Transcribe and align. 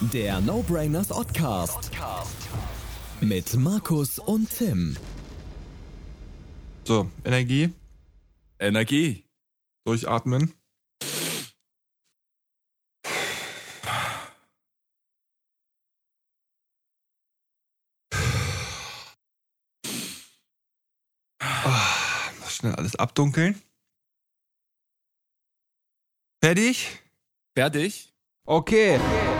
Der 0.00 0.40
No 0.40 0.62
Brainers 0.62 1.10
Oddcast. 1.12 1.90
Mit 3.20 3.54
Markus 3.54 4.18
und 4.18 4.50
Tim. 4.50 4.96
So, 6.84 7.10
Energie, 7.24 7.72
Energie. 8.58 9.24
durchatmen. 9.86 10.52
Ah, 21.40 22.30
schnell 22.48 22.74
alles 22.74 22.96
abdunkeln. 22.96 23.60
Fertig? 26.42 27.00
Fertig? 27.56 28.12
Okay. 28.46 28.98
Hallo 28.98 29.33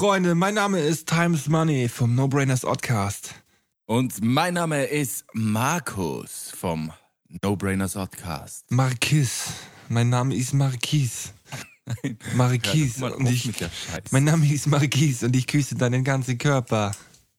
Freunde, 0.00 0.34
mein 0.34 0.54
Name 0.54 0.80
ist 0.80 1.10
Times 1.10 1.46
Money 1.46 1.86
vom 1.86 2.14
No 2.14 2.26
Brainers 2.26 2.64
Oddcast. 2.64 3.34
Und 3.84 4.24
mein 4.24 4.54
Name 4.54 4.84
ist 4.84 5.26
Markus 5.34 6.50
vom 6.56 6.90
No 7.42 7.54
Brainers 7.54 7.92
Podcast. 7.92 8.64
Marquis. 8.70 9.48
Mein 9.90 10.08
Name 10.08 10.34
ist 10.34 10.54
Marquis. 10.54 11.34
Marquis. 12.34 12.96
Mal 12.96 13.12
und 13.12 13.28
ich, 13.28 13.52
mein 14.10 14.24
Name 14.24 14.50
ist 14.50 14.68
Marquis 14.68 15.22
und 15.22 15.36
ich 15.36 15.46
küsse 15.46 15.74
deinen 15.74 16.02
ganzen 16.02 16.38
Körper. 16.38 16.92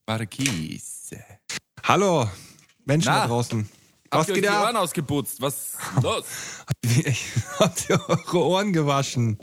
Marquis. 0.05 1.15
Hallo, 1.81 2.29
Menschen 2.85 3.11
Na? 3.11 3.21
da 3.21 3.27
draußen. 3.27 3.61
Habt 3.61 3.73
Was 4.11 4.27
ihr 4.27 4.33
euch 4.33 4.35
geht 4.35 4.43
die 4.43 4.49
ab? 4.49 4.65
Ohren 4.65 4.77
ausgeputzt? 4.77 5.41
Was 5.41 5.55
ist 5.55 6.03
los? 6.03 6.25
Habt 7.59 7.89
ihr 7.89 8.07
eure 8.07 8.45
Ohren 8.45 8.71
gewaschen? 8.71 9.39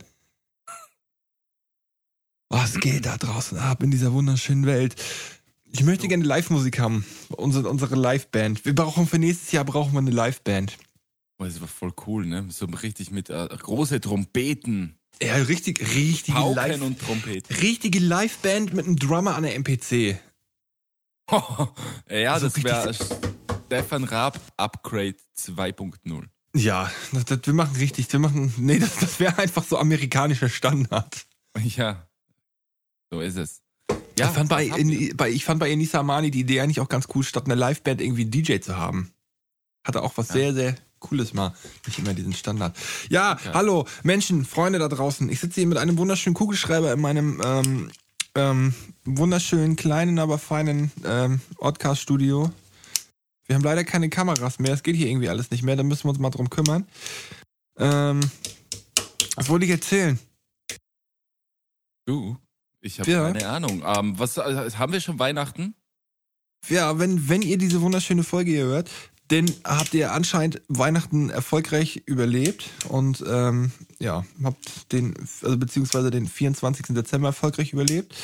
Geht 2.91 3.07
da 3.07 3.17
draußen 3.17 3.59
ab 3.59 3.83
in 3.83 3.91
dieser 3.91 4.13
wunderschönen 4.13 4.65
Welt? 4.67 4.95
Ich 5.71 5.83
möchte 5.85 6.09
gerne 6.09 6.25
Live-Musik 6.25 6.79
haben. 6.79 7.05
Unsere, 7.29 7.69
unsere 7.69 7.95
Live-Band. 7.97 8.65
Wir 8.65 8.75
brauchen 8.75 9.07
für 9.07 9.19
nächstes 9.19 9.53
Jahr 9.53 9.65
brauchen 9.65 9.93
wir 9.93 9.99
eine 9.99 10.11
Live-Band. 10.11 10.79
Oh, 11.39 11.45
das 11.45 11.61
war 11.61 11.69
voll 11.69 11.93
cool, 12.07 12.25
ne? 12.27 12.47
So 12.49 12.65
richtig 12.67 13.11
mit 13.11 13.29
äh, 13.31 13.47
große 13.47 14.01
Trompeten, 14.01 14.97
Ja, 15.23 15.35
richtig, 15.35 15.81
richtige 15.95 16.39
Pauken 16.39 16.57
Live, 16.57 16.81
und 16.81 16.99
Trompeten. 16.99 17.55
richtige 17.57 17.99
Live-Band 17.99 18.73
mit 18.73 18.87
einem 18.87 18.97
Drummer 18.97 19.35
an 19.37 19.43
der 19.43 19.55
MPC. 19.57 20.19
ja, 22.11 22.33
Also 22.33 22.49
das 22.49 22.65
wäre 22.65 22.89
richtig- 22.89 23.07
Stefan 23.67 24.05
Raab 24.05 24.41
Upgrade 24.57 25.17
2.0. 25.37 26.25
Ja, 26.57 26.91
das, 27.13 27.27
das, 27.27 27.41
wir 27.45 27.53
machen 27.53 27.77
richtig, 27.77 28.11
wir 28.11 28.19
machen, 28.19 28.55
nee, 28.57 28.79
das, 28.79 28.97
das 28.97 29.21
wäre 29.21 29.37
einfach 29.39 29.63
so 29.65 29.77
amerikanischer 29.77 30.49
Standard. 30.49 31.27
Ja, 31.63 32.08
so 33.11 33.21
ist 33.21 33.37
es. 33.37 33.63
ich, 34.17 34.25
fand 34.25 34.49
bei, 34.49 34.65
in, 34.67 35.17
bei, 35.17 35.31
ich 35.31 35.45
fand 35.45 35.61
bei 35.61 35.71
Enisa 35.71 36.01
Amani 36.01 36.31
die 36.31 36.41
Idee 36.41 36.61
eigentlich 36.61 36.81
auch 36.81 36.89
ganz 36.89 37.07
cool, 37.15 37.23
statt 37.25 37.47
einer 37.47 37.57
Liveband 37.57 38.01
irgendwie 38.01 38.23
einen 38.23 38.31
DJ 38.31 38.59
zu 38.61 38.77
haben. 38.77 39.13
Hatte 39.85 40.03
auch 40.03 40.17
was 40.17 40.29
Ja. 40.29 40.35
sehr, 40.35 40.55
sehr 40.55 40.75
Cooles 40.99 41.33
mal. 41.33 41.55
Nicht 41.87 42.01
immer 42.01 42.13
diesen 42.13 42.33
Standard. 42.33 42.77
Ja, 43.09 43.35
Okay. 43.35 43.51
hallo, 43.55 43.87
Menschen, 44.03 44.45
Freunde 44.45 44.81
da 44.81 44.89
draußen. 44.89 45.29
Ich 45.31 45.39
sitze 45.39 45.61
hier 45.61 45.69
mit 45.69 45.79
einem 45.79 45.97
wunderschönen 45.97 46.35
Kugelschreiber 46.35 46.93
in 46.93 47.01
meinem 47.01 47.41
ähm, 47.45 47.91
ähm, 48.35 48.75
wunderschönen, 49.05 49.77
kleinen, 49.77 50.19
aber 50.19 50.39
feinen 50.39 50.91
ähm, 51.05 51.41
Podcast-Studio. 51.59 52.51
Wir 53.47 53.55
haben 53.55 53.63
leider 53.63 53.85
keine 53.85 54.11
Kameras 54.11 54.59
mehr. 54.59 54.73
Es 54.75 54.83
geht 54.83 54.97
hier 54.97 55.07
irgendwie 55.07 55.29
alles 55.29 55.51
nicht 55.53 55.63
mehr. 55.63 55.77
Da 55.77 55.85
müssen 55.85 56.05
wir 56.05 56.11
uns 56.11 56.19
mal 56.19 56.31
drum 56.31 56.51
kümmern. 56.51 56.85
Ähm, 57.79 58.21
was 59.37 59.49
wollte 59.49 59.65
ich 59.67 59.71
erzählen? 59.71 60.19
Du? 62.07 62.37
Ich 62.81 63.01
habe 63.01 63.11
Ja. 63.11 63.31
keine 63.33 63.49
Ahnung. 63.49 63.83
Ähm, 63.85 64.19
was 64.19 64.37
äh, 64.37 64.71
haben 64.73 64.93
wir 64.93 65.01
schon 65.01 65.19
Weihnachten? 65.19 65.75
Ja, 66.69 66.99
wenn, 66.99 67.29
wenn 67.29 67.43
ihr 67.43 67.59
diese 67.59 67.81
wunderschöne 67.81 68.25
Folge 68.25 68.51
hier 68.51 68.65
hört, 68.65 68.91
dann 69.29 69.47
habt 69.65 69.93
ihr 69.95 70.13
anscheinend 70.13 70.63
Weihnachten 70.69 71.29
erfolgreich 71.31 72.03
überlebt 72.07 72.71
und 72.89 73.23
ähm, 73.27 73.73
ja, 73.99 74.25
habt 74.43 74.91
den, 74.93 75.15
also 75.43 75.57
beziehungsweise 75.59 76.11
den 76.11 76.27
24. 76.27 76.87
Dezember 76.91 77.29
erfolgreich 77.29 77.73
überlebt. 77.73 78.15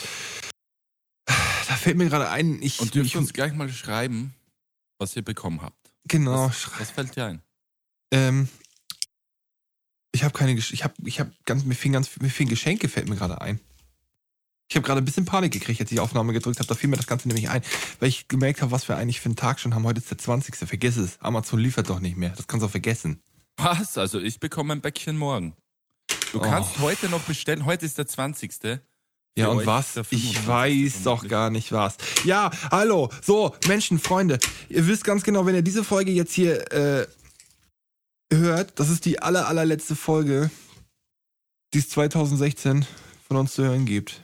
Da 1.26 1.76
fällt 1.76 1.96
mir 1.96 2.08
gerade 2.08 2.28
ein, 2.30 2.60
ich, 2.62 2.80
Und 2.80 2.94
dürft 2.94 3.08
ich 3.08 3.16
uns 3.16 3.32
gleich 3.32 3.52
mal 3.54 3.68
schreiben, 3.70 4.34
was 4.98 5.14
ihr 5.16 5.22
bekommen 5.22 5.62
habt. 5.62 5.90
genau, 6.08 6.46
Was, 6.48 6.68
was 6.78 6.90
fällt 6.90 7.16
dir 7.16 7.26
ein? 7.26 7.42
ähm, 8.12 8.48
ich 10.12 10.22
habe 10.24 10.32
keine, 10.36 10.52
Gesch- 10.52 10.72
ich 10.72 10.84
habe, 10.84 10.94
ich 11.04 11.20
habe 11.20 11.32
ganz, 11.44 11.64
mir 11.64 11.74
fing 11.74 11.92
ganz, 11.92 12.10
mir 12.20 12.30
fing 12.30 12.48
Geschenke 12.48 12.88
fällt 12.88 13.08
mir 13.08 13.16
gerade 13.16 13.40
ein. 13.40 13.60
Ich 14.70 14.76
habe 14.76 14.86
gerade 14.86 15.00
ein 15.00 15.04
bisschen 15.04 15.24
Panik 15.26 15.52
gekriegt, 15.52 15.80
als 15.80 15.90
ich 15.90 15.96
die 15.96 16.00
Aufnahme 16.00 16.32
gedrückt 16.32 16.58
habe. 16.58 16.66
Da 16.66 16.74
fiel 16.74 16.88
mir 16.88 16.96
das 16.96 17.06
Ganze 17.06 17.28
nämlich 17.28 17.48
ein, 17.50 17.62
weil 18.00 18.08
ich 18.08 18.28
gemerkt 18.28 18.62
habe, 18.62 18.72
was 18.72 18.88
wir 18.88 18.96
eigentlich 18.96 19.20
für 19.20 19.26
einen 19.26 19.36
Tag 19.36 19.60
schon 19.60 19.74
haben. 19.74 19.84
Heute 19.84 20.00
ist 20.00 20.10
der 20.10 20.18
20. 20.18 20.56
Vergiss 20.66 20.96
es. 20.96 21.20
Amazon 21.20 21.58
liefert 21.60 21.90
doch 21.90 22.00
nicht 22.00 22.16
mehr. 22.16 22.30
Das 22.30 22.46
kannst 22.46 22.62
du 22.62 22.66
auch 22.66 22.70
vergessen. 22.70 23.20
Was? 23.56 23.98
Also 23.98 24.18
ich 24.20 24.40
bekomme 24.40 24.72
ein 24.72 24.80
Bäckchen 24.80 25.16
morgen. 25.16 25.54
Du 26.32 26.38
Oh. 26.38 26.42
kannst 26.42 26.78
heute 26.80 27.08
noch 27.08 27.20
bestellen. 27.22 27.66
Heute 27.66 27.86
ist 27.86 27.98
der 27.98 28.06
20. 28.06 28.80
Ja, 29.36 29.48
und 29.48 29.66
was? 29.66 29.96
Ich 30.10 30.32
25. 30.32 30.46
weiß 30.46 31.02
doch 31.04 31.28
gar 31.28 31.50
nicht 31.50 31.70
was. 31.72 31.96
Ja, 32.24 32.50
hallo. 32.70 33.10
So, 33.22 33.54
Menschen, 33.68 33.98
Freunde. 33.98 34.38
Ihr 34.68 34.86
wisst 34.86 35.04
ganz 35.04 35.22
genau, 35.24 35.44
wenn 35.46 35.54
ihr 35.54 35.62
diese 35.62 35.84
Folge 35.84 36.10
jetzt 36.12 36.32
hier 36.32 36.72
äh, 36.72 37.06
hört, 38.32 38.78
das 38.80 38.88
ist 38.88 39.04
die 39.04 39.20
aller, 39.20 39.46
allerletzte 39.48 39.94
Folge, 39.94 40.50
die 41.74 41.78
es 41.78 41.88
2016 41.90 42.86
von 43.26 43.36
uns 43.36 43.54
zu 43.54 43.64
hören 43.64 43.84
gibt. 43.86 44.20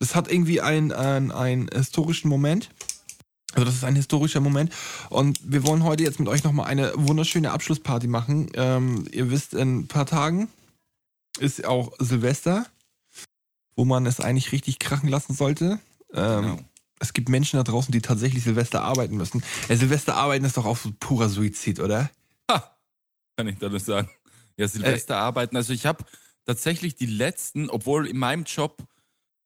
Es 0.00 0.14
hat 0.14 0.30
irgendwie 0.30 0.60
einen, 0.60 0.92
einen, 0.92 1.30
einen 1.30 1.68
historischen 1.68 2.28
Moment. 2.28 2.70
Also 3.52 3.64
das 3.64 3.74
ist 3.74 3.84
ein 3.84 3.96
historischer 3.96 4.40
Moment 4.40 4.72
und 5.08 5.40
wir 5.42 5.66
wollen 5.66 5.82
heute 5.82 6.04
jetzt 6.04 6.20
mit 6.20 6.28
euch 6.28 6.44
nochmal 6.44 6.66
eine 6.66 6.92
wunderschöne 6.94 7.50
Abschlussparty 7.50 8.06
machen. 8.06 8.48
Ähm, 8.54 9.08
ihr 9.10 9.28
wisst, 9.30 9.54
in 9.54 9.80
ein 9.80 9.88
paar 9.88 10.06
Tagen 10.06 10.48
ist 11.40 11.64
auch 11.64 11.92
Silvester, 11.98 12.64
wo 13.74 13.84
man 13.84 14.06
es 14.06 14.20
eigentlich 14.20 14.52
richtig 14.52 14.78
krachen 14.78 15.08
lassen 15.08 15.34
sollte. 15.34 15.80
Ähm, 16.14 16.42
Genau. 16.42 16.58
Es 17.02 17.14
gibt 17.14 17.30
Menschen 17.30 17.56
da 17.56 17.64
draußen, 17.64 17.90
die 17.92 18.02
tatsächlich 18.02 18.44
Silvester 18.44 18.82
arbeiten 18.82 19.16
müssen. 19.16 19.42
Ja, 19.70 19.76
Silvester 19.76 20.16
arbeiten 20.16 20.44
ist 20.44 20.58
doch 20.58 20.66
auch 20.66 20.76
so 20.76 20.92
purer 21.00 21.30
Suizid, 21.30 21.80
oder? 21.80 22.10
Ha, 22.50 22.76
kann 23.36 23.48
ich 23.48 23.58
da 23.58 23.70
nur 23.70 23.80
sagen. 23.80 24.10
Ja, 24.58 24.68
Silvester 24.68 25.16
arbeiten. 25.16 25.56
Also 25.56 25.72
ich 25.72 25.86
habe 25.86 26.04
tatsächlich 26.44 26.96
die 26.96 27.06
letzten, 27.06 27.70
obwohl 27.70 28.06
in 28.06 28.18
meinem 28.18 28.44
Job 28.44 28.76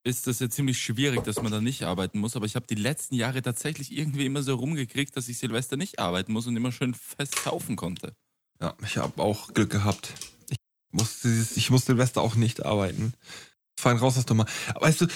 ist 0.05 0.27
das 0.27 0.39
ja 0.39 0.49
ziemlich 0.49 0.79
schwierig, 0.79 1.23
dass 1.23 1.41
man 1.41 1.51
da 1.51 1.59
nicht 1.59 1.83
arbeiten 1.83 2.19
muss, 2.19 2.35
aber 2.35 2.45
ich 2.45 2.55
habe 2.55 2.67
die 2.67 2.75
letzten 2.75 3.15
Jahre 3.15 3.41
tatsächlich 3.41 3.91
irgendwie 3.91 4.25
immer 4.25 4.43
so 4.43 4.53
rumgekriegt, 4.55 5.17
dass 5.17 5.27
ich 5.27 5.37
Silvester 5.39 5.77
nicht 5.77 5.99
arbeiten 5.99 6.31
muss 6.31 6.45
und 6.47 6.55
immer 6.55 6.71
schön 6.71 6.93
fest 6.93 7.35
saufen 7.43 7.75
konnte. 7.75 8.13
Ja, 8.61 8.75
ich 8.85 8.97
habe 8.97 9.21
auch 9.21 9.53
Glück 9.53 9.71
gehabt. 9.71 10.13
Ich 10.49 10.57
musste, 10.91 11.27
dieses- 11.27 11.57
ich 11.57 11.69
muss 11.71 11.85
Silvester 11.85 12.21
auch 12.21 12.35
nicht 12.35 12.63
arbeiten. 12.65 13.13
Fein 13.77 13.97
raus 13.97 14.23
doch 14.25 14.35
mal. 14.35 14.45
Aber 14.69 14.85
weißt 14.85 15.01
du, 15.01 15.05
äh, 15.05 15.09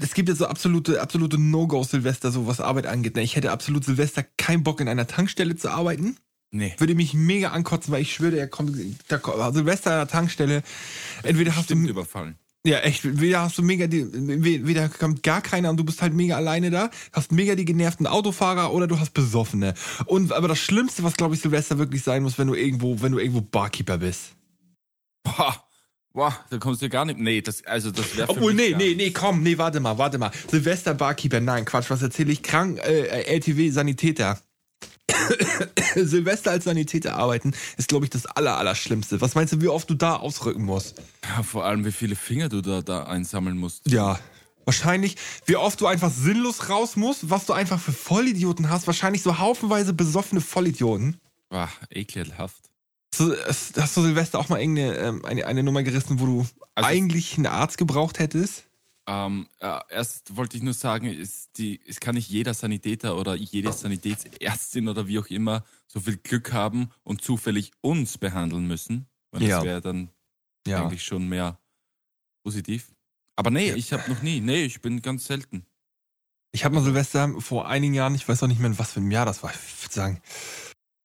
es 0.00 0.14
gibt 0.14 0.28
ja 0.30 0.34
so 0.34 0.46
absolute, 0.46 1.02
absolute 1.02 1.36
No-Go 1.36 1.82
Silvester, 1.82 2.30
so 2.32 2.46
was 2.46 2.60
Arbeit 2.60 2.86
angeht. 2.86 3.16
ne? 3.16 3.22
Ich 3.22 3.36
hätte 3.36 3.50
absolut 3.52 3.84
Silvester 3.84 4.22
keinen 4.38 4.62
Bock, 4.62 4.80
in 4.80 4.88
einer 4.88 5.06
Tankstelle 5.06 5.56
zu 5.56 5.70
arbeiten. 5.70 6.16
Nee. 6.50 6.74
Würde 6.78 6.94
mich 6.94 7.12
mega 7.12 7.50
ankotzen, 7.50 7.92
weil 7.92 8.00
ich 8.00 8.14
schwöre, 8.14 8.38
er 8.38 8.48
kommt, 8.48 8.74
da 9.08 9.18
kommt 9.18 9.54
Silvester 9.54 9.90
an 9.90 9.98
der 9.98 10.08
Tankstelle. 10.08 10.62
Entweder 11.22 11.54
hast 11.54 11.64
Stimmt 11.66 11.86
du, 11.86 11.90
überfallen. 11.90 12.38
Ja 12.68 12.78
echt, 12.80 13.04
entweder 13.04 13.42
hast 13.42 13.58
du 13.58 13.62
mega 13.62 13.86
die, 13.86 14.06
weder 14.66 14.88
kommt 14.88 15.22
gar 15.22 15.40
keiner 15.40 15.70
und 15.70 15.76
du 15.76 15.84
bist 15.84 16.02
halt 16.02 16.14
mega 16.14 16.36
alleine 16.36 16.70
da, 16.70 16.90
hast 17.12 17.32
mega 17.32 17.54
die 17.54 17.64
genervten 17.64 18.06
Autofahrer 18.06 18.72
oder 18.72 18.86
du 18.86 18.98
hast 18.98 19.14
Besoffene. 19.14 19.74
Und, 20.06 20.32
aber 20.32 20.48
das 20.48 20.58
Schlimmste, 20.58 21.02
was 21.02 21.16
glaube 21.16 21.34
ich 21.34 21.40
Silvester 21.40 21.78
wirklich 21.78 22.02
sein 22.02 22.22
muss, 22.22 22.38
wenn 22.38 22.48
du 22.48 22.54
irgendwo, 22.54 23.00
wenn 23.00 23.12
du 23.12 23.18
irgendwo 23.18 23.40
Barkeeper 23.40 23.98
bist. 23.98 24.34
Boah, 25.22 25.64
boah, 26.12 26.36
da 26.50 26.58
kommst 26.58 26.82
du 26.82 26.88
gar 26.88 27.04
nicht. 27.04 27.18
Nee, 27.18 27.40
das, 27.40 27.64
also 27.64 27.90
das 27.90 28.16
wäre 28.16 28.28
Obwohl, 28.28 28.54
nee, 28.54 28.74
nee, 28.76 28.94
nee, 28.94 29.10
komm, 29.10 29.42
nee, 29.42 29.58
warte 29.58 29.80
mal, 29.80 29.98
warte 29.98 30.18
mal. 30.18 30.30
Silvester 30.50 30.94
Barkeeper, 30.94 31.40
nein, 31.40 31.64
Quatsch, 31.64 31.90
was 31.90 32.02
erzähle 32.02 32.32
ich? 32.32 32.42
Krank, 32.42 32.78
äh, 32.78 33.22
LTW 33.24 33.70
Sanitäter. 33.70 34.38
Silvester 35.94 36.50
als 36.50 36.64
Sanitäter 36.64 37.16
arbeiten 37.16 37.52
ist, 37.76 37.88
glaube 37.88 38.04
ich, 38.04 38.10
das 38.10 38.26
aller. 38.26 38.58
Was 38.58 39.34
meinst 39.34 39.52
du, 39.52 39.60
wie 39.60 39.68
oft 39.68 39.88
du 39.90 39.94
da 39.94 40.16
ausrücken 40.16 40.64
musst? 40.64 41.00
Ja, 41.24 41.42
vor 41.42 41.64
allem, 41.64 41.84
wie 41.84 41.92
viele 41.92 42.16
Finger 42.16 42.48
du 42.48 42.60
da, 42.60 42.82
da 42.82 43.04
einsammeln 43.04 43.56
musst. 43.58 43.88
Ja. 43.90 44.18
Wahrscheinlich, 44.64 45.16
wie 45.46 45.56
oft 45.56 45.80
du 45.80 45.86
einfach 45.86 46.10
sinnlos 46.10 46.68
raus 46.68 46.94
musst, 46.96 47.30
was 47.30 47.46
du 47.46 47.54
einfach 47.54 47.80
für 47.80 47.92
Vollidioten 47.92 48.68
hast. 48.68 48.86
Wahrscheinlich 48.86 49.22
so 49.22 49.38
haufenweise 49.38 49.94
besoffene 49.94 50.42
Vollidioten. 50.42 51.16
Boah, 51.48 51.70
ekelhaft. 51.90 52.68
So, 53.14 53.34
hast 53.46 53.96
du 53.96 54.02
Silvester 54.02 54.38
auch 54.38 54.50
mal 54.50 54.60
irgendeine 54.60 54.96
ähm, 54.98 55.24
eine, 55.24 55.46
eine 55.46 55.62
Nummer 55.62 55.82
gerissen, 55.82 56.20
wo 56.20 56.26
du 56.26 56.46
Also- 56.74 56.88
eigentlich 56.88 57.36
einen 57.36 57.46
Arzt 57.46 57.78
gebraucht 57.78 58.18
hättest? 58.18 58.64
Ähm, 59.10 59.48
äh, 59.60 59.80
erst 59.88 60.36
wollte 60.36 60.58
ich 60.58 60.62
nur 60.62 60.74
sagen, 60.74 61.06
die, 61.56 61.80
es 61.88 61.98
kann 61.98 62.14
nicht 62.14 62.28
jeder 62.28 62.52
Sanitäter 62.52 63.16
oder 63.16 63.34
jede 63.34 63.72
Sanitätsärztin 63.72 64.86
oder 64.86 65.06
wie 65.08 65.18
auch 65.18 65.28
immer 65.28 65.64
so 65.86 65.98
viel 66.00 66.18
Glück 66.18 66.52
haben 66.52 66.90
und 67.04 67.22
zufällig 67.22 67.72
uns 67.80 68.18
behandeln 68.18 68.66
müssen. 68.66 69.06
Weil 69.30 69.44
Ja. 69.44 69.56
das 69.56 69.64
wäre 69.64 69.80
dann 69.80 70.10
Ja. 70.66 70.82
eigentlich 70.84 71.04
schon 71.04 71.26
mehr 71.26 71.58
positiv. 72.44 72.92
Aber 73.34 73.48
nee, 73.50 73.68
Ja. 73.70 73.76
ich 73.76 73.94
habe 73.94 74.10
noch 74.12 74.20
nie. 74.20 74.40
Nee, 74.40 74.64
ich 74.64 74.82
bin 74.82 75.00
ganz 75.00 75.24
selten. 75.26 75.64
Ich 76.52 76.66
habe 76.66 76.74
mal 76.74 76.84
Silvester 76.84 77.32
vor 77.40 77.66
einigen 77.66 77.94
Jahren, 77.94 78.14
ich 78.14 78.28
weiß 78.28 78.42
auch 78.42 78.46
nicht 78.46 78.58
mehr, 78.58 78.68
in 78.70 78.78
was 78.78 78.92
für 78.92 79.00
einem 79.00 79.10
Jahr 79.10 79.24
das 79.24 79.42
war, 79.42 79.52
ich 79.54 79.84
würde 79.84 79.94
sagen 79.94 80.20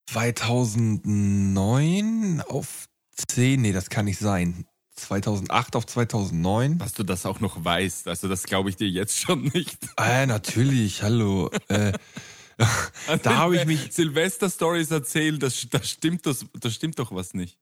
2009 0.09 2.41
auf 2.41 2.89
10, 3.15 3.61
nee, 3.61 3.71
das 3.71 3.89
kann 3.89 4.03
nicht 4.05 4.19
sein. 4.19 4.65
2008 4.95 5.75
auf 5.75 5.85
2009. 5.85 6.77
Dass 6.77 6.93
du 6.93 7.03
das 7.03 7.25
auch 7.25 7.39
noch 7.39 7.63
weißt, 7.63 8.07
also 8.07 8.27
das 8.27 8.43
glaube 8.43 8.69
ich 8.69 8.75
dir 8.75 8.87
jetzt 8.89 9.19
schon 9.19 9.43
nicht. 9.53 9.77
Äh, 9.97 10.25
natürlich, 10.25 11.01
hallo. 11.03 11.49
äh, 11.67 11.93
Da 13.23 13.35
habe 13.37 13.57
ich 13.57 13.65
mich- 13.65 13.91
Silvester-Stories 13.91 14.91
erzählen, 14.91 15.39
das, 15.39 15.67
das, 15.71 15.89
stimmt, 15.89 16.25
das, 16.25 16.45
das 16.59 16.73
stimmt 16.73 16.99
doch 16.99 17.11
was 17.13 17.33
nicht. 17.33 17.57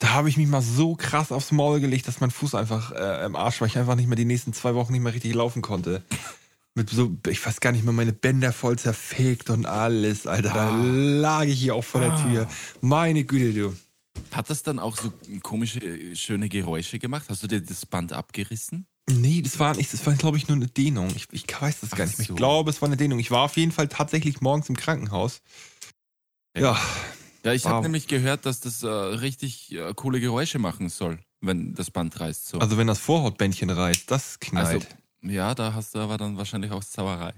da 0.00 0.10
habe 0.14 0.28
ich 0.28 0.36
mich 0.36 0.48
mal 0.48 0.62
so 0.62 0.96
krass 0.96 1.30
aufs 1.30 1.52
Maul 1.52 1.78
gelegt, 1.80 2.08
dass 2.08 2.20
mein 2.20 2.32
Fuß 2.32 2.54
einfach 2.56 2.90
äh, 2.92 3.24
im 3.24 3.36
Arsch 3.36 3.60
war. 3.60 3.68
Ich 3.68 3.78
einfach 3.78 3.94
nicht 3.94 4.08
mehr 4.08 4.16
die 4.16 4.24
nächsten 4.24 4.52
zwei 4.52 4.74
Wochen 4.74 4.92
nicht 4.92 5.02
mehr 5.02 5.14
richtig 5.14 5.32
laufen 5.34 5.62
konnte. 5.62 6.02
Mit 6.74 6.90
so, 6.90 7.12
ich 7.28 7.44
weiß 7.44 7.60
gar 7.60 7.70
nicht 7.70 7.84
mehr, 7.84 7.92
meine 7.92 8.12
Bänder 8.14 8.52
voll 8.52 8.78
zerfegt 8.78 9.50
und 9.50 9.66
alles, 9.66 10.26
Alter. 10.26 10.48
Da 10.54 10.68
Ah. 10.70 10.82
lag 10.82 11.44
ich 11.44 11.60
hier 11.60 11.74
auch 11.76 11.84
vor 11.84 12.00
der 12.00 12.16
Tür. 12.16 12.48
Meine 12.80 13.24
Güte, 13.24 13.52
du. 13.52 13.76
Hat 14.32 14.48
das 14.50 14.62
dann 14.62 14.78
auch 14.78 14.96
so 14.96 15.12
komische, 15.42 15.80
äh, 15.80 16.16
schöne 16.16 16.48
Geräusche 16.48 16.98
gemacht? 16.98 17.26
Hast 17.28 17.42
du 17.42 17.46
dir 17.48 17.60
das 17.60 17.84
Band 17.86 18.12
abgerissen? 18.12 18.86
Nee, 19.10 19.42
das 19.42 19.58
war 19.58 19.74
nicht, 19.74 19.92
das 19.92 20.06
war, 20.06 20.14
glaube 20.14 20.36
ich, 20.36 20.48
nur 20.48 20.56
eine 20.56 20.68
Dehnung. 20.68 21.08
Ich, 21.16 21.26
ich 21.32 21.44
weiß 21.60 21.80
das 21.80 21.90
gar 21.90 22.04
Ach 22.04 22.08
nicht 22.08 22.18
mehr. 22.18 22.26
so. 22.28 22.32
Ich 22.34 22.36
glaube, 22.36 22.70
es 22.70 22.80
war 22.80 22.88
eine 22.88 22.96
Dehnung. 22.96 23.18
Ich 23.18 23.30
war 23.30 23.42
auf 23.42 23.56
jeden 23.56 23.72
Fall 23.72 23.88
tatsächlich 23.88 24.40
morgens 24.40 24.68
im 24.68 24.76
Krankenhaus. 24.76 25.42
Ja, 26.56 26.78
Ja, 27.44 27.52
ich 27.52 27.64
Wow. 27.64 27.70
habe 27.72 27.82
nämlich 27.82 28.06
gehört, 28.06 28.46
dass 28.46 28.60
das 28.60 28.82
äh, 28.84 28.86
richtig 28.88 29.72
äh, 29.72 29.92
coole 29.94 30.20
Geräusche 30.20 30.58
machen 30.60 30.88
soll, 30.88 31.18
wenn 31.40 31.74
das 31.74 31.90
Band 31.90 32.18
reißt. 32.20 32.46
So. 32.46 32.58
also 32.58 32.76
wenn 32.78 32.86
das 32.86 33.00
Vorhautbändchen 33.00 33.68
reißt, 33.70 34.08
das 34.10 34.38
knallt. 34.38 34.86
Also, 34.86 34.86
ja, 35.22 35.54
da 35.54 35.74
hast 35.74 35.94
du 35.94 35.98
aber 35.98 36.16
dann 36.18 36.36
wahrscheinlich 36.36 36.70
auch 36.70 36.84
Zauerei. 36.84 37.34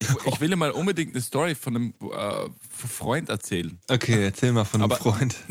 Ich, 0.00 0.08
ich 0.26 0.40
will 0.40 0.48
dir 0.50 0.56
mal 0.56 0.70
unbedingt 0.72 1.14
eine 1.14 1.22
Story 1.22 1.54
von 1.54 1.76
einem 1.76 1.94
äh, 2.12 2.48
Freund 2.70 3.28
erzählen. 3.28 3.78
okay, 3.88 4.24
erzähl 4.24 4.52
mal 4.52 4.64
von 4.64 4.82
einem 4.82 4.90
Aber- 4.92 5.00
Freund. 5.00 5.36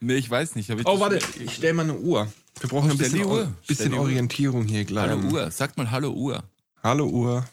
Nee, 0.00 0.14
ich 0.14 0.30
weiß 0.30 0.54
nicht. 0.54 0.70
ich 0.70 0.86
Oh, 0.86 1.00
warte, 1.00 1.18
ich 1.40 1.52
stell 1.54 1.72
mal 1.74 1.82
eine 1.82 1.98
Uhr. 1.98 2.32
Wir 2.60 2.68
brauchen 2.70 2.88
Oh, 2.88 2.92
ein 2.92 2.98
bisschen, 2.98 3.24
Uhr. 3.24 3.52
Bisschen 3.66 3.90
die 3.90 3.96
Uhr. 3.96 4.02
Orientierung 4.04 4.64
hier 4.64 4.84
gleich. 4.84 5.10
Hallo 5.10 5.28
Uhr, 5.28 5.50
sag 5.50 5.76
mal 5.76 5.90
Hallo 5.90 6.12
Uhr. 6.12 6.44
Hallo 6.82 7.06
Uhr. 7.08 7.44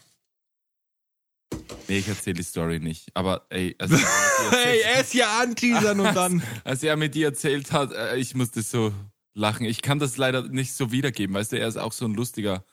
Nee, 1.88 1.98
ich 1.98 2.08
erzähle 2.08 2.34
die 2.34 2.42
Story 2.44 2.78
nicht. 2.78 3.08
Aber 3.14 3.44
ey, 3.50 3.74
als, 3.78 3.90
er 3.92 3.98
die 3.98 4.04
Hey, 4.56 4.78
erzählt- 4.80 4.96
erst 4.96 5.12
hier 5.12 5.28
anteasern 5.28 6.00
und 6.00 6.14
dann. 6.14 6.42
als 6.62 6.82
er 6.84 6.96
mir 6.96 7.08
die 7.10 7.24
erzählt 7.24 7.72
hat, 7.72 7.92
äh, 7.92 8.16
ich 8.16 8.34
musste 8.34 8.62
so 8.62 8.92
lachen. 9.34 9.66
Ich 9.66 9.82
kann 9.82 9.98
das 9.98 10.16
leider 10.16 10.42
nicht 10.48 10.72
so 10.72 10.92
wiedergeben, 10.92 11.34
weißt 11.34 11.52
du, 11.52 11.58
er 11.58 11.66
ist 11.68 11.76
auch 11.76 11.92
so 11.92 12.04
ein 12.06 12.14
lustiger 12.14 12.64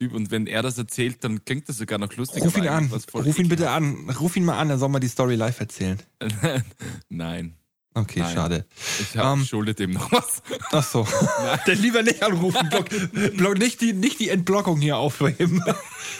Typ 0.00 0.14
und 0.14 0.30
wenn 0.30 0.46
er 0.46 0.62
das 0.62 0.78
erzählt, 0.78 1.22
dann 1.24 1.44
klingt 1.44 1.68
das 1.68 1.76
sogar 1.76 1.98
noch 1.98 2.14
lustig. 2.16 2.42
Ruf 2.42 2.56
ihn 2.56 2.66
an. 2.68 2.90
Ruf 3.12 3.38
ihn 3.38 3.48
bitte 3.48 3.68
an. 3.68 4.08
Ruf 4.18 4.34
ihn 4.34 4.46
mal 4.46 4.58
an, 4.58 4.70
er 4.70 4.78
soll 4.78 4.88
mal 4.88 4.98
die 4.98 5.08
Story 5.08 5.34
live 5.34 5.60
erzählen. 5.60 5.98
Nein, 7.10 7.56
Okay, 7.92 8.20
Nein. 8.20 8.34
schade. 8.34 8.66
ich 9.00 9.16
hab, 9.16 9.36
Ähm, 9.36 9.44
schuldet 9.44 9.80
ihm 9.80 9.90
noch 9.90 10.10
was. 10.12 10.42
Ach 10.70 10.82
so. 10.84 11.06
Dann 11.66 11.78
lieber 11.78 12.02
nicht 12.02 12.22
anrufen. 12.22 12.68
Block, 12.70 12.88
block, 13.36 13.58
nicht, 13.58 13.80
die, 13.80 13.92
nicht 13.92 14.20
die 14.20 14.28
Entblockung 14.30 14.80
hier 14.80 14.96
aufheben. 14.96 15.62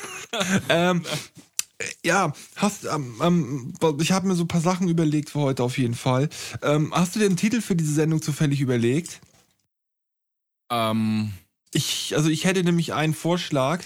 ähm, 0.69 1.02
ja, 2.05 2.33
hast, 2.57 2.85
ähm, 2.85 3.14
ähm, 3.23 3.73
ich 4.00 4.12
habe 4.12 4.26
mir 4.26 4.35
so 4.35 4.45
ein 4.45 4.49
paar 4.49 4.61
Sachen 4.61 4.88
überlegt 4.88 5.31
für 5.31 5.38
heute 5.40 5.62
auf 5.62 5.78
jeden 5.78 5.95
Fall. 5.95 6.28
Ähm, 6.61 6.93
hast 6.95 7.14
du 7.14 7.21
dir 7.21 7.26
einen 7.26 7.37
Titel 7.37 7.62
für 7.62 7.76
diese 7.76 7.95
Sendung 7.95 8.21
zufällig 8.21 8.61
überlegt? 8.61 9.21
Ähm, 10.71 11.33
Ich, 11.73 12.15
also 12.17 12.29
ich 12.29 12.45
hätte 12.45 12.62
nämlich 12.65 12.93
einen 12.95 13.15
Vorschlag. 13.15 13.83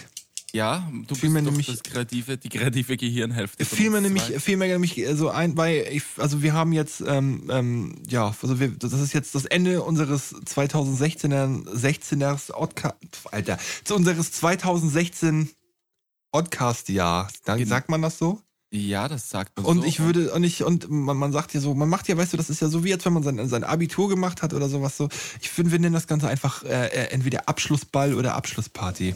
ja, 0.53 0.89
du 1.09 1.15
Fiel 1.17 1.31
bist 1.31 1.33
mir 1.35 1.43
nämlich- 1.43 1.67
das 1.67 1.83
kreative, 1.83 2.39
die 2.39 2.49
kreative 2.49 2.97
Gehirnhälfte. 2.97 3.65
Fiel 3.65 3.91
mir 3.91 4.01
nämlich, 4.01 4.23
fiel 4.41 4.57
mir 4.57 4.69
nämlich 4.69 5.03
so 5.15 5.29
ein, 5.29 5.57
weil 5.57 5.87
ich, 5.91 6.05
also 6.17 6.43
wir 6.43 6.53
haben 6.55 6.73
jetzt, 6.73 7.03
ähm, 7.07 7.49
ähm, 7.51 7.97
ja, 8.09 8.35
also 8.41 8.61
wir, 8.61 8.69
das 8.69 8.93
ist 8.93 9.13
jetzt 9.13 9.35
das 9.35 9.45
Ende 9.47 9.83
unseres 9.83 10.33
2016er, 10.47 11.65
16er 11.75 12.55
Odca 12.55 12.95
Alter, 13.33 13.59
zu 13.83 13.95
unseres 13.97 14.31
2016 14.33 15.51
Oddcast-Jahr. 16.33 17.31
Dann 17.45 17.59
Genau. 17.59 17.69
sagt 17.69 17.89
man 17.89 18.03
das 18.03 18.19
so? 18.19 18.41
Ja, 18.77 19.07
das 19.07 19.31
sagt 19.31 19.57
man 19.57 19.67
Und 19.67 19.83
so. 19.83 19.85
ich 19.85 20.01
würde, 20.01 20.33
und 20.33 20.43
ich, 20.43 20.65
und 20.65 20.91
man, 20.91 21.17
man 21.17 21.31
sagt 21.31 21.55
ja 21.55 21.61
so, 21.61 21.75
man 21.75 21.89
macht 21.89 22.09
ja, 22.09 22.17
weißt 22.17 22.33
du, 22.33 22.37
das 22.37 22.51
ist 22.51 22.61
ja 22.61 22.67
so 22.67 22.83
wie 22.83 22.89
jetzt, 22.89 23.05
wenn 23.05 23.13
man 23.13 23.23
sein, 23.23 23.49
sein 23.49 23.63
Abitur 23.63 24.09
gemacht 24.09 24.43
hat 24.43 24.53
oder 24.53 24.69
sowas 24.69 24.97
so. 24.97 25.09
Ich 25.41 25.49
finde, 25.49 25.71
wir 25.71 25.79
nennen 25.79 25.95
das 25.95 26.09
Ganze 26.09 26.27
einfach 26.27 26.65
äh, 26.65 26.89
äh, 26.89 27.11
entweder 27.13 27.49
Abschlussball 27.49 28.15
oder 28.15 28.35
Abschlussparty. 28.35 29.15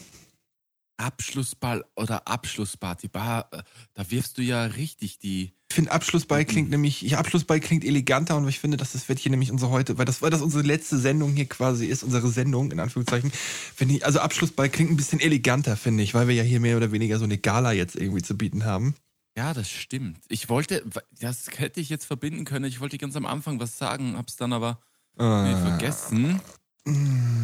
Abschlussball 0.97 1.85
oder 1.97 2.29
Abschlussparty. 2.29 3.09
Bah, 3.09 3.49
äh, 3.51 3.63
da 3.95 4.09
wirfst 4.13 4.39
du 4.39 4.43
ja 4.43 4.65
richtig 4.65 5.19
die. 5.19 5.53
Ich 5.71 5.75
finde 5.75 5.91
Abschlussball 5.91 6.45
klingt 6.45 6.71
nämlich, 6.71 7.03
ja, 7.03 7.19
Abschlussball 7.19 7.59
klingt 7.59 7.85
eleganter 7.85 8.37
und 8.37 8.47
ich 8.47 8.61
finde, 8.61 8.77
dass 8.77 8.93
das 8.93 9.09
wird 9.09 9.19
hier 9.19 9.31
nämlich 9.31 9.51
unsere 9.51 9.73
heute, 9.73 9.99
weil 9.99 10.05
das, 10.05 10.23
weil 10.23 10.31
das 10.31 10.41
unsere 10.41 10.63
letzte 10.63 10.99
Sendung 10.99 11.33
hier 11.33 11.47
quasi 11.47 11.87
ist, 11.87 12.05
unsere 12.05 12.29
Sendung, 12.29 12.71
in 12.71 12.79
Anführungszeichen, 12.79 13.33
finde 13.75 13.97
ich, 13.97 14.07
also 14.07 14.21
Abschlussball 14.21 14.69
klingt 14.71 14.93
ein 14.93 14.97
bisschen 14.97 15.19
eleganter, 15.19 15.77
finde 15.77 16.05
ich, 16.05 16.15
weil 16.15 16.29
wir 16.29 16.37
ja 16.37 16.45
hier 16.45 16.61
mehr 16.61 16.77
oder 16.77 16.93
weniger 16.93 17.19
so 17.19 17.25
eine 17.25 17.39
Gala 17.39 17.73
jetzt 17.73 17.97
irgendwie 17.97 18.23
zu 18.23 18.39
bieten 18.39 18.65
haben. 18.65 18.95
Ja, 19.39 19.55
das 19.55 19.71
stimmt. 19.71 20.19
Ich 20.27 20.49
wollte, 20.49 20.83
das 21.21 21.47
hätte 21.59 21.79
ich 21.79 21.91
jetzt 21.91 22.07
verbinden 22.07 22.45
können. 22.45 22.65
Ich 22.65 22.81
wollte 22.81 22.99
ganz 22.99 23.15
am 23.15 23.25
Anfang 23.25 23.61
was 23.61 23.79
sagen, 23.79 24.17
hab's 24.17 24.35
dann 24.35 24.53
aber 24.53 24.81
Äh, 25.17 25.55
vergessen. 25.57 26.41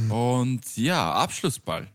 Und 0.09 0.77
ja, 0.77 1.13
Abschlussball. 1.13 1.87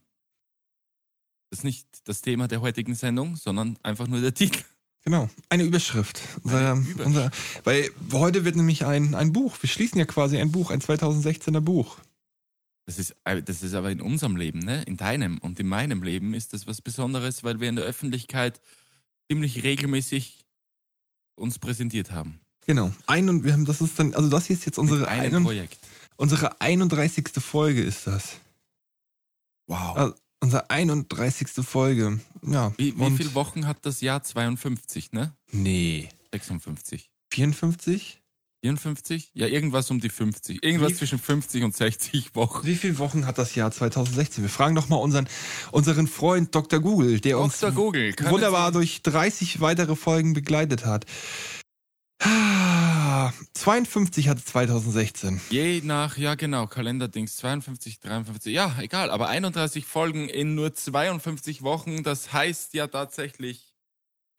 Das 1.50 1.60
ist 1.60 1.64
nicht 1.66 1.86
das 2.06 2.22
Thema 2.22 2.48
der 2.48 2.62
heutigen 2.62 2.96
Sendung, 2.96 3.36
sondern 3.36 3.78
einfach 3.84 4.08
nur 4.08 4.22
der 4.22 4.34
Titel. 4.34 4.62
Genau, 5.04 5.30
eine 5.50 5.64
Überschrift. 5.64 6.22
Unser, 6.44 6.76
Überschrift. 6.76 7.06
Unser, 7.06 7.32
weil 7.66 7.90
heute 8.14 8.46
wird 8.46 8.56
nämlich 8.56 8.86
ein, 8.86 9.16
ein 9.16 9.34
Buch, 9.34 9.58
wir 9.60 9.70
schließen 9.70 10.00
ja 10.00 10.06
quasi 10.06 10.38
ein 10.38 10.54
Buch, 10.54 10.72
ein 10.72 10.80
2016er 10.80 11.60
Buch. 11.60 11.98
Das 12.86 13.00
ist, 13.00 13.18
äh, 13.26 13.44
das 13.44 13.64
ist 13.64 13.74
aber 13.74 13.92
in 13.92 14.00
unserem 14.00 14.38
Leben, 14.38 14.60
ne? 14.60 14.82
in 14.84 14.96
deinem 14.96 15.40
und 15.40 15.60
in 15.60 15.68
meinem 15.68 16.04
Leben 16.04 16.34
ist 16.34 16.54
das 16.54 16.68
was 16.68 16.82
Besonderes, 16.82 17.44
weil 17.44 17.60
wir 17.60 17.68
in 17.68 17.76
der 17.76 17.84
Öffentlichkeit 17.86 18.62
ziemlich 19.30 19.64
regelmäßig 19.64 20.46
uns 21.36 21.60
präsentiert 21.60 22.12
haben. 22.12 22.40
Genau. 22.66 22.92
Ein 23.08 23.30
und 23.30 23.44
wir 23.44 23.54
haben, 23.54 23.66
das 23.66 23.82
ist 23.82 23.98
dann, 23.98 24.14
also 24.14 24.30
das 24.30 24.46
hier 24.46 24.56
ist 24.56 24.66
jetzt 24.66 24.78
unsere, 24.78 25.08
einem 25.08 25.38
ein, 25.38 25.44
Projekt. 25.44 25.80
unsere 26.18 26.60
31. 26.62 27.30
Folge 27.38 27.82
ist 27.82 28.08
das. 28.08 28.38
Wow. 29.68 29.98
Also, 29.98 30.16
unsere 30.42 30.70
31. 30.70 31.48
Folge. 31.66 32.20
Ja. 32.42 32.74
wie 32.78 32.98
wie 32.98 33.18
viele 33.18 33.34
Wochen 33.34 33.66
hat 33.68 33.86
das 33.86 34.02
Jahr 34.02 34.24
52, 34.24 35.14
ne? 35.14 35.34
Nee. 35.52 36.10
56. 36.32 37.10
54? 37.32 38.22
54? 38.62 39.32
Ja, 39.34 39.48
irgendwas 39.48 39.90
um 39.90 40.00
die 40.00 40.10
50. 40.10 40.64
Irgendwas 40.64 40.92
Wie- 40.92 40.96
zwischen 40.96 41.20
50 41.20 41.64
und 41.64 41.76
60 41.76 42.36
Wochen. 42.36 42.68
Wie 42.68 42.76
viele 42.76 42.98
Wochen 42.98 43.26
hat 43.26 43.38
das 43.38 43.56
Jahr 43.56 43.72
2016? 43.72 44.44
Wir 44.44 44.50
fragen 44.50 44.76
doch 44.76 44.90
mal 44.90 44.98
unseren, 44.98 45.28
unseren 45.72 46.08
Freund 46.08 46.54
Dr. 46.54 46.80
Google, 46.80 47.20
der 47.20 47.40
uns 47.40 47.60
Dr. 47.60 47.72
Google. 47.74 48.14
wunderbar 48.30 48.72
durch 48.72 49.02
30 49.02 49.62
weitere 49.62 49.96
Folgen 49.96 50.34
begleitet 50.34 50.86
hat. 50.86 51.06
Ah, 52.22 53.32
52 53.54 54.28
hatte 54.28 54.44
2016. 54.44 55.40
Je 55.50 55.80
nach, 55.86 56.18
ja 56.18 56.36
genau, 56.36 56.68
Kalenderdings 56.68 57.38
52, 57.38 58.02
53, 58.02 58.54
ja, 58.54 58.76
egal, 58.80 59.10
aber 59.10 59.30
31 59.30 59.86
Folgen 59.86 60.28
in 60.28 60.54
nur 60.54 60.74
52 60.74 61.62
Wochen, 61.62 62.04
das 62.04 62.34
heißt 62.34 62.74
ja 62.74 62.88
tatsächlich, 62.88 63.69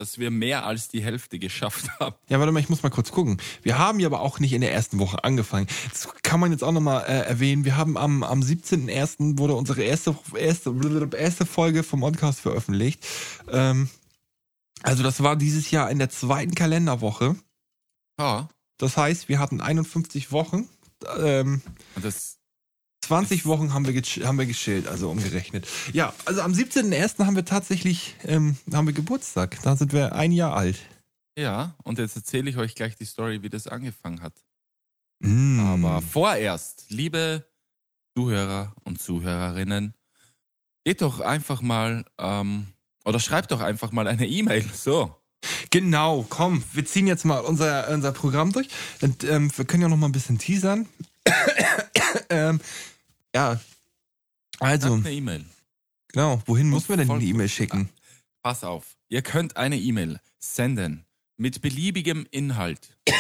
dass 0.01 0.19
wir 0.19 0.31
mehr 0.31 0.65
als 0.65 0.89
die 0.89 1.05
Hälfte 1.05 1.39
geschafft 1.39 1.91
haben. 2.01 2.17
Ja, 2.31 2.39
warte 2.39 2.53
mal, 2.53 2.61
ich 2.61 2.71
muss 2.71 2.83
mal 2.83 2.89
kurz 2.89 3.13
gucken. 3.13 3.37
Wir 3.63 3.77
haben 3.77 4.01
ja 4.01 4.09
aber 4.09 4.21
auch 4.23 4.41
nicht 4.41 4.55
in 4.55 4.63
der 4.63 4.73
ersten 4.73 4.99
Woche 4.99 5.25
angefangen. 5.25 5.67
Das 5.91 6.09
kann 6.23 6.41
man 6.41 6.53
jetzt 6.53 6.65
auch 6.65 6.73
nochmal 6.73 7.05
äh, 7.05 7.27
erwähnen. 7.27 7.67
Wir 7.67 7.77
haben 7.77 7.99
am, 7.99 8.23
am 8.23 8.41
17.01. 8.41 9.37
wurde 9.39 9.55
unsere 9.55 9.83
erste, 9.83 10.17
erste, 10.35 10.75
erste 11.19 11.45
Folge 11.45 11.83
vom 11.83 12.01
Podcast 12.01 12.41
veröffentlicht. 12.41 13.07
Ähm, 13.53 13.91
also 14.83 15.03
das 15.03 15.23
war 15.23 15.37
dieses 15.37 15.71
Jahr 15.71 15.91
in 15.91 15.99
der 15.99 16.09
zweiten 16.09 16.55
Kalenderwoche. 16.55 17.37
Ja, 18.19 18.49
Das 18.79 18.97
heißt, 18.97 19.29
wir 19.29 19.39
hatten 19.39 19.61
51 19.61 20.33
Wochen. 20.33 20.67
Ähm, 21.19 21.61
und 21.95 22.05
das, 22.07 22.39
20 23.11 23.45
Wochen 23.45 23.75
haben 23.75 23.85
wir, 23.89 24.03
haben 24.25 24.39
wir 24.39 24.47
geschillt, 24.47 24.87
also 24.87 25.11
umgerechnet. 25.11 25.67
Ja, 25.93 26.15
also 26.27 26.43
am 26.43 26.53
17.01. 26.53 27.27
haben 27.27 27.35
wir 27.35 27.45
tatsächlich 27.45 28.15
ähm, 28.23 28.57
haben 28.73 28.87
wir 28.87 28.95
Geburtstag. 28.95 29.59
Da 29.65 29.75
sind 29.75 29.93
wir 29.93 30.15
ein 30.15 30.31
Jahr 30.31 30.57
alt. 30.57 30.79
ja, 31.37 31.75
und 31.83 31.99
jetzt 31.99 32.15
erzähle 32.15 32.49
ich 32.49 32.57
euch 32.57 32.77
gleich 32.77 32.95
die 32.95 33.05
Story, 33.05 33.43
wie 33.43 33.49
das 33.49 33.67
angefangen 33.67 34.23
hat. 34.23 34.35
Mm. 35.19 35.59
Aber 35.59 36.03
vorerst, 36.03 36.85
liebe 36.91 37.45
Zuhörer 38.17 38.77
und 38.85 39.03
Zuhörerinnen, 39.03 39.95
geht 40.85 41.03
doch 41.03 41.19
einfach 41.19 41.63
mal, 41.63 42.05
ähm, 42.17 42.69
oder 43.05 43.19
schreibt 43.19 43.51
doch 43.51 43.61
einfach 43.61 43.91
mal 43.91 44.07
eine 44.07 44.29
E-Mail, 44.29 44.65
so. 44.73 45.17
Genau, 45.71 46.25
komm, 46.29 46.63
wir 46.75 46.85
ziehen 46.85 47.09
jetzt 47.09 47.25
mal 47.25 47.41
unser, 47.41 47.89
unser 47.89 48.13
Programm 48.13 48.53
durch. 48.53 48.69
Und, 49.01 49.25
ähm, 49.25 49.51
wir 49.57 49.65
können 49.65 49.83
ja 49.83 49.89
noch 49.89 49.97
mal 49.97 50.07
ein 50.07 50.13
bisschen 50.13 50.39
teasern. 50.39 50.87
ähm, 52.31 52.61
ja, 53.35 53.61
also, 54.59 54.95
eine 54.95 55.13
E-Mail. 55.13 55.45
genau, 56.09 56.43
wohin 56.47 56.67
Und 56.67 56.71
muss 56.71 56.89
man 56.89 56.99
denn 56.99 57.19
die 57.19 57.31
E-Mail 57.31 57.49
schicken? 57.49 57.89
Pass 58.43 58.65
auf, 58.65 58.97
ihr 59.09 59.23
könnt 59.23 59.57
eine 59.57 59.79
E-Mail 59.79 60.21
senden 60.39 61.07
mit 61.37 61.63
beliebigem 61.63 62.27
Inhalt 62.31 62.97
ja, 63.09 63.17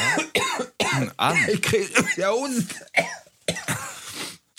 an, 1.17 1.37
Ich 1.53 1.63
krieg 1.63 1.91
ja, 2.17 2.33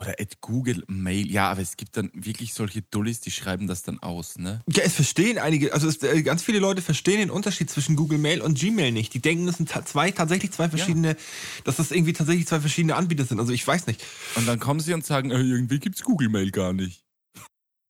oder 0.00 0.14
at 0.20 0.40
Google 0.40 0.84
Mail. 0.86 1.30
Ja, 1.30 1.50
aber 1.50 1.60
es 1.60 1.76
gibt 1.76 1.96
dann 1.96 2.10
wirklich 2.14 2.54
solche 2.54 2.82
Dullis, 2.82 3.20
die 3.20 3.30
schreiben 3.30 3.66
das 3.66 3.82
dann 3.82 3.98
aus, 3.98 4.38
ne? 4.38 4.62
Ja, 4.68 4.84
es 4.84 4.94
verstehen 4.94 5.38
einige, 5.38 5.72
also 5.72 5.88
es, 5.88 6.02
äh, 6.02 6.22
ganz 6.22 6.42
viele 6.42 6.60
Leute 6.60 6.82
verstehen 6.82 7.18
den 7.18 7.30
Unterschied 7.30 7.70
zwischen 7.70 7.96
Google 7.96 8.18
Mail 8.18 8.40
und 8.40 8.58
Gmail 8.58 8.92
nicht. 8.92 9.14
Die 9.14 9.20
denken, 9.20 9.46
das 9.46 9.56
sind 9.56 9.70
zwei, 9.86 10.10
tatsächlich 10.10 10.52
zwei 10.52 10.68
verschiedene, 10.68 11.16
dass 11.64 11.76
das 11.76 11.90
irgendwie 11.90 12.12
tatsächlich 12.12 12.46
zwei 12.46 12.60
verschiedene 12.60 12.94
Anbieter 12.94 13.24
sind. 13.24 13.40
Also 13.40 13.52
ich 13.52 13.66
weiß 13.66 13.86
nicht. 13.86 14.04
Und 14.36 14.46
dann 14.46 14.60
kommen 14.60 14.80
sie 14.80 14.94
und 14.94 15.04
sagen, 15.04 15.30
äh, 15.30 15.40
irgendwie 15.40 15.78
gibt's 15.78 16.02
Google 16.02 16.28
Mail 16.28 16.50
gar 16.50 16.72
nicht. 16.72 17.04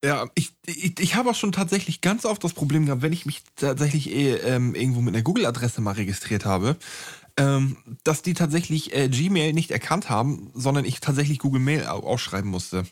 Ja, 0.04 0.28
ich, 0.34 0.52
ich, 0.64 1.00
ich 1.00 1.14
habe 1.16 1.30
auch 1.30 1.34
schon 1.34 1.50
tatsächlich 1.50 2.00
ganz 2.00 2.24
oft 2.24 2.42
das 2.44 2.52
Problem 2.52 2.86
gehabt, 2.86 3.02
wenn 3.02 3.12
ich 3.12 3.26
mich 3.26 3.42
tatsächlich 3.56 4.10
eh, 4.10 4.34
ähm, 4.36 4.76
irgendwo 4.76 5.00
mit 5.00 5.12
einer 5.12 5.24
Google-Adresse 5.24 5.80
mal 5.80 5.92
registriert 5.92 6.44
habe, 6.44 6.76
ähm, 7.38 7.76
dass 8.04 8.21
die 8.23 8.35
tatsächlich 8.35 8.95
äh, 8.95 9.09
Gmail 9.09 9.52
nicht 9.54 9.71
erkannt 9.71 10.11
haben, 10.11 10.50
sondern 10.54 10.85
ich 10.85 11.00
tatsächlich 11.00 11.38
Google 11.38 11.61
Mail 11.61 11.87
au- 11.87 12.00
ausschreiben 12.07 12.50
musste. 12.50 12.85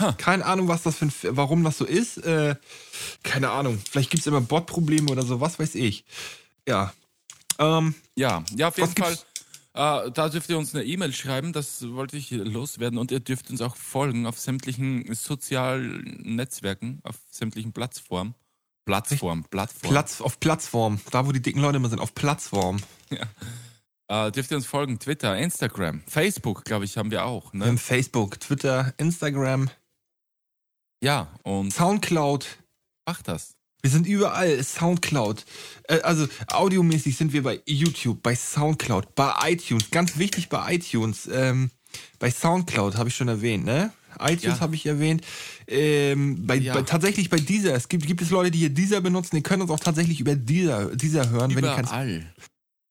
Ha. 0.00 0.12
Keine 0.12 0.46
Ahnung, 0.46 0.68
was 0.68 0.82
das 0.82 0.96
für 0.96 1.06
ein, 1.06 1.12
warum 1.30 1.64
das 1.64 1.76
so 1.78 1.84
ist. 1.84 2.18
Äh, 2.18 2.54
keine 3.22 3.50
Ahnung. 3.50 3.78
Vielleicht 3.90 4.10
gibt 4.10 4.20
es 4.20 4.26
immer 4.26 4.40
Bot-Probleme 4.40 5.10
oder 5.10 5.22
so, 5.26 5.40
was 5.40 5.58
weiß 5.58 5.74
ich. 5.74 6.04
Ja. 6.68 6.92
Ähm, 7.58 7.94
Ja, 8.14 8.44
ja, 8.56 8.68
auf 8.68 8.78
jeden 8.78 8.94
Fall. 8.94 9.18
Äh, 9.72 10.10
da 10.10 10.28
dürft 10.28 10.48
ihr 10.50 10.58
uns 10.58 10.74
eine 10.74 10.84
E-Mail 10.84 11.12
schreiben, 11.12 11.52
das 11.52 11.86
wollte 11.90 12.16
ich 12.16 12.30
loswerden. 12.30 12.98
Und 12.98 13.10
ihr 13.12 13.20
dürft 13.20 13.50
uns 13.50 13.60
auch 13.60 13.76
folgen 13.76 14.26
auf 14.26 14.38
sämtlichen 14.38 15.14
sozialen 15.14 16.02
Netzwerken, 16.34 17.00
auf 17.04 17.16
sämtlichen 17.30 17.72
Plattformen. 17.72 18.34
Plattform, 18.86 19.44
Plattform. 19.44 19.90
Platz 19.92 20.20
auf 20.22 20.40
Plattform. 20.40 21.00
Da, 21.10 21.26
wo 21.26 21.32
die 21.32 21.42
dicken 21.42 21.60
Leute 21.60 21.76
immer 21.76 21.90
sind, 21.90 22.00
auf 22.00 22.14
Plattform. 22.14 22.80
Äh, 24.10 24.32
dürft 24.32 24.50
ihr 24.50 24.56
uns 24.56 24.66
folgen, 24.66 24.98
Twitter, 24.98 25.38
Instagram, 25.38 26.02
Facebook, 26.08 26.64
glaube 26.64 26.84
ich, 26.84 26.96
haben 26.96 27.12
wir 27.12 27.24
auch. 27.24 27.52
Wir 27.54 27.64
haben 27.64 27.74
Ne? 27.74 27.78
Facebook, 27.78 28.40
Twitter, 28.40 28.92
Instagram, 28.96 29.70
Ja, 31.02 31.28
und 31.44 31.72
Soundcloud. 31.72 32.46
macht 33.06 33.28
das. 33.28 33.52
Wir 33.82 33.90
sind 33.90 34.06
überall. 34.06 34.62
Soundcloud. 34.62 35.44
Äh, 35.84 36.00
also 36.00 36.26
audiomäßig 36.48 37.16
sind 37.16 37.32
wir 37.32 37.42
bei 37.44 37.60
YouTube, 37.66 38.20
bei 38.22 38.34
Soundcloud, 38.34 39.14
bei 39.14 39.32
iTunes. 39.52 39.90
Ganz 39.90 40.18
wichtig 40.18 40.48
bei 40.48 40.74
iTunes. 40.74 41.28
Ähm, 41.32 41.70
bei 42.18 42.30
Soundcloud 42.30 42.96
habe 42.96 43.08
ich 43.08 43.16
schon 43.16 43.28
erwähnt, 43.28 43.64
ne? 43.64 43.92
iTunes 44.18 44.42
Ja. 44.58 44.60
habe 44.60 44.74
ich 44.74 44.84
erwähnt. 44.86 45.24
Ähm, 45.66 46.46
bei, 46.46 46.56
Ja. 46.56 46.74
bei, 46.74 46.82
tatsächlich 46.82 47.30
bei 47.30 47.38
dieser. 47.38 47.74
Es 47.74 47.88
gibt, 47.88 48.06
gibt 48.06 48.20
es 48.20 48.30
Leute, 48.30 48.50
die 48.50 48.58
hier 48.58 48.70
dieser 48.70 49.00
benutzen. 49.00 49.36
Die 49.36 49.42
können 49.42 49.62
uns 49.62 49.70
auch 49.70 49.80
tatsächlich 49.80 50.20
über 50.20 50.34
dieser, 50.34 50.94
dieser 50.94 51.30
hören, 51.30 51.54
wenn 51.54 51.64
ihr 51.64 51.74
kein 51.74 51.84
Überall. 51.84 52.26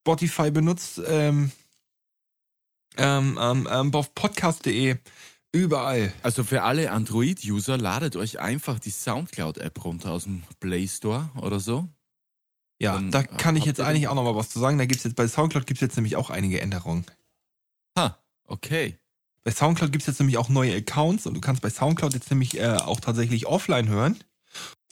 Spotify 0.09 0.49
benutzt. 0.49 0.99
Ähm, 1.05 1.51
ähm, 2.97 3.37
ähm, 3.39 3.67
ähm, 3.71 3.93
auf 3.93 4.15
podcast.de. 4.15 4.97
Überall. 5.51 6.11
Also 6.23 6.43
für 6.43 6.63
alle 6.63 6.91
Android-User, 6.91 7.77
ladet 7.77 8.15
euch 8.15 8.39
einfach 8.39 8.79
die 8.79 8.89
Soundcloud-App 8.89 9.85
runter 9.85 10.11
aus 10.11 10.23
dem 10.23 10.41
Play 10.59 10.87
Store 10.87 11.29
oder 11.35 11.59
so. 11.59 11.87
Ja, 12.79 12.95
Dann, 12.95 13.11
da 13.11 13.21
kann 13.21 13.55
ich 13.55 13.65
jetzt 13.65 13.81
eigentlich 13.81 14.07
auch 14.07 14.15
noch 14.15 14.23
mal 14.23 14.35
was 14.35 14.49
zu 14.49 14.57
sagen. 14.57 14.79
Da 14.79 14.85
gibt's 14.85 15.03
jetzt 15.03 15.15
bei 15.15 15.27
Soundcloud 15.27 15.67
gibt 15.67 15.77
es 15.77 15.81
jetzt 15.81 15.95
nämlich 15.95 16.15
auch 16.15 16.31
einige 16.31 16.59
Änderungen. 16.59 17.05
Ha, 17.95 18.17
okay. 18.47 18.97
Bei 19.43 19.51
Soundcloud 19.51 19.91
gibt 19.91 20.01
es 20.01 20.07
jetzt 20.07 20.19
nämlich 20.19 20.39
auch 20.39 20.49
neue 20.49 20.75
Accounts 20.75 21.27
und 21.27 21.35
du 21.35 21.41
kannst 21.41 21.61
bei 21.61 21.69
Soundcloud 21.69 22.15
jetzt 22.15 22.31
nämlich 22.31 22.59
äh, 22.59 22.77
auch 22.77 22.99
tatsächlich 22.99 23.45
offline 23.45 23.89
hören. 23.89 24.17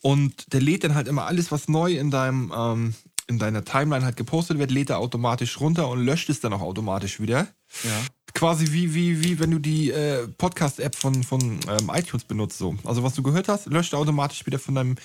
Und 0.04 0.54
der 0.54 0.62
lädt 0.62 0.84
dann 0.84 0.94
halt 0.94 1.08
immer 1.08 1.26
alles, 1.26 1.52
was 1.52 1.68
neu 1.68 1.94
in 1.94 2.12
deinem 2.12 2.54
ähm, 2.56 2.96
in 3.28 3.40
deiner 3.40 3.64
Timeline 3.66 4.06
halt 4.06 4.16
gepostet 4.16 4.58
wird, 4.58 4.72
lädt 4.72 4.90
er 4.90 5.00
automatisch 5.00 5.60
runter 5.60 5.90
und 5.90 6.06
löscht 6.06 6.30
es 6.30 6.40
dann 6.40 6.54
auch 6.54 6.62
automatisch 6.62 7.20
wieder. 7.20 7.48
Ja. 7.84 8.02
Quasi 8.34 8.72
wie, 8.72 8.94
wie, 8.94 9.24
wie 9.24 9.40
wenn 9.40 9.52
du 9.52 9.60
die 9.60 9.92
äh, 9.92 10.28
Podcast-App 10.28 10.96
von, 10.96 11.24
von 11.24 11.42
ähm, 11.42 11.92
iTunes 11.94 12.24
benutzt. 12.24 12.58
So. 12.58 12.78
Also 12.86 13.04
was 13.04 13.16
du 13.16 13.24
gehört 13.24 13.50
hast, 13.50 13.66
löscht 13.68 13.94
er 13.94 14.00
automatisch 14.00 14.46
wieder 14.46 14.60
von 14.60 14.76
deinem 14.76 14.96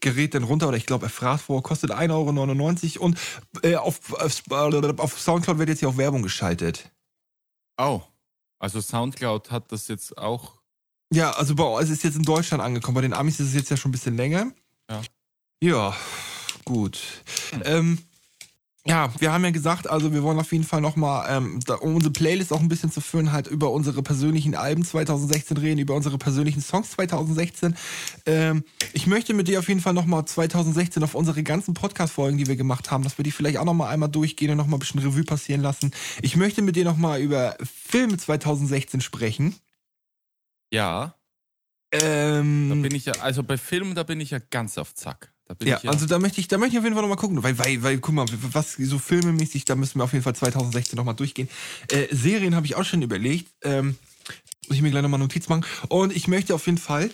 Gerät 0.00 0.34
dann 0.34 0.42
runter. 0.42 0.68
Oder 0.68 0.76
ich 0.76 0.86
glaube, 0.86 1.06
er 1.06 1.10
fragt 1.10 1.42
vor, 1.42 1.62
kostet 1.62 1.92
1,99 1.92 2.96
Euro. 2.96 3.04
Und 3.04 3.18
äh, 3.62 3.76
auf, 3.76 4.12
auf, 4.12 4.42
auf 4.98 5.20
Soundcloud 5.20 5.58
wird 5.58 5.68
jetzt 5.68 5.80
hier 5.80 5.88
auch 5.88 5.96
Werbung 5.96 6.22
geschaltet. 6.22 6.90
Oh, 7.76 8.02
also 8.58 8.80
Soundcloud 8.80 9.50
hat 9.52 9.70
das 9.70 9.86
jetzt 9.86 10.18
auch. 10.18 10.58
Ja, 11.12 11.30
also 11.32 11.54
bei, 11.54 11.80
es 11.80 11.90
ist 11.90 12.02
jetzt 12.02 12.16
in 12.16 12.24
Deutschland 12.24 12.62
angekommen. 12.62 12.96
Bei 12.96 13.02
den 13.02 13.14
Amis 13.14 13.38
ist 13.38 13.48
es 13.48 13.54
jetzt 13.54 13.70
ja 13.70 13.76
schon 13.76 13.90
ein 13.90 13.92
bisschen 13.92 14.16
länger. 14.16 14.52
Ja. 14.90 15.02
Ja, 15.60 15.96
gut. 16.68 17.00
Hm. 17.50 17.62
Ähm, 17.64 17.98
ja, 18.88 19.12
wir 19.18 19.32
haben 19.32 19.44
ja 19.44 19.50
gesagt, 19.50 19.90
also 19.90 20.14
wir 20.14 20.22
wollen 20.22 20.38
auf 20.38 20.50
jeden 20.50 20.64
Fall 20.64 20.80
nochmal, 20.80 21.26
ähm, 21.28 21.60
da, 21.66 21.74
um 21.74 21.96
unsere 21.96 22.10
Playlist 22.10 22.54
auch 22.54 22.60
ein 22.60 22.68
bisschen 22.68 22.90
zu 22.90 23.02
füllen, 23.02 23.32
halt 23.32 23.46
über 23.46 23.70
unsere 23.70 24.02
persönlichen 24.02 24.54
Alben 24.54 24.82
2016 24.82 25.58
reden, 25.58 25.78
über 25.78 25.94
unsere 25.94 26.16
persönlichen 26.16 26.62
Songs 26.62 26.92
2016. 26.92 27.76
Ähm, 28.24 28.64
ich 28.94 29.06
möchte 29.06 29.34
mit 29.34 29.46
dir 29.46 29.58
auf 29.58 29.68
jeden 29.68 29.80
Fall 29.80 29.92
nochmal 29.92 30.24
2016 30.24 31.02
auf 31.02 31.14
unsere 31.14 31.42
ganzen 31.42 31.74
Podcast-Folgen, 31.74 32.38
die 32.38 32.46
wir 32.46 32.56
gemacht 32.56 32.90
haben, 32.90 33.04
dass 33.04 33.18
wir 33.18 33.24
die 33.24 33.30
vielleicht 33.30 33.58
auch 33.58 33.66
nochmal 33.66 33.92
einmal 33.92 34.08
durchgehen 34.08 34.52
und 34.52 34.56
nochmal 34.56 34.78
ein 34.78 34.80
bisschen 34.80 35.00
Revue 35.00 35.24
passieren 35.24 35.60
lassen. 35.60 35.90
Ich 36.22 36.36
möchte 36.36 36.62
mit 36.62 36.74
dir 36.74 36.84
nochmal 36.84 37.20
über 37.20 37.58
Filme 37.62 38.16
2016 38.16 39.02
sprechen. 39.02 39.54
Ja, 40.72 41.14
Ähm, 41.92 42.68
da 42.70 42.74
bin 42.74 42.94
ich 42.94 43.06
ja, 43.06 43.14
also 43.20 43.42
bei 43.42 43.58
Filmen, 43.58 43.94
da 43.94 44.02
bin 44.02 44.20
ich 44.20 44.30
ja 44.30 44.38
ganz 44.38 44.78
auf 44.78 44.94
Zack. 44.94 45.32
Da 45.48 45.54
Ja, 45.64 45.80
ja, 45.82 45.90
also 45.90 46.06
da 46.06 46.18
möchte 46.18 46.40
ich, 46.40 46.48
da 46.48 46.58
möchte 46.58 46.74
ich 46.74 46.78
auf 46.78 46.84
jeden 46.84 46.94
Fall 46.94 47.02
nochmal 47.02 47.18
gucken, 47.18 47.42
weil, 47.42 47.58
weil, 47.58 47.82
weil, 47.82 47.98
guck 47.98 48.14
mal, 48.14 48.26
was 48.52 48.74
so 48.74 48.98
filmemäßig, 48.98 49.64
da 49.64 49.76
müssen 49.76 49.98
wir 49.98 50.04
auf 50.04 50.12
jeden 50.12 50.22
Fall 50.22 50.36
2016 50.36 50.96
nochmal 50.96 51.14
durchgehen. 51.14 51.48
Äh, 51.90 52.14
Serien 52.14 52.54
habe 52.54 52.66
ich 52.66 52.76
auch 52.76 52.84
schon 52.84 53.00
überlegt, 53.00 53.50
ähm, 53.62 53.96
muss 54.68 54.76
ich 54.76 54.82
mir 54.82 54.90
gleich 54.90 55.02
nochmal 55.02 55.20
Notiz 55.20 55.48
machen. 55.48 55.64
Und 55.88 56.14
ich 56.14 56.28
möchte 56.28 56.54
auf 56.54 56.66
jeden 56.66 56.78
Fall, 56.78 57.10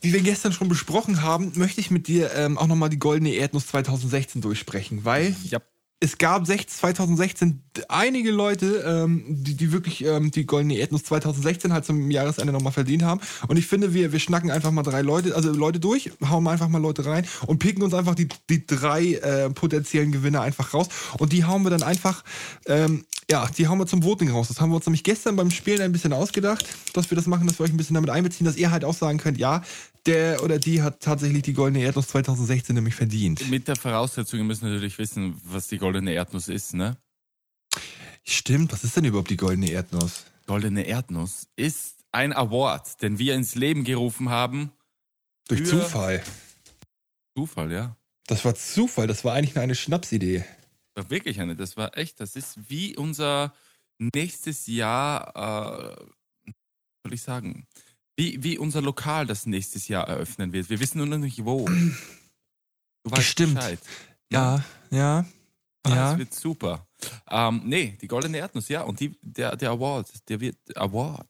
wie 0.00 0.14
wir 0.14 0.20
gestern 0.20 0.54
schon 0.54 0.68
besprochen 0.68 1.22
haben, 1.22 1.52
möchte 1.56 1.80
ich 1.80 1.90
mit 1.90 2.08
dir 2.08 2.32
ähm, 2.34 2.56
auch 2.56 2.66
nochmal 2.66 2.88
die 2.88 2.98
goldene 2.98 3.30
Erdnuss 3.34 3.66
2016 3.66 4.40
durchsprechen, 4.40 5.04
weil 5.04 5.36
ja, 5.44 5.60
es 5.98 6.18
gab 6.18 6.44
sech- 6.44 6.66
2016 6.66 7.62
einige 7.88 8.30
Leute, 8.30 8.84
ähm, 8.86 9.24
die, 9.28 9.54
die 9.54 9.72
wirklich 9.72 10.04
ähm, 10.04 10.30
die 10.30 10.44
goldene 10.44 10.76
Erdnuss 10.76 11.04
2016 11.04 11.72
halt 11.72 11.84
zum 11.86 12.10
Jahresende 12.10 12.52
nochmal 12.52 12.72
verdient 12.72 13.02
haben. 13.02 13.20
Und 13.48 13.56
ich 13.56 13.66
finde, 13.66 13.94
wir, 13.94 14.12
wir 14.12 14.18
schnacken 14.18 14.50
einfach 14.50 14.70
mal 14.72 14.82
drei 14.82 15.00
Leute, 15.02 15.34
also 15.34 15.50
Leute 15.52 15.80
durch, 15.80 16.10
hauen 16.28 16.46
einfach 16.48 16.68
mal 16.68 16.82
Leute 16.82 17.06
rein 17.06 17.26
und 17.46 17.58
picken 17.60 17.82
uns 17.82 17.94
einfach 17.94 18.14
die, 18.14 18.28
die 18.50 18.66
drei 18.66 19.14
äh, 19.14 19.50
potenziellen 19.50 20.12
Gewinner 20.12 20.42
einfach 20.42 20.74
raus. 20.74 20.88
Und 21.18 21.32
die 21.32 21.44
hauen 21.44 21.62
wir 21.62 21.70
dann 21.70 21.82
einfach, 21.82 22.24
ähm, 22.66 23.04
ja, 23.30 23.48
die 23.56 23.66
hauen 23.66 23.78
wir 23.78 23.86
zum 23.86 24.04
Voting 24.04 24.30
raus. 24.30 24.48
Das 24.48 24.60
haben 24.60 24.70
wir 24.70 24.76
uns 24.76 24.86
nämlich 24.86 25.02
gestern 25.02 25.34
beim 25.36 25.50
Spielen 25.50 25.80
ein 25.80 25.92
bisschen 25.92 26.12
ausgedacht, 26.12 26.66
dass 26.92 27.10
wir 27.10 27.16
das 27.16 27.26
machen, 27.26 27.46
dass 27.46 27.58
wir 27.58 27.64
euch 27.64 27.72
ein 27.72 27.76
bisschen 27.76 27.94
damit 27.94 28.10
einbeziehen, 28.10 28.44
dass 28.44 28.56
ihr 28.56 28.70
halt 28.70 28.84
auch 28.84 28.94
sagen 28.94 29.18
könnt, 29.18 29.38
ja, 29.38 29.62
der 30.06 30.44
oder 30.44 30.60
die 30.60 30.82
hat 30.82 31.00
tatsächlich 31.00 31.42
die 31.42 31.52
goldene 31.52 31.82
Erdnuss 31.84 32.06
2016 32.06 32.76
nämlich 32.76 32.94
verdient. 32.94 33.50
mit 33.50 33.66
der 33.66 33.74
Voraussetzung, 33.74 34.38
ihr 34.38 34.44
müsst 34.44 34.62
natürlich 34.62 34.96
wissen, 34.98 35.34
was 35.44 35.66
die 35.66 35.78
goldene 35.78 35.85
Erdnuss 35.94 36.48
ist, 36.48 36.74
ne? 36.74 36.96
Stimmt, 38.24 38.72
was 38.72 38.82
ist 38.84 38.96
denn 38.96 39.04
überhaupt 39.04 39.30
die 39.30 39.36
goldene 39.36 39.70
Erdnuss? 39.70 40.24
Goldene 40.46 40.86
Erdnuss 40.86 41.48
ist 41.56 42.04
ein 42.12 42.32
Award, 42.32 43.02
den 43.02 43.18
wir 43.18 43.34
ins 43.34 43.54
Leben 43.54 43.84
gerufen 43.84 44.30
haben. 44.30 44.72
Durch 45.48 45.64
Zufall. 45.64 46.24
Zufall, 47.36 47.70
ja. 47.70 47.96
Das 48.26 48.44
war 48.44 48.54
Zufall, 48.54 49.06
das 49.06 49.24
war 49.24 49.34
eigentlich 49.34 49.54
nur 49.54 49.62
eine 49.62 49.74
Schnapsidee. 49.74 50.44
War 50.94 51.10
wirklich 51.10 51.40
eine, 51.40 51.54
das 51.54 51.76
war 51.76 51.96
echt, 51.96 52.18
das 52.20 52.34
ist 52.34 52.68
wie 52.68 52.96
unser 52.96 53.54
nächstes 53.98 54.66
Jahr, 54.66 55.96
äh, 56.46 56.52
soll 57.04 57.12
ich 57.12 57.22
sagen, 57.22 57.66
wie, 58.16 58.42
wie 58.42 58.58
unser 58.58 58.80
Lokal 58.80 59.26
das 59.26 59.46
nächstes 59.46 59.88
Jahr 59.88 60.08
eröffnen 60.08 60.52
wird. 60.52 60.70
Wir 60.70 60.80
wissen 60.80 60.98
nur 60.98 61.06
noch 61.06 61.18
nicht 61.18 61.44
wo. 61.44 61.66
Du 61.66 63.10
weißt 63.10 63.22
Stimmt. 63.22 63.54
Bescheid. 63.56 63.78
Ja, 64.32 64.64
ja, 64.90 65.24
ja. 65.88 66.10
Das 66.10 66.18
wird 66.18 66.34
super. 66.34 66.86
Ähm, 67.30 67.62
nee, 67.64 67.96
die 68.00 68.08
goldene 68.08 68.38
Erdnuss, 68.38 68.68
ja. 68.68 68.82
Und 68.82 69.00
die, 69.00 69.16
der, 69.22 69.56
der 69.56 69.70
Award, 69.70 70.08
der 70.28 70.40
wird, 70.40 70.56
Award, 70.76 71.28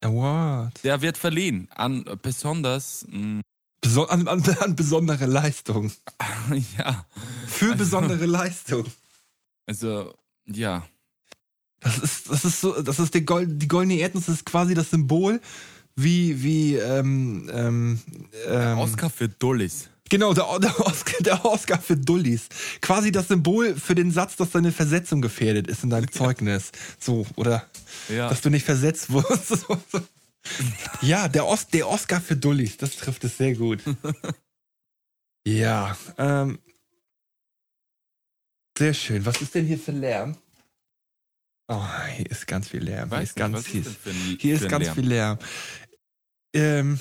Award. 0.00 0.82
der 0.84 1.00
wird 1.02 1.18
verliehen 1.18 1.68
an 1.70 2.04
besonders, 2.22 3.06
mh, 3.08 3.42
Beso 3.82 4.04
an, 4.04 4.28
an, 4.28 4.42
an 4.60 4.76
besondere 4.76 5.26
Leistung. 5.26 5.90
ja, 6.78 7.04
Für 7.48 7.74
besondere 7.74 8.26
Leistung. 8.26 8.86
also, 9.66 10.14
ja. 10.46 10.86
Das 11.80 11.98
ist, 11.98 12.30
das 12.30 12.44
ist 12.44 12.60
so, 12.60 12.80
das 12.80 13.00
ist 13.00 13.12
die, 13.12 13.24
Gold, 13.24 13.60
die 13.60 13.66
goldene 13.66 13.98
Erdnuss 13.98 14.28
ist 14.28 14.46
quasi 14.46 14.74
das 14.74 14.90
Symbol, 14.90 15.40
wie, 15.96 16.42
wie, 16.42 16.76
ähm, 16.76 17.50
ähm, 17.52 18.00
ähm, 18.46 18.78
Oscar 18.78 19.10
für 19.10 19.28
Dullis. 19.28 19.90
Genau, 20.12 20.34
der, 20.34 20.58
der, 20.58 20.78
Oscar, 20.78 21.22
der 21.22 21.42
Oscar 21.46 21.80
für 21.80 21.96
Dullis. 21.96 22.50
Quasi 22.82 23.10
das 23.12 23.28
Symbol 23.28 23.74
für 23.74 23.94
den 23.94 24.10
Satz, 24.10 24.36
dass 24.36 24.50
deine 24.50 24.70
Versetzung 24.70 25.22
gefährdet 25.22 25.68
ist 25.68 25.84
in 25.84 25.88
deinem 25.88 26.12
Zeugnis. 26.12 26.70
So, 27.00 27.26
oder 27.36 27.66
Ja. 28.10 28.28
dass 28.28 28.42
du 28.42 28.50
nicht 28.50 28.66
versetzt 28.66 29.10
wurdest. 29.10 29.48
So. 29.90 30.00
Ja, 31.00 31.28
der, 31.28 31.46
Os 31.46 31.68
der 31.68 31.88
Oscar 31.88 32.20
für 32.20 32.36
Dullis, 32.36 32.76
das 32.76 32.96
trifft 32.96 33.24
es 33.24 33.38
sehr 33.38 33.54
gut. 33.54 33.80
Ja, 35.46 35.96
ähm. 36.18 36.58
Sehr 38.78 38.92
schön. 38.94 39.24
Was 39.24 39.40
ist 39.40 39.54
denn 39.54 39.66
hier 39.66 39.78
für 39.78 39.92
Lärm? 39.92 40.36
Oh, 41.68 41.82
hier 42.16 42.30
ist 42.30 42.46
ganz 42.46 42.68
viel 42.68 42.82
Lärm. 42.84 43.08
Hier 43.10 43.22
ist 43.22 43.36
nicht, 43.36 43.36
ganz 43.36 43.66
Hier 43.66 44.54
ist 44.56 44.90
viel 44.92 45.08
Lärm. 45.08 45.38
Ähm, 46.54 47.00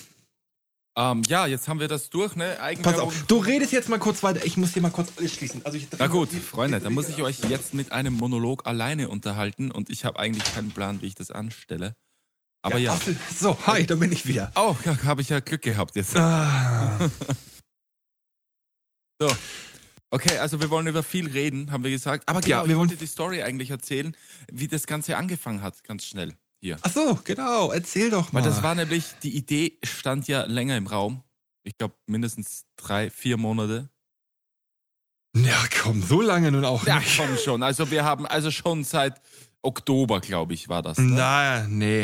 Ähm, 1.02 1.24
ja, 1.28 1.48
jetzt 1.48 1.68
haben 1.68 1.80
wir 1.80 1.88
das 1.88 2.10
durch, 2.10 2.36
ne? 2.36 2.58
pass 2.84 3.00
auf, 3.00 3.24
du 3.28 3.38
redest 3.38 3.72
jetzt 3.72 3.90
mal 3.90 3.98
kurz 3.98 4.22
weiter. 4.22 4.46
Ich 4.46 4.56
muss 4.58 4.74
hier 4.74 4.82
mal 4.84 4.92
kurz 4.92 5.10
alles 5.18 5.34
schließen. 5.34 5.66
Also 5.66 5.78
ich 5.78 5.88
Na 5.98 6.06
gut, 6.08 6.30
Freunde, 6.30 6.80
dann 6.80 6.94
muss 6.94 7.10
ich 7.10 7.22
euch 7.24 7.40
jetzt 7.50 7.74
mit 7.74 7.92
einem 7.92 8.14
Monolog 8.14 8.68
alleine 8.68 9.10
unterhalten 9.10 9.72
und 9.72 9.90
ich 9.90 10.06
habe 10.06 10.20
eigentlich 10.20 10.54
keinen 10.54 10.72
Plan, 10.72 11.02
wie 11.02 11.08
ich 11.08 11.16
das 11.16 11.32
anstelle. 11.32 11.96
Aber 12.62 12.78
ja. 12.78 12.94
Apfel. 12.94 13.18
So, 13.36 13.58
hi, 13.66 13.86
da 13.88 13.96
bin 13.96 14.12
ich 14.12 14.28
wieder. 14.28 14.52
Oh, 14.56 14.76
ja, 14.86 14.96
habe 15.04 15.22
ich 15.22 15.30
ja 15.30 15.40
Glück 15.40 15.64
gehabt 15.64 15.96
jetzt. 15.96 16.16
Ah, 16.16 17.10
So. 19.22 19.36
Okay, 20.10 20.38
also 20.40 20.60
wir 20.60 20.70
wollen 20.70 20.88
über 20.88 21.04
viel 21.04 21.30
reden, 21.30 21.72
haben 21.72 21.84
wir 21.84 21.92
gesagt. 21.92 22.28
Aber 22.28 22.42
genau, 22.42 22.58
Ja, 22.64 22.68
wir 22.68 22.76
wollen- 22.76 22.90
wollte 22.90 22.98
die 23.00 23.08
Story 23.08 23.42
eigentlich 23.44 23.70
erzählen, 23.70 24.16
wie 24.52 24.68
das 24.68 24.86
Ganze 24.86 25.16
angefangen 25.16 25.62
hat, 25.62 25.84
ganz 25.84 26.06
schnell 26.06 26.34
hier. 26.62 26.78
ach 26.82 26.92
so, 26.92 27.20
genau. 27.24 27.72
Erzähl 27.72 28.10
doch 28.10 28.32
mal. 28.32 28.42
Weil 28.44 28.50
das 28.50 28.62
war 28.64 28.76
nämlich, 28.76 29.06
die 29.24 29.36
Idee 29.36 29.78
stand 29.84 30.28
ja 30.28 30.44
länger 30.46 30.78
im 30.78 30.88
Raum. 30.88 31.24
Ich 31.64 31.78
glaube 31.78 31.96
mindestens 32.08 32.66
drei, 32.76 33.10
vier 33.10 33.38
Monate. 33.38 33.90
ja, 35.36 35.58
komm, 35.82 36.02
so 36.02 36.22
lange 36.22 36.52
nun 36.52 36.66
auch 36.66 36.86
Ja, 36.86 37.00
nicht. 37.00 37.18
komm 37.18 37.38
schon. 37.38 37.64
Also 37.64 37.90
wir 37.92 38.04
haben, 38.04 38.26
also 38.26 38.52
schon 38.52 38.84
seit 38.84 39.20
Oktober, 39.62 40.20
glaube 40.22 40.54
ich, 40.54 40.70
war 40.70 40.82
das. 40.82 40.98
Ne? 40.98 41.16
Na, 41.16 41.68
nee. 41.68 42.04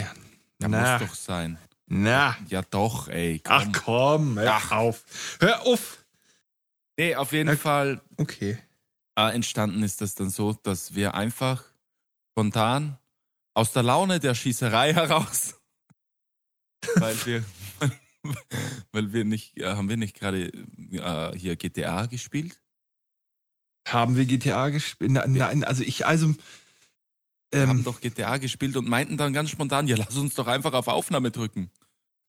Ja, 0.62 0.68
na, 0.68 0.98
muss 1.00 1.10
doch 1.10 1.16
sein. 1.16 1.58
na. 1.88 2.36
Ja 2.50 2.62
doch, 2.64 3.08
ey. 3.10 3.42
Ach 3.48 3.64
Komm. 3.64 3.72
komm, 3.74 4.40
hör 4.40 4.54
Ach. 4.54 4.72
auf. 4.72 5.04
Hör 5.40 5.62
auf. 5.66 6.04
Nee, 6.98 7.16
auf 7.16 7.32
jeden 7.32 7.50
Okay. 7.50 7.58
Fall 7.60 8.02
Okay. 8.18 8.58
äh, 9.16 9.34
entstanden 9.36 9.84
ist 9.84 10.02
das 10.02 10.16
dann 10.16 10.30
so, 10.32 10.54
dass 10.54 10.96
wir 10.96 11.14
einfach 11.14 11.64
spontan 12.32 12.98
aus 13.58 13.72
der 13.72 13.82
Laune 13.84 14.20
der 14.20 14.36
Schießerei 14.36 14.94
heraus, 14.94 15.56
weil 16.96 17.16
wir, 17.26 17.44
weil 18.92 19.12
wir 19.14 19.26
nicht, 19.26 19.58
äh, 19.58 19.66
haben 19.66 19.90
wir 19.90 19.98
nicht 19.98 20.16
gerade 20.16 20.52
äh, 20.92 21.38
hier 21.38 21.56
GTA 21.56 22.06
gespielt? 22.06 22.62
Haben 23.88 24.16
wir 24.16 24.26
GTA 24.26 24.70
gespielt? 24.70 25.12
Nein, 25.12 25.64
also 25.64 25.84
ich, 25.84 26.06
also. 26.06 26.36
Wir 27.52 27.62
haben 27.62 27.80
Ähm, 27.80 27.84
doch 27.86 28.02
GTA 28.02 28.38
gespielt 28.38 28.76
und 28.76 28.90
meinten 28.90 29.16
dann 29.16 29.32
ganz 29.32 29.50
spontan, 29.50 29.88
ja, 29.88 29.96
lass 29.96 30.18
uns 30.18 30.36
doch 30.36 30.48
einfach 30.48 30.74
auf 30.74 30.88
Aufnahme 30.90 31.32
drücken. 31.32 31.72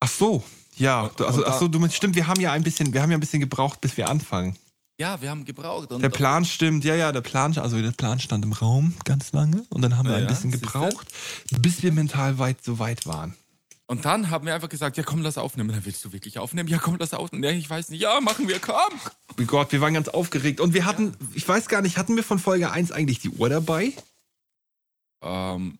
ach 0.00 0.08
so, 0.08 0.44
ja. 0.76 1.10
Also, 1.18 1.44
ach 1.44 1.58
so, 1.58 1.66
du 1.68 1.80
meinst, 1.80 1.96
stimmt, 1.96 2.14
wir 2.14 2.28
haben 2.28 2.40
ja 2.40 2.52
ein 2.52 2.62
bisschen, 2.62 2.94
wir 2.94 3.02
haben 3.02 3.10
ja 3.10 3.16
ein 3.16 3.20
bisschen 3.20 3.40
gebraucht, 3.40 3.80
bis 3.80 3.96
wir 3.96 4.08
anfangen. 4.08 4.56
Ja, 5.00 5.20
wir 5.22 5.30
haben 5.30 5.44
gebraucht. 5.44 5.90
Der 5.92 6.08
Plan 6.08 6.44
stimmt, 6.44 6.84
ja, 6.84 6.96
ja, 6.96 7.12
der 7.12 7.20
Plan, 7.20 7.56
also 7.56 7.80
der 7.80 7.92
Plan 7.92 8.18
stand 8.18 8.44
im 8.44 8.52
Raum 8.52 8.96
ganz 9.04 9.32
lange 9.32 9.64
und 9.70 9.82
dann 9.82 9.96
haben 9.96 10.06
wir 10.06 10.12
Ja, 10.12 10.18
ein 10.18 10.24
ja, 10.24 10.28
bisschen 10.28 10.50
gebraucht, 10.50 11.06
bis 11.60 11.82
wir 11.84 11.92
mental 11.92 12.38
weit 12.38 12.64
so 12.64 12.80
weit 12.80 13.06
waren. 13.06 13.36
Und 13.86 14.04
dann 14.04 14.28
haben 14.28 14.44
wir 14.44 14.54
einfach 14.54 14.68
gesagt, 14.68 14.96
ja 14.96 15.02
komm, 15.04 15.22
lass 15.22 15.38
aufnehmen. 15.38 15.70
Dann 15.70 15.84
willst 15.86 16.04
du 16.04 16.12
wirklich 16.12 16.38
aufnehmen? 16.38 16.68
Ja 16.68 16.78
komm, 16.78 16.96
lass 16.98 17.14
aufnehmen. 17.14 17.44
Ja, 17.44 17.50
ich 17.52 17.70
weiß 17.70 17.88
nicht. 17.90 18.00
Ja, 18.00 18.20
machen 18.20 18.48
wir, 18.48 18.58
komm. 18.58 18.74
Oh 19.40 19.44
Gott, 19.46 19.72
wir 19.72 19.80
waren 19.80 19.94
ganz 19.94 20.08
aufgeregt 20.08 20.60
und 20.60 20.74
wir 20.74 20.84
hatten, 20.84 21.16
ich 21.32 21.48
weiß 21.48 21.68
gar 21.68 21.80
nicht, 21.80 21.96
hatten 21.96 22.16
wir 22.16 22.24
von 22.24 22.38
Folge 22.38 22.70
1 22.70 22.90
eigentlich 22.92 23.20
die 23.20 23.30
Uhr 23.30 23.48
dabei? 23.48 23.92
Ähm, 25.22 25.78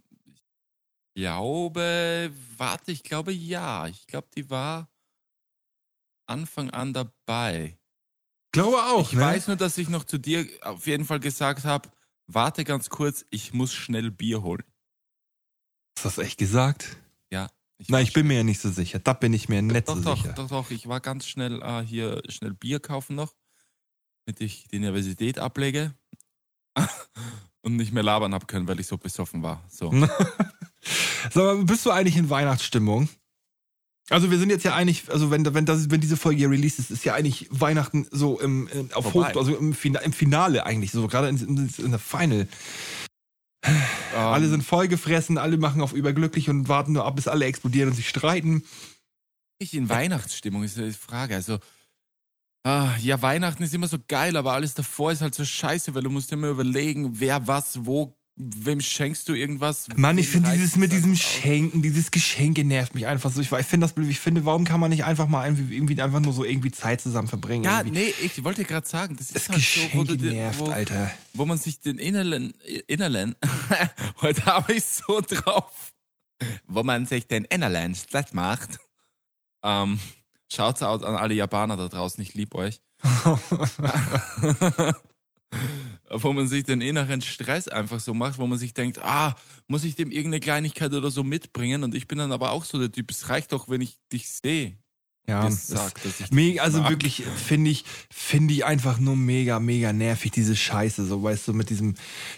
ich 1.15 1.23
glaube, 1.23 2.33
warte, 2.57 2.93
ich 2.93 3.03
glaube 3.03 3.33
ja. 3.33 3.89
Ich 3.89 4.07
glaube, 4.07 4.29
die 4.37 4.49
war 4.49 4.89
Anfang 6.27 6.71
an 6.71 6.95
dabei. 6.95 7.77
Glaube 8.53 8.77
auch, 8.79 9.09
Ich 9.13 9.17
ne? 9.17 9.23
weiß 9.23 9.47
nur, 9.49 9.57
dass 9.57 9.77
ich 9.79 9.89
noch 9.89 10.05
zu 10.05 10.19
dir 10.19 10.47
auf 10.63 10.87
jeden 10.87 11.05
Fall 11.05 11.21
gesagt 11.21 11.65
habe, 11.65 11.89
warte 12.27 12.65
ganz 12.65 12.89
kurz, 12.91 13.25
ich 13.31 13.53
muss 13.53 13.73
schnell 13.75 14.11
Bier 14.11 14.43
holen. 14.43 14.65
Hast 15.97 16.05
du 16.05 16.09
das 16.09 16.19
echt 16.19 16.39
gesagt? 16.39 16.97
Ja. 17.31 17.49
Nein, 17.79 17.87
war 17.89 18.01
ich 18.03 18.13
bin 18.13 18.27
mir 18.27 18.39
ja 18.39 18.45
nicht 18.45 18.61
so 18.61 18.71
sicher. 18.71 18.99
Da 18.99 19.13
bin 19.13 19.33
ich 19.35 19.49
mir 19.49 19.63
nicht 19.63 19.89
Doch, 19.89 19.97
so 19.97 20.03
doch, 20.03 20.17
sicher. 20.17 20.33
doch, 20.33 20.49
doch. 20.49 20.71
Ich 20.71 20.89
war 20.89 21.01
ganz 21.01 21.27
schnell 21.27 21.63
äh, 21.63 21.83
hier 21.83 22.23
schnell 22.29 22.55
Bier 22.55 22.81
kaufen 22.81 23.15
noch, 23.17 23.35
damit 24.25 24.41
ich 24.41 24.67
die 24.69 24.79
Universität 24.79 25.39
ablege 25.39 25.95
und 27.63 27.77
nicht 27.77 27.93
mehr 27.93 28.03
labern 28.03 28.35
hab 28.35 28.49
können, 28.49 28.67
weil 28.67 28.81
ich 28.81 28.87
so 28.87 28.97
besoffen 28.99 29.43
war. 29.43 29.63
So. 29.69 29.91
Sag 31.31 31.37
mal, 31.37 31.65
bist 31.65 31.85
du 31.87 31.91
eigentlich 31.91 32.17
in 32.17 32.31
Weihnachtsstimmung? 32.31 33.09
Also 34.11 34.31
wir 34.31 34.39
sind 34.39 34.49
jetzt 34.51 34.65
ja 34.65 34.75
eigentlich, 34.75 35.11
also 35.11 35.31
wenn, 35.31 35.45
wenn, 35.55 35.67
das, 35.67 35.91
wenn 35.91 36.01
diese 36.01 36.17
Folge 36.17 36.39
hier 36.39 36.51
released 36.51 36.79
ist, 36.79 36.91
ist 36.91 37.05
ja 37.05 37.15
eigentlich 37.15 37.47
Weihnachten 37.51 38.07
so 38.11 38.41
im, 38.41 38.67
im 38.69 38.91
auf 38.93 39.13
Vorbei. 39.13 39.33
Hoch, 39.33 39.37
also 39.37 39.55
im, 39.55 39.75
Fina- 39.75 40.01
im 40.01 40.13
Finale 40.13 40.65
eigentlich, 40.65 40.93
so 40.93 41.07
gerade 41.09 41.29
in, 41.29 41.37
in, 41.37 41.75
in 41.77 41.91
der 41.91 41.99
Final. 41.99 42.49
Ähm, 43.65 43.77
Alle 44.15 44.49
sind 44.49 44.63
vollgefressen, 44.63 45.37
alle 45.37 45.59
machen 45.59 45.83
auf 45.83 45.93
überglücklich 45.93 46.49
und 46.49 46.69
warten 46.69 46.93
nur 46.93 47.05
ab, 47.05 47.17
bis 47.17 47.29
alle 47.29 47.45
explodieren 47.45 47.91
und 47.91 47.97
sich 47.97 48.09
streiten. 48.09 48.63
ich 49.59 49.75
in 49.75 49.89
Weihnachtsstimmung 49.89 50.63
ist 50.65 50.77
die 50.77 50.93
Frage. 50.93 51.35
Also, 51.35 51.59
ah, 52.65 52.95
ja, 53.01 53.21
Weihnachten 53.21 53.63
ist 53.63 53.75
immer 53.75 53.89
so 53.89 53.99
geil, 54.07 54.37
aber 54.37 54.53
alles 54.53 54.75
davor 54.75 55.13
ist 55.13 55.21
halt 55.21 55.35
so 55.35 55.45
scheiße, 55.45 55.95
weil 55.95 56.03
du 56.03 56.11
musst 56.11 56.33
immer 56.33 56.49
überlegen, 56.49 57.21
wer 57.21 57.47
was, 57.47 57.85
wo, 57.85 58.17
wem 58.39 58.81
schenkst 58.81 59.29
du 59.29 59.35
irgendwas. 59.35 59.89
Mann, 59.97 60.17
ich 60.17 60.29
finde 60.29 60.53
dieses 60.53 60.71
es 60.71 60.77
mit 60.77 60.93
diesem. 60.93 61.17
Schenken, 61.17 61.83
dieses 61.83 62.11
Geschenke 62.11 62.65
nervt 62.65 62.95
mich 62.95 63.07
einfach 63.07 63.33
so. 63.33 63.41
Ich, 63.41 63.51
ich 63.51 63.67
finde 63.67 63.85
das 63.85 63.95
blöd. 63.95 64.09
Ich 64.09 64.21
finde, 64.21 64.45
warum 64.45 64.65
kann 64.65 64.79
man 64.79 64.91
nicht 64.91 65.05
einfach 65.05 65.27
mal 65.27 65.47
irgendwie, 65.47 65.75
irgendwie 65.75 66.01
einfach 66.01 66.21
nur 66.21 66.33
so 66.33 66.45
irgendwie 66.45 66.71
Zeit 66.71 67.01
zusammen 67.01 67.29
verbringen? 67.29 67.65
Ja, 67.65 67.81
irgendwie? 67.81 67.99
nee, 67.99 68.15
ich 68.23 68.45
wollte 68.45 68.65
gerade 68.65 68.87
sagen, 68.87 69.17
das 69.17 69.33
ist 69.33 69.37
Das 69.37 69.49
halt 69.49 69.61
so, 69.61 69.81
wo, 69.81 70.05
Geschenke 70.05 70.17
du, 70.17 70.33
nervt, 70.33 70.59
wo, 70.61 70.67
Alter. 70.67 71.11
wo 71.35 71.47
man 71.47 71.59
sich 71.59 71.81
den 71.81 71.99
Innerlen, 71.99 72.55
Innerlen, 72.87 73.35
heute 74.23 74.47
habe 74.47 74.75
ich 74.75 74.85
so 74.85 75.21
drauf, 75.21 75.93
wo 76.67 76.85
man 76.85 77.07
sich 77.07 77.27
den 77.27 77.45
Innerlen 77.45 77.95
satt 77.95 78.35
macht. 78.35 78.79
Ähm, 79.65 79.99
Shouts 80.51 80.83
out 80.83 81.05
an 81.05 81.17
alle 81.17 81.35
Japaner 81.35 81.77
da 81.77 81.89
draußen, 81.89 82.23
ich 82.23 82.35
liebe 82.35 82.57
euch. 82.57 82.81
wo 86.11 86.33
man 86.33 86.49
sich 86.49 86.65
den 86.65 86.81
inneren 86.81 87.21
Stress 87.21 87.69
einfach 87.69 88.01
so 88.01 88.15
macht, 88.15 88.39
wo 88.39 88.47
man 88.47 88.59
sich 88.59 88.75
denkt, 88.75 88.99
ah, 88.99 89.35
muss 89.67 89.85
ich 89.85 89.95
dem 89.95 90.11
irgendeine 90.11 90.41
Kleinigkeit 90.41 90.93
oder 90.93 91.11
so 91.11 91.23
mitbringen? 91.25 91.85
Und 91.85 91.95
ich 91.95 92.09
bin 92.09 92.19
dann 92.19 92.33
aber 92.33 92.53
auch 92.53 92.65
so 92.65 92.79
der 92.79 92.93
Typ, 92.93 93.11
es 93.11 93.29
reicht 93.29 93.53
doch, 93.53 93.69
wenn 93.69 93.81
ich 93.81 93.99
dich 94.13 94.29
sehe. 94.29 94.79
Ja, 95.29 95.43
das 95.45 95.67
das- 95.67 95.79
sagt, 95.81 96.05
dass 96.05 96.21
ich 96.21 96.31
Mega, 96.33 96.63
also 96.63 96.81
mag. 96.81 96.91
wirklich, 96.91 97.23
finde 97.37 97.71
ich, 97.71 97.85
finde 98.09 98.55
ich 98.55 98.65
einfach 98.65 98.99
nur 98.99 99.15
mega, 99.15 99.61
mega 99.61 99.93
nervig, 99.93 100.31
diese 100.31 100.57
Scheiße, 100.57 101.05
so 101.07 101.23
weißt 101.23 101.49
du, 101.49 101.53
mit 101.53 101.69
diesem 101.71 101.95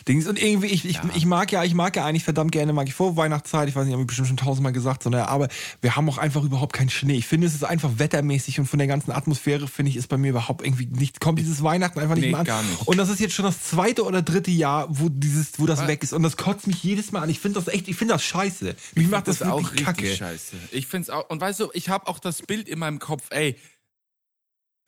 Dings. 0.09 0.27
Und 0.27 0.43
irgendwie, 0.43 0.67
ich, 0.67 0.85
ich, 0.85 0.97
Ja. 0.97 1.03
ich 1.15 1.25
mag 1.25 1.53
ja, 1.53 1.63
ich 1.65 1.75
mag 1.75 1.95
ja 1.97 2.05
eigentlich 2.05 2.25
verdammt 2.25 2.51
gerne, 2.53 2.73
mag 2.73 2.89
ich 2.89 2.95
vor 2.95 3.17
Weihnachtszeit, 3.17 3.69
ich 3.69 3.77
weiß 3.77 3.85
nicht, 3.85 3.93
habe 3.93 4.03
ich 4.03 4.07
bestimmt 4.09 4.29
schon 4.29 4.37
tausendmal 4.37 4.73
gesagt, 4.73 5.03
sondern, 5.05 5.23
aber 5.27 5.49
wir 5.81 5.95
haben 5.95 6.09
auch 6.09 6.19
einfach 6.19 6.43
überhaupt 6.43 6.73
keinen 6.75 6.91
Schnee. 6.91 7.15
Ich 7.17 7.27
finde, 7.27 7.47
es 7.47 7.55
ist 7.55 7.65
einfach 7.65 7.91
wettermäßig 7.99 8.59
und 8.59 8.67
von 8.67 8.79
der 8.79 8.89
ganzen 8.89 9.13
Atmosphäre, 9.13 9.69
finde 9.69 9.91
ich, 9.91 9.97
ist 9.97 10.09
bei 10.09 10.17
mir 10.19 10.31
überhaupt 10.31 10.67
irgendwie 10.67 10.87
nicht, 10.87 11.21
kommt 11.21 11.39
dieses 11.39 11.63
Weihnachten 11.63 12.01
einfach 12.01 12.17
nicht 12.17 12.25
Nee, 12.25 12.31
mehr 12.33 12.41
an. 12.41 12.45
gar 12.47 12.63
nicht. 12.65 12.89
Und 12.89 12.97
das 12.97 13.09
ist 13.09 13.21
jetzt 13.21 13.35
schon 13.35 13.45
das 13.45 13.63
zweite 13.63 14.05
oder 14.05 14.21
dritte 14.23 14.51
Jahr, 14.51 14.87
wo 14.91 15.09
dieses, 15.09 15.59
wo 15.59 15.67
das 15.67 15.81
Was? 15.83 15.87
weg 15.89 16.03
ist. 16.03 16.13
Und 16.13 16.25
das 16.25 16.37
kotzt 16.37 16.67
mich 16.67 16.83
jedes 16.83 17.13
Mal 17.13 17.21
an. 17.23 17.31
Ich 17.31 17.39
finde 17.39 17.61
das 17.61 17.73
echt, 17.73 17.87
ich 17.87 17.95
finde 17.97 18.15
das 18.15 18.25
scheiße. 18.25 18.75
Mich 18.97 19.09
macht 19.09 19.29
das, 19.29 19.43
auch 19.43 19.63
wirklich 19.63 19.87
richtig 19.87 20.07
kacke. 20.09 20.17
scheiße. 20.17 20.57
Ich 20.73 20.87
finde 20.89 21.05
es 21.05 21.11
auch. 21.11 21.31
Und 21.31 21.41
weißt 21.41 21.61
du, 21.61 21.69
ich 21.73 21.89
habe 21.89 22.09
auch 22.09 22.19
das 22.19 22.43
Bild 22.43 22.69
in 22.69 22.80
meinem 22.81 22.99
Kopf, 22.99 23.29
ey. 23.31 23.57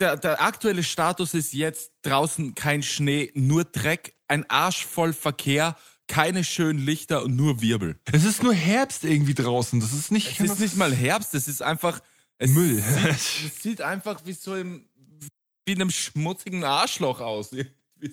Der, 0.00 0.16
der 0.16 0.42
aktuelle 0.42 0.82
Status 0.82 1.32
ist 1.34 1.52
jetzt 1.52 1.92
draußen 2.02 2.54
kein 2.56 2.82
Schnee, 2.82 3.30
nur 3.34 3.64
Dreck, 3.64 4.14
ein 4.26 4.48
Arsch 4.50 4.84
voll 4.84 5.12
Verkehr, 5.12 5.76
keine 6.08 6.42
schönen 6.42 6.84
Lichter 6.84 7.22
und 7.22 7.36
nur 7.36 7.60
Wirbel. 7.62 7.98
Es 8.10 8.24
ist 8.24 8.42
nur 8.42 8.52
Herbst 8.54 9.04
irgendwie 9.04 9.34
draußen. 9.34 9.78
Das 9.80 9.92
ist 9.92 10.10
nicht. 10.10 10.40
Es 10.40 10.50
ist 10.50 10.58
nicht 10.60 10.76
mal 10.76 10.92
Herbst, 10.92 11.34
es 11.34 11.46
ist 11.46 11.62
einfach 11.62 12.00
es 12.38 12.50
Müll. 12.50 12.82
Sieht, 12.82 13.06
es 13.46 13.62
sieht 13.62 13.80
einfach 13.80 14.20
wie 14.24 14.32
so 14.32 14.56
im, 14.56 14.88
wie 15.66 15.72
in 15.72 15.80
einem 15.80 15.90
schmutzigen 15.92 16.64
Arschloch 16.64 17.20
aus. 17.20 17.50
So. 17.50 17.58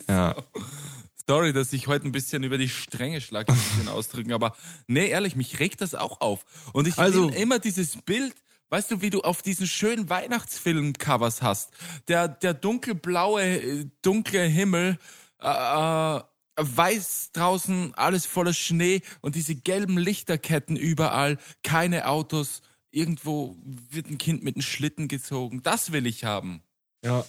Ja. 0.08 0.36
Sorry, 1.28 1.54
dass 1.54 1.74
ich 1.74 1.88
heute 1.88 2.08
ein 2.08 2.12
bisschen 2.12 2.44
über 2.44 2.58
die 2.58 2.70
Stränge 2.70 3.22
schlage, 3.22 3.52
ein 3.52 3.58
bisschen 3.58 3.88
ausdrücken, 3.90 4.34
aber 4.34 4.56
nee, 4.88 5.08
ehrlich, 5.10 5.36
mich 5.36 5.60
regt 5.60 5.82
das 5.82 5.94
auch 5.96 6.22
auf. 6.22 6.44
Und 6.74 6.88
ich 6.88 6.98
Also- 6.98 7.30
immer 7.30 7.60
dieses 7.60 7.98
Bild, 8.02 8.36
weißt 8.70 8.92
du, 8.92 9.02
wie 9.02 9.10
du 9.10 9.22
auf 9.22 9.42
diesen 9.42 9.68
schönen 9.68 10.10
Weihnachtsfilm-Covers 10.10 11.42
hast. 11.42 11.72
Der, 12.08 12.28
der 12.28 12.54
dunkelblaue, 12.54 13.44
äh, 13.44 13.86
dunkle 14.02 14.44
Himmel, 14.44 14.98
äh, 15.42 15.48
äh, 15.48 16.22
weiß 16.62 17.32
draußen, 17.34 17.94
alles 17.96 18.26
voller 18.26 18.54
Schnee 18.54 19.02
und 19.22 19.36
diese 19.36 19.56
gelben 19.56 19.98
Lichterketten 19.98 20.76
überall, 20.76 21.38
keine 21.64 22.08
Autos, 22.08 22.62
irgendwo 22.92 23.56
wird 23.64 24.10
ein 24.10 24.18
Kind 24.18 24.44
mit 24.44 24.56
einem 24.56 24.62
Schlitten 24.62 25.08
gezogen. 25.08 25.62
Das 25.64 25.92
will 25.92 26.06
ich 26.06 26.26
haben. 26.26 26.62
Ja. 27.04 27.26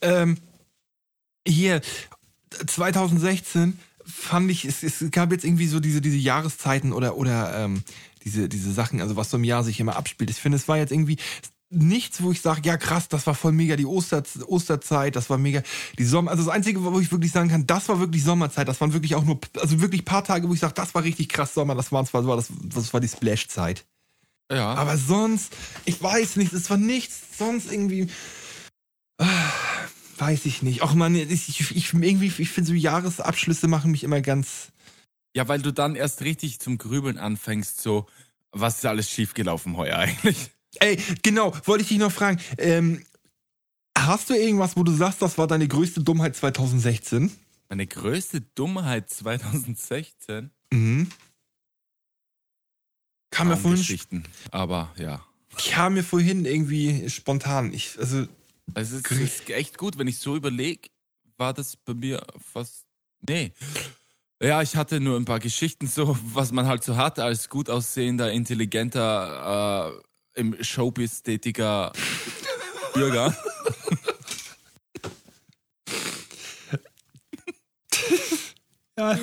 Ähm, 0.00 0.38
hier, 1.46 1.80
2016 2.66 3.78
fand 4.04 4.50
ich, 4.50 4.64
es, 4.64 4.82
es 4.82 5.10
gab 5.10 5.32
jetzt 5.32 5.44
irgendwie 5.44 5.66
so 5.66 5.80
diese, 5.80 6.00
diese 6.00 6.16
Jahreszeiten 6.16 6.92
oder, 6.92 7.16
oder 7.16 7.64
ähm, 7.64 7.82
diese, 8.24 8.48
diese 8.48 8.72
Sachen, 8.72 9.00
also 9.00 9.16
was 9.16 9.30
so 9.30 9.36
im 9.36 9.44
Jahr 9.44 9.64
sich 9.64 9.80
immer 9.80 9.96
abspielt. 9.96 10.30
Ich 10.30 10.36
finde, 10.36 10.56
es 10.56 10.68
war 10.68 10.76
jetzt 10.78 10.92
irgendwie 10.92 11.18
nichts, 11.70 12.22
wo 12.22 12.30
ich 12.30 12.40
sage, 12.40 12.62
ja 12.64 12.76
krass, 12.76 13.08
das 13.08 13.26
war 13.26 13.34
voll 13.34 13.52
mega 13.52 13.76
die 13.76 13.86
Oster, 13.86 14.22
Osterzeit, 14.46 15.16
das 15.16 15.28
war 15.28 15.38
mega 15.38 15.62
die 15.98 16.04
Sommer. 16.04 16.30
Also 16.30 16.44
das 16.44 16.52
Einzige, 16.52 16.82
wo 16.84 17.00
ich 17.00 17.10
wirklich 17.10 17.32
sagen 17.32 17.48
kann, 17.48 17.66
das 17.66 17.88
war 17.88 18.00
wirklich 18.00 18.22
Sommerzeit. 18.22 18.68
Das 18.68 18.80
waren 18.80 18.92
wirklich 18.92 19.14
auch 19.14 19.24
nur, 19.24 19.40
also 19.60 19.80
wirklich 19.80 20.04
paar 20.04 20.24
Tage, 20.24 20.48
wo 20.48 20.54
ich 20.54 20.60
sage, 20.60 20.74
das 20.74 20.94
war 20.94 21.02
richtig 21.02 21.28
krass 21.28 21.54
Sommer. 21.54 21.74
Das 21.74 21.90
war 21.92 22.04
zwar, 22.04 22.22
das, 22.36 22.48
das 22.62 22.92
war 22.92 23.00
die 23.00 23.08
Splash-Zeit. 23.08 23.84
Ja. 24.52 24.74
Aber 24.74 24.96
sonst, 24.96 25.52
ich 25.84 26.02
weiß 26.02 26.36
nicht, 26.36 26.52
es 26.52 26.68
war 26.70 26.76
nichts, 26.76 27.20
sonst 27.38 27.72
irgendwie. 27.72 28.08
ah, 29.18 29.26
Weiß 30.18 30.46
ich 30.46 30.62
nicht. 30.62 30.82
Auch 30.82 30.94
man, 30.94 31.14
ich, 31.14 31.48
ich, 31.48 31.76
ich 31.76 31.92
irgendwie, 31.92 32.26
ich 32.26 32.50
finde 32.50 32.68
so 32.68 32.74
Jahresabschlüsse 32.74 33.66
machen 33.66 33.90
mich 33.90 34.04
immer 34.04 34.20
ganz. 34.20 34.68
Ja, 35.34 35.48
weil 35.48 35.60
du 35.60 35.72
dann 35.72 35.96
erst 35.96 36.22
richtig 36.22 36.60
zum 36.60 36.78
Grübeln 36.78 37.18
anfängst, 37.18 37.80
so, 37.80 38.06
was 38.52 38.78
ist 38.78 38.86
alles 38.86 39.10
schiefgelaufen 39.10 39.76
heuer 39.76 39.98
eigentlich? 39.98 40.50
Ey, 40.76 40.98
genau, 41.22 41.52
wollte 41.64 41.82
ich 41.82 41.88
dich 41.88 41.98
noch 41.98 42.12
fragen. 42.12 42.40
Ähm, 42.58 43.04
hast 43.96 44.30
du 44.30 44.34
irgendwas, 44.34 44.76
wo 44.76 44.82
du 44.82 44.92
sagst, 44.92 45.22
das 45.22 45.38
war 45.38 45.46
deine 45.46 45.68
größte 45.68 46.02
Dummheit 46.02 46.36
2016? 46.36 47.32
Meine 47.68 47.86
größte 47.86 48.40
Dummheit 48.40 49.10
2016? 49.10 50.50
Mhm. 50.72 51.10
Kam 53.30 53.48
mir 53.48 53.56
vorhin, 53.56 53.78
Geschichten. 53.78 54.24
Aber 54.52 54.92
ja. 54.96 55.24
kam 55.56 55.94
mir 55.94 56.04
vorhin 56.04 56.44
irgendwie 56.44 57.10
spontan. 57.10 57.72
Ich, 57.72 57.98
also, 57.98 58.26
Es 58.74 58.92
ist, 58.92 59.10
es 59.10 59.18
ist 59.18 59.50
echt 59.50 59.78
gut, 59.78 59.98
wenn 59.98 60.06
ich 60.06 60.18
so 60.18 60.36
überlege, 60.36 60.88
war 61.36 61.52
das 61.52 61.76
bei 61.76 61.94
mir 61.94 62.24
fast. 62.52 62.84
Nee. 63.28 63.52
Ja, 64.44 64.60
ich 64.60 64.76
hatte 64.76 65.00
nur 65.00 65.16
ein 65.16 65.24
paar 65.24 65.38
Geschichten, 65.40 65.86
so, 65.86 66.18
was 66.34 66.52
man 66.52 66.66
halt 66.66 66.84
so 66.84 66.96
hat 66.96 67.18
als 67.18 67.48
gut 67.48 67.70
aussehender, 67.70 68.30
intelligenter, 68.30 69.94
äh, 70.36 70.38
im 70.40 70.62
Showbiz 70.62 71.22
tätiger 71.22 71.92
Bürger. 72.92 73.34
ja, 78.98 79.18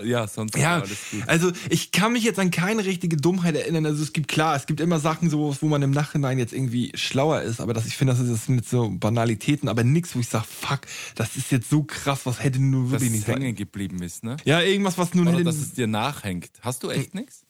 äh, 0.00 0.08
ja, 0.08 0.26
sonst 0.26 0.56
Ja, 0.56 0.80
alles 0.80 0.98
gut. 1.10 1.22
also 1.28 1.52
ich 1.70 1.92
kann 1.92 2.12
mich 2.12 2.24
jetzt 2.24 2.38
an 2.38 2.50
keine 2.50 2.84
richtige 2.84 3.16
Dummheit 3.16 3.54
erinnern. 3.54 3.86
Also 3.86 4.02
es 4.02 4.12
gibt 4.12 4.28
klar, 4.28 4.56
es 4.56 4.66
gibt 4.66 4.80
immer 4.80 4.98
Sachen, 4.98 5.30
so, 5.30 5.56
wo 5.60 5.66
man 5.66 5.82
im 5.82 5.90
Nachhinein 5.92 6.38
jetzt 6.38 6.52
irgendwie 6.52 6.90
schlauer 6.94 7.42
ist, 7.42 7.60
aber 7.60 7.74
das, 7.74 7.86
ich 7.86 7.96
finde, 7.96 8.14
das 8.14 8.22
ist 8.22 8.48
mit 8.48 8.68
so 8.68 8.90
Banalitäten, 8.90 9.68
aber 9.68 9.84
nichts, 9.84 10.14
wo 10.16 10.20
ich 10.20 10.28
sage, 10.28 10.46
fuck, 10.48 10.80
das 11.14 11.36
ist 11.36 11.50
jetzt 11.52 11.70
so 11.70 11.84
krass, 11.84 12.20
was 12.24 12.42
hätte 12.42 12.58
nur 12.60 12.90
wirklich 12.90 13.10
nicht 13.12 13.26
sein. 13.26 13.40
hängen 13.40 13.54
geblieben 13.54 14.02
ist, 14.02 14.24
ne? 14.24 14.36
Ja, 14.44 14.60
irgendwas, 14.60 14.98
was 14.98 15.14
nun 15.14 15.28
Oder 15.28 15.36
hätte. 15.38 15.44
dass 15.44 15.56
es 15.56 15.72
dir 15.74 15.86
nachhängt. 15.86 16.50
Hast 16.60 16.82
du 16.82 16.90
echt 16.90 17.14
nichts? 17.14 17.42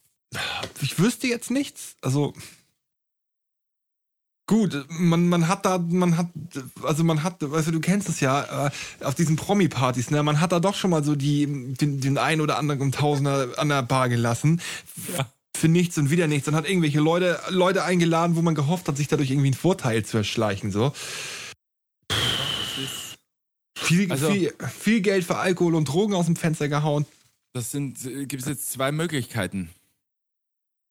Ich 0.83 0.98
wüsste 0.98 1.26
jetzt 1.29 1.50
nichts. 1.50 1.96
Also. 2.02 2.35
Gut, 4.48 4.87
man, 4.88 5.28
man 5.28 5.48
hat 5.48 5.66
da, 5.66 5.78
man 5.78 6.16
hat, 6.16 6.28
also 6.82 7.02
man 7.02 7.24
hat, 7.24 7.37
weißt 7.40 7.66
du, 7.66 7.72
du 7.72 7.80
kennst 7.80 8.09
es 8.09 8.20
ja, 8.20 8.66
äh, 8.66 8.70
auf 9.02 9.16
diesen 9.16 9.35
Promi-Partys, 9.35 10.12
ne, 10.12 10.22
man 10.22 10.40
hat 10.40 10.52
da 10.52 10.61
doch 10.61 10.76
schon 10.76 10.90
mal 10.90 11.02
so 11.02 11.16
die, 11.16 11.46
den, 11.74 12.00
den 12.00 12.16
einen 12.16 12.40
oder 12.40 12.56
anderen 12.56 12.92
Tausender 12.92 13.48
an 13.59 13.68
der 13.70 13.82
Bar 13.82 14.09
gelassen. 14.09 14.61
Ja. 15.16 15.26
Für 15.56 15.68
nichts 15.68 15.96
und 15.98 16.11
wieder 16.11 16.26
nichts 16.28 16.46
und 16.46 16.54
hat 16.54 16.68
irgendwelche 16.68 17.00
Leute, 17.00 17.40
Leute 17.48 17.82
eingeladen, 17.82 18.37
wo 18.37 18.42
man 18.42 18.54
gehofft 18.54 18.87
hat, 18.88 18.96
sich 18.98 19.09
dadurch 19.09 19.30
irgendwie 19.30 19.48
einen 19.48 19.54
Vorteil 19.54 20.04
zu 20.04 20.18
erschleichen, 20.18 20.70
so. 20.70 20.92
Viel, 23.76 24.11
Also- 24.11 24.30
viel, 24.30 24.52
viel 24.78 25.00
Geld 25.00 25.24
für 25.24 25.38
Alkohol 25.38 25.74
und 25.74 25.87
Drogen 25.88 26.14
aus 26.14 26.26
dem 26.26 26.37
Fenster 26.37 26.68
gehauen. 26.68 27.06
das 27.52 27.70
sind, 27.70 27.98
gibt 28.28 28.42
es 28.42 28.48
jetzt 28.48 28.70
zwei 28.70 28.92
Möglichkeiten. 28.92 29.70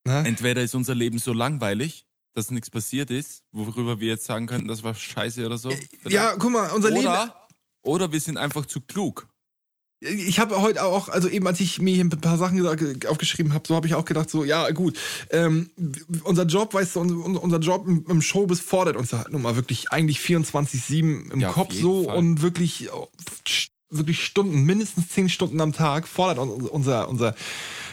Ne? 0.03 0.23
Entweder 0.25 0.61
ist 0.63 0.73
unser 0.75 0.95
Leben 0.95 1.19
so 1.19 1.31
langweilig, 1.31 2.05
dass 2.35 2.51
nichts 2.51 2.69
passiert 2.69 3.09
ist, 3.11 3.43
worüber 3.51 3.99
wir 3.99 4.09
jetzt 4.09 4.25
sagen 4.25 4.45
könnten, 4.45 4.67
das 4.67 4.83
war 4.83 4.93
scheiße 4.93 5.45
oder 5.45 5.57
so. 5.57 5.71
Ja, 6.07 6.35
guck 6.37 6.51
mal, 6.51 6.69
unser 6.71 6.89
Leben. 6.89 7.07
oder, 7.07 7.47
oder 7.81 8.11
wir 8.11 8.19
sind 8.19 8.37
einfach 8.37 8.65
zu 8.65 8.81
klug. 8.81 9.27
Ich 10.01 10.39
habe 10.39 10.61
heute 10.61 10.83
auch, 10.83 11.07
also 11.07 11.29
eben 11.29 11.47
als 11.47 11.61
ich 11.61 11.79
mir 11.79 11.95
hier 11.95 12.03
ein 12.03 12.09
paar 12.09 12.37
Sachen 12.37 12.57
gesagt, 12.57 13.07
aufgeschrieben 13.07 13.53
habe, 13.53 13.65
so 13.65 13.75
habe 13.75 13.87
ich 13.87 13.95
auch 13.95 14.03
gedacht, 14.05 14.29
so, 14.29 14.43
ja 14.43 14.69
gut, 14.71 14.99
ähm, 15.31 15.69
unser 16.25 16.43
Job, 16.43 16.73
weißt 16.73 16.97
du, 16.97 16.99
unser, 16.99 17.41
unser 17.41 17.59
Job 17.59 17.87
im, 17.87 18.05
im 18.07 18.21
Showbiz 18.21 18.59
fordert 18.59 18.97
uns 18.97 19.13
halt 19.13 19.31
nun 19.31 19.41
mal 19.41 19.55
wirklich 19.55 19.91
eigentlich 19.91 20.19
24-7 20.19 21.31
im 21.31 21.39
Ja, 21.39 21.53
Kopf 21.53 21.73
so 21.73 22.03
Fall. 22.03 22.17
und 22.17 22.41
wirklich, 22.41 22.89
wirklich 23.97 24.23
Stunden, 24.25 24.63
mindestens 24.63 25.09
zehn 25.09 25.29
Stunden 25.29 25.61
am 25.61 25.73
Tag, 25.73 26.07
fordert 26.07 26.39
unser, 26.39 27.09
unser, 27.09 27.35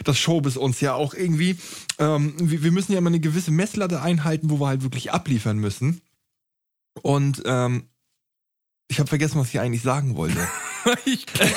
das 0.03 0.17
Showbiz 0.17 0.55
uns 0.55 0.81
ja 0.81 0.93
auch 0.93 1.13
irgendwie. 1.13 1.57
Ähm, 1.99 2.33
wir, 2.37 2.63
wir 2.63 2.71
müssen 2.71 2.91
ja 2.91 2.97
immer 2.97 3.09
eine 3.09 3.19
gewisse 3.19 3.51
Messlatte 3.51 4.01
einhalten, 4.01 4.49
wo 4.49 4.59
wir 4.59 4.67
halt 4.67 4.83
wirklich 4.83 5.11
abliefern 5.11 5.57
müssen. 5.57 6.01
Und 7.01 7.41
ähm, 7.45 7.89
ich 8.87 8.99
habe 8.99 9.09
vergessen, 9.09 9.39
was 9.39 9.49
ich 9.49 9.59
eigentlich 9.59 9.83
sagen 9.83 10.15
wollte. 10.15 10.47
ich 11.05 11.25
kenn, 11.25 11.49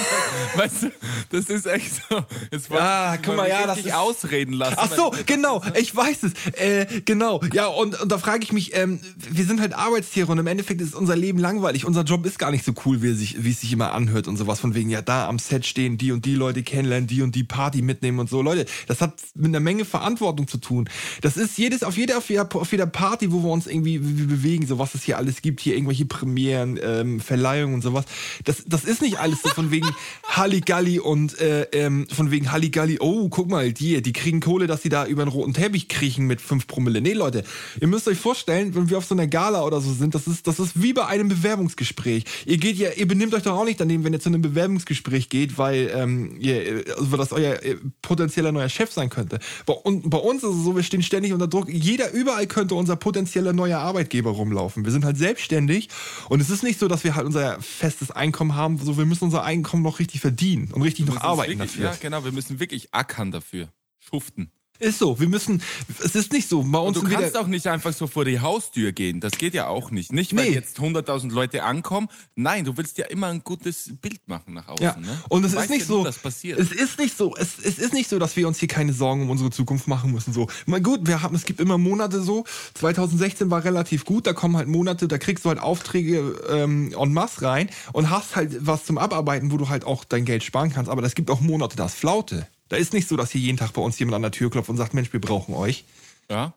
weißt 0.54 0.84
du, 0.84 0.92
das 1.30 1.46
ist 1.46 1.66
echt 1.66 1.92
so. 2.08 2.24
Jetzt 2.50 2.70
ah, 2.72 3.16
guck 3.16 3.36
mal, 3.36 3.48
ja, 3.48 3.66
das 3.66 3.78
ist 3.78 3.92
ausreden 3.92 4.52
lassen. 4.52 4.76
Ach 4.78 4.90
so, 4.94 5.12
genau, 5.26 5.62
ich 5.78 5.94
weiß 5.94 6.22
es. 6.24 6.32
Äh, 6.58 7.02
genau, 7.04 7.40
ja, 7.52 7.66
und, 7.66 8.00
und 8.00 8.12
da 8.12 8.18
frage 8.18 8.44
ich 8.44 8.52
mich, 8.52 8.76
ähm, 8.76 9.00
wir 9.16 9.44
sind 9.44 9.60
halt 9.60 9.74
Arbeitstiere 9.74 10.30
und 10.30 10.38
im 10.38 10.46
Endeffekt 10.46 10.80
ist 10.80 10.94
unser 10.94 11.16
Leben 11.16 11.38
langweilig. 11.38 11.84
Unser 11.84 12.02
Job 12.02 12.24
ist 12.26 12.38
gar 12.38 12.50
nicht 12.50 12.64
so 12.64 12.72
cool, 12.84 13.02
wie, 13.02 13.12
sich, 13.14 13.42
wie 13.44 13.50
es 13.50 13.60
sich 13.60 13.72
immer 13.72 13.92
anhört 13.92 14.28
und 14.28 14.36
sowas. 14.36 14.60
Von 14.60 14.74
wegen, 14.74 14.90
ja, 14.90 15.02
da 15.02 15.28
am 15.28 15.38
Set 15.38 15.66
stehen, 15.66 15.98
die 15.98 16.12
und 16.12 16.24
die 16.24 16.34
Leute 16.34 16.62
kennenlernen, 16.62 17.06
die 17.06 17.22
und 17.22 17.34
die 17.34 17.44
Party 17.44 17.82
mitnehmen 17.82 18.18
und 18.18 18.30
so. 18.30 18.42
Leute, 18.42 18.66
das 18.86 19.00
hat 19.00 19.14
mit 19.34 19.46
einer 19.46 19.60
Menge 19.60 19.84
Verantwortung 19.84 20.48
zu 20.48 20.58
tun. 20.58 20.88
Das 21.20 21.36
ist 21.36 21.58
jedes, 21.58 21.82
auf 21.82 21.96
jeder, 21.96 22.18
auf 22.18 22.28
jeder, 22.28 22.48
auf 22.54 22.70
jeder 22.70 22.86
Party, 22.86 23.32
wo 23.32 23.42
wir 23.42 23.50
uns 23.50 23.66
irgendwie 23.66 23.98
bewegen, 23.98 24.66
so 24.66 24.78
was 24.78 24.94
es 24.94 25.02
hier 25.02 25.18
alles 25.18 25.42
gibt, 25.42 25.60
hier 25.60 25.74
irgendwelche 25.74 26.04
Premieren, 26.04 26.78
ähm, 26.82 27.20
Verleihungen 27.20 27.74
und 27.74 27.82
sowas. 27.82 28.04
Das, 28.44 28.62
das 28.66 28.84
ist 28.84 29.02
nicht 29.02 29.15
alles 29.16 29.42
so 29.42 29.48
von 29.48 29.70
wegen 29.70 29.88
Halligalli 30.24 30.98
und 30.98 31.38
äh, 31.40 31.62
ähm, 31.72 32.06
von 32.12 32.30
wegen 32.30 32.52
Halligalli, 32.52 32.98
oh, 33.00 33.28
guck 33.28 33.48
mal, 33.48 33.72
die, 33.72 34.02
die 34.02 34.12
kriegen 34.12 34.40
Kohle, 34.40 34.66
dass 34.66 34.82
sie 34.82 34.88
da 34.88 35.06
über 35.06 35.22
einen 35.22 35.30
roten 35.30 35.54
Teppich 35.54 35.88
kriechen 35.88 36.26
mit 36.26 36.40
5 36.40 36.66
Promille. 36.66 37.00
Nee, 37.00 37.14
Leute, 37.14 37.44
ihr 37.80 37.86
müsst 37.86 38.06
euch 38.08 38.18
vorstellen, 38.18 38.74
wenn 38.74 38.90
wir 38.90 38.98
auf 38.98 39.04
so 39.06 39.14
einer 39.14 39.26
Gala 39.26 39.64
oder 39.64 39.80
so 39.80 39.92
sind, 39.92 40.14
das 40.14 40.26
ist, 40.26 40.46
das 40.46 40.58
ist 40.58 40.82
wie 40.82 40.92
bei 40.92 41.06
einem 41.06 41.28
Bewerbungsgespräch. 41.28 42.24
Ihr 42.44 42.58
geht 42.58 42.76
ja, 42.76 42.90
ihr 42.92 43.08
benehmt 43.08 43.34
euch 43.34 43.42
doch 43.42 43.56
auch 43.56 43.64
nicht 43.64 43.80
daneben, 43.80 44.04
wenn 44.04 44.12
ihr 44.12 44.20
zu 44.20 44.28
einem 44.28 44.42
Bewerbungsgespräch 44.42 45.28
geht, 45.28 45.58
weil 45.58 45.90
ähm, 45.94 46.36
ihr, 46.38 46.84
also 46.98 47.16
das 47.16 47.32
euer 47.32 47.62
äh, 47.62 47.76
potenzieller 48.02 48.52
neuer 48.52 48.68
Chef 48.68 48.92
sein 48.92 49.08
könnte. 49.08 49.38
Bei, 49.64 49.72
und 49.72 50.10
bei 50.10 50.18
uns 50.18 50.42
ist 50.42 50.50
es 50.50 50.64
so, 50.64 50.76
wir 50.76 50.82
stehen 50.82 51.02
ständig 51.02 51.32
unter 51.32 51.48
Druck. 51.48 51.68
Jeder 51.68 52.12
überall 52.12 52.46
könnte 52.46 52.74
unser 52.74 52.96
potenzieller 52.96 53.52
neuer 53.52 53.78
Arbeitgeber 53.78 54.30
rumlaufen. 54.30 54.84
Wir 54.84 54.92
sind 54.92 55.04
halt 55.04 55.16
selbstständig 55.16 55.88
und 56.28 56.40
es 56.40 56.50
ist 56.50 56.62
nicht 56.62 56.78
so, 56.78 56.88
dass 56.88 57.04
wir 57.04 57.14
halt 57.14 57.26
unser 57.26 57.60
festes 57.60 58.10
Einkommen 58.10 58.54
haben, 58.54 58.78
so 58.78 58.98
wir 58.98 59.05
müssen 59.06 59.24
unser 59.24 59.44
Einkommen 59.44 59.82
noch 59.82 59.98
richtig 59.98 60.20
verdienen 60.20 60.72
und 60.72 60.82
richtig 60.82 61.06
noch 61.06 61.20
arbeiten 61.20 61.58
wirklich, 61.58 61.72
dafür. 61.72 61.90
Ja, 61.90 61.96
genau, 62.00 62.24
wir 62.24 62.32
müssen 62.32 62.60
wirklich 62.60 62.94
ackern 62.94 63.30
dafür. 63.30 63.68
Schuften. 63.98 64.50
Ist 64.78 64.98
so, 64.98 65.18
wir 65.18 65.28
müssen, 65.28 65.62
es 66.04 66.14
ist 66.14 66.32
nicht 66.32 66.48
so. 66.48 66.62
Bei 66.62 66.78
uns 66.78 66.98
und 66.98 67.10
du 67.10 67.14
kannst 67.14 67.36
auch 67.36 67.46
nicht 67.46 67.66
einfach 67.66 67.92
so 67.92 68.06
vor 68.06 68.24
die 68.24 68.40
Haustür 68.40 68.92
gehen. 68.92 69.20
Das 69.20 69.32
geht 69.32 69.54
ja 69.54 69.68
auch 69.68 69.90
nicht. 69.90 70.12
Nicht, 70.12 70.36
weil 70.36 70.48
nee. 70.48 70.54
jetzt 70.54 70.78
100.000 70.78 71.32
Leute 71.32 71.62
ankommen. 71.62 72.08
Nein, 72.34 72.64
du 72.64 72.76
willst 72.76 72.98
ja 72.98 73.06
immer 73.06 73.28
ein 73.28 73.42
gutes 73.42 73.92
Bild 74.00 74.26
machen 74.28 74.54
nach 74.54 74.68
außen. 74.68 74.84
Ja. 74.84 74.96
Ne? 74.96 75.20
Und 75.28 75.44
es 75.44 75.54
ist 75.54 75.70
nicht 75.70 75.80
ja 75.80 75.86
so, 75.86 76.04
passiert. 76.22 76.58
es 76.58 76.72
ist 76.72 76.98
nicht 76.98 77.16
so, 77.16 77.34
es, 77.36 77.58
es 77.62 77.78
ist 77.78 77.94
nicht 77.94 78.08
so, 78.08 78.18
dass 78.18 78.36
wir 78.36 78.46
uns 78.46 78.58
hier 78.58 78.68
keine 78.68 78.92
Sorgen 78.92 79.22
um 79.22 79.30
unsere 79.30 79.50
Zukunft 79.50 79.88
machen 79.88 80.12
müssen. 80.12 80.32
So, 80.32 80.48
mal 80.66 80.80
gut, 80.80 81.06
wir 81.06 81.22
haben, 81.22 81.34
es 81.34 81.44
gibt 81.44 81.60
immer 81.60 81.78
Monate 81.78 82.20
so. 82.20 82.44
2016 82.74 83.50
war 83.50 83.64
relativ 83.64 84.04
gut. 84.04 84.26
Da 84.26 84.32
kommen 84.32 84.56
halt 84.56 84.68
Monate, 84.68 85.08
da 85.08 85.18
kriegst 85.18 85.44
du 85.44 85.48
halt 85.48 85.58
Aufträge 85.58 86.40
ähm, 86.50 86.94
en 86.98 87.12
masse 87.12 87.42
rein 87.42 87.70
und 87.92 88.10
hast 88.10 88.36
halt 88.36 88.66
was 88.66 88.84
zum 88.84 88.98
Abarbeiten, 88.98 89.50
wo 89.52 89.56
du 89.56 89.68
halt 89.68 89.84
auch 89.84 90.04
dein 90.04 90.24
Geld 90.24 90.44
sparen 90.44 90.72
kannst. 90.72 90.90
Aber 90.90 91.02
es 91.02 91.14
gibt 91.14 91.30
auch 91.30 91.40
Monate, 91.40 91.76
das 91.76 91.94
Flaute. 91.94 92.46
Da 92.68 92.76
ist 92.76 92.92
nicht 92.92 93.08
so, 93.08 93.16
dass 93.16 93.30
hier 93.30 93.40
jeden 93.40 93.58
Tag 93.58 93.72
bei 93.72 93.82
uns 93.82 93.98
jemand 93.98 94.16
an 94.16 94.22
der 94.22 94.32
Tür 94.32 94.50
klopft 94.50 94.70
und 94.70 94.76
sagt, 94.76 94.94
Mensch, 94.94 95.12
wir 95.12 95.20
brauchen 95.20 95.54
euch. 95.54 95.84
Ja. 96.30 96.54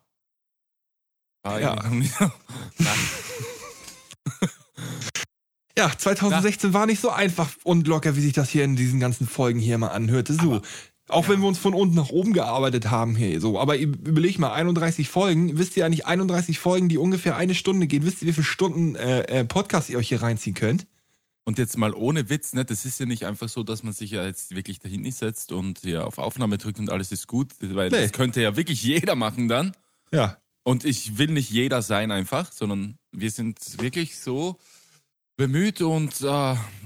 Ah, 1.44 1.60
ja. 1.60 1.76
ja, 5.78 5.92
2016 5.98 6.72
ja. 6.72 6.74
war 6.74 6.86
nicht 6.86 7.02
so 7.02 7.10
einfach 7.10 7.50
und 7.64 7.88
locker, 7.88 8.16
wie 8.16 8.22
sich 8.22 8.34
das 8.34 8.50
hier 8.50 8.64
in 8.66 8.76
diesen 8.76 9.00
ganzen 9.00 9.28
Folgen 9.28 9.60
hier 9.60 9.78
mal 9.78 9.90
anhörte. 9.90 10.34
So. 10.34 10.56
Aber, 10.56 10.62
auch 11.08 11.24
ja. 11.24 11.30
wenn 11.30 11.42
wir 11.42 11.48
uns 11.48 11.58
von 11.58 11.74
unten 11.74 11.96
nach 11.96 12.10
oben 12.10 12.34
gearbeitet 12.34 12.92
haben 12.92 13.16
hier, 13.16 13.40
so. 13.40 13.60
Aber 13.60 13.78
überleg 13.78 14.38
mal, 14.38 14.52
31 14.52 15.10
Folgen, 15.10 15.58
wisst 15.58 15.78
ihr 15.78 15.86
eigentlich 15.86 16.06
31 16.06 16.60
Folgen, 16.60 16.90
die 16.90 16.98
ungefähr 16.98 17.36
eine 17.36 17.56
Stunde 17.56 17.88
gehen, 17.88 18.06
wisst 18.06 18.22
ihr, 18.22 18.28
wie 18.28 18.34
viele 18.34 18.44
Stunden 18.44 18.96
äh, 18.96 19.22
äh, 19.22 19.46
Podcast 19.46 19.90
ihr 19.90 19.98
euch 19.98 20.10
hier 20.10 20.22
reinziehen 20.22 20.56
könnt? 20.56 20.86
Und 21.46 21.58
jetzt 21.58 21.78
mal 21.78 21.94
ohne 21.94 22.30
Witz, 22.30 22.54
ne? 22.54 22.64
das 22.64 22.86
ist 22.86 23.00
ja 23.00 23.06
nicht 23.06 23.26
einfach 23.26 23.50
so, 23.50 23.64
dass 23.64 23.82
man 23.82 23.94
sich 23.94 24.12
ja 24.12 24.26
jetzt 24.26 24.56
wirklich 24.56 24.80
dahin 24.80 25.10
setzt 25.12 25.52
und 25.52 25.84
ja 25.84 26.04
auf 26.04 26.18
Aufnahme 26.18 26.58
drückt 26.58 26.80
und 26.80 26.92
alles 26.92 27.12
ist 27.12 27.28
gut, 27.28 27.54
weil 27.60 27.90
nee. 27.90 28.02
das 28.02 28.12
könnte 28.12 28.42
ja 28.42 28.56
wirklich 28.56 28.84
jeder 28.84 29.16
machen 29.16 29.48
dann. 29.48 29.72
Ja. 30.12 30.38
Und 30.64 30.86
ich 30.86 31.18
will 31.18 31.32
nicht 31.32 31.50
jeder 31.50 31.82
sein 31.82 32.12
einfach, 32.12 32.52
sondern 32.52 32.98
wir 33.12 33.32
sind 33.32 33.82
wirklich 33.82 34.20
so 34.20 34.60
bemüht 35.40 35.82
und 35.82 36.22
äh, 36.22 36.26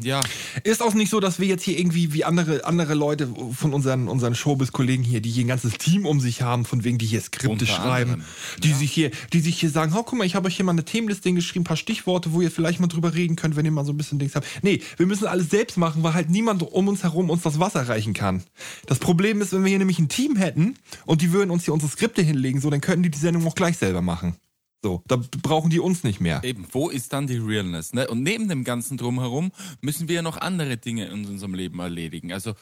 ja. 0.02 0.22
Ist 0.64 0.82
auch 0.84 0.94
nicht 0.94 1.10
so, 1.10 1.20
dass 1.20 1.40
wir 1.40 1.48
jetzt 1.48 1.64
hier 1.64 1.78
irgendwie 1.78 2.14
wie 2.14 2.24
andere, 2.24 2.66
andere 2.66 2.94
Leute 2.94 3.28
von 3.52 3.74
unseren, 3.74 4.08
unseren 4.08 4.36
Showbiz-Kollegen 4.36 5.04
hier, 5.04 5.22
die 5.22 5.32
hier 5.32 5.44
ein 5.44 5.48
ganzes 5.48 5.74
Team 5.74 6.06
um 6.06 6.22
sich 6.22 6.44
haben, 6.44 6.64
von 6.64 6.84
wegen, 6.84 7.00
die 7.00 7.08
hier 7.08 7.20
Skripte 7.20 7.66
schreiben, 7.66 8.12
anderen, 8.12 8.26
die 8.62 8.70
ja. 8.70 8.76
sich 8.78 8.92
hier, 8.92 9.12
die 9.34 9.40
sich 9.40 9.60
hier 9.60 9.72
sagen, 9.72 9.94
oh, 9.98 10.04
guck 10.04 10.20
mal, 10.20 10.26
ich 10.26 10.36
habe 10.36 10.48
euch 10.48 10.56
hier 10.56 10.66
mal 10.66 10.72
eine 10.72 10.86
Themenliste 10.86 11.34
geschrieben, 11.34 11.64
ein 11.64 11.66
paar 11.66 11.78
Stichworte, 11.78 12.32
wo 12.32 12.42
ihr 12.42 12.52
vielleicht 12.52 12.80
mal 12.80 12.88
drüber 12.88 13.16
reden 13.16 13.36
könnt, 13.36 13.56
wenn 13.56 13.66
ihr 13.66 13.72
mal 13.72 13.86
so 13.86 13.92
ein 13.92 13.98
bisschen 13.98 14.20
Dings 14.20 14.36
habt. 14.36 14.46
Nee, 14.62 14.82
wir 14.98 15.08
müssen 15.08 15.26
alles 15.26 15.50
selbst 15.50 15.78
machen, 15.78 16.04
weil 16.04 16.14
halt 16.14 16.30
niemand 16.30 16.62
um 16.62 16.88
uns 16.88 17.02
herum 17.02 17.32
uns 17.32 17.42
das 17.42 17.60
Wasser 17.60 17.90
reichen 17.90 18.14
kann. 18.14 18.44
Das 18.86 19.00
Problem 19.00 19.42
ist, 19.42 19.52
wenn 19.52 19.64
wir 19.64 19.70
hier 19.70 19.80
nämlich 19.80 19.98
ein 19.98 20.10
Team 20.10 20.36
hätten 20.36 20.76
und 21.08 21.24
die 21.24 21.34
würden 21.34 21.50
uns 21.50 21.66
hier 21.66 21.74
unsere 21.74 21.92
Skripte 21.92 22.22
hinlegen, 22.22 22.62
so, 22.62 22.70
dann 22.70 22.82
könnten 22.82 23.02
die 23.02 23.10
die 23.10 23.18
Sendung 23.18 23.48
auch 23.48 23.56
gleich 23.56 23.78
selber 23.78 24.04
machen. 24.04 24.36
So, 24.84 25.02
da 25.08 25.16
brauchen 25.42 25.70
die 25.70 25.80
uns 25.80 26.04
nicht 26.04 26.20
mehr. 26.20 26.44
Eben, 26.44 26.68
wo 26.74 26.90
ist 26.90 27.14
dann 27.14 27.26
die 27.26 27.38
Realness? 27.38 27.94
Ne? 27.94 28.06
Und 28.10 28.22
neben 28.22 28.50
dem 28.50 28.66
ganzen 28.66 28.98
Drumherum 28.98 29.54
müssen 29.80 30.10
wir 30.10 30.16
ja 30.16 30.22
noch 30.22 30.38
andere 30.38 30.76
Dinge 30.76 31.06
in 31.06 31.26
unserem 31.26 31.54
Leben 31.54 31.80
erledigen. 31.80 32.34
Also, 32.34 32.54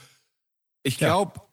ich 0.83 0.99
glaube, 0.99 1.31
ja. 1.35 1.43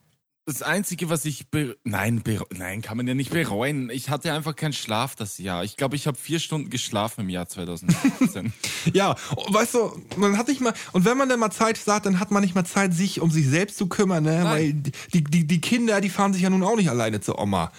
das 0.45 0.61
Einzige, 0.61 1.09
was 1.09 1.25
ich. 1.25 1.47
Nein, 1.85 2.23
nein, 2.51 2.83
kann 2.83 2.99
man 2.99 3.09
ja 3.09 3.15
nicht 3.15 3.31
bereuen. 3.31 3.89
Ich 3.89 4.11
hatte 4.11 4.31
einfach 4.35 4.55
keinen 4.57 4.75
Schlaf 4.75 5.17
das 5.17 5.39
Jahr. 5.39 5.65
Ich 5.65 5.79
glaube, 5.79 5.97
ich 5.97 6.07
habe 6.07 6.19
vier 6.19 6.39
Stunden 6.39 6.69
geschlafen 6.69 7.23
im 7.23 7.31
Jahr 7.31 7.49
2018. 7.49 8.53
ja, 8.93 9.17
weißt 9.49 9.73
du, 9.73 10.03
man 10.19 10.37
hat 10.37 10.49
nicht 10.49 10.61
mal. 10.61 10.75
Und 10.93 11.07
wenn 11.07 11.17
man 11.17 11.31
dann 11.31 11.41
mal 11.41 11.51
Zeit 11.51 11.79
sagt, 11.79 12.05
dann 12.05 12.21
hat 12.21 12.31
man 12.31 12.43
nicht 12.43 12.55
mal 12.55 12.67
Zeit, 12.67 12.93
sich 12.93 13.23
um 13.23 13.31
sich 13.31 13.49
selbst 13.49 13.79
zu 13.79 13.87
kümmern, 13.87 14.25
ne? 14.25 14.45
Weil 14.45 14.75
die, 14.75 15.25
die, 15.25 15.47
die 15.47 15.61
Kinder, 15.63 16.03
die 16.03 16.11
fahren 16.11 16.35
sich 16.35 16.43
ja 16.43 16.51
nun 16.51 16.63
auch 16.63 16.77
nicht 16.77 16.91
alleine 16.91 17.23
zur 17.23 17.39
Oma. 17.39 17.73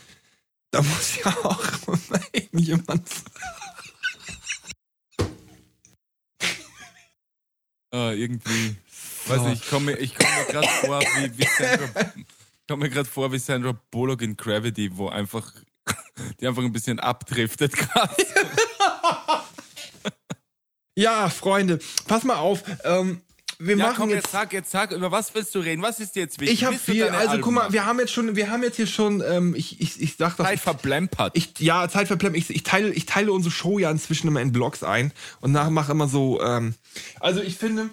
Da 0.72 0.82
muss 0.82 1.18
ja 1.24 1.36
auch 1.44 1.64
jemand. 2.52 3.10
ah, 7.92 8.12
irgendwie. 8.12 8.76
So. 9.26 9.34
Weiß 9.34 9.42
nicht, 9.44 9.64
ich 9.64 9.70
komme 9.70 9.94
ich 9.98 10.16
komm 10.16 10.28
mir 10.36 10.46
gerade 10.46 10.68
vor, 10.68 11.02
wie, 11.16 11.38
wie 11.38 11.46
Sandra. 11.46 12.14
komme 12.68 12.84
mir 12.84 12.90
gerade 12.90 13.10
vor 13.10 13.32
wie 13.32 13.40
Sandra 13.40 13.80
Bullock 13.92 14.22
in 14.22 14.38
Gravity, 14.38 14.96
wo 14.96 15.10
einfach 15.10 15.52
die 16.40 16.48
einfach 16.48 16.64
ein 16.64 16.72
bisschen 16.72 17.00
abdriftet 17.00 17.74
gerade. 17.74 18.26
ja, 20.96 21.30
Freunde, 21.30 21.80
pass 22.08 22.24
mal 22.24 22.38
auf. 22.38 22.64
Ähm, 22.84 23.22
wir 23.62 23.76
ja, 23.76 23.88
machen 23.88 23.98
komm, 23.98 24.10
jetzt, 24.10 24.24
jetzt 24.24 24.32
sag, 24.32 24.54
jetzt 24.54 24.72
sag, 24.72 24.92
über 24.92 25.12
was 25.12 25.36
willst 25.36 25.54
du 25.54 25.60
reden? 25.60 25.82
Was 25.82 26.00
ist 26.00 26.16
dir 26.16 26.22
jetzt 26.22 26.40
wichtig? 26.40 26.60
Ich 26.60 26.66
habe 26.66 26.78
viel, 26.78 27.04
also 27.04 27.32
Alben 27.32 27.42
guck 27.42 27.54
mal, 27.54 27.74
wir 27.74 27.86
haben 27.86 28.00
jetzt 28.00 28.14
schon, 28.14 28.36
wir 28.38 28.50
haben 28.50 28.64
jetzt 28.64 28.78
hier 28.78 28.88
schon, 28.88 29.22
ähm, 29.22 29.54
ich, 29.54 29.82
ich, 29.82 30.02
ich 30.02 30.16
sag 30.16 30.38
das. 30.38 30.48
Zeit 30.48 30.62
verplempert. 30.62 31.36
Ich, 31.36 31.60
ja, 31.60 31.90
Zeit 31.90 32.08
verplempert. 32.08 32.42
Ich, 32.42 32.50
ich, 32.50 32.64
teile, 32.64 32.90
ich 32.92 33.06
teile 33.06 33.34
unsere 33.34 33.54
Show 33.54 33.78
ja 33.78 33.92
inzwischen 33.92 34.30
immer 34.30 34.42
in 34.42 34.54
Blogs 34.54 34.82
ein 34.82 35.12
und 35.42 35.52
nachher 35.52 35.72
mache 35.72 35.92
immer 35.92 36.08
so, 36.08 36.42
ähm, 36.42 36.74
also 37.20 37.42
ich 37.42 37.58
finde, 37.58 37.90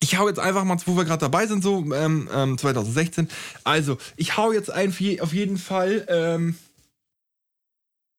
ich 0.00 0.18
hau 0.18 0.28
jetzt 0.28 0.38
einfach 0.38 0.64
mal, 0.64 0.76
wo 0.84 0.94
wir 0.94 1.04
gerade 1.04 1.20
dabei 1.20 1.46
sind, 1.46 1.62
so 1.62 1.78
ähm, 1.94 2.28
ähm, 2.32 2.58
2016. 2.58 3.30
Also, 3.64 3.96
ich 4.16 4.36
hau 4.36 4.52
jetzt 4.52 4.70
ein, 4.70 4.90
auf 5.20 5.32
jeden 5.32 5.56
Fall 5.56 6.04
ähm, 6.08 6.56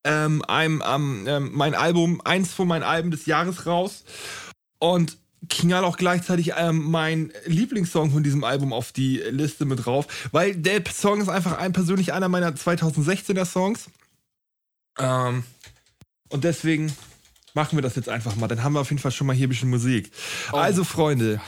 ähm, 0.03 0.41
einem, 0.45 0.81
ähm, 1.27 1.51
mein 1.53 1.75
Album, 1.75 2.19
eins 2.25 2.51
von 2.53 2.67
meinen 2.67 2.83
Alben 2.83 3.11
des 3.11 3.27
Jahres 3.27 3.67
raus. 3.67 4.05
Und 4.79 5.17
knall 5.49 5.83
auch 5.83 5.97
gleichzeitig 5.97 6.53
ähm, 6.57 6.83
mein 6.89 7.31
Lieblingssong 7.45 8.11
von 8.11 8.23
diesem 8.23 8.43
Album 8.43 8.73
auf 8.73 8.91
die 8.91 9.17
Liste 9.17 9.65
mit 9.65 9.85
drauf, 9.85 10.07
weil 10.31 10.55
der 10.55 10.81
Song 10.91 11.21
ist 11.21 11.29
einfach 11.29 11.57
ein, 11.57 11.73
persönlich 11.73 12.13
einer 12.13 12.29
meiner 12.29 12.51
2016er 12.51 13.45
Songs. 13.45 13.89
Ähm, 14.99 15.43
und 16.29 16.43
deswegen 16.43 16.91
machen 17.53 17.77
wir 17.77 17.81
das 17.81 17.95
jetzt 17.95 18.09
einfach 18.09 18.35
mal. 18.35 18.47
Dann 18.47 18.63
haben 18.63 18.73
wir 18.73 18.81
auf 18.81 18.89
jeden 18.89 19.01
Fall 19.01 19.11
schon 19.11 19.27
mal 19.27 19.35
hier 19.35 19.47
ein 19.47 19.49
bisschen 19.49 19.69
Musik. 19.69 20.11
Oh. 20.51 20.57
Also, 20.57 20.83
Freunde. 20.83 21.39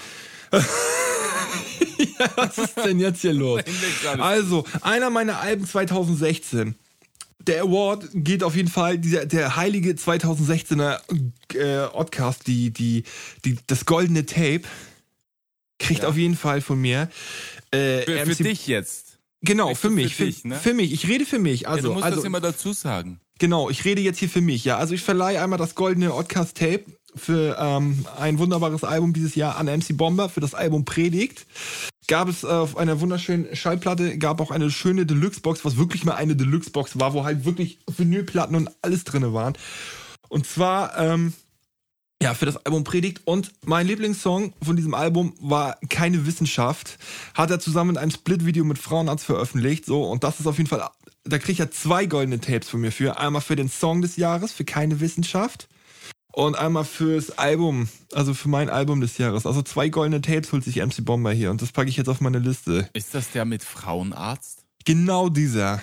ja, 0.52 0.60
was 2.36 2.58
ist 2.58 2.78
denn 2.78 2.99
jetzt 2.99 3.21
hier 3.21 3.34
los? 3.34 3.62
Also, 4.19 4.65
einer 4.82 5.10
meiner 5.10 5.39
Alben 5.39 5.65
2016 5.65 6.75
der 7.39 7.63
Award 7.63 8.10
geht 8.13 8.43
auf 8.43 8.56
jeden 8.56 8.69
Fall, 8.69 8.97
dieser, 8.97 9.25
der 9.25 9.56
heilige 9.56 9.91
2016er 9.91 10.99
äh, 11.54 11.88
Oddcast, 11.93 12.47
die, 12.47 12.71
die, 12.71 13.04
die, 13.45 13.58
das 13.67 13.86
goldene 13.86 14.25
Tape, 14.25 14.63
kriegt 15.80 16.04
ja. 16.04 16.10
auf 16.10 16.17
jeden 16.17 16.36
Fall 16.36 16.62
von 16.62 16.80
mir. 16.80 17.10
Äh, 17.71 18.02
für, 18.02 18.36
für 18.36 18.43
dich 18.43 18.67
jetzt. 18.67 19.19
Genau, 19.41 19.73
für 19.73 19.89
mich. 19.89 20.15
Für, 20.15 20.25
dich, 20.25 20.43
ne? 20.43 20.56
für, 20.56 20.73
mich. 20.73 20.91
Ich 20.91 21.08
rede 21.08 21.25
für 21.25 21.39
mich. 21.39 21.67
Also, 21.67 21.78
ja, 21.78 21.88
du 21.88 21.93
musst 21.93 22.06
also, 22.06 22.17
das 22.17 22.25
immer 22.25 22.41
dazu 22.41 22.73
sagen. 22.73 23.21
Genau, 23.39 23.69
ich 23.69 23.86
rede 23.86 24.02
jetzt 24.02 24.19
hier 24.19 24.30
für 24.30 24.41
mich, 24.41 24.65
ja. 24.65 24.78
Also 24.78 24.93
ich 24.93 25.02
verleihe 25.02 25.41
einmal 25.41 25.58
das 25.58 25.73
goldene 25.73 26.13
Oddcast 26.13 26.58
Tape 26.58 26.84
für 27.15 27.58
ähm, 27.60 28.06
ein 28.19 28.39
wunderbares 28.39 28.84
Album 28.84 29.13
dieses 29.13 29.36
Jahr 29.36 29.58
an 29.58 29.65
MC 29.67 29.95
Bomber 29.98 30.30
für 30.30 30.41
das 30.41 30.54
Album 30.54 30.86
Predigt. 30.86 31.45
Gab 32.08 32.28
es 32.28 32.43
äh, 32.43 32.48
auf 32.48 32.78
einer 32.78 33.00
wunderschönen 33.02 33.56
Schallplatte, 33.56 34.17
gab 34.17 34.41
auch 34.41 34.52
eine 34.52 34.72
schöne 34.72 35.06
Deluxe-Box, 35.06 35.63
was 35.65 35.78
wirklich 35.78 36.06
mal 36.06 36.15
eine 36.15 36.36
Deluxe-Box 36.36 37.00
war, 37.00 37.13
wo 37.13 37.24
halt 37.24 37.45
wirklich 37.45 37.80
Vinylplatten 37.88 38.56
und 38.56 38.69
alles 38.82 39.04
drin 39.04 39.34
waren. 39.34 39.54
Und 40.28 40.48
zwar, 40.48 40.98
ähm, 40.98 41.34
ja, 42.22 42.34
für 42.34 42.45
das 42.45 42.58
Album 42.65 42.84
Predigt. 42.84 43.22
Und 43.26 43.52
mein 43.65 43.88
Lieblingssong 43.88 44.54
von 44.62 44.76
diesem 44.76 44.93
Album 44.93 45.34
war 45.39 45.78
Keine 45.89 46.26
Wissenschaft. 46.26 46.98
Hat 47.34 47.52
er 47.52 47.60
zusammen 47.60 47.91
in 47.91 47.98
einem 47.98 48.12
Split-Video 48.12 48.63
mit 48.63 48.78
Frauenarzt 48.78 49.26
veröffentlicht. 49.26 49.86
So, 49.86 50.04
und 50.04 50.24
das 50.24 50.39
ist 50.39 50.48
auf 50.48 50.58
jeden 50.58 50.69
Fall, 50.69 50.88
da 51.24 51.38
kriegt 51.39 51.60
er 51.60 51.72
zwei 51.72 52.06
goldene 52.06 52.39
Tapes 52.39 52.69
von 52.69 52.82
mir 52.82 52.91
für. 52.91 53.19
Einmal 53.19 53.41
für 53.41 53.56
den 53.56 53.69
Song 53.69 54.02
des 54.02 54.17
Jahres, 54.17 54.52
für 54.52 54.65
Keine 54.65 55.00
Wissenschaft. 55.00 55.67
Und 56.32 56.56
einmal 56.56 56.86
fürs 56.86 57.38
Album, 57.38 57.89
also 58.13 58.34
für 58.34 58.50
mein 58.50 58.70
Album 58.70 59.02
des 59.02 59.18
Jahres. 59.18 59.46
Also 59.46 59.62
zwei 59.63 59.89
goldene 59.89 60.22
Tapes 60.22 60.52
holt 60.52 60.63
sich 60.63 60.78
MC 60.78 61.04
Bomber 61.04 61.32
hier 61.32 61.50
und 61.52 61.62
das 61.62 61.72
packe 61.72 61.89
ich 61.89 61.98
jetzt 61.98 62.08
auf 62.08 62.22
meine 62.22 62.39
Liste. 62.39 62.88
Ist 62.94 63.15
das 63.15 63.32
der 63.32 63.46
mit 63.46 63.63
Frauenarzt? 63.63 64.63
Genau 64.86 65.30
dieser. 65.30 65.82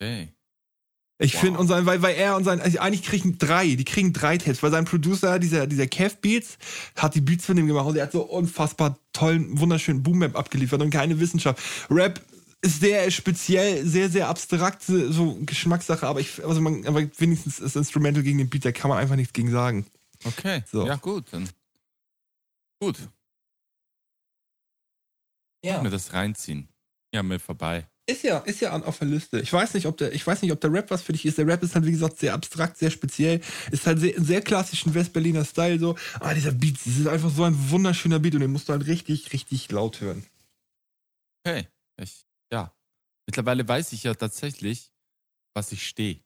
Okay. 0.00 0.28
Ich 1.20 1.34
Wow. 1.34 1.40
finde, 1.40 1.58
und 1.58 1.66
sein, 1.66 1.84
weil, 1.84 2.00
weil 2.00 2.14
er 2.14 2.36
und 2.36 2.44
sein, 2.44 2.60
also 2.60 2.78
eigentlich 2.78 3.02
kriegen 3.02 3.38
drei, 3.38 3.74
die 3.74 3.84
kriegen 3.84 4.12
drei 4.12 4.38
Tapes, 4.38 4.62
weil 4.62 4.70
sein 4.70 4.84
Producer, 4.84 5.40
dieser, 5.40 5.66
dieser 5.66 5.88
Kev 5.88 6.18
Beats, 6.20 6.58
hat 6.94 7.16
die 7.16 7.20
Beats 7.20 7.44
von 7.44 7.56
dem 7.56 7.66
gemacht 7.66 7.86
und 7.86 7.96
er 7.96 8.04
hat 8.04 8.12
so 8.12 8.22
unfassbar 8.22 8.96
tollen, 9.12 9.58
wunderschönen 9.58 10.04
Boom-Bap 10.04 10.36
abgeliefert 10.36 10.80
und 10.80 10.90
keine 10.90 11.18
Wissenschaft. 11.18 11.60
Rap 11.90 12.20
sehr 12.64 13.10
speziell, 13.10 13.86
sehr, 13.86 14.08
sehr 14.08 14.28
abstrakt, 14.28 14.82
so 14.82 15.38
Geschmackssache, 15.42 16.06
aber 16.06 16.20
ich, 16.20 16.44
also 16.44 16.60
man, 16.60 16.86
aber 16.86 17.00
wenigstens 17.18 17.58
das 17.58 17.76
Instrumental 17.76 18.22
gegen 18.22 18.38
den 18.38 18.50
Beat, 18.50 18.64
da 18.64 18.72
kann 18.72 18.88
man 18.88 18.98
einfach 18.98 19.16
nichts 19.16 19.32
gegen 19.32 19.50
sagen. 19.50 19.86
Okay. 20.24 20.64
So. 20.70 20.86
Ja, 20.86 20.96
gut. 20.96 21.26
Dann. 21.30 21.48
Gut. 22.80 22.96
Ja. 25.64 25.82
Mir 25.82 25.90
das 25.90 26.12
reinziehen. 26.12 26.68
Ja, 27.12 27.22
mir 27.22 27.38
vorbei. 27.38 27.86
Ist 28.06 28.22
ja, 28.22 28.38
ist 28.38 28.60
ja 28.60 28.72
auf 28.72 28.98
der 28.98 29.08
Liste. 29.08 29.38
Ich 29.40 29.52
weiß 29.52 29.74
nicht, 29.74 29.86
ob 29.86 29.98
der, 29.98 30.12
ich 30.14 30.26
weiß 30.26 30.40
nicht, 30.40 30.50
ob 30.50 30.60
der 30.62 30.72
Rap 30.72 30.90
was 30.90 31.02
für 31.02 31.12
dich 31.12 31.26
ist. 31.26 31.36
Der 31.36 31.46
Rap 31.46 31.62
ist 31.62 31.74
halt, 31.74 31.84
wie 31.84 31.90
gesagt, 31.90 32.18
sehr 32.18 32.32
abstrakt, 32.32 32.78
sehr 32.78 32.90
speziell. 32.90 33.42
Ist 33.70 33.86
halt 33.86 34.00
sehr, 34.00 34.14
sehr 34.16 34.40
klassischen 34.40 34.94
Westberliner 34.94 35.44
Style 35.44 35.78
so. 35.78 35.94
Aber 36.14 36.32
dieser 36.32 36.52
Beat, 36.52 36.76
das 36.76 36.96
ist 36.96 37.06
einfach 37.06 37.30
so 37.30 37.44
ein 37.44 37.70
wunderschöner 37.70 38.18
Beat 38.18 38.34
und 38.34 38.40
den 38.40 38.50
musst 38.50 38.68
du 38.68 38.72
halt 38.72 38.86
richtig, 38.86 39.32
richtig 39.34 39.70
laut 39.70 40.00
hören. 40.00 40.24
Okay. 41.44 41.68
Ich. 42.00 42.27
Mittlerweile 43.28 43.68
weiß 43.68 43.92
ich 43.92 44.04
ja 44.04 44.14
tatsächlich, 44.14 44.90
was 45.54 45.70
ich 45.72 45.86
stehe. 45.86 46.20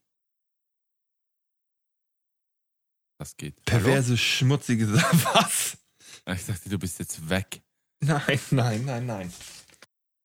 Was 3.18 3.36
geht? 3.36 3.64
Perverse, 3.64 4.16
schmutzige 4.16 4.86
Sache. 4.86 5.16
Was? 5.34 5.78
Hallo? 6.26 6.36
Ich 6.36 6.46
dachte, 6.46 6.68
du 6.68 6.78
bist 6.78 7.00
jetzt 7.00 7.28
weg. 7.28 7.60
Nein, 8.00 8.38
nein, 8.50 8.84
nein, 8.84 9.06
nein. 9.06 9.32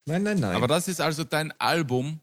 Nein, 0.08 0.24
nein, 0.24 0.40
nein. 0.40 0.56
Aber 0.56 0.68
das 0.68 0.88
ist 0.88 1.02
also 1.02 1.24
dein 1.24 1.52
Album. 1.60 2.22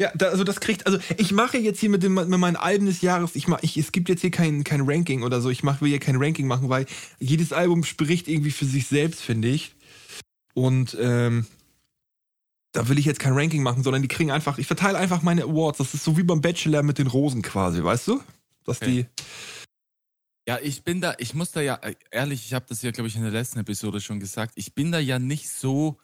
Ja, 0.00 0.12
da, 0.14 0.28
also 0.28 0.44
das 0.44 0.60
kriegt, 0.60 0.86
also 0.86 0.98
ich 1.16 1.32
mache 1.32 1.56
jetzt 1.58 1.80
hier 1.80 1.88
mit, 1.88 2.02
dem, 2.02 2.14
mit 2.14 2.28
meinen 2.28 2.56
Alben 2.56 2.86
des 2.86 3.00
Jahres, 3.00 3.36
ich 3.36 3.48
mach, 3.48 3.62
ich, 3.62 3.76
es 3.76 3.92
gibt 3.92 4.08
jetzt 4.08 4.20
hier 4.20 4.30
kein, 4.30 4.64
kein 4.64 4.82
Ranking 4.82 5.22
oder 5.22 5.40
so, 5.40 5.48
ich 5.48 5.62
mach, 5.62 5.80
will 5.80 5.88
hier 5.88 5.98
kein 5.98 6.16
Ranking 6.16 6.46
machen, 6.46 6.68
weil 6.68 6.86
jedes 7.18 7.52
Album 7.52 7.84
spricht 7.84 8.28
irgendwie 8.28 8.50
für 8.50 8.66
sich 8.66 8.86
selbst, 8.86 9.20
finde 9.20 9.48
ich. 9.48 9.74
Und 10.54 10.96
ähm, 11.00 11.46
da 12.72 12.88
will 12.88 12.98
ich 12.98 13.04
jetzt 13.04 13.20
kein 13.20 13.34
Ranking 13.34 13.62
machen, 13.62 13.82
sondern 13.82 14.02
die 14.02 14.08
kriegen 14.08 14.30
einfach, 14.30 14.58
ich 14.58 14.66
verteile 14.66 14.98
einfach 14.98 15.22
meine 15.22 15.44
Awards. 15.44 15.78
Das 15.78 15.94
ist 15.94 16.04
so 16.04 16.16
wie 16.16 16.22
beim 16.22 16.40
Bachelor 16.40 16.82
mit 16.82 16.98
den 16.98 17.06
Rosen 17.06 17.42
quasi, 17.42 17.84
weißt 17.84 18.08
du? 18.08 18.22
Dass 18.64 18.80
Okay. 18.80 19.06
die. 19.18 19.24
Ja, 20.48 20.58
ich 20.60 20.82
bin 20.82 21.00
da, 21.00 21.14
ich 21.18 21.34
muss 21.34 21.52
da 21.52 21.60
ja, 21.60 21.76
äh, 21.76 21.94
ehrlich, 22.10 22.46
ich 22.46 22.54
habe 22.54 22.66
das 22.68 22.82
ja, 22.82 22.90
glaube 22.90 23.08
ich, 23.08 23.14
in 23.16 23.22
der 23.22 23.30
letzten 23.30 23.60
Episode 23.60 24.00
schon 24.00 24.18
gesagt, 24.18 24.54
ich 24.56 24.74
bin 24.74 24.90
da 24.90 24.98
ja 24.98 25.18
nicht 25.18 25.48
so 25.48 25.98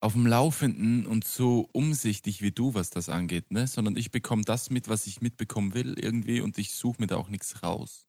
auf 0.00 0.14
dem 0.14 0.26
Laufenden 0.26 1.06
und 1.06 1.24
so 1.24 1.68
umsichtig 1.72 2.42
wie 2.42 2.50
du, 2.50 2.74
was 2.74 2.90
das 2.90 3.08
angeht, 3.08 3.50
ne? 3.52 3.66
Sondern 3.66 3.96
ich 3.96 4.10
bekomme 4.10 4.42
das 4.42 4.70
mit, 4.70 4.88
was 4.88 5.06
ich 5.06 5.20
mitbekommen 5.20 5.74
will 5.74 5.98
irgendwie 5.98 6.40
und 6.40 6.58
ich 6.58 6.74
suche 6.74 6.96
mir 7.00 7.06
da 7.06 7.16
auch 7.16 7.28
nichts 7.28 7.62
raus. 7.62 8.06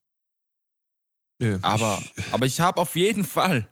Ja, 1.41 1.60
Aber, 1.62 2.02
aber 2.32 2.46
ich 2.46 2.60
habe 2.60 2.82
auf 2.82 2.96
jeden 2.96 3.24
Fall 3.24 3.67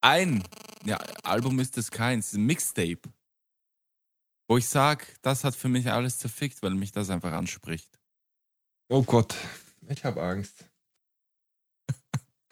ein, 0.00 0.44
ja, 0.84 0.96
Album 1.24 1.58
ist 1.58 1.76
es 1.76 1.90
keins, 1.90 2.32
ein 2.32 2.44
Mixtape, 2.46 3.00
wo 4.50 4.58
ich 4.58 4.66
sag, 4.66 5.06
das 5.22 5.44
hat 5.44 5.54
für 5.54 5.68
mich 5.68 5.92
alles 5.92 6.18
zerfickt, 6.18 6.60
weil 6.64 6.72
mich 6.72 6.90
das 6.90 7.08
einfach 7.08 7.32
anspricht. 7.32 7.88
Oh 8.88 9.04
Gott, 9.04 9.36
ich 9.88 10.04
habe 10.04 10.20
Angst. 10.20 10.64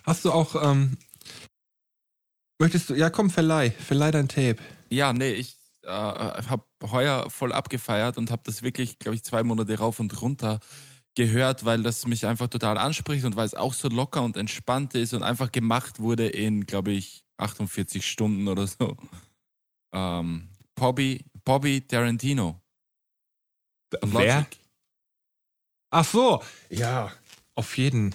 Hast 0.05 0.25
du 0.25 0.31
auch, 0.31 0.55
ähm, 0.63 0.97
möchtest 2.61 2.89
du, 2.89 2.95
ja 2.95 3.11
komm, 3.11 3.31
verleih, 3.31 3.73
verleih 3.73 4.13
dein 4.13 4.29
Tape. 4.29 4.59
Ja, 4.91 5.13
nee, 5.13 5.33
ich 5.33 5.57
äh, 5.83 5.89
habe 5.89 6.63
heuer 6.85 7.29
voll 7.31 7.53
abgefeiert 7.53 8.17
und 8.17 8.31
habe 8.31 8.43
das 8.45 8.63
wirklich, 8.63 9.01
glaube 9.01 9.17
ich, 9.17 9.25
zwei 9.25 9.43
Monate 9.43 9.77
rauf 9.77 9.99
und 9.99 10.23
runter 10.23 10.61
gehört, 11.17 11.65
weil 11.65 11.83
das 11.83 12.07
mich 12.07 12.27
einfach 12.27 12.47
total 12.47 12.79
anspricht 12.79 13.25
und 13.25 13.35
weil 13.35 13.47
es 13.47 13.55
auch 13.55 13.75
so 13.75 13.89
locker 13.89 14.23
und 14.23 14.37
entspannt 14.37 14.95
ist 14.95 15.15
und 15.15 15.25
einfach 15.25 15.51
gemacht 15.51 15.99
wurde 15.99 16.29
in, 16.29 16.65
glaube 16.65 16.93
ich, 16.93 17.25
48 17.39 18.09
Stunden 18.09 18.47
oder 18.47 18.69
so. 18.69 18.97
Ähm, 19.93 20.51
Bobby, 20.77 21.25
Bobby 21.49 21.81
Tarantino. 21.81 22.61
Wer? 24.03 24.37
Logic. 24.41 24.59
Ach 25.89 26.05
so, 26.05 26.43
ja, 26.69 27.11
auf 27.55 27.79
jeden. 27.79 28.15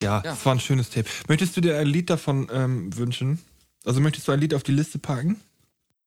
Ja, 0.00 0.18
Ja. 0.18 0.20
das 0.20 0.46
war 0.46 0.54
ein 0.54 0.60
schönes 0.60 0.88
Tape. 0.88 1.08
Möchtest 1.26 1.56
du 1.56 1.60
dir 1.60 1.76
ein 1.78 1.88
Lied 1.88 2.08
davon 2.08 2.48
ähm, 2.52 2.96
wünschen? 2.96 3.40
Also 3.84 4.00
möchtest 4.00 4.28
du 4.28 4.32
ein 4.32 4.38
Lied 4.38 4.54
auf 4.54 4.62
die 4.62 4.70
Liste 4.70 5.00
packen? 5.00 5.40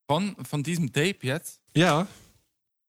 Von, 0.07 0.37
von 0.45 0.63
diesem 0.63 0.93
Tape 0.93 1.17
jetzt? 1.23 1.59
Ja. 1.75 2.07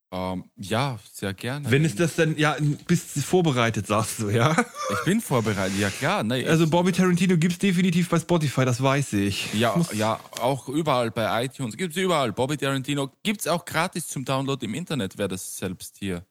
Ähm, 0.09 0.45
ja, 0.55 0.97
sehr 1.11 1.33
gerne. 1.33 1.69
Wenn 1.69 1.83
es 1.83 1.95
das 1.95 2.15
denn, 2.15 2.37
ja, 2.37 2.55
bist 2.87 3.15
du 3.15 3.19
vorbereitet, 3.21 3.87
sagst 3.87 4.19
du, 4.19 4.29
ja? 4.29 4.55
Ich 4.93 5.03
bin 5.03 5.19
vorbereitet, 5.19 5.77
ja 5.77 5.89
klar. 5.89 6.23
Nee, 6.23 6.47
Also 6.47 6.65
Bobby 6.67 6.93
Tarantino 6.93 7.35
gibt's 7.37 7.57
definitiv 7.57 8.07
bei 8.07 8.17
Spotify, 8.17 8.63
das 8.63 8.81
weiß 8.81 9.13
ich. 9.13 9.53
Ja, 9.53 9.75
ja, 9.93 10.17
auch 10.39 10.69
überall 10.69 11.11
bei 11.11 11.43
iTunes. 11.45 11.75
Gibt's 11.75 11.97
überall. 11.97 12.31
Bobby 12.31 12.55
Tarantino 12.55 13.11
gibt's 13.23 13.47
auch 13.47 13.65
gratis 13.65 14.07
zum 14.07 14.23
Download 14.23 14.65
im 14.65 14.73
Internet, 14.75 15.17
wer 15.17 15.27
das 15.27 15.57
selbst 15.57 15.97
hier 15.99 16.25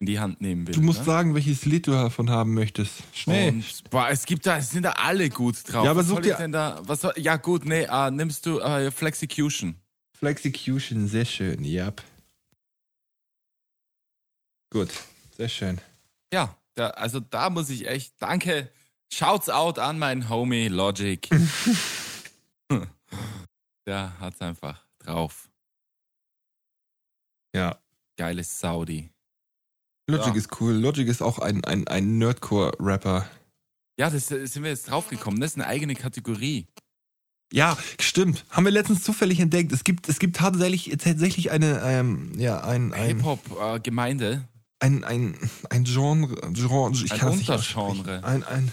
in 0.00 0.06
die 0.06 0.18
Hand 0.18 0.42
nehmen 0.42 0.66
will. 0.66 0.74
Du 0.74 0.82
musst 0.82 0.98
ne? 0.98 1.04
sagen, 1.06 1.34
welches 1.34 1.64
Lied 1.64 1.86
du 1.86 1.92
davon 1.92 2.28
haben 2.28 2.52
möchtest. 2.52 2.92
Schnell. 3.14 3.48
Und, 3.54 3.64
boah, 3.88 4.08
es 4.10 4.26
gibt 4.26 4.44
da, 4.44 4.58
es 4.58 4.68
sind 4.70 4.82
da 4.82 4.90
alle 4.90 5.30
gut 5.30 5.56
drauf. 5.66 5.84
Ja, 5.84 5.92
aber 5.92 6.00
was 6.00 6.08
such 6.08 6.20
dir- 6.20 6.34
denn 6.34 6.52
da, 6.52 6.82
was 6.84 7.00
soll, 7.00 7.14
ja 7.16 7.36
gut, 7.36 7.64
nee, 7.64 7.84
äh, 7.84 8.10
nimmst 8.10 8.44
du 8.44 8.60
äh, 8.60 8.90
Flexecution. 8.90 9.76
Flexecution, 10.18 11.08
sehr 11.08 11.24
schön, 11.24 11.64
yep. 11.64 12.02
Gut, 14.74 14.90
sehr 15.36 15.48
schön. 15.48 15.80
Ja, 16.32 16.58
da, 16.74 16.88
also 16.90 17.20
da 17.20 17.48
muss 17.48 17.70
ich 17.70 17.86
echt, 17.86 18.20
danke, 18.20 18.72
shouts 19.08 19.48
out 19.48 19.78
an 19.78 20.00
meinen 20.00 20.28
Homie 20.28 20.66
Logic. 20.66 21.28
Der 23.86 24.18
hat's 24.18 24.40
einfach 24.40 24.84
drauf. 24.98 25.48
Ja. 27.54 27.78
Geiles 28.16 28.58
Saudi. 28.58 29.10
Logic 30.08 30.26
Ja. 30.26 30.34
ist 30.34 30.60
cool. 30.60 30.72
Logic 30.72 31.06
ist 31.06 31.22
auch 31.22 31.38
ein, 31.38 31.64
ein, 31.64 31.86
ein 31.86 32.18
Nerdcore-Rapper. 32.18 33.30
Ja, 33.96 34.10
das 34.10 34.28
äh, 34.32 34.44
sind 34.46 34.64
wir 34.64 34.70
jetzt 34.70 34.90
draufgekommen. 34.90 35.38
Das 35.40 35.52
ist 35.52 35.56
eine 35.56 35.68
eigene 35.68 35.94
Kategorie. 35.94 36.66
Ja, 37.52 37.78
stimmt. 38.00 38.44
Haben 38.50 38.64
wir 38.64 38.72
letztens 38.72 39.04
zufällig 39.04 39.38
entdeckt. 39.38 39.70
Es 39.70 39.84
gibt, 39.84 40.08
es 40.08 40.18
gibt 40.18 40.34
tatsächlich, 40.34 40.90
tatsächlich 40.98 41.52
eine, 41.52 41.80
ähm, 41.84 42.32
ja, 42.36 42.64
ein, 42.64 42.92
ein, 42.92 43.18
Hip-Hop-Gemeinde. 43.18 44.48
Ein, 44.80 45.04
ein, 45.04 45.36
ein 45.70 45.84
Genre, 45.84 46.34
Genre, 46.52 46.92
ich 46.94 47.12
Ein 47.12 47.18
kann 47.18 47.28
das 47.30 47.38
nicht 47.38 47.48
Untergenre. 47.50 47.84
aussprechen. 47.84 48.24
Ein, 48.24 48.44
ein, 48.44 48.72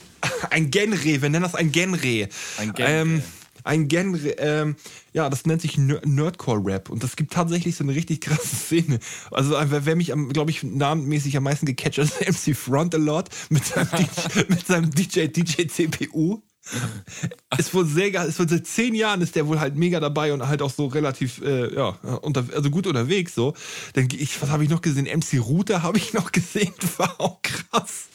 ein 0.50 0.70
Genre, 0.70 1.04
wir 1.22 1.30
nennen 1.30 1.42
das 1.42 1.54
ein 1.54 1.72
Genre. 1.72 2.28
Ein 2.58 2.72
Gang. 2.72 2.88
Ähm, 2.90 3.22
ein 3.64 3.88
Genre, 3.88 4.28
ähm, 4.38 4.76
ja, 5.12 5.28
das 5.28 5.44
nennt 5.44 5.60
sich 5.60 5.76
Ner- 5.76 6.00
Nerdcore-Rap 6.06 6.88
und 6.88 7.02
das 7.02 7.16
gibt 7.16 7.32
tatsächlich 7.32 7.74
so 7.74 7.82
eine 7.84 7.94
richtig 7.94 8.20
krasse 8.20 8.54
Szene. 8.56 9.00
Also 9.32 9.56
äh, 9.56 9.70
wer, 9.70 9.86
wer 9.86 9.96
mich, 9.96 10.12
glaube 10.32 10.50
ich, 10.52 10.62
namenmäßig 10.62 11.36
am 11.36 11.42
meisten 11.44 11.66
gecatcht 11.66 11.98
hat, 11.98 12.04
ist 12.04 12.20
MC 12.50 12.56
Front 12.56 12.94
a 12.94 12.98
Lot 12.98 13.28
mit 13.48 13.64
seinem, 13.64 13.88
DJ, 13.90 14.40
mit 14.48 14.66
seinem 14.66 14.90
DJ, 14.90 15.26
DJ 15.28 15.66
CPU. 15.66 16.42
ist 17.58 17.74
wohl 17.74 17.86
sehr 17.86 18.10
geil, 18.10 18.28
ist 18.28 18.38
wohl 18.38 18.48
seit 18.48 18.66
zehn 18.66 18.94
Jahren 18.94 19.20
ist 19.20 19.36
der 19.36 19.46
wohl 19.46 19.60
halt 19.60 19.76
mega 19.76 20.00
dabei 20.00 20.32
und 20.32 20.46
halt 20.46 20.62
auch 20.62 20.70
so 20.70 20.86
relativ, 20.86 21.40
äh, 21.42 21.74
ja, 21.74 21.88
unter, 22.22 22.44
also 22.54 22.70
gut 22.70 22.86
unterwegs 22.86 23.34
so. 23.34 23.54
Dann 23.94 24.08
ich, 24.12 24.40
was 24.42 24.50
habe 24.50 24.64
ich 24.64 24.70
noch 24.70 24.82
gesehen? 24.82 25.06
MC 25.06 25.40
Router 25.40 25.82
habe 25.82 25.98
ich 25.98 26.12
noch 26.12 26.32
gesehen, 26.32 26.74
war 26.96 27.20
auch 27.20 27.40
krass. 27.42 28.06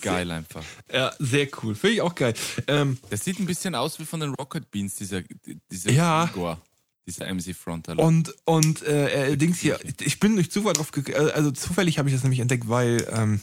Geil 0.00 0.28
einfach. 0.32 0.64
Ja, 0.92 1.12
sehr 1.20 1.46
cool. 1.62 1.76
Finde 1.76 1.94
ich 1.94 2.00
auch 2.00 2.14
geil. 2.14 2.34
Ähm, 2.66 2.98
Das 3.08 3.24
sieht 3.24 3.38
ein 3.38 3.46
bisschen 3.46 3.76
aus 3.76 4.00
wie 4.00 4.04
von 4.04 4.18
den 4.18 4.34
Rocket 4.34 4.68
Beans, 4.70 4.96
dieser, 4.96 5.22
dieser 5.70 5.92
Ja. 5.92 6.24
Igor, 6.24 6.60
dieser 7.06 7.32
MC 7.32 7.54
Frontal. 7.54 8.00
Und, 8.00 8.34
und 8.46 8.82
äh, 8.82 9.32
äh, 9.32 9.36
Dings 9.36 9.60
hier, 9.60 9.78
ich 10.00 10.18
bin 10.18 10.34
durch 10.34 10.50
Zufall 10.50 10.72
drauf 10.72 10.90
gekommen, 10.90 11.30
also 11.30 11.52
zufällig 11.52 11.98
habe 11.98 12.08
ich 12.08 12.14
das 12.16 12.24
nämlich 12.24 12.40
entdeckt, 12.40 12.68
weil 12.68 13.06
ähm, 13.12 13.40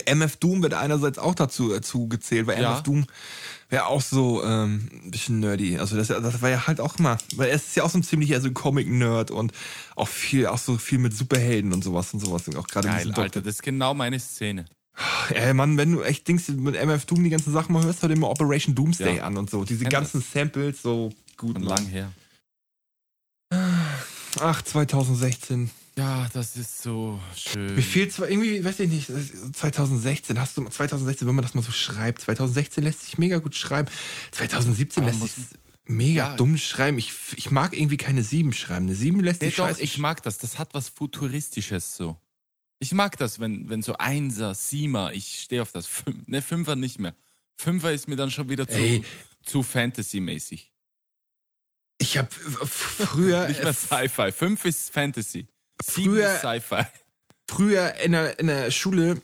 MF 0.00 0.36
Doom 0.36 0.62
wird 0.62 0.74
einerseits 0.74 1.18
auch 1.18 1.34
dazu, 1.34 1.68
dazu 1.70 2.08
gezählt, 2.08 2.46
weil 2.46 2.60
Ja. 2.60 2.72
MF 2.72 2.82
Doom 2.82 3.06
wäre 3.68 3.86
auch 3.86 4.00
so 4.02 4.44
ähm, 4.44 4.88
ein 5.04 5.10
bisschen 5.10 5.40
nerdy. 5.40 5.78
Also 5.78 5.96
das, 5.96 6.08
das 6.08 6.42
war 6.42 6.50
ja 6.50 6.66
halt 6.66 6.80
auch 6.80 6.98
immer, 6.98 7.18
weil 7.36 7.48
er 7.48 7.56
ist 7.56 7.74
ja 7.76 7.82
auch 7.84 7.90
so 7.90 7.98
ein 7.98 8.02
ziemlicher 8.02 8.40
so 8.40 8.50
Comic-Nerd 8.50 9.30
und 9.30 9.52
auch 9.96 10.08
viel, 10.08 10.46
auch 10.46 10.58
so 10.58 10.76
viel 10.78 10.98
mit 10.98 11.16
Superhelden 11.16 11.72
und 11.72 11.82
sowas 11.82 12.12
und 12.12 12.20
sowas. 12.20 12.46
Und 12.48 12.56
auch 12.56 12.66
gerade 12.66 12.88
Geil, 12.88 13.12
Alter, 13.14 13.40
das 13.40 13.54
ist 13.56 13.62
genau 13.62 13.94
meine 13.94 14.18
Szene. 14.20 14.66
Ey, 15.30 15.54
Mann, 15.54 15.78
wenn 15.78 15.92
du 15.92 16.02
echt 16.02 16.28
denkst, 16.28 16.48
mit 16.48 16.74
MF 16.76 17.06
Doom 17.06 17.24
die 17.24 17.30
ganzen 17.30 17.50
Sachen 17.52 17.72
mal 17.72 17.82
hörst, 17.82 18.02
hör 18.02 18.10
dir 18.10 18.16
mal 18.16 18.26
Operation 18.28 18.74
Doomsday 18.74 19.16
Ja. 19.16 19.24
an 19.24 19.38
und 19.38 19.48
so. 19.48 19.64
Diese 19.64 19.86
ganzen 19.86 20.20
Samples, 20.20 20.82
so 20.82 21.10
gut. 21.38 21.54
Mann. 21.58 21.68
lang 21.68 21.86
her. 21.86 22.12
Ach, 24.40 24.62
2016. 24.62 25.70
Ja, 25.96 26.28
das 26.32 26.56
ist 26.56 26.80
so 26.82 27.20
schön. 27.36 27.74
Mir 27.74 27.82
fehlt 27.82 28.12
zwar 28.12 28.28
irgendwie, 28.30 28.64
weiß 28.64 28.80
ich 28.80 28.88
nicht, 28.88 29.08
2016, 29.54 30.38
hast 30.40 30.56
du 30.56 30.64
2016, 30.64 31.28
wenn 31.28 31.34
man 31.34 31.42
das 31.42 31.54
mal 31.54 31.62
so 31.62 31.72
schreibt, 31.72 32.22
2016 32.22 32.82
lässt 32.82 33.02
sich 33.02 33.18
mega 33.18 33.38
gut 33.38 33.54
schreiben. 33.54 33.90
2017 34.30 35.02
Aber 35.02 35.12
lässt 35.12 35.34
sich 35.34 35.44
mega 35.84 36.28
Ja. 36.30 36.36
dumm 36.36 36.56
schreiben. 36.56 36.96
Ich, 36.96 37.12
ich 37.36 37.50
mag 37.50 37.76
irgendwie 37.76 37.98
keine 37.98 38.22
7 38.22 38.52
schreiben. 38.54 38.86
Eine 38.86 38.94
7 38.94 39.20
lässt 39.20 39.42
Nee, 39.42 39.48
sich 39.48 39.56
doch, 39.56 39.66
scheiße 39.68 39.82
ich 39.82 39.98
mag 39.98 40.22
das. 40.22 40.38
Das 40.38 40.58
hat 40.58 40.72
was 40.72 40.88
Futuristisches 40.88 41.94
so. 41.96 42.16
Ich 42.78 42.92
mag 42.92 43.18
das, 43.18 43.38
wenn, 43.38 43.68
wenn 43.68 43.82
so 43.82 43.94
Einser, 43.98 44.54
Siemer, 44.54 45.12
ich 45.12 45.42
stehe 45.42 45.60
auf 45.62 45.72
das. 45.72 45.86
Fün 45.86 46.24
ne, 46.26 46.40
Fünfer 46.42 46.74
nicht 46.74 46.98
mehr. 47.00 47.14
Fünfer 47.56 47.92
ist 47.92 48.08
mir 48.08 48.16
dann 48.16 48.30
schon 48.30 48.48
wieder 48.48 48.66
zu, 48.66 48.78
Ey. 48.78 49.04
zu 49.44 49.62
Fantasy-mäßig. 49.62 50.72
Ich 51.98 52.16
habe 52.18 52.28
früher, 52.32 53.46
Nicht 53.48 53.62
mehr 53.62 53.74
Sci-Fi. 53.74 54.32
Fünf 54.32 54.64
ist 54.64 54.90
Fantasy. 54.90 55.46
Früher- 55.82 56.38
Sci-Fi. 56.38 56.82
früher 57.48 57.94
in 58.04 58.12
der, 58.12 58.38
in 58.38 58.46
der 58.46 58.70
Schule 58.70 59.20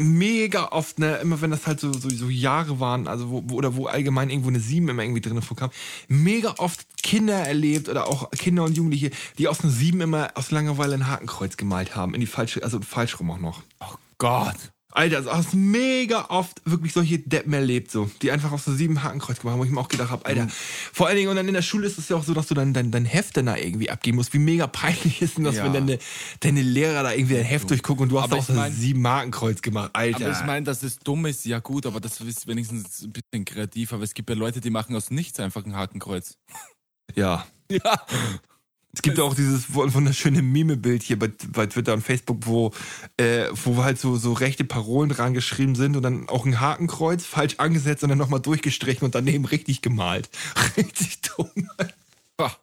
mega 0.00 0.68
oft, 0.70 1.00
ne, 1.00 1.16
immer 1.16 1.40
wenn 1.40 1.50
das 1.50 1.66
halt 1.66 1.80
so, 1.80 1.92
so, 1.92 2.08
so 2.08 2.28
Jahre 2.28 2.78
waren, 2.78 3.08
also 3.08 3.30
wo, 3.30 3.42
wo, 3.46 3.56
oder 3.56 3.74
wo 3.74 3.86
allgemein 3.86 4.30
irgendwo 4.30 4.48
eine 4.48 4.60
7 4.60 4.88
immer 4.88 5.02
irgendwie 5.02 5.20
drin 5.20 5.42
vorkam, 5.42 5.70
mega 6.06 6.54
oft 6.58 6.86
Kinder 7.02 7.34
erlebt 7.34 7.88
oder 7.88 8.06
auch 8.06 8.30
Kinder 8.30 8.62
und 8.62 8.76
Jugendliche, 8.76 9.10
die 9.38 9.48
aus 9.48 9.60
einer 9.60 9.72
7 9.72 10.00
immer 10.00 10.30
aus 10.34 10.52
Langeweile 10.52 10.94
ein 10.94 11.08
Hakenkreuz 11.08 11.56
gemalt 11.56 11.96
haben, 11.96 12.14
in 12.14 12.20
die 12.20 12.26
falsche, 12.28 12.62
also 12.62 12.80
falsch 12.80 13.18
rum 13.18 13.30
auch 13.32 13.38
noch. 13.38 13.62
Oh 13.80 13.94
Gott. 14.18 14.56
Alter, 14.90 15.18
also 15.18 15.32
hast 15.32 15.54
mega 15.54 16.26
oft 16.30 16.62
wirklich 16.64 16.94
solche 16.94 17.18
Deppen 17.18 17.52
erlebt, 17.52 17.90
so, 17.90 18.10
die 18.22 18.32
einfach 18.32 18.52
aus 18.52 18.64
so 18.64 18.72
sieben 18.72 19.02
Hakenkreuz 19.02 19.38
gemacht 19.38 19.52
haben, 19.52 19.60
wo 19.60 19.64
ich 19.64 19.70
mir 19.70 19.80
auch 19.80 19.88
gedacht 19.88 20.10
habe, 20.10 20.24
Alter, 20.24 20.44
Mhm. 20.46 20.50
vor 20.92 21.06
allen 21.06 21.16
Dingen, 21.18 21.28
und 21.28 21.36
dann 21.36 21.46
in 21.46 21.52
der 21.52 21.60
Schule 21.62 21.86
ist 21.86 21.98
es 21.98 22.08
ja 22.08 22.16
auch 22.16 22.24
so, 22.24 22.32
dass 22.32 22.46
du 22.46 22.54
dann 22.54 22.72
dein, 22.72 22.90
dein 22.90 23.04
Heft 23.04 23.36
dann 23.36 23.46
da 23.46 23.56
irgendwie 23.56 23.90
abgeben 23.90 24.16
musst. 24.16 24.32
Wie 24.32 24.38
mega 24.38 24.66
peinlich 24.66 25.20
ist 25.20 25.36
denn 25.36 25.44
das, 25.44 25.56
Ja. 25.56 25.64
wenn 25.64 25.74
deine, 25.74 25.98
deine 26.40 26.62
Lehrer 26.62 27.02
da 27.02 27.12
irgendwie 27.12 27.34
dein 27.34 27.44
Heft 27.44 27.68
durchgucken 27.68 28.04
und 28.04 28.08
du 28.08 28.18
hast 28.18 28.32
Aber 28.32 28.38
auch 28.38 28.44
so 28.46 28.54
mein- 28.54 28.72
sieben 28.72 29.06
Hakenkreuz 29.06 29.60
gemacht, 29.60 29.90
Alter. 29.92 30.24
Aber 30.26 30.40
ich 30.40 30.46
meine, 30.46 30.64
dass 30.64 30.82
es 30.82 30.98
dumm 30.98 31.26
ist, 31.26 31.44
ja 31.44 31.58
gut, 31.58 31.84
aber 31.84 32.00
das 32.00 32.18
ist 32.22 32.46
wenigstens 32.46 33.02
ein 33.02 33.12
bisschen 33.12 33.44
kreativ. 33.44 33.92
Aber 33.92 34.04
es 34.04 34.14
gibt 34.14 34.30
ja 34.30 34.36
Leute, 34.36 34.60
die 34.62 34.70
machen 34.70 34.96
aus 34.96 35.10
nichts 35.10 35.38
einfach 35.38 35.64
ein 35.66 35.76
Hakenkreuz. 35.76 36.34
ja. 37.14 37.46
Ja. 37.70 38.00
Es 38.92 39.02
gibt 39.02 39.20
auch 39.20 39.34
dieses 39.34 39.74
wunderschöne 39.74 40.40
Meme-Bild 40.40 41.02
hier 41.02 41.18
bei, 41.18 41.30
bei 41.52 41.66
Twitter 41.66 41.92
und 41.92 42.00
Facebook, 42.00 42.38
wo, 42.46 42.72
äh, 43.18 43.44
wo 43.52 43.82
halt 43.84 43.98
so, 43.98 44.16
so 44.16 44.32
rechte 44.32 44.64
Parolen 44.64 45.10
dran 45.10 45.34
geschrieben 45.34 45.74
sind 45.74 45.94
und 45.94 46.02
dann 46.02 46.28
auch 46.28 46.46
ein 46.46 46.58
Hakenkreuz 46.58 47.24
falsch 47.24 47.56
angesetzt 47.58 48.02
und 48.02 48.08
dann 48.08 48.18
nochmal 48.18 48.40
durchgestrichen 48.40 49.04
und 49.04 49.14
daneben 49.14 49.44
richtig 49.44 49.82
gemalt. 49.82 50.30
Richtig 50.76 51.20
dumm. 51.20 51.68
Boah. 52.36 52.56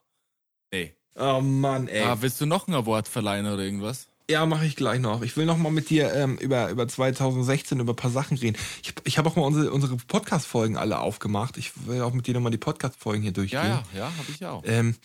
Ey. 0.72 0.96
Oh 1.16 1.42
Mann, 1.42 1.88
ey. 1.88 2.04
Ah, 2.04 2.18
willst 2.20 2.42
du 2.42 2.46
noch 2.46 2.68
ein 2.68 2.74
Award 2.74 3.08
verleihen 3.08 3.46
oder 3.46 3.64
irgendwas? 3.64 4.08
Ja, 4.30 4.46
mache 4.48 4.66
ich 4.66 4.76
gleich 4.76 5.00
noch. 5.00 5.22
Ich 5.22 5.38
will 5.38 5.46
noch 5.46 5.58
mal 5.58 5.72
mit 5.72 5.92
dir 5.92 6.12
ähm, 6.14 6.38
über, 6.38 6.70
über 6.70 6.88
2016 6.88 7.80
über 7.80 7.94
ein 7.94 7.96
paar 7.96 8.10
Sachen 8.10 8.38
reden. 8.38 8.58
Ich, 8.82 8.94
ich 9.04 9.18
habe 9.20 9.30
auch 9.30 9.36
mal 9.36 9.44
unsere, 9.44 9.72
unsere 9.72 9.96
Podcast-Folgen 9.98 10.78
alle 10.78 11.00
aufgemacht. 11.00 11.58
Ich 11.58 11.72
will 11.86 12.02
auch 12.02 12.14
mit 12.14 12.26
dir 12.26 12.34
noch 12.34 12.42
mal 12.42 12.50
die 12.50 12.58
Podcast-Folgen 12.58 13.22
hier 13.22 13.34
durchgehen. 13.34 13.60
Ja, 13.60 13.84
ja, 13.94 14.00
ja, 14.00 14.06
habe 14.06 14.32
ich 14.32 14.44
auch. 14.44 14.64
Ähm, 14.66 14.96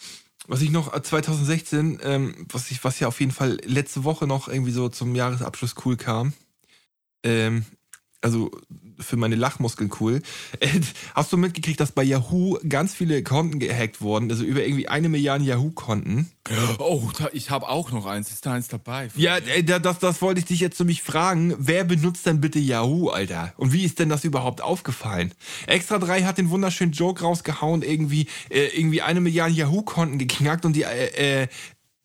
was 0.50 0.62
ich 0.62 0.70
noch 0.70 0.92
äh, 0.92 1.00
2016, 1.00 2.00
ähm, 2.02 2.46
was 2.50 2.72
ich, 2.72 2.82
was 2.82 2.98
ja 2.98 3.06
auf 3.06 3.20
jeden 3.20 3.32
Fall 3.32 3.58
letzte 3.64 4.02
Woche 4.02 4.26
noch 4.26 4.48
irgendwie 4.48 4.72
so 4.72 4.88
zum 4.88 5.14
Jahresabschluss 5.14 5.76
cool 5.84 5.96
kam. 5.96 6.32
Ähm, 7.22 7.64
also 8.22 8.50
für 8.98 9.16
meine 9.16 9.34
Lachmuskeln 9.34 9.90
cool. 10.00 10.20
Äh, 10.60 10.68
hast 11.14 11.32
du 11.32 11.38
mitgekriegt, 11.38 11.80
dass 11.80 11.92
bei 11.92 12.02
Yahoo 12.02 12.58
ganz 12.68 12.94
viele 12.94 13.22
Konten 13.22 13.58
gehackt 13.58 14.02
wurden? 14.02 14.30
Also 14.30 14.44
über 14.44 14.62
irgendwie 14.62 14.88
eine 14.88 15.08
Milliarde 15.08 15.44
Yahoo-Konten. 15.44 16.30
Oh, 16.78 17.08
da, 17.18 17.30
ich 17.32 17.48
habe 17.48 17.66
auch 17.68 17.92
noch 17.92 18.04
eins. 18.04 18.30
Ist 18.30 18.44
da 18.44 18.52
eins 18.52 18.68
dabei? 18.68 19.08
Ja, 19.16 19.36
ey, 19.36 19.64
da- 19.64 19.78
das, 19.78 20.00
das 20.00 20.20
wollte 20.20 20.40
ich 20.40 20.46
dich 20.46 20.60
jetzt 20.60 20.78
nämlich 20.78 21.02
fragen. 21.02 21.54
Wer 21.58 21.84
benutzt 21.84 22.26
denn 22.26 22.42
bitte 22.42 22.58
Yahoo, 22.58 23.08
Alter? 23.08 23.54
Und 23.56 23.72
wie 23.72 23.84
ist 23.84 23.98
denn 23.98 24.10
das 24.10 24.24
überhaupt 24.24 24.60
aufgefallen? 24.60 25.32
Extra 25.66 25.98
3 25.98 26.24
hat 26.24 26.36
den 26.36 26.50
wunderschönen 26.50 26.92
Joke 26.92 27.22
rausgehauen, 27.22 27.80
irgendwie, 27.80 28.26
äh, 28.50 28.66
irgendwie 28.76 29.00
eine 29.00 29.20
Milliarde 29.22 29.54
Yahoo-Konten 29.54 30.18
geknackt 30.18 30.66
und 30.66 30.74
die, 30.74 30.82
äh, 30.82 31.42
äh, 31.44 31.48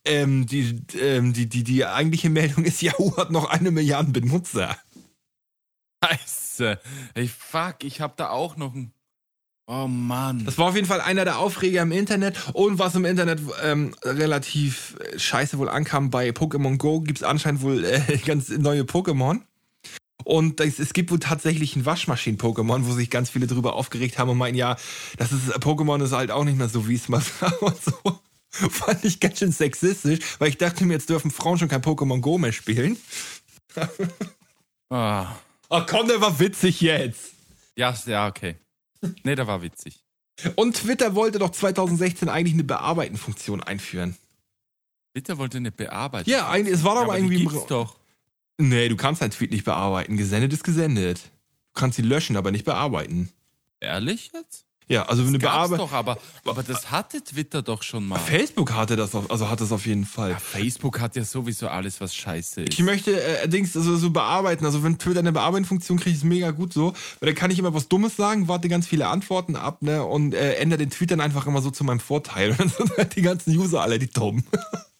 ähm, 0.05 0.45
die, 0.45 0.81
ähm, 1.01 1.33
die, 1.33 1.47
die, 1.49 1.63
die 1.63 1.83
eigentliche 1.85 2.29
Meldung 2.29 2.63
ist, 2.63 2.81
Yahoo 2.83 3.17
hat 3.17 3.31
noch 3.31 3.49
eine 3.49 3.71
Milliarde 3.71 4.11
Benutzer. 4.11 4.77
Scheiße. 6.07 6.79
Ey, 7.13 7.27
fuck, 7.27 7.83
ich 7.83 8.01
habe 8.01 8.13
da 8.17 8.29
auch 8.29 8.57
noch 8.57 8.73
ein. 8.73 8.91
Oh 9.67 9.87
Mann. 9.87 10.45
Das 10.45 10.59
war 10.59 10.67
auf 10.67 10.75
jeden 10.75 10.87
Fall 10.87 11.01
einer 11.01 11.25
der 11.25 11.39
Aufreger 11.39 11.81
im 11.81 11.91
Internet. 11.91 12.37
Und 12.53 12.77
was 12.77 12.93
im 12.93 13.03
Internet 13.03 13.41
ähm, 13.63 13.95
relativ 14.03 14.95
äh, 14.99 15.17
scheiße 15.17 15.57
wohl 15.57 15.69
ankam, 15.69 16.11
bei 16.11 16.29
Pokémon 16.29 16.77
Go 16.77 17.01
gibt 17.01 17.17
es 17.17 17.23
anscheinend 17.23 17.61
wohl 17.61 17.83
äh, 17.83 18.17
ganz 18.25 18.49
neue 18.49 18.83
Pokémon. 18.83 19.41
Und 20.23 20.59
es, 20.59 20.79
es 20.79 20.93
gibt 20.93 21.11
wohl 21.11 21.19
tatsächlich 21.19 21.75
ein 21.75 21.85
Waschmaschinen-Pokémon, 21.85 22.85
wo 22.85 22.93
sich 22.93 23.09
ganz 23.09 23.29
viele 23.31 23.47
drüber 23.47 23.73
aufgeregt 23.73 24.17
haben 24.17 24.29
und 24.29 24.37
meinen, 24.37 24.55
ja, 24.55 24.75
das 25.17 25.31
ist 25.31 25.55
Pokémon 25.57 26.03
ist 26.03 26.13
halt 26.13 26.31
auch 26.31 26.43
nicht 26.43 26.57
mehr 26.57 26.69
so, 26.69 26.87
wie 26.87 26.95
es 26.95 27.09
mal 27.09 27.21
war 27.39 27.63
und 27.63 27.83
so. 27.83 28.19
Fand 28.49 29.03
ich 29.03 29.19
ganz 29.19 29.39
schön 29.39 29.51
sexistisch, 29.51 30.19
weil 30.39 30.49
ich 30.49 30.57
dachte 30.57 30.85
mir, 30.85 30.93
jetzt 30.93 31.09
dürfen 31.09 31.29
Frauen 31.31 31.57
schon 31.57 31.67
kein 31.67 31.81
Pokémon 31.81 32.21
Go 32.21 32.37
mehr 32.37 32.53
spielen. 32.53 32.97
Ah. 34.91 35.35
Oh 35.77 35.81
komm, 35.85 36.07
der 36.07 36.21
war 36.21 36.39
witzig 36.39 36.79
jetzt. 36.79 37.33
Ja, 37.75 37.93
ja, 38.05 38.27
okay. 38.27 38.55
Nee, 39.23 39.35
der 39.35 39.45
war 39.45 39.61
witzig. 39.61 40.01
Und 40.55 40.77
Twitter 40.77 41.15
wollte 41.15 41.37
doch 41.37 41.49
2016 41.49 42.29
eigentlich 42.29 42.53
eine 42.53 42.63
Bearbeiten-Funktion 42.63 43.61
einführen. 43.61 44.15
Twitter 45.13 45.37
wollte 45.37 45.57
eine 45.57 45.71
Bearbeitung. 45.71 46.31
Ja, 46.31 46.47
eigentlich, 46.49 46.75
es 46.75 46.83
war 46.85 46.95
doch 46.95 47.01
ja, 47.01 47.07
aber 47.07 47.17
irgendwie 47.17 47.39
die 47.39 47.45
gibt's 47.45 47.65
doch. 47.67 47.97
Nee, 48.57 48.87
du 48.87 48.95
kannst 48.95 49.21
deinen 49.21 49.31
Tweet 49.31 49.51
nicht 49.51 49.65
bearbeiten. 49.65 50.15
Gesendet 50.15 50.53
ist 50.53 50.63
gesendet. 50.63 51.23
Du 51.73 51.81
kannst 51.81 51.97
sie 51.97 52.03
löschen, 52.03 52.37
aber 52.37 52.51
nicht 52.51 52.63
bearbeiten. 52.63 53.29
Ehrlich 53.81 54.31
jetzt? 54.33 54.65
Ja, 54.87 55.03
also 55.03 55.25
wenn 55.25 55.33
du 55.33 55.39
Gab's 55.39 55.69
bearbeitest. 55.69 55.81
doch, 55.81 55.93
aber, 55.93 56.17
aber 56.45 56.61
das 56.61 56.91
hatte 56.91 57.23
Twitter 57.23 57.63
doch 57.63 57.81
schon 57.81 58.05
mal. 58.07 58.19
Facebook 58.19 58.71
hatte 58.73 58.95
das, 58.95 59.15
auf, 59.15 59.31
also 59.31 59.49
hat 59.49 59.59
das 59.59 59.71
auf 59.71 59.85
jeden 59.87 60.05
Fall. 60.05 60.31
Ja, 60.31 60.39
Facebook 60.39 60.99
hat 60.99 61.15
ja 61.15 61.23
sowieso 61.23 61.67
alles, 61.67 61.99
was 62.01 62.13
scheiße 62.13 62.61
ist. 62.61 62.73
Ich 62.73 62.83
möchte 62.83 63.19
äh, 63.19 63.47
Dings 63.47 63.75
also 63.75 63.97
so 63.97 64.11
bearbeiten. 64.11 64.63
Also 64.63 64.83
wenn 64.83 64.99
Twitter 64.99 65.19
eine 65.19 65.31
Bearbeitungsfunktion 65.31 65.99
kriegt, 65.99 66.17
ist 66.17 66.23
mega 66.23 66.51
gut 66.51 66.71
so. 66.71 66.93
Weil 67.19 67.27
dann 67.27 67.35
kann 67.35 67.49
ich 67.49 67.57
immer 67.57 67.73
was 67.73 67.87
Dummes 67.87 68.15
sagen, 68.15 68.47
warte 68.47 68.69
ganz 68.69 68.85
viele 68.85 69.07
Antworten 69.07 69.55
ab, 69.55 69.81
ne? 69.81 70.03
Und 70.03 70.35
äh, 70.35 70.53
ändere 70.55 70.79
den 70.79 70.91
Tweet 70.91 71.11
dann 71.11 71.21
einfach 71.21 71.47
immer 71.47 71.61
so 71.61 71.71
zu 71.71 71.83
meinem 71.83 71.99
Vorteil. 71.99 72.51
Und 72.51 72.59
dann 72.59 72.69
sind 72.69 72.97
halt 72.97 73.15
die 73.15 73.21
ganzen 73.23 73.57
User 73.57 73.81
alle 73.81 73.97
die 73.97 74.09
dumm. 74.09 74.43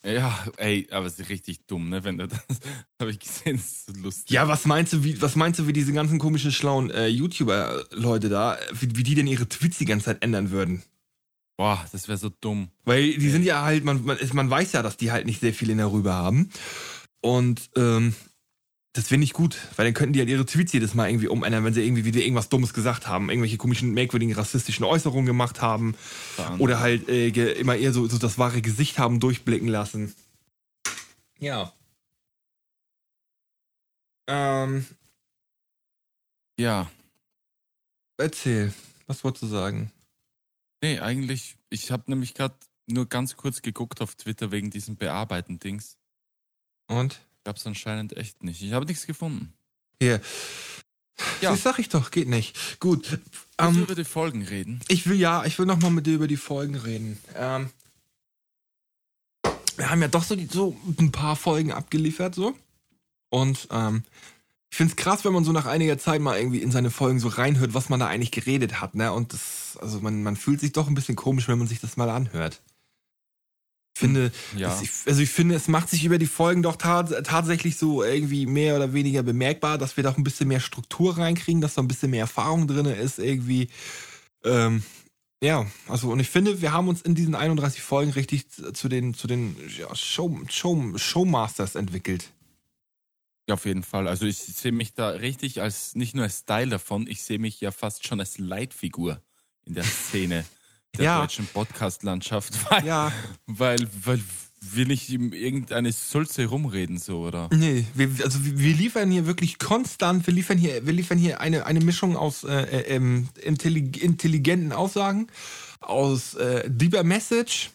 Ja, 0.06 0.45
ey, 0.58 0.88
aber 0.91 1.08
es 1.08 1.20
ist 1.20 1.30
richtig 1.30 1.66
dumm, 1.66 1.89
ne? 1.89 2.03
Wenn 2.03 2.20
du 2.20 2.28
das 2.28 2.39
habe 3.01 3.10
ich 3.10 3.20
gesehen, 3.20 3.58
das 3.58 3.66
ist 3.66 3.86
so 3.88 3.93
lustig. 4.01 4.30
Ja, 4.30 4.47
was 4.47 4.66
meinst 4.66 4.93
du, 4.93 5.03
wie, 5.03 5.20
was 5.22 5.36
meinst 5.36 5.60
du, 5.60 5.68
wie 5.68 5.74
diese 5.74 5.93
ganzen 5.93 6.20
komischen, 6.20 6.51
schlauen 6.51 6.91
äh, 6.91 7.08
YouTuber-Leute 7.08 8.30
da, 8.30 8.58
wie, 8.72 8.95
wie 8.95 9.03
die 9.03 9.16
denn 9.16 9.28
ihre 9.28 9.49
Tweets 9.49 9.80
die 9.80 9.86
ganze 9.86 10.06
Zeit 10.06 10.24
ändern 10.24 10.51
würden? 10.51 10.84
Boah, 11.58 11.84
das 11.91 12.08
wäre 12.08 12.18
so 12.18 12.30
dumm. 12.30 12.70
Weil 12.84 13.14
die 13.14 13.30
sind 13.30 13.43
ja 13.43 13.64
halt, 13.64 13.84
man, 13.84 14.03
man, 14.06 14.18
man 14.34 14.49
weiß 14.49 14.74
ja, 14.74 14.84
dass 14.84 14.97
die 14.97 15.12
halt 15.12 15.26
nicht 15.26 15.39
sehr 15.39 15.53
viel 15.53 15.70
in 15.70 15.78
der 15.78 15.91
Rübe 15.91 16.14
haben. 16.14 16.49
Und 17.22 17.72
ähm, 17.76 18.14
das 18.96 19.10
finde 19.10 19.26
ich 19.26 19.34
gut, 19.34 19.58
weil 19.76 19.86
dann 19.86 19.93
könnten 19.93 20.14
die 20.14 20.20
halt 20.20 20.30
ihre 20.30 20.46
Tweets 20.46 20.72
jedes 20.72 20.93
Mal 20.93 21.10
irgendwie 21.10 21.28
umändern, 21.28 21.64
wenn 21.66 21.74
sie 21.74 21.84
irgendwie 21.86 22.06
wieder 22.06 22.22
irgendwas 22.22 22.48
Dummes 22.50 22.74
gesagt 22.74 23.08
haben, 23.08 23.30
irgendwelche 23.30 23.58
komischen, 23.58 23.93
merkwürdigen 23.93 24.34
rassistischen 24.34 24.86
Äußerungen 24.86 25.26
gemacht 25.26 25.62
haben 25.62 25.96
Wahnsinn. 26.38 26.62
oder 26.62 26.80
halt 26.80 27.10
äh, 27.10 27.32
ge- 27.32 27.52
immer 27.60 27.76
eher 27.76 27.91
so, 27.91 28.08
so 28.08 28.18
das 28.18 28.38
wahre 28.38 28.62
Gesicht 28.62 28.98
haben 28.98 29.20
durchblicken 29.20 29.68
lassen. 29.68 30.16
Ja. 31.39 31.74
Ähm, 34.28 34.86
Ja. 36.58 36.89
erzähl, 38.18 38.74
was 39.08 39.24
wolltest 39.24 39.43
du 39.43 39.48
sagen? 39.48 39.91
Nee, 40.82 41.00
eigentlich, 41.00 41.58
ich 41.70 41.91
habe 41.91 42.04
nämlich 42.08 42.34
gerade 42.34 42.56
nur 42.88 43.08
ganz 43.08 43.36
kurz 43.36 43.62
geguckt 43.62 44.00
auf 44.02 44.16
Twitter 44.16 44.52
wegen 44.52 44.70
diesem 44.72 44.96
Bearbeiten-Dings. 44.96 45.98
Und? 46.88 47.20
Gab's 47.46 47.66
anscheinend 47.66 48.18
echt 48.18 48.43
nicht. 48.43 48.62
Ich 48.62 48.74
habe 48.74 48.86
nichts 48.86 49.06
gefunden. 49.06 49.54
Hier. 50.02 50.20
Ja. 51.39 51.52
Das 51.52 51.64
sag 51.64 51.80
ich 51.80 51.88
doch, 51.88 52.12
geht 52.12 52.28
nicht. 52.28 52.80
Gut. 52.82 53.10
Willst 53.12 53.24
du 53.58 53.66
Ähm, 53.66 53.84
über 53.84 53.96
die 53.96 54.04
Folgen 54.04 54.41
reden? 54.43 54.82
Ich 54.89 55.08
will 55.08 55.18
ja, 55.18 55.46
ich 55.46 55.58
will 55.58 55.66
noch 55.66 55.80
mal 55.80 55.91
mit 55.91 56.06
dir 56.06 56.16
über 56.16 56.28
die 56.28 56.36
Folgen 56.36 56.76
reden. 56.76 57.18
Ähm, 57.36 57.70
wir 59.78 59.89
haben 59.89 60.02
ja 60.02 60.08
doch 60.10 60.24
so, 60.24 60.36
die, 60.36 60.48
so 60.48 60.76
ein 61.00 61.12
paar 61.12 61.36
Folgen 61.38 61.72
abgeliefert 61.72 62.36
so 62.36 62.54
und 63.30 63.68
ähm, 63.72 64.04
Ich 64.72 64.78
finde 64.78 64.91
es 64.91 64.98
krass, 64.98 65.24
wenn 65.24 65.32
man 65.34 65.46
so 65.46 65.52
nach 65.54 65.68
einiger 65.68 65.98
Zeit 65.98 66.20
mal 66.20 66.38
irgendwie 66.38 66.62
in 66.62 66.72
seine 66.72 66.91
Folgen 66.91 67.20
so 67.20 67.28
reinhört, 67.30 67.74
was 67.74 67.88
man 67.89 68.00
da 68.00 68.08
eigentlich 68.08 68.32
geredet 68.32 68.82
hat, 68.82 68.96
ne? 68.96 69.14
Und 69.14 69.32
das, 69.34 69.78
also 69.82 70.02
man, 70.02 70.24
man 70.24 70.36
fühlt 70.36 70.60
sich 70.60 70.74
doch 70.74 70.88
ein 70.88 70.96
bisschen 70.96 71.16
komisch, 71.16 71.48
wenn 71.48 71.60
man 71.60 71.68
sich 71.68 71.80
das 71.80 71.96
mal 71.96 72.10
anhört. 72.10 72.62
Ich 73.96 74.00
finde, 74.02 74.32
Ja. 74.58 74.76
es- 74.76 74.82
ich, 74.82 74.89
also 75.08 75.22
ich 75.22 75.30
finde, 75.30 75.56
es 75.56 75.70
macht 75.70 75.89
sich 75.89 76.04
über 76.04 76.18
die 76.18 76.26
Folgen 76.26 76.62
doch 76.62 76.76
tat, 76.76 77.26
tatsächlich 77.26 77.78
so 77.78 78.04
irgendwie 78.04 78.46
mehr 78.46 78.76
oder 78.76 78.91
weniger 78.91 79.24
bemerkbar, 79.24 79.78
dass 79.78 79.96
wir 79.96 80.04
doch 80.04 80.18
ein 80.18 80.24
bisschen 80.26 80.50
mehr 80.50 80.60
Struktur 80.60 81.18
reinkriegen, 81.18 81.62
dass 81.62 81.76
da 81.76 81.82
ein 81.82 81.88
bisschen 81.88 82.12
mehr 82.12 82.20
Erfahrung 82.22 82.68
drin 82.68 82.86
ist, 82.88 83.20
irgendwie. 83.20 83.70
Ähm, 84.43 84.84
ja, 85.41 85.66
also 85.88 86.12
und 86.12 86.20
ich 86.20 86.30
finde, 86.30 86.62
wir 86.62 86.74
haben 86.74 86.89
uns 86.89 87.02
in 87.04 87.16
diesen 87.16 87.36
31 87.36 87.82
Folgen 87.82 88.12
richtig 88.12 88.48
zu 88.50 88.89
den, 88.89 89.14
zu 89.14 89.28
den 89.28 89.56
ja, 89.78 89.93
Show, 89.96 90.41
Show, 90.50 90.98
Showmasters 90.98 91.76
entwickelt. 91.76 92.32
Ja, 93.48 93.54
auf 93.54 93.66
jeden 93.66 93.84
Fall. 93.84 94.10
Also 94.10 94.26
ich 94.26 94.38
sehe 94.39 94.72
mich 94.74 94.93
da 94.93 95.10
richtig 95.10 95.62
als 95.62 95.96
nicht 95.96 96.16
nur 96.16 96.26
als 96.26 96.43
Teil 96.43 96.68
davon, 96.70 97.08
ich 97.08 97.24
sehe 97.24 97.39
mich 97.39 97.62
ja 97.62 97.72
fast 97.72 98.06
schon 98.06 98.20
als 98.20 98.39
Leitfigur 98.39 99.22
in 99.66 99.76
der 99.76 99.84
Szene 99.86 100.43
der 100.98 101.06
Ja. 101.06 101.22
deutschen 101.22 101.46
Podcast-Landschaft, 101.48 102.54
weil, 102.72 102.86
Ja, 102.86 103.12
weil, 103.48 103.88
weil 104.04 104.22
wir 104.62 104.88
nicht 104.88 105.10
in 105.12 105.32
irgendeine 105.32 105.91
Sulze 105.91 106.46
rumreden, 106.48 106.98
so, 106.98 107.20
oder? 107.20 107.50
Nee, 107.54 107.86
wir, 107.93 108.10
also 108.24 108.39
wir, 108.43 108.74
liefern 108.76 109.12
hier 109.12 109.28
wirklich 109.28 109.60
konstant, 109.60 110.26
wir 110.26 110.34
liefern 110.34 110.58
hier, 110.58 110.86
wir 110.86 110.93
liefern 110.93 111.18
hier 111.20 111.39
eine, 111.39 111.66
eine 111.68 111.82
Mischung 111.82 112.18
aus 112.18 112.43
äh, 112.43 112.52
äh, 112.64 112.96
ähm, 112.96 113.30
intellig 113.43 114.02
intelligenten 114.02 114.72
Aussagen, 114.72 115.28
aus 115.82 116.34
äh, 116.34 116.64
deeper 116.68 117.04
Message, 117.04 117.70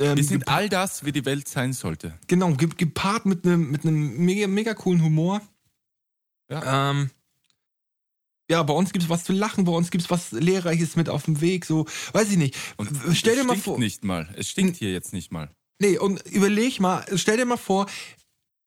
ähm, 0.00 0.16
Wir 0.16 0.24
sind 0.24 0.48
all 0.48 0.68
das, 0.68 1.04
wie 1.04 1.12
die 1.12 1.24
Welt 1.24 1.46
sein 1.46 1.72
sollte. 1.72 2.14
genau, 2.26 2.52
ge 2.54 2.68
gepaart 2.76 3.26
mit 3.26 3.44
einem 3.46 3.70
mit 3.70 3.84
einem 3.84 4.16
mega, 4.24 4.46
mega 4.48 4.74
coolen 4.74 5.02
Humor. 5.04 5.40
Ja. 6.50 6.90
Ähm, 6.90 7.10
ja, 8.50 8.62
bei 8.62 8.74
uns 8.74 8.92
gibt's 8.92 9.08
was 9.08 9.24
zu 9.24 9.32
lachen, 9.32 9.64
bei 9.64 9.72
uns 9.72 9.90
gibt's 9.90 10.10
was 10.10 10.32
Lehrreiches 10.32 10.96
mit 10.96 11.08
auf 11.08 11.24
dem 11.24 11.40
Weg, 11.40 11.64
so, 11.64 11.86
weiß 12.12 12.30
ich 12.30 12.36
nicht. 12.36 12.56
Und 12.76 12.88
stell 13.14 13.34
es 13.34 13.40
dir 13.40 13.44
mal 13.44 13.54
stinkt 13.54 13.64
vor. 13.64 13.78
nicht 13.78 14.04
mal. 14.04 14.28
Es 14.36 14.48
stinkt 14.48 14.76
hier 14.76 14.92
jetzt 14.92 15.12
nicht 15.12 15.32
mal. 15.32 15.50
Nee, 15.80 15.98
und 15.98 16.22
überleg 16.26 16.80
mal, 16.80 17.04
stell 17.16 17.36
dir 17.36 17.46
mal 17.46 17.56
vor, 17.56 17.86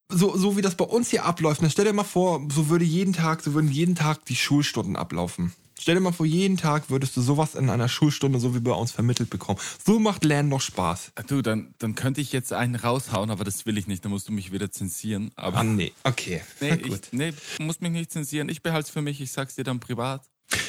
so, 0.10 0.38
so 0.38 0.58
wie 0.58 0.62
das 0.62 0.76
bei 0.76 0.86
uns 0.86 1.10
hier 1.10 1.26
abläuft, 1.26 1.62
ne, 1.62 1.70
stell 1.70 1.86
dir 1.86 1.94
mal 1.94 2.04
vor, 2.04 2.46
so 2.52 2.70
würde 2.70 2.86
jeden 2.86 3.14
Tag, 3.14 3.44
so 3.44 3.54
würden 3.54 3.72
jeden 3.72 3.96
Tag 3.96 4.26
die 4.26 4.36
Schulstunden 4.36 4.96
ablaufen. 4.96 5.54
Stell 5.80 5.96
dir 5.96 6.02
mal 6.02 6.12
vor, 6.12 6.26
jeden 6.26 6.58
Tag 6.58 6.90
würdest 6.90 7.16
du 7.16 7.22
sowas 7.22 7.56
in 7.56 7.70
einer 7.70 7.88
Schulstunde 7.88 8.40
so 8.40 8.54
wie 8.56 8.60
bei 8.60 8.72
uns 8.72 8.92
vermittelt 8.92 9.30
bekommen. 9.30 9.60
So 9.86 10.00
macht 10.00 10.24
Lernen 10.26 10.50
noch 10.50 10.62
Spaß. 10.62 11.12
Du, 11.28 11.42
dann, 11.42 11.74
dann 11.78 11.96
könnte 11.96 12.20
ich 12.22 12.32
jetzt 12.32 12.52
einen 12.52 12.76
raushauen, 12.76 13.30
aber 13.30 13.44
das 13.44 13.66
will 13.66 13.78
ich 13.78 13.88
nicht. 13.88 14.04
Da 14.04 14.10
musst 14.10 14.28
du 14.28 14.32
mich 14.34 14.52
wieder 14.52 14.72
zensieren. 14.72 15.32
Aber 15.36 15.58
Ah, 15.60 15.64
nee, 15.64 15.94
okay. 16.04 16.42
nee, 16.60 16.74
ich, 16.76 16.82
gut. 16.90 17.08
nee, 17.12 17.34
du 17.58 17.64
musst 17.64 17.82
mich 17.82 17.92
nicht 17.92 18.12
zensieren. 18.12 18.50
Ich 18.50 18.62
behalte 18.64 18.88
es 18.88 18.90
für 18.92 19.02
mich. 19.02 19.22
Ich 19.22 19.32
sag's 19.32 19.56
dir 19.56 19.64
dann 19.64 19.80
privat. 19.80 20.24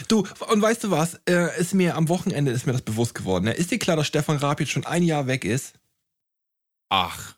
Du, 0.08 0.26
und 0.50 0.60
weißt 0.60 0.84
du 0.84 0.90
was? 0.90 1.14
Äh, 1.28 1.58
ist 1.60 1.72
mir 1.74 1.96
am 1.96 2.08
Wochenende 2.08 2.50
ist 2.50 2.66
mir 2.66 2.72
das 2.72 2.82
bewusst 2.82 3.14
geworden. 3.14 3.44
Ne? 3.44 3.52
Ist 3.52 3.70
dir 3.70 3.78
klar, 3.78 3.96
dass 3.96 4.06
Stefan 4.08 4.36
Raab 4.36 4.60
jetzt 4.60 4.70
schon 4.72 4.84
ein 4.86 5.02
Jahr 5.04 5.26
weg 5.26 5.44
ist? 5.44 5.74
Ach, 6.90 7.34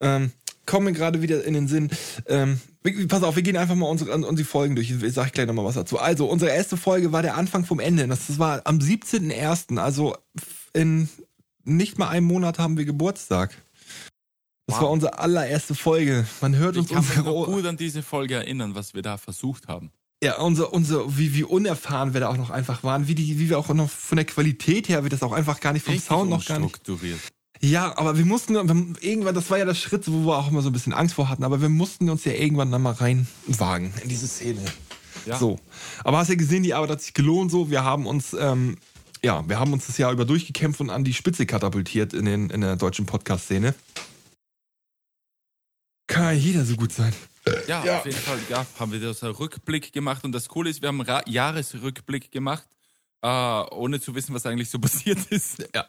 Ähm, 0.00 0.32
kommen 0.66 0.86
mir 0.86 0.92
gerade 0.92 1.22
wieder 1.22 1.42
in 1.44 1.54
den 1.54 1.68
Sinn. 1.68 1.90
Ähm, 2.26 2.60
wir- 2.82 3.08
pass 3.08 3.22
auf, 3.22 3.36
wir 3.36 3.42
gehen 3.42 3.56
einfach 3.56 3.74
mal 3.74 3.86
unsere, 3.88 4.12
unsere 4.12 4.46
Folgen 4.48 4.74
durch. 4.76 4.90
Ich 4.90 5.12
sag 5.14 5.32
gleich 5.32 5.46
nochmal 5.46 5.64
was 5.64 5.74
dazu. 5.76 5.98
Also, 5.98 6.26
unsere 6.26 6.50
erste 6.50 6.76
Folge 6.76 7.12
war 7.12 7.22
der 7.22 7.36
Anfang 7.36 7.64
vom 7.64 7.80
Ende. 7.80 8.06
Das, 8.08 8.38
war 8.38 8.62
am 8.64 8.78
17.01. 8.78 9.78
Also 9.78 10.16
in 10.72 11.08
nicht 11.64 11.98
mal 11.98 12.08
einem 12.08 12.26
Monat 12.26 12.58
haben 12.58 12.76
wir 12.76 12.84
Geburtstag. 12.84 13.50
Das 14.68 14.76
Wow. 14.76 14.82
war 14.82 14.90
unsere 14.90 15.18
allererste 15.20 15.74
Folge. 15.76 16.26
Man 16.40 16.56
hört 16.56 16.74
ich 16.74 16.80
uns 16.82 16.90
kann 16.90 17.06
mich 17.06 17.16
noch 17.24 17.46
gut 17.46 17.64
an 17.66 17.76
diese 17.76 18.02
Folge 18.02 18.34
erinnern, 18.34 18.74
was 18.74 18.94
wir 18.94 19.02
da 19.02 19.16
versucht 19.16 19.68
haben. 19.68 19.90
ja, 20.24 20.38
unser, 20.38 20.72
unser, 20.72 21.16
wie, 21.18 21.34
wie 21.34 21.44
unerfahren 21.44 22.14
wir 22.14 22.20
da 22.20 22.28
auch 22.28 22.36
noch 22.36 22.50
einfach 22.50 22.82
waren, 22.82 23.06
wie 23.06 23.14
die, 23.14 23.38
wie 23.38 23.48
wir 23.48 23.58
auch 23.58 23.68
noch 23.68 23.88
von 23.90 24.16
der 24.16 24.24
Qualität 24.24 24.88
her, 24.88 25.04
wie 25.04 25.08
das 25.08 25.22
auch 25.22 25.30
einfach 25.32 25.60
gar 25.60 25.72
nicht 25.72 25.84
vom 25.84 25.92
Richtig 25.94 26.08
Sound 26.08 26.30
noch 26.30 26.44
gar 26.44 26.58
nicht. 26.58 26.64
unstrukturiert. 26.74 27.20
Ja, 27.60 27.96
aber 27.96 28.18
wir 28.18 28.24
mussten 28.24 28.54
wir, 28.54 28.96
irgendwann, 29.00 29.34
das 29.34 29.50
war 29.50 29.58
ja 29.58 29.64
der 29.64 29.74
Schritt, 29.74 30.10
wo 30.10 30.26
wir 30.26 30.36
auch 30.36 30.50
immer 30.50 30.62
so 30.62 30.68
ein 30.70 30.72
bisschen 30.72 30.92
Angst 30.92 31.14
vor 31.14 31.28
hatten, 31.28 31.44
aber 31.44 31.60
wir 31.60 31.68
mussten 31.68 32.10
uns 32.10 32.24
ja 32.24 32.32
irgendwann 32.32 32.70
dann 32.70 32.82
mal 32.82 32.92
reinwagen 32.92 33.92
in 34.02 34.08
diese 34.08 34.28
Szene. 34.28 34.60
Ja. 35.24 35.38
So. 35.38 35.58
Aber 36.04 36.18
hast 36.18 36.28
ja 36.28 36.34
gesehen, 36.34 36.62
die 36.62 36.74
Arbeit 36.74 36.90
hat 36.90 37.02
sich 37.02 37.14
gelohnt 37.14 37.50
so. 37.50 37.70
Wir 37.70 37.82
haben 37.82 38.06
uns, 38.06 38.34
ähm, 38.38 38.76
ja, 39.22 39.48
wir 39.48 39.58
haben 39.58 39.72
uns 39.72 39.86
das 39.86 39.98
Jahr 39.98 40.12
über 40.12 40.24
durchgekämpft 40.24 40.80
und 40.80 40.90
an 40.90 41.04
die 41.04 41.14
Spitze 41.14 41.46
katapultiert 41.46 42.12
in, 42.12 42.26
den, 42.26 42.50
in 42.50 42.60
der 42.60 42.76
deutschen 42.76 43.06
Podcast-Szene. 43.06 43.74
Kann 46.06 46.24
ja 46.24 46.32
jeder 46.32 46.64
so 46.64 46.76
gut 46.76 46.92
sein. 46.92 47.12
Ja, 47.66 47.84
Ja. 47.84 47.98
auf 47.98 48.06
jeden 48.06 48.18
Fall 48.18 48.38
ja, 48.48 48.66
haben 48.78 48.92
wir 48.92 49.00
das 49.00 49.22
Rückblick 49.22 49.92
gemacht 49.92 50.24
und 50.24 50.32
das 50.32 50.48
Coole 50.48 50.70
ist, 50.70 50.82
wir 50.82 50.88
haben 50.88 51.00
einen 51.00 51.08
Ra 51.08 51.22
Jahresrückblick 51.26 52.30
gemacht, 52.30 52.66
äh, 53.22 53.28
ohne 53.28 54.00
zu 54.00 54.14
wissen, 54.14 54.34
was 54.34 54.46
eigentlich 54.46 54.70
so 54.70 54.78
passiert 54.80 55.18
ist. 55.30 55.68
Ja. 55.74 55.86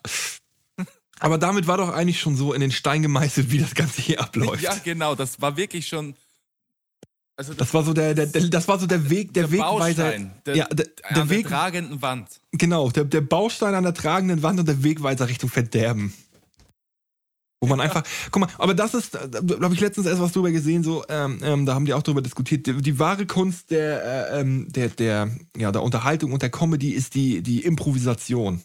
Aber 1.19 1.37
damit 1.37 1.67
war 1.67 1.77
doch 1.77 1.89
eigentlich 1.89 2.19
schon 2.19 2.35
so 2.35 2.53
in 2.53 2.61
den 2.61 2.71
Stein 2.71 3.01
gemeißelt, 3.01 3.51
wie 3.51 3.57
das 3.57 3.73
Ganze 3.73 4.01
hier 4.01 4.21
abläuft. 4.21 4.61
Ja, 4.63 4.75
genau, 4.83 5.15
das 5.15 5.41
war 5.41 5.57
wirklich 5.57 5.87
schon. 5.87 6.15
Also 7.35 7.53
Das 7.53 7.73
war 7.73 7.83
so 7.83 7.93
der, 7.93 8.15
der, 8.15 8.25
der, 8.25 8.47
das 8.47 8.67
war 8.67 8.79
so 8.79 8.87
der 8.87 9.09
Weg, 9.09 9.33
der, 9.33 9.43
der 9.43 9.51
Wegweiser. 9.51 10.03
Baustein, 10.03 10.31
der, 10.45 10.55
ja, 10.55 10.65
der, 10.65 10.85
an 11.03 11.13
der 11.15 11.23
der 11.25 11.29
Weg, 11.29 11.47
tragenden 11.47 12.01
Wand. 12.01 12.27
Genau, 12.51 12.89
der, 12.89 13.05
der 13.05 13.21
Baustein 13.21 13.75
an 13.75 13.83
der 13.83 13.93
tragenden 13.93 14.41
Wand 14.41 14.59
und 14.59 14.67
der 14.67 14.83
Wegweiser 14.83 15.27
Richtung 15.27 15.49
Verderben. 15.49 16.13
Wo 17.59 17.67
man 17.67 17.79
einfach, 17.79 18.03
guck 18.29 18.41
mal, 18.41 18.49
aber 18.59 18.75
das 18.75 18.93
ist, 18.93 19.15
da 19.15 19.39
habe 19.61 19.73
ich 19.73 19.79
letztens 19.79 20.05
erst 20.05 20.21
was 20.21 20.31
drüber 20.31 20.51
gesehen, 20.51 20.83
so, 20.83 21.03
ähm, 21.09 21.39
ähm, 21.41 21.65
da 21.65 21.73
haben 21.73 21.85
die 21.85 21.93
auch 21.93 22.03
drüber 22.03 22.21
diskutiert. 22.21 22.67
Die, 22.67 22.73
die 22.73 22.99
wahre 22.99 23.25
Kunst 23.25 23.71
der, 23.71 24.31
äh, 24.31 24.41
ähm, 24.41 24.67
der, 24.71 24.89
der, 24.89 25.31
ja, 25.55 25.71
der 25.71 25.81
Unterhaltung 25.81 26.33
und 26.33 26.43
der 26.43 26.51
Comedy 26.51 26.91
ist 26.91 27.15
die, 27.15 27.41
die 27.41 27.63
Improvisation. 27.63 28.61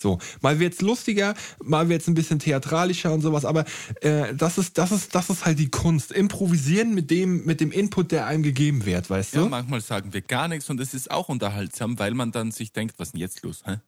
So, 0.00 0.18
mal 0.40 0.60
wird's 0.60 0.80
lustiger, 0.80 1.34
mal 1.62 1.88
wird's 1.88 2.06
ein 2.06 2.14
bisschen 2.14 2.38
theatralischer 2.38 3.12
und 3.12 3.20
sowas, 3.20 3.44
aber 3.44 3.64
äh, 4.00 4.32
das 4.34 4.56
ist, 4.56 4.78
das 4.78 4.92
ist, 4.92 5.14
das 5.14 5.28
ist 5.28 5.44
halt 5.44 5.58
die 5.58 5.70
Kunst. 5.70 6.12
Improvisieren 6.12 6.94
mit 6.94 7.10
dem, 7.10 7.44
mit 7.44 7.60
dem 7.60 7.72
Input, 7.72 8.12
der 8.12 8.26
einem 8.26 8.44
gegeben 8.44 8.86
wird, 8.86 9.10
weißt 9.10 9.34
Ja, 9.34 9.42
du? 9.42 9.48
manchmal 9.48 9.80
sagen 9.80 10.12
wir 10.12 10.20
gar 10.20 10.46
nichts 10.46 10.70
und 10.70 10.78
es 10.80 10.94
ist 10.94 11.10
auch 11.10 11.28
unterhaltsam, 11.28 11.98
weil 11.98 12.14
man 12.14 12.30
dann 12.30 12.52
sich 12.52 12.72
denkt, 12.72 12.94
was 12.98 13.08
ist 13.08 13.12
denn 13.14 13.20
jetzt 13.20 13.42
los? 13.42 13.62
Hä? 13.64 13.78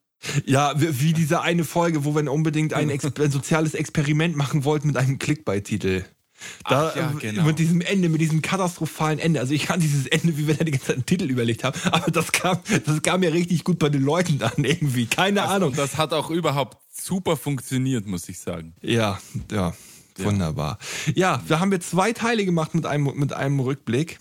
Ja, 0.44 0.78
wie, 0.80 1.00
wie 1.00 1.12
diese 1.12 1.42
eine 1.42 1.64
Folge, 1.64 2.04
wo 2.04 2.14
wir 2.14 2.30
unbedingt 2.30 2.74
ein, 2.74 2.90
ein 3.18 3.30
soziales 3.30 3.74
Experiment 3.74 4.36
machen 4.36 4.64
wollten 4.64 4.88
mit 4.88 4.96
einem 4.96 5.18
Clickbait-Titel. 5.18 6.02
Da 6.68 6.88
Ach 6.88 6.96
ja, 6.96 7.12
genau. 7.18 7.44
mit 7.44 7.58
diesem 7.58 7.80
Ende, 7.80 8.08
mit 8.08 8.20
diesem 8.20 8.42
katastrophalen 8.42 9.18
Ende. 9.18 9.40
Also 9.40 9.54
ich 9.54 9.66
kann 9.66 9.80
dieses 9.80 10.06
Ende, 10.06 10.36
wie 10.36 10.46
wir 10.46 10.54
da 10.54 10.64
die 10.64 10.72
ganze 10.72 10.86
Zeit 10.88 10.96
einen 10.96 11.06
Titel 11.06 11.24
überlegt 11.24 11.64
haben, 11.64 11.78
aber 11.92 12.10
das 12.10 12.32
kam, 12.32 12.58
das 12.86 13.02
kam 13.02 13.22
ja 13.22 13.30
richtig 13.30 13.64
gut 13.64 13.78
bei 13.78 13.88
den 13.88 14.02
Leuten 14.02 14.42
an 14.42 14.64
irgendwie. 14.64 15.06
Keine 15.06 15.42
Also, 15.42 15.54
Ahnung. 15.54 15.68
Und 15.70 15.78
das 15.78 15.96
hat 15.96 16.12
auch 16.12 16.30
überhaupt 16.30 16.78
super 16.90 17.36
funktioniert, 17.36 18.06
muss 18.06 18.28
ich 18.28 18.38
sagen. 18.38 18.74
Ja, 18.82 19.18
ja, 19.50 19.74
wunderbar. 20.18 20.78
Ja, 21.14 21.42
da 21.48 21.60
haben 21.60 21.70
wir 21.70 21.80
zwei 21.80 22.12
Teile 22.12 22.44
gemacht 22.44 22.74
mit 22.74 22.86
einem, 22.86 23.12
mit 23.16 23.32
einem 23.32 23.60
Rückblick. 23.60 24.18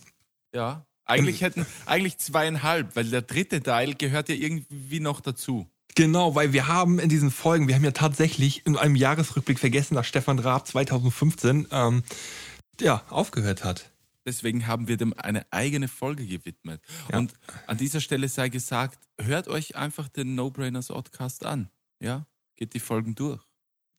Ja. 0.54 0.86
Eigentlich 1.06 1.42
hätten, 1.42 1.66
eigentlich 1.88 2.20
zweieinhalb, 2.20 2.96
weil 2.96 3.06
der 3.06 3.24
dritte 3.24 3.64
Teil 3.64 3.96
gehört 3.96 4.30
ja 4.30 4.36
irgendwie 4.36 5.00
noch 5.00 5.22
dazu. 5.22 5.68
Genau, 6.00 6.34
weil 6.34 6.54
wir 6.54 6.70
haben 6.70 6.98
in 6.98 7.10
diesen 7.10 7.30
Folgen, 7.30 7.68
wir 7.68 7.76
haben 7.76 7.84
ja 7.84 7.92
tatsächlich 7.92 8.66
in 8.66 8.78
einem 8.78 8.96
Jahresrückblick 8.96 9.60
vergessen, 9.60 9.96
dass 9.96 10.08
Stefan 10.08 10.40
Raab 10.40 10.66
2015 10.66 11.68
ähm, 11.72 12.04
ja, 12.80 13.04
aufgehört 13.10 13.66
hat. 13.66 13.92
Deswegen 14.26 14.66
haben 14.66 14.88
wir 14.88 14.96
dem 14.96 15.14
eine 15.18 15.46
eigene 15.52 15.90
Folge 15.90 16.26
gewidmet. 16.26 16.82
Ja. 17.12 17.18
Und 17.18 17.34
an 17.68 17.76
dieser 17.76 18.00
Stelle 18.00 18.30
sei 18.30 18.48
gesagt, 18.48 18.98
hört 19.20 19.50
euch 19.50 19.76
einfach 19.76 20.08
den 20.08 20.36
No-Brainers 20.36 20.88
Podcast 20.88 21.46
an. 21.46 21.70
Ja, 22.00 22.26
geht 22.56 22.74
die 22.76 22.80
Folgen 22.80 23.14
durch. 23.16 23.42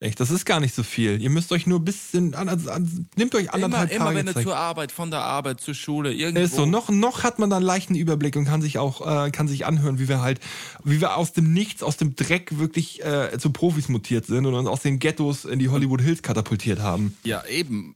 Echt, 0.03 0.19
das 0.19 0.31
ist 0.31 0.47
gar 0.47 0.61
nicht 0.61 0.75
so 0.75 0.83
viel. 0.83 1.21
Ihr 1.21 1.29
müsst 1.29 1.53
euch 1.53 1.67
nur 1.67 1.79
ein 1.79 1.85
bisschen, 1.85 2.35
an, 2.35 2.49
an, 2.49 2.67
an, 2.69 3.07
nehmt 3.17 3.35
euch 3.35 3.45
Immer, 3.45 3.55
anderthalb 3.55 3.93
immer 3.93 4.07
Tage 4.07 4.17
wenn 4.17 4.29
ihr 4.29 4.43
zur 4.43 4.57
Arbeit, 4.57 4.93
von 4.93 5.11
der 5.11 5.21
Arbeit 5.21 5.61
zur 5.61 5.75
Schule, 5.75 6.15
irgendwo. 6.15 6.41
Ist 6.41 6.55
so, 6.55 6.65
noch, 6.65 6.89
noch 6.89 7.23
hat 7.23 7.39
man 7.39 7.51
dann 7.51 7.59
einen 7.59 7.67
leichten 7.67 7.95
Überblick 7.95 8.35
und 8.37 8.47
kann 8.47 8.63
sich 8.63 8.79
auch, 8.79 9.07
äh, 9.07 9.31
kann 9.31 9.47
sich 9.47 9.67
anhören, 9.67 9.99
wie 9.99 10.09
wir 10.09 10.23
halt, 10.23 10.41
wie 10.85 11.03
wir 11.03 11.19
aus 11.19 11.35
dem 11.35 11.53
Nichts, 11.53 11.83
aus 11.83 11.99
dem 11.99 12.17
Dreck 12.17 12.59
wirklich 12.59 13.05
äh, 13.05 13.37
zu 13.39 13.53
Profis 13.53 13.91
mutiert 13.91 14.25
sind 14.25 14.47
und 14.47 14.55
uns 14.55 14.69
aus 14.69 14.81
den 14.81 15.01
Ghettos 15.01 15.45
in 15.45 15.59
die 15.59 15.69
Hollywood 15.69 16.01
Hills 16.01 16.23
katapultiert 16.23 16.79
haben. 16.79 17.15
Ja, 17.23 17.45
eben. 17.45 17.95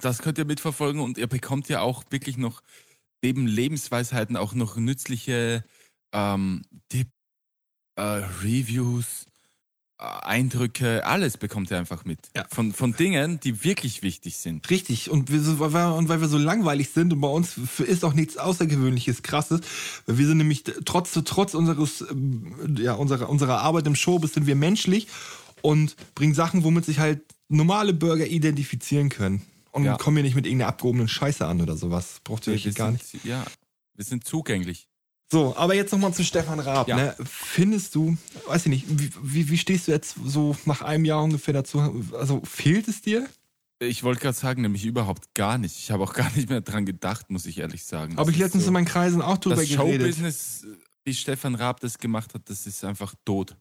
Das 0.00 0.18
könnt 0.18 0.38
ihr 0.38 0.44
mitverfolgen 0.44 1.00
und 1.00 1.18
ihr 1.18 1.26
bekommt 1.26 1.68
ja 1.68 1.80
auch 1.80 2.04
wirklich 2.10 2.36
noch 2.36 2.62
neben 3.24 3.48
Lebensweisheiten 3.48 4.36
auch 4.36 4.54
noch 4.54 4.76
nützliche 4.76 5.64
ähm, 6.12 6.62
Tipp, 6.88 7.08
äh, 7.96 8.02
Reviews, 8.42 9.27
Eindrücke, 9.98 11.04
alles 11.04 11.36
bekommt 11.36 11.70
ihr 11.70 11.78
einfach 11.78 12.04
mit. 12.04 12.18
Ja. 12.36 12.44
Von, 12.50 12.72
von 12.72 12.94
Dingen, 12.94 13.40
die 13.40 13.64
wirklich 13.64 14.02
wichtig 14.02 14.36
sind. 14.36 14.68
Richtig, 14.70 15.10
und, 15.10 15.30
wir, 15.30 15.40
so- 15.40 15.58
weil 15.58 15.72
wir, 15.74 15.94
und 15.96 16.08
weil 16.08 16.20
wir 16.20 16.28
so 16.28 16.38
langweilig 16.38 16.90
sind 16.90 17.12
und 17.12 17.20
bei 17.20 17.28
uns 17.28 17.58
ist 17.78 18.04
auch 18.04 18.14
nichts 18.14 18.36
Außergewöhnliches, 18.36 19.22
Krasses, 19.22 19.60
weil 20.06 20.18
wir 20.18 20.26
sind 20.26 20.38
nämlich 20.38 20.62
trotz, 20.84 21.12
trotz 21.24 21.54
unseres, 21.54 22.04
ähm, 22.10 22.76
ja, 22.78 22.94
unserer, 22.94 23.28
unserer 23.28 23.60
Arbeit 23.60 23.86
im 23.86 23.96
Showbiz 23.96 24.34
sind 24.34 24.46
wir 24.46 24.54
menschlich 24.56 25.08
und 25.62 25.96
bringen 26.14 26.34
Sachen, 26.34 26.62
womit 26.62 26.84
sich 26.84 26.98
halt 27.00 27.22
normale 27.48 27.92
Bürger 27.92 28.26
identifizieren 28.26 29.08
können. 29.08 29.42
Und 29.72 29.84
Ja. 29.84 29.96
komm 29.98 30.14
mir 30.14 30.22
nicht 30.22 30.34
mit 30.36 30.46
irgendeiner 30.46 30.68
abgehobenen 30.70 31.08
Scheiße 31.08 31.44
an 31.46 31.60
oder 31.60 31.76
sowas. 31.76 32.20
Braucht 32.24 32.46
ihr 32.46 32.52
wirklich 32.54 32.74
gar 32.74 32.90
nicht. 32.90 33.24
Ja, 33.24 33.44
wir 33.94 34.04
sind 34.04 34.24
zugänglich. 34.24 34.88
So, 35.30 35.54
aber 35.56 35.74
jetzt 35.74 35.92
nochmal 35.92 36.14
zu 36.14 36.24
Stefan 36.24 36.58
Raab. 36.58 36.88
Ja. 36.88 36.96
Ne? 36.96 37.16
Findest 37.24 37.94
du, 37.94 38.16
weiß 38.46 38.62
ich 38.66 38.70
nicht, 38.70 38.86
wie, 38.88 39.10
wie, 39.22 39.50
wie 39.50 39.58
stehst 39.58 39.86
du 39.88 39.92
jetzt 39.92 40.16
so 40.24 40.56
nach 40.64 40.80
einem 40.82 41.04
Jahr 41.04 41.22
ungefähr 41.22 41.52
dazu? 41.54 42.02
Also 42.14 42.40
fehlt 42.44 42.88
es 42.88 43.02
dir? 43.02 43.28
Ich 43.80 44.02
wollte 44.02 44.20
gerade 44.22 44.36
sagen, 44.36 44.62
nämlich 44.62 44.84
überhaupt 44.86 45.34
gar 45.34 45.58
nicht. 45.58 45.78
Ich 45.78 45.90
habe 45.90 46.02
auch 46.02 46.14
gar 46.14 46.30
nicht 46.32 46.48
mehr 46.48 46.62
dran 46.62 46.86
gedacht, 46.86 47.30
muss 47.30 47.44
ich 47.46 47.58
ehrlich 47.58 47.84
sagen. 47.84 48.16
Habe 48.16 48.26
Das 48.30 48.34
ich 48.34 48.40
letztens 48.42 48.64
so, 48.64 48.68
in 48.68 48.72
meinen 48.74 48.86
Kreisen 48.86 49.20
auch 49.22 49.36
drüber 49.38 49.56
Das 49.56 49.68
geredet. 49.68 50.00
Showbusiness, 50.00 50.66
wie 51.04 51.14
Stefan 51.14 51.54
Raab 51.54 51.80
das 51.80 51.98
gemacht 51.98 52.32
hat, 52.34 52.42
das 52.46 52.66
ist 52.66 52.82
einfach 52.84 53.14
tot. 53.24 53.54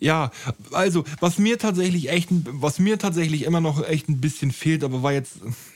Ja, 0.00 0.30
also 0.72 1.04
was 1.20 1.36
mir 1.38 1.58
tatsächlich 1.58 2.08
echt, 2.08 2.30
ein- 2.30 2.44
was 2.52 2.78
mir 2.78 2.98
tatsächlich 2.98 3.42
immer 3.42 3.60
noch 3.60 3.84
echt 3.86 4.08
ein 4.08 4.20
bisschen 4.20 4.50
fehlt, 4.50 4.82
aber 4.82 5.02
war 5.02 5.12
jetzt, 5.12 5.34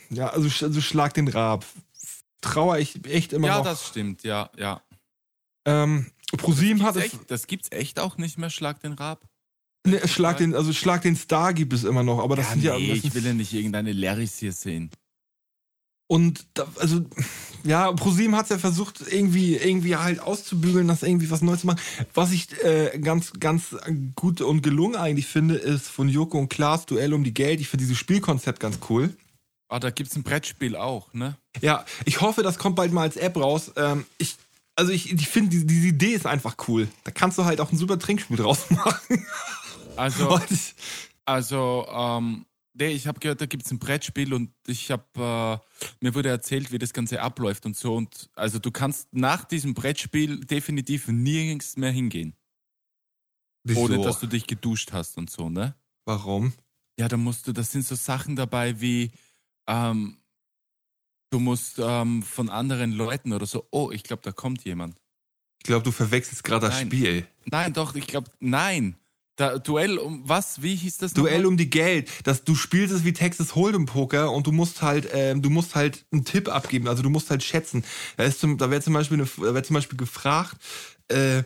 ja, 0.08 0.28
also, 0.28 0.48
also 0.64 0.80
schlag 0.80 1.12
den 1.14 1.28
Raab. 1.28 1.66
Trauer 2.40 2.78
ich 2.78 3.06
echt 3.06 3.32
immer 3.32 3.48
ja, 3.48 3.58
noch. 3.58 3.64
das 3.64 3.86
stimmt, 3.86 4.22
ja, 4.22 4.50
ja. 4.56 4.80
Ähm, 5.64 6.06
ProSieben 6.36 6.82
hat 6.82 6.96
es, 6.96 7.04
echt, 7.04 7.30
das 7.30 7.46
gibt's 7.46 7.70
echt 7.70 7.98
auch 7.98 8.16
nicht 8.16 8.38
mehr, 8.38 8.50
Schlag 8.50 8.80
den 8.80 8.92
Raab. 8.92 9.24
ne, 9.86 10.06
schlag 10.08 10.38
den, 10.38 10.54
also 10.54 10.72
schlag 10.72 11.02
den 11.02 11.16
Star 11.16 11.54
gibt 11.54 11.72
es 11.72 11.84
immer 11.84 12.02
noch, 12.02 12.20
aber 12.20 12.36
das 12.36 12.46
ja, 12.46 12.52
sind 12.52 12.64
ja, 12.64 12.78
nee, 12.78 12.92
ich 12.92 13.14
will 13.14 13.24
ja 13.24 13.34
nicht 13.34 13.52
irgendeine 13.52 13.92
Larrys 13.92 14.38
hier 14.38 14.52
sehen. 14.52 14.90
Und 16.06 16.46
da, 16.54 16.66
also, 16.78 17.04
ja, 17.64 17.90
ProSieben 17.92 18.36
hat 18.36 18.44
es 18.44 18.50
ja 18.50 18.58
versucht, 18.58 19.00
irgendwie, 19.10 19.56
irgendwie 19.56 19.96
halt 19.96 20.20
auszubügeln, 20.20 20.86
das 20.86 21.02
irgendwie 21.02 21.30
was 21.30 21.40
Neues 21.40 21.60
zu 21.60 21.66
machen. 21.66 21.80
Was 22.12 22.30
ich 22.30 22.62
äh, 22.62 22.98
ganz, 22.98 23.32
ganz 23.40 23.74
gut 24.14 24.42
und 24.42 24.62
gelungen 24.62 24.96
eigentlich 24.96 25.26
finde, 25.26 25.54
ist 25.54 25.88
von 25.88 26.08
Joko 26.08 26.38
und 26.38 26.50
Klaas 26.50 26.84
Duell 26.84 27.14
um 27.14 27.24
die 27.24 27.32
Geld. 27.32 27.60
Ich 27.60 27.68
finde 27.68 27.84
dieses 27.84 27.98
Spielkonzept 27.98 28.60
ganz 28.60 28.80
cool. 28.90 29.16
Ah, 29.68 29.80
da 29.80 29.90
gibt's 29.90 30.14
ein 30.14 30.22
Brettspiel 30.22 30.76
auch, 30.76 31.12
ne? 31.14 31.38
Ja, 31.62 31.86
ich 32.04 32.20
hoffe, 32.20 32.42
das 32.42 32.58
kommt 32.58 32.76
bald 32.76 32.92
mal 32.92 33.02
als 33.02 33.16
App 33.16 33.36
raus. 33.36 33.72
Ähm, 33.76 34.04
ich, 34.18 34.36
also 34.76 34.92
ich, 34.92 35.12
ich 35.12 35.28
finde, 35.28 35.50
diese, 35.50 35.66
diese 35.66 35.88
Idee 35.88 36.14
ist 36.14 36.26
einfach 36.26 36.56
cool. 36.68 36.88
Da 37.04 37.10
kannst 37.10 37.38
du 37.38 37.44
halt 37.44 37.60
auch 37.60 37.70
ein 37.70 37.78
super 37.78 37.98
Trinkspiel 37.98 38.36
draus 38.36 38.70
machen. 38.70 39.26
Also, 39.96 40.40
also, 41.24 41.86
ähm, 41.88 42.46
nee, 42.74 42.88
ich 42.88 43.06
habe 43.06 43.20
gehört, 43.20 43.40
da 43.40 43.46
gibt's 43.46 43.70
ein 43.70 43.78
Brettspiel 43.78 44.34
und 44.34 44.50
ich 44.66 44.90
habe, 44.90 45.04
äh, 45.16 45.84
mir 46.00 46.14
wurde 46.14 46.28
erzählt, 46.28 46.72
wie 46.72 46.78
das 46.78 46.92
Ganze 46.92 47.22
abläuft 47.22 47.66
und 47.66 47.76
so. 47.76 47.94
Und 47.94 48.30
also 48.34 48.58
du 48.58 48.70
kannst 48.70 49.12
nach 49.12 49.44
diesem 49.44 49.74
Brettspiel 49.74 50.40
definitiv 50.40 51.08
nirgends 51.08 51.76
mehr 51.76 51.92
hingehen, 51.92 52.34
ohne 53.74 54.02
dass 54.02 54.20
du 54.20 54.26
dich 54.26 54.46
geduscht 54.46 54.92
hast 54.92 55.16
und 55.16 55.30
so, 55.30 55.48
ne? 55.48 55.76
Warum? 56.04 56.52
Ja, 56.98 57.08
da 57.08 57.16
musst 57.16 57.46
du, 57.46 57.52
das 57.52 57.72
sind 57.72 57.84
so 57.86 57.94
Sachen 57.94 58.36
dabei 58.36 58.80
wie, 58.80 59.10
ähm, 59.66 60.18
du 61.34 61.40
musst 61.40 61.80
ähm, 61.80 62.22
von 62.22 62.48
anderen 62.48 62.92
Leuten 62.92 63.32
oder 63.32 63.44
so, 63.44 63.66
oh, 63.72 63.90
ich 63.92 64.04
glaube, 64.04 64.22
da 64.22 64.30
kommt 64.30 64.64
jemand. 64.64 64.96
Ich 65.58 65.64
glaube, 65.64 65.82
du 65.82 65.90
verwechselst 65.90 66.44
gerade 66.44 66.68
das. 66.68 66.80
Spiel. 66.80 67.26
Nein, 67.46 67.72
doch, 67.72 67.96
ich 67.96 68.06
glaube, 68.06 68.30
nein. 68.38 68.96
Da, 69.34 69.58
Duell 69.58 69.98
um 69.98 70.28
was? 70.28 70.62
Wie 70.62 70.76
hieß 70.76 70.98
das? 70.98 71.12
Duell 71.12 71.38
nochmal? 71.38 71.46
um 71.46 71.56
die 71.56 71.70
Geld. 71.70 72.08
Das, 72.22 72.44
du 72.44 72.54
spielst 72.54 72.94
es 72.94 73.02
wie 73.04 73.12
Texas 73.12 73.54
Hold'em 73.56 73.84
Poker 73.84 74.30
und 74.30 74.46
du 74.46 74.52
musst 74.52 74.80
halt, 74.82 75.08
ähm, 75.12 75.42
du 75.42 75.50
musst 75.50 75.74
halt 75.74 76.06
einen 76.12 76.24
Tipp 76.24 76.48
abgeben. 76.48 76.86
Also 76.86 77.02
du 77.02 77.10
musst 77.10 77.30
halt 77.30 77.42
schätzen. 77.42 77.84
Da, 78.16 78.22
ist 78.22 78.38
zum, 78.38 78.58
da 78.58 78.70
wäre 78.70 78.80
zum 78.80 78.92
Beispiel, 78.94 79.18
eine, 79.18 79.28
da 79.36 79.54
wär 79.54 79.64
zum 79.64 79.74
Beispiel 79.74 79.98
gefragt, 79.98 80.56
äh, 81.08 81.42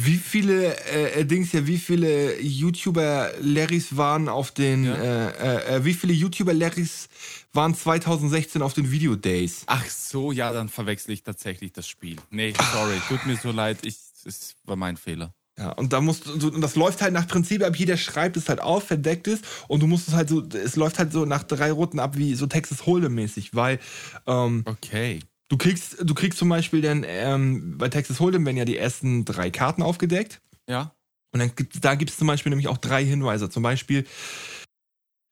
wie 0.00 0.16
viele 0.16 0.76
äh, 0.86 1.20
äh, 1.20 1.24
Dings 1.24 1.52
ja, 1.52 1.66
wie 1.66 1.76
viele 1.78 2.40
YouTuber 2.40 3.32
Larrys 3.40 3.96
waren 3.96 4.28
auf 4.28 4.52
den, 4.52 4.84
Ja. 4.84 4.94
äh, 4.94 5.28
äh, 5.72 5.76
äh, 5.76 5.84
wie 5.84 5.92
viele 5.94 6.12
YouTuber 6.12 6.54
Larrys 6.54 7.08
waren 7.52 7.74
2016 7.74 8.62
auf 8.62 8.74
den 8.74 8.90
Video 8.92 9.16
Days? 9.16 9.62
Ach 9.66 9.84
so, 9.88 10.30
ja, 10.30 10.52
dann 10.52 10.68
verwechsel 10.68 11.12
ich 11.12 11.24
tatsächlich 11.24 11.72
das 11.72 11.88
Spiel. 11.88 12.16
Nee, 12.30 12.52
sorry, 12.72 13.00
tut 13.08 13.26
mir 13.26 13.36
so 13.36 13.50
leid, 13.50 13.78
ich, 13.82 13.96
es 14.24 14.54
war 14.64 14.76
mein 14.76 14.96
Fehler. 14.96 15.34
Ja, 15.58 15.72
und 15.72 15.92
da 15.92 16.00
musst 16.00 16.24
du, 16.26 16.50
und 16.50 16.60
das 16.60 16.76
läuft 16.76 17.02
halt 17.02 17.12
nach 17.12 17.26
Prinzip 17.26 17.64
ab, 17.64 17.74
jeder 17.74 17.96
schreibt 17.96 18.36
es 18.36 18.48
halt 18.48 18.60
auf, 18.60 18.84
verdeckt 18.84 19.26
es 19.26 19.40
und 19.66 19.80
du 19.80 19.88
musst 19.88 20.06
es 20.06 20.14
halt 20.14 20.28
so, 20.28 20.46
es 20.54 20.76
läuft 20.76 21.00
halt 21.00 21.12
so 21.12 21.24
nach 21.24 21.42
drei 21.42 21.72
Runden 21.72 21.98
ab, 21.98 22.16
wie 22.16 22.36
so 22.36 22.46
Texas 22.46 22.82
Hold'em 22.84 23.08
mäßig, 23.08 23.56
weil 23.56 23.80
ähm, 24.28 24.62
Okay. 24.64 25.18
Du 25.48 25.56
kriegst, 25.56 25.96
du 26.02 26.14
kriegst 26.14 26.38
zum 26.38 26.48
Beispiel 26.48 26.80
dann, 26.82 27.04
ähm, 27.06 27.78
bei 27.78 27.88
Texas 27.88 28.18
Hold'em 28.20 28.44
werden 28.44 28.56
ja 28.56 28.64
die 28.64 28.76
ersten 28.76 29.24
drei 29.24 29.50
Karten 29.50 29.82
aufgedeckt 29.82 30.40
Ja. 30.68 30.94
und 31.32 31.40
dann 31.40 31.54
gibt 31.54 31.84
da 31.84 31.94
gibt 31.94 32.10
es 32.10 32.16
zum 32.18 32.26
Beispiel 32.26 32.50
nämlich 32.50 32.68
auch 32.68 32.78
drei 32.78 33.04
Hinweise, 33.04 33.48
zum 33.50 33.62
Beispiel 33.62 34.06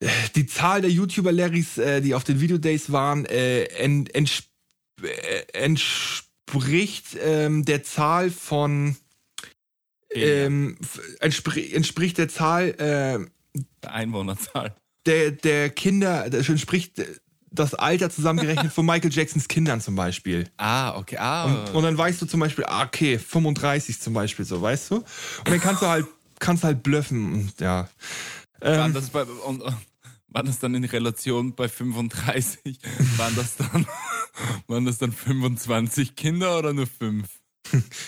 äh, 0.01 0.09
die 0.35 0.47
Zahl 0.47 0.81
der 0.83 0.91
YouTuber 0.91 1.33
Larrys, 1.33 1.79
äh, 1.79 2.01
die 2.01 2.14
auf 2.14 2.25
den 2.25 2.41
Videodays 2.41 2.93
waren, 2.93 3.25
äh, 3.27 3.64
en, 3.64 4.07
entsp 4.07 4.47
äh, 5.03 5.43
entspricht 5.53 7.17
ähm, 7.21 7.64
der 7.64 7.83
Zahl 7.83 8.31
von 8.31 8.97
ähm, 10.14 10.79
entspri 11.21 11.73
entspricht 11.73 12.17
der 12.19 12.29
Zahl 12.29 12.69
äh, 12.79 13.87
Einwohnerzahl. 13.87 14.75
der, 15.05 15.33
der 15.33 15.71
Kinder, 15.71 16.31
das 16.31 16.49
entspricht 16.49 16.99
äh, 16.99 17.07
das 17.59 17.74
Alter 17.74 18.11
zusammengerechnet 18.11 18.72
von 18.72 18.86
Michael 18.86 19.12
Jacksons 19.12 19.48
Kindern 19.48 19.80
zum 19.80 19.94
Beispiel. 19.96 20.48
Ah, 20.57 20.96
okay. 20.96 21.16
Ah, 21.18 21.44
Und, 21.44 21.74
und 21.74 21.82
dann 21.82 21.96
weißt 21.98 22.20
du 22.22 22.26
zum 22.26 22.40
Beispiel, 22.40 22.64
ah, 22.66 22.84
okay, 22.84 23.18
35 23.18 24.00
zum 24.00 24.14
Beispiel, 24.14 24.44
so, 24.44 24.61
weißt 24.62 24.90
du? 24.90 24.96
Und 24.96 25.04
dann 25.48 25.61
kannst 25.61 25.82
du 25.82 25.86
halt, 25.86 26.07
kannst 26.38 26.64
halt 26.64 26.82
bluffen 26.82 27.32
und 27.32 27.61
ja. 27.61 27.88
waren, 28.61 28.86
Ähm, 28.86 28.94
das 28.94 29.11
bei, 29.11 29.22
und, 29.24 29.62
waren 30.28 30.46
das 30.46 30.59
dann 30.59 30.74
in 30.74 30.84
Relation 30.84 31.54
bei 31.54 31.68
35? 31.68 32.78
Waren 33.16 33.34
das 33.36 33.57
dann, 33.57 33.86
waren 34.66 34.84
das 34.84 34.98
dann 34.98 35.12
25 35.12 36.14
Kinder 36.14 36.59
oder 36.59 36.72
nur 36.74 36.86
5? 36.86 37.26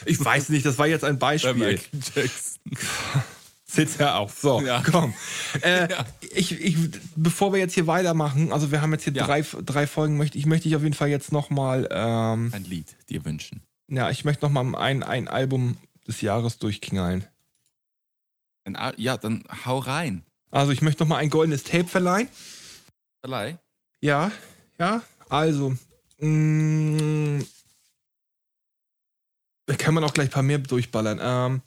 ich 0.04 0.22
weiß 0.22 0.50
nicht, 0.50 0.64
das 0.66 0.76
war 0.78 0.86
jetzt 0.86 1.04
ein 1.04 1.18
Bei 1.18 1.32
Beispiel. 1.32 1.54
Michael 1.54 2.00
Jackson. 2.14 2.60
Sitz 3.70 3.98
ja 3.98 4.16
auf. 4.16 4.38
So, 4.38 4.60
Ja. 4.62 4.82
komm. 4.82 5.12
Äh, 5.62 5.90
Ja. 5.90 6.06
ich, 6.34 6.52
ich, 6.58 6.76
bevor 7.16 7.52
wir 7.52 7.60
jetzt 7.60 7.74
hier 7.74 7.86
weitermachen, 7.86 8.52
also 8.52 8.70
wir 8.72 8.80
haben 8.80 8.92
jetzt 8.92 9.04
hier 9.04 9.12
Ja. 9.12 9.26
drei, 9.26 9.42
drei 9.42 9.86
Folgen, 9.86 10.16
möchte 10.16 10.38
ich 10.38 10.46
möchte 10.46 10.68
ich 10.68 10.76
auf 10.76 10.82
jeden 10.82 10.94
Fall 10.94 11.08
jetzt 11.08 11.32
nochmal, 11.32 11.86
ähm, 11.90 12.50
Ein 12.54 12.64
Lied 12.64 12.96
dir 13.10 13.24
wünschen. 13.24 13.62
ja, 13.88 14.10
ich 14.10 14.24
möchte 14.24 14.44
nochmal 14.46 14.74
ein, 14.76 15.02
ein 15.02 15.28
Album 15.28 15.76
des 16.06 16.20
Jahres 16.22 16.58
durchknallen. 16.58 17.24
Ein 18.64 18.76
ja, 18.96 19.16
dann 19.18 19.44
hau 19.66 19.78
rein. 19.78 20.24
Also 20.50 20.72
ich 20.72 20.80
möchte 20.82 21.02
nochmal 21.02 21.20
ein 21.20 21.28
goldenes 21.30 21.62
Tape 21.64 21.84
verleihen. 21.88 22.28
Verleih. 23.20 23.58
Ja, 24.00 24.30
ja, 24.78 25.02
also, 25.28 25.76
mh, 26.20 27.44
da 29.66 29.74
kann 29.76 29.92
man 29.92 30.04
auch 30.04 30.14
gleich 30.14 30.28
ein 30.28 30.32
paar 30.32 30.42
mehr 30.42 30.58
durchballern. 30.58 31.18
Ähm, 31.20 31.62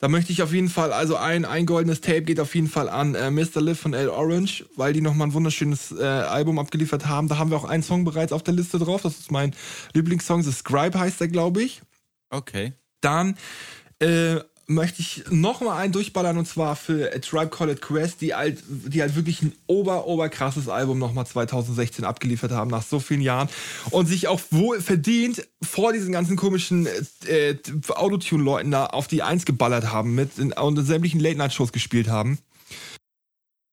da 0.00 0.08
möchte 0.08 0.32
ich 0.32 0.42
auf 0.42 0.52
jeden 0.52 0.70
Fall, 0.70 0.94
also 0.94 1.16
ein, 1.16 1.44
ein 1.44 1.66
goldenes 1.66 2.00
Tape 2.00 2.22
geht 2.22 2.40
auf 2.40 2.54
jeden 2.54 2.68
Fall 2.68 2.88
an 2.88 3.14
äh, 3.14 3.30
Mr. 3.30 3.60
Live 3.60 3.80
von 3.80 3.92
L 3.92 4.08
Orange, 4.08 4.64
weil 4.74 4.94
die 4.94 5.02
nochmal 5.02 5.28
ein 5.28 5.34
wunderschönes 5.34 5.92
äh, 5.92 6.02
Album 6.02 6.58
abgeliefert 6.58 7.06
haben. 7.06 7.28
Da 7.28 7.36
haben 7.36 7.50
wir 7.50 7.58
auch 7.58 7.64
einen 7.64 7.82
Song 7.82 8.04
bereits 8.04 8.32
auf 8.32 8.42
der 8.42 8.54
Liste 8.54 8.78
drauf. 8.78 9.02
Das 9.02 9.18
ist 9.18 9.30
mein 9.30 9.54
Lieblingssong. 9.92 10.42
The 10.42 10.52
Scribe 10.52 10.98
heißt 10.98 11.20
der, 11.20 11.28
glaube 11.28 11.62
ich. 11.62 11.82
Okay. 12.30 12.72
Dann 13.02 13.36
äh, 13.98 14.36
möchte 14.70 15.02
ich 15.02 15.24
noch 15.30 15.60
mal 15.60 15.76
einen 15.76 15.92
durchballern 15.92 16.38
und 16.38 16.46
zwar 16.46 16.76
für 16.76 17.12
A 17.12 17.18
Tribe 17.18 17.48
Called 17.48 17.82
Quest, 17.82 18.20
die 18.20 18.34
halt, 18.34 18.62
die 18.68 19.02
halt 19.02 19.16
wirklich 19.16 19.42
ein 19.42 19.52
ober, 19.66 20.06
ober 20.06 20.28
krasses 20.28 20.68
Album 20.68 20.98
noch 20.98 21.12
mal 21.12 21.26
2016 21.26 22.04
abgeliefert 22.04 22.52
haben 22.52 22.70
nach 22.70 22.82
so 22.82 23.00
vielen 23.00 23.20
Jahren 23.20 23.48
und 23.90 24.06
sich 24.06 24.28
auch 24.28 24.40
wohl 24.50 24.80
verdient 24.80 25.46
vor 25.60 25.92
diesen 25.92 26.12
ganzen 26.12 26.36
komischen 26.36 26.86
äh, 27.26 27.56
Autotune-Leuten 27.88 28.70
da 28.70 28.86
auf 28.86 29.08
die 29.08 29.22
Eins 29.22 29.44
geballert 29.44 29.92
haben 29.92 30.14
mit 30.14 30.38
in, 30.38 30.52
und 30.52 30.78
in 30.78 30.84
sämtlichen 30.84 31.20
Late-Night-Shows 31.20 31.72
gespielt 31.72 32.08
haben. 32.08 32.38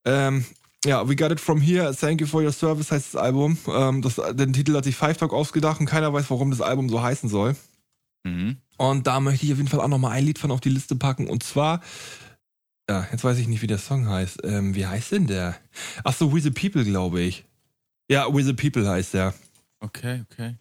Ähm, 0.04 0.46
ja, 0.84 1.08
We 1.08 1.16
Got 1.16 1.32
It 1.32 1.40
From 1.40 1.62
Here, 1.62 1.96
Thank 1.96 2.22
You 2.22 2.28
For 2.28 2.42
Your 2.42 2.52
Service 2.52 2.90
heißt 2.92 3.14
das 3.14 3.22
Album. 3.22 3.58
Ähm, 3.68 4.02
das, 4.02 4.16
den 4.16 4.54
Titel 4.54 4.76
hat 4.76 4.86
sich 4.86 4.96
Five 4.96 5.18
Talk 5.18 5.32
ausgedacht 5.32 5.80
und 5.80 5.86
keiner 5.86 6.12
weiß, 6.12 6.30
warum 6.30 6.50
das 6.50 6.62
Album 6.62 6.90
so 6.90 7.02
heißen 7.02 7.30
soll. 7.30 7.56
Mhm. 8.24 8.58
Und 8.78 9.08
da 9.08 9.20
möchte 9.20 9.46
ich 9.46 9.52
auf 9.52 9.58
jeden 9.58 9.70
Fall 9.70 9.82
auch 9.82 9.88
nochmal 9.88 10.12
ein 10.12 10.26
Lied 10.26 10.40
von 10.40 10.52
auf 10.52 10.62
die 10.62 10.70
Liste 10.70 10.96
packen. 10.96 11.28
Und 11.28 11.44
zwar, 11.44 11.82
ja, 12.90 13.08
jetzt 13.12 13.24
weiß 13.24 13.38
ich 13.40 13.48
nicht, 13.48 13.62
wie 13.62 13.68
der 13.68 13.80
Song 13.80 14.08
heißt. 14.08 14.42
Ähm, 14.44 14.76
wie 14.76 14.86
heißt 14.86 15.12
denn 15.12 15.28
der? 15.28 15.58
Ach 16.04 16.14
so, 16.14 16.34
We 16.34 16.42
the 16.42 16.52
People, 16.52 16.86
glaube 16.86 17.22
ich. 17.22 17.46
Ja, 18.10 18.34
We 18.34 18.44
the 18.44 18.54
People 18.54 18.88
heißt 18.88 19.14
der. 19.14 19.34
Okay, 19.80 20.24
okay. 20.32 20.56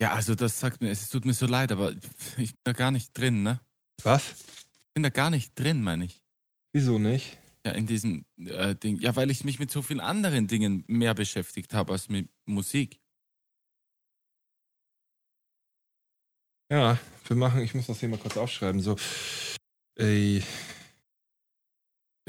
Ja, 0.00 0.12
also 0.12 0.34
das 0.34 0.58
sagt 0.58 0.80
mir, 0.80 0.90
es 0.90 1.08
tut 1.08 1.24
mir 1.24 1.34
so 1.34 1.46
leid, 1.46 1.72
aber 1.72 1.92
ich 2.38 2.52
bin 2.52 2.60
da 2.64 2.72
gar 2.72 2.90
nicht 2.90 3.16
drin, 3.16 3.42
ne? 3.42 3.60
Was? 4.02 4.32
Ich 4.80 4.94
bin 4.94 5.02
da 5.02 5.10
gar 5.10 5.30
nicht 5.30 5.58
drin, 5.58 5.82
meine 5.82 6.06
ich. 6.06 6.22
Wieso 6.72 6.98
nicht? 6.98 7.38
Ja, 7.66 7.72
in 7.72 7.86
diesem 7.86 8.24
äh, 8.38 8.74
Ding. 8.74 8.98
Ja, 9.00 9.14
weil 9.16 9.30
ich 9.30 9.44
mich 9.44 9.58
mit 9.58 9.70
so 9.70 9.82
vielen 9.82 10.00
anderen 10.00 10.46
Dingen 10.46 10.84
mehr 10.86 11.14
beschäftigt 11.14 11.74
habe 11.74 11.92
als 11.92 12.08
mit 12.08 12.30
Musik. 12.46 12.99
Ja, 16.70 16.98
wir 17.26 17.36
machen, 17.36 17.60
ich 17.62 17.74
muss 17.74 17.86
das 17.86 18.00
hier 18.00 18.08
mal 18.08 18.18
kurz 18.18 18.36
aufschreiben. 18.36 18.80
So, 18.80 18.96
ey, 19.96 20.42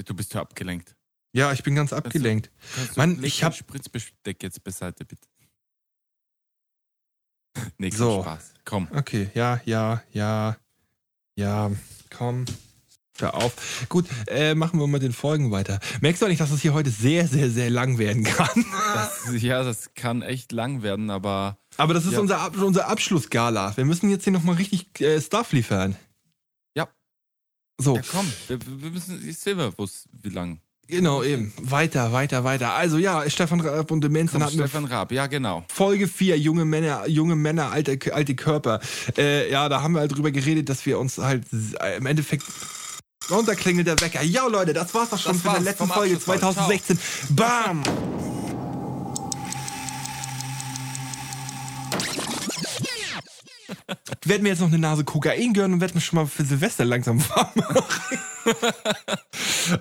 Du 0.05 0.15
bist 0.15 0.33
ja 0.33 0.41
abgelenkt. 0.41 0.95
Ja, 1.31 1.51
ich 1.53 1.61
bin 1.61 1.75
ganz 1.75 1.93
abgelenkt. 1.93 2.49
Kannst 2.75 2.95
du- 2.95 2.99
Mann, 2.99 3.23
ich 3.23 3.43
hab- 3.43 3.53
Spritzbesteck 3.55 4.41
jetzt 4.41 4.63
beiseite, 4.63 5.05
bitte. 5.05 5.27
Nee, 7.77 7.91
So. 7.91 8.21
Spaß. 8.23 8.53
Komm. 8.65 8.87
Okay, 8.91 9.29
ja, 9.35 9.61
ja, 9.65 10.01
ja, 10.11 10.57
ja, 11.35 11.71
komm. 12.09 12.45
Hör 13.19 13.35
auf. 13.35 13.85
Gut, 13.89 14.07
äh, 14.27 14.55
machen 14.55 14.79
wir 14.79 14.87
mal 14.87 14.97
den 14.99 15.13
Folgen 15.13 15.51
weiter. 15.51 15.79
Merkst 15.99 16.21
du 16.21 16.25
eigentlich, 16.25 16.39
dass 16.39 16.49
es 16.49 16.61
hier 16.61 16.73
heute 16.73 16.89
sehr, 16.89 17.27
sehr, 17.27 17.51
sehr 17.51 17.69
lang 17.69 17.99
werden 17.99 18.23
kann? 18.23 18.65
Das, 18.95 19.41
ja, 19.43 19.63
das 19.63 19.93
kann 19.93 20.23
echt 20.23 20.51
lang 20.51 20.81
werden, 20.81 21.11
aber 21.11 21.59
Aber 21.82 21.95
das 21.95 22.05
ist 22.05 22.13
Ja. 22.13 22.19
unser, 22.19 22.51
unser 22.63 22.88
Abschlussgala. 22.88 23.75
Wir 23.75 23.86
müssen 23.86 24.09
jetzt 24.11 24.23
hier 24.25 24.34
nochmal 24.34 24.55
richtig 24.55 25.01
äh, 25.01 25.19
Stuff 25.19 25.51
liefern. 25.51 25.95
Ja. 26.75 26.88
So, 27.79 27.95
ja, 27.95 28.03
komm, 28.11 28.32
wir, 28.47 28.59
wir 28.84 28.91
müssen, 28.91 29.27
ich 29.27 29.38
sehe 29.39 29.55
mal, 29.55 29.73
wie 30.21 30.29
lang. 30.29 30.59
genau, 30.88 31.23
eben. 31.23 31.51
Weiter, 31.59 32.11
weiter, 32.11 32.43
weiter. 32.43 32.73
Also 32.73 32.99
ja, 32.99 33.27
Stefan 33.32 33.61
Raab 33.61 33.89
und 33.89 34.01
Demenz, 34.03 34.32
Komm, 34.32 34.43
hatten 34.43 34.53
Stefan 34.53 34.86
Raab, 34.86 35.11
ja 35.11 35.25
genau. 35.25 35.65
Folge 35.73 36.07
4, 36.07 36.38
junge 36.38 36.65
Männer, 36.65 37.07
junge 37.07 37.36
Männer, 37.36 37.71
alte, 37.71 37.97
alte 38.13 38.36
Körper. 38.36 38.79
Äh, 39.17 39.49
ja, 39.51 39.67
da 39.67 39.82
haben 39.82 39.93
wir 39.93 40.01
halt 40.01 40.15
drüber 40.15 40.29
geredet, 40.29 40.69
dass 40.69 40.86
wir 40.86 40.99
uns 40.99 41.17
halt 41.17 41.45
äh, 41.82 41.97
im 41.97 42.05
Endeffekt. 42.05 42.45
Und 43.29 43.47
da 43.47 43.55
klingelt 43.55 43.88
der 43.88 43.99
Wecker. 44.01 44.21
Ja, 44.21 44.45
Leute, 44.45 44.73
das 44.73 44.93
war's 44.93 45.09
doch 45.09 45.17
schon 45.17 45.32
Das 45.34 45.41
für 45.41 45.47
die 45.49 45.53
war's 45.55 45.63
letzte 45.63 45.77
vom 45.88 45.89
Folge 45.89 46.15
Abschluss. 46.15 46.39
2016. 46.41 46.99
Bam! 47.29 47.82
Werde 54.25 54.43
mir 54.43 54.49
jetzt 54.49 54.59
noch 54.59 54.67
eine 54.67 54.77
Nase 54.79 55.03
Kokain 55.03 55.53
gönnen 55.53 55.73
und 55.75 55.81
werde 55.81 55.95
mich 55.95 56.05
schon 56.05 56.17
mal 56.17 56.25
für 56.27 56.43
Silvester 56.45 56.85
langsam 56.85 57.19
warm 57.29 57.49
machen. 57.55 58.19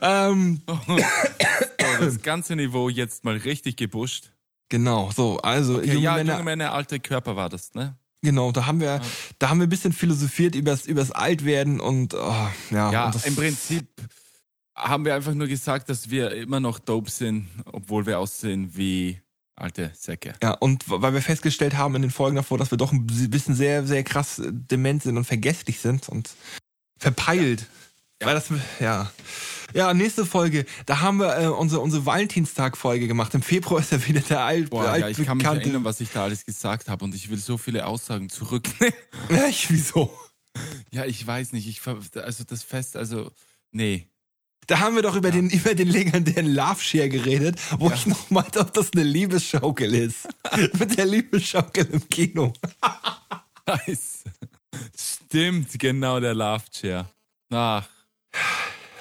ähm, 0.03 0.61
So, 0.67 2.05
das 2.05 2.23
ganze 2.23 2.57
Niveau 2.57 2.89
jetzt 2.89 3.25
mal 3.25 3.37
richtig 3.37 3.77
gebuscht. 3.77 4.31
genau, 4.69 5.11
so, 5.15 5.39
also 5.39 5.79
Okay, 5.79 5.89
junge 5.93 6.01
ja, 6.05 6.15
Männer. 6.15 6.33
junge 6.35 6.45
Männer, 6.45 6.73
alte 6.73 7.01
Körper 7.01 7.37
war 7.37 7.49
das, 7.49 7.75
ne? 7.75 7.97
Genau, 8.23 8.53
da 8.53 8.67
haben 8.67 8.81
wir, 8.81 9.01
da 9.39 9.49
haben 9.49 9.61
wir 9.61 9.67
ein 9.67 9.71
bisschen 9.71 9.93
philosophiert 9.95 10.55
übers, 10.55 10.85
übers 10.87 11.11
Altwerden 11.11 11.81
und 11.81 12.13
oh, 12.15 12.49
ja. 12.71 12.93
Ja, 12.93 13.07
und 13.07 13.25
im 13.27 13.35
Prinzip 13.35 13.87
haben 14.77 15.05
wir 15.07 15.15
einfach 15.15 15.33
nur 15.35 15.47
gesagt, 15.47 15.89
dass 15.89 16.11
wir 16.11 16.33
immer 16.33 16.61
noch 16.61 16.79
dope 16.79 17.11
sind, 17.11 17.49
obwohl 17.65 18.05
wir 18.07 18.19
aussehen 18.19 18.71
wie 18.77 19.21
alte 19.61 19.93
Säcke. 19.95 20.35
Ja, 20.43 20.53
und 20.53 20.85
weil 20.87 21.13
wir 21.13 21.23
festgestellt 21.23 21.77
haben 21.77 21.95
in 21.97 22.03
den 22.03 22.11
Folgen 22.11 22.37
davor, 22.37 22.59
dass 22.59 22.71
wir 22.71 22.79
doch 22.79 22.93
ein 22.93 23.07
bisschen 23.07 23.55
sehr, 23.55 23.87
sehr 23.87 24.05
krass 24.05 24.39
äh, 24.39 24.51
dement 24.53 25.03
sind 25.03 25.17
und 25.17 25.25
vergesslich 25.25 25.81
sind 25.81 26.09
und 26.09 26.31
verpeilt. 26.99 27.67
Ja. 28.21 28.27
Weil 28.27 28.35
das, 28.35 28.51
ja. 28.81 29.11
Ja, 29.73 29.95
nächste 29.95 30.27
Folge, 30.27 30.67
da 30.85 31.01
haben 31.01 31.19
wir 31.19 31.39
äh, 31.39 31.47
unsere, 31.47 31.81
unsere 31.81 32.05
Valentinstag-Folge 32.05 33.07
gemacht. 33.07 33.35
Im 33.35 33.43
Februar 33.43 33.81
ist 33.81 33.93
ja 33.93 34.07
wieder 34.07 34.21
der 34.21 34.41
alt, 34.41 34.71
Boah, 34.71 34.97
ja, 34.97 35.09
ich 35.09 35.25
kann 35.25 35.39
mich 35.39 35.47
erinnern, 35.47 35.85
was 35.85 36.01
ich 36.01 36.11
da 36.11 36.25
alles 36.25 36.45
gesagt 36.45 36.89
habe 36.89 37.05
und 37.05 37.15
ich 37.15 37.31
will 37.31 37.39
so 37.39 37.57
viele 37.57 37.87
Aussagen 37.87 38.29
zurücknehmen. 38.29 38.95
Echt, 39.29 39.71
wieso? 39.71 40.13
ja, 40.91 41.05
ich 41.05 41.25
weiß 41.25 41.53
nicht, 41.53 41.69
ich 41.69 41.81
also 41.87 42.45
das 42.45 42.63
Fest, 42.63 42.97
also 42.97 43.31
nee. 43.71 44.09
Da 44.67 44.79
haben 44.79 44.95
wir 44.95 45.03
doch 45.03 45.17
über, 45.17 45.31
den, 45.31 45.51
über 45.51 45.75
den 45.75 45.89
legendären 45.89 46.47
Love 46.55 46.81
Share 46.81 47.09
geredet, 47.09 47.59
wo 47.79 47.89
Ja. 47.89 47.95
ich 47.95 48.07
noch 48.07 48.31
meinte, 48.31 48.61
ob 48.61 48.73
das 48.75 48.93
eine 48.93 49.03
Liebesschaukel 49.03 49.95
ist. 49.95 50.29
Mit 50.79 50.97
der 50.97 51.07
Liebesschaukel 51.07 51.87
im 51.91 52.09
Kino. 52.09 52.53
Scheiße. 53.69 54.25
Stimmt, 54.97 55.79
genau 55.79 56.21
der 56.21 56.35
Love 56.35 56.65
Chair. 56.71 57.11
Ach, 57.53 57.89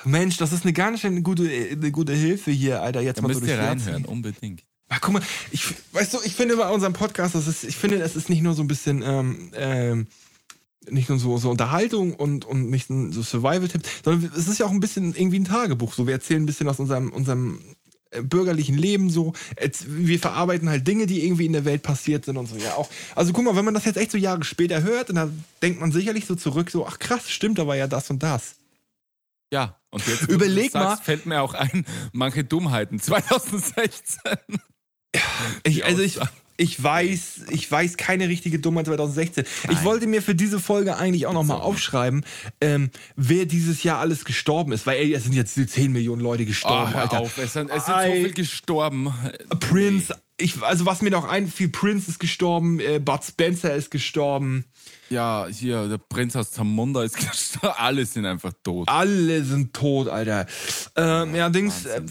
Mensch, 0.05 0.37
das 0.37 0.53
ist 0.53 0.63
eine 0.63 0.73
ganz 0.73 1.01
schön 1.01 1.21
gute, 1.23 1.43
eine 1.43 1.91
gute 1.91 2.13
Hilfe 2.13 2.51
hier, 2.51 2.81
Alter. 2.81 3.01
Jetzt 3.01 3.17
da 3.17 3.21
mal 3.23 3.27
müsst 3.29 3.41
so 3.41 3.45
ihr 3.47 3.59
reinhören, 3.59 4.05
unbedingt. 4.05 4.63
Ah, 4.87 4.97
guck 4.99 5.13
mal, 5.13 5.21
ich, 5.51 5.65
weißt 5.91 6.15
du, 6.15 6.17
ich 6.23 6.33
finde 6.33 6.57
bei 6.57 6.67
unserem 6.69 6.93
Podcast, 6.93 7.35
das 7.35 7.47
ist, 7.47 7.63
ich 7.63 7.75
finde, 7.75 7.97
es 8.01 8.15
ist 8.15 8.27
nicht 8.29 8.41
nur 8.41 8.53
so 8.55 8.63
ein 8.63 8.67
bisschen, 8.67 9.03
ähm, 9.03 9.51
ähm, 9.53 10.07
nicht 10.91 11.09
nur 11.09 11.19
so, 11.19 11.37
so 11.37 11.49
Unterhaltung 11.49 12.13
und, 12.13 12.45
und 12.45 12.69
nicht 12.69 12.87
so 12.87 13.21
Survival-Tipp, 13.21 13.81
sondern 14.03 14.31
es 14.37 14.47
ist 14.47 14.59
ja 14.59 14.65
auch 14.65 14.71
ein 14.71 14.79
bisschen 14.79 15.13
irgendwie 15.15 15.39
ein 15.39 15.45
Tagebuch. 15.45 15.93
So, 15.93 16.07
wir 16.07 16.13
erzählen 16.13 16.43
ein 16.43 16.45
bisschen 16.45 16.67
aus 16.67 16.79
unserem, 16.79 17.11
unserem 17.11 17.59
äh, 18.11 18.21
bürgerlichen 18.21 18.77
Leben 18.77 19.09
so. 19.09 19.33
Wir 19.85 20.19
verarbeiten 20.19 20.69
halt 20.69 20.87
Dinge, 20.87 21.05
die 21.05 21.25
irgendwie 21.25 21.45
in 21.45 21.53
der 21.53 21.65
Welt 21.65 21.83
passiert 21.83 22.25
sind 22.25 22.37
und 22.37 22.47
so. 22.47 22.55
Ja, 22.57 22.75
auch. 22.75 22.89
Also 23.15 23.33
guck 23.33 23.45
mal, 23.45 23.55
wenn 23.55 23.65
man 23.65 23.73
das 23.73 23.85
jetzt 23.85 23.97
echt 23.97 24.11
so 24.11 24.17
Jahre 24.17 24.43
später 24.43 24.81
hört, 24.83 25.09
dann 25.15 25.43
denkt 25.61 25.79
man 25.79 25.91
sicherlich 25.91 26.25
so 26.25 26.35
zurück, 26.35 26.69
so, 26.71 26.85
ach 26.87 26.99
krass, 26.99 27.29
stimmt, 27.29 27.57
da 27.59 27.67
war 27.67 27.75
ja 27.75 27.87
das 27.87 28.09
und 28.09 28.21
das. 28.23 28.55
Ja, 29.51 29.77
und 29.89 30.05
jetzt 30.07 30.27
Überleg 30.29 30.71
sagst, 30.71 30.99
mal- 30.99 31.03
fällt 31.03 31.25
mir 31.25 31.41
auch 31.41 31.53
ein, 31.55 31.85
manche 32.11 32.43
Dummheiten 32.43 32.99
2016. 33.01 34.19
Ich, 35.63 35.75
Die 35.75 35.83
also 35.83 36.01
ich. 36.03 36.19
Ich 36.59 36.81
weiß, 36.83 37.45
ich 37.51 37.71
weiß 37.71 37.95
keine 37.97 38.27
richtige 38.27 38.59
Dummheit 38.59 38.85
2016. 38.87 39.45
Ich 39.63 39.69
Nein. 39.69 39.83
wollte 39.85 40.07
mir 40.07 40.21
für 40.21 40.35
diese 40.35 40.59
Folge 40.59 40.97
eigentlich 40.97 41.25
auch 41.25 41.33
nochmal 41.33 41.61
aufschreiben, 41.61 42.25
ähm, 42.59 42.89
wer 43.15 43.45
dieses 43.45 43.83
Jahr 43.83 43.99
alles 43.99 44.25
gestorben 44.25 44.73
ist, 44.73 44.85
weil 44.85 44.97
ey, 44.99 45.13
es 45.13 45.23
sind 45.23 45.33
jetzt 45.33 45.55
10 45.55 45.91
Millionen 45.91 46.21
Leute 46.21 46.43
Oh, 46.43 46.45
gestorben, 46.47 46.93
hör 46.93 47.01
Alter. 47.03 47.19
auf, 47.21 47.37
es 47.37 47.53
sind, 47.53 47.69
es 47.71 47.85
sind 47.85 47.95
so 47.95 48.11
viel 48.11 48.33
gestorben. 48.33 49.13
Prince, 49.59 50.13
ich, 50.39 50.61
also 50.63 50.85
was 50.85 51.01
mir 51.01 51.11
noch 51.11 51.27
einfiel, 51.27 51.69
Prince 51.69 52.09
ist 52.09 52.19
gestorben, 52.19 52.79
äh, 52.79 52.99
Bud 52.99 53.23
Spencer 53.23 53.73
ist 53.75 53.91
gestorben, 53.91 54.65
Ja, 55.09 55.47
hier, 55.51 55.87
der 55.87 55.97
Prinz 55.97 56.35
aus 56.35 56.51
Zamunda 56.51 57.03
ist 57.03 57.17
gestorben. 57.29 57.75
Alle 57.77 58.05
sind 58.05 58.25
einfach 58.25 58.53
tot. 58.63 58.87
alle 58.89 59.43
sind 59.43 59.73
tot, 59.73 60.07
Alter. 60.07 60.45
Ähm, 60.95 61.35
ja, 61.35 61.49
Dings, 61.49 61.85
äh, 61.85 62.01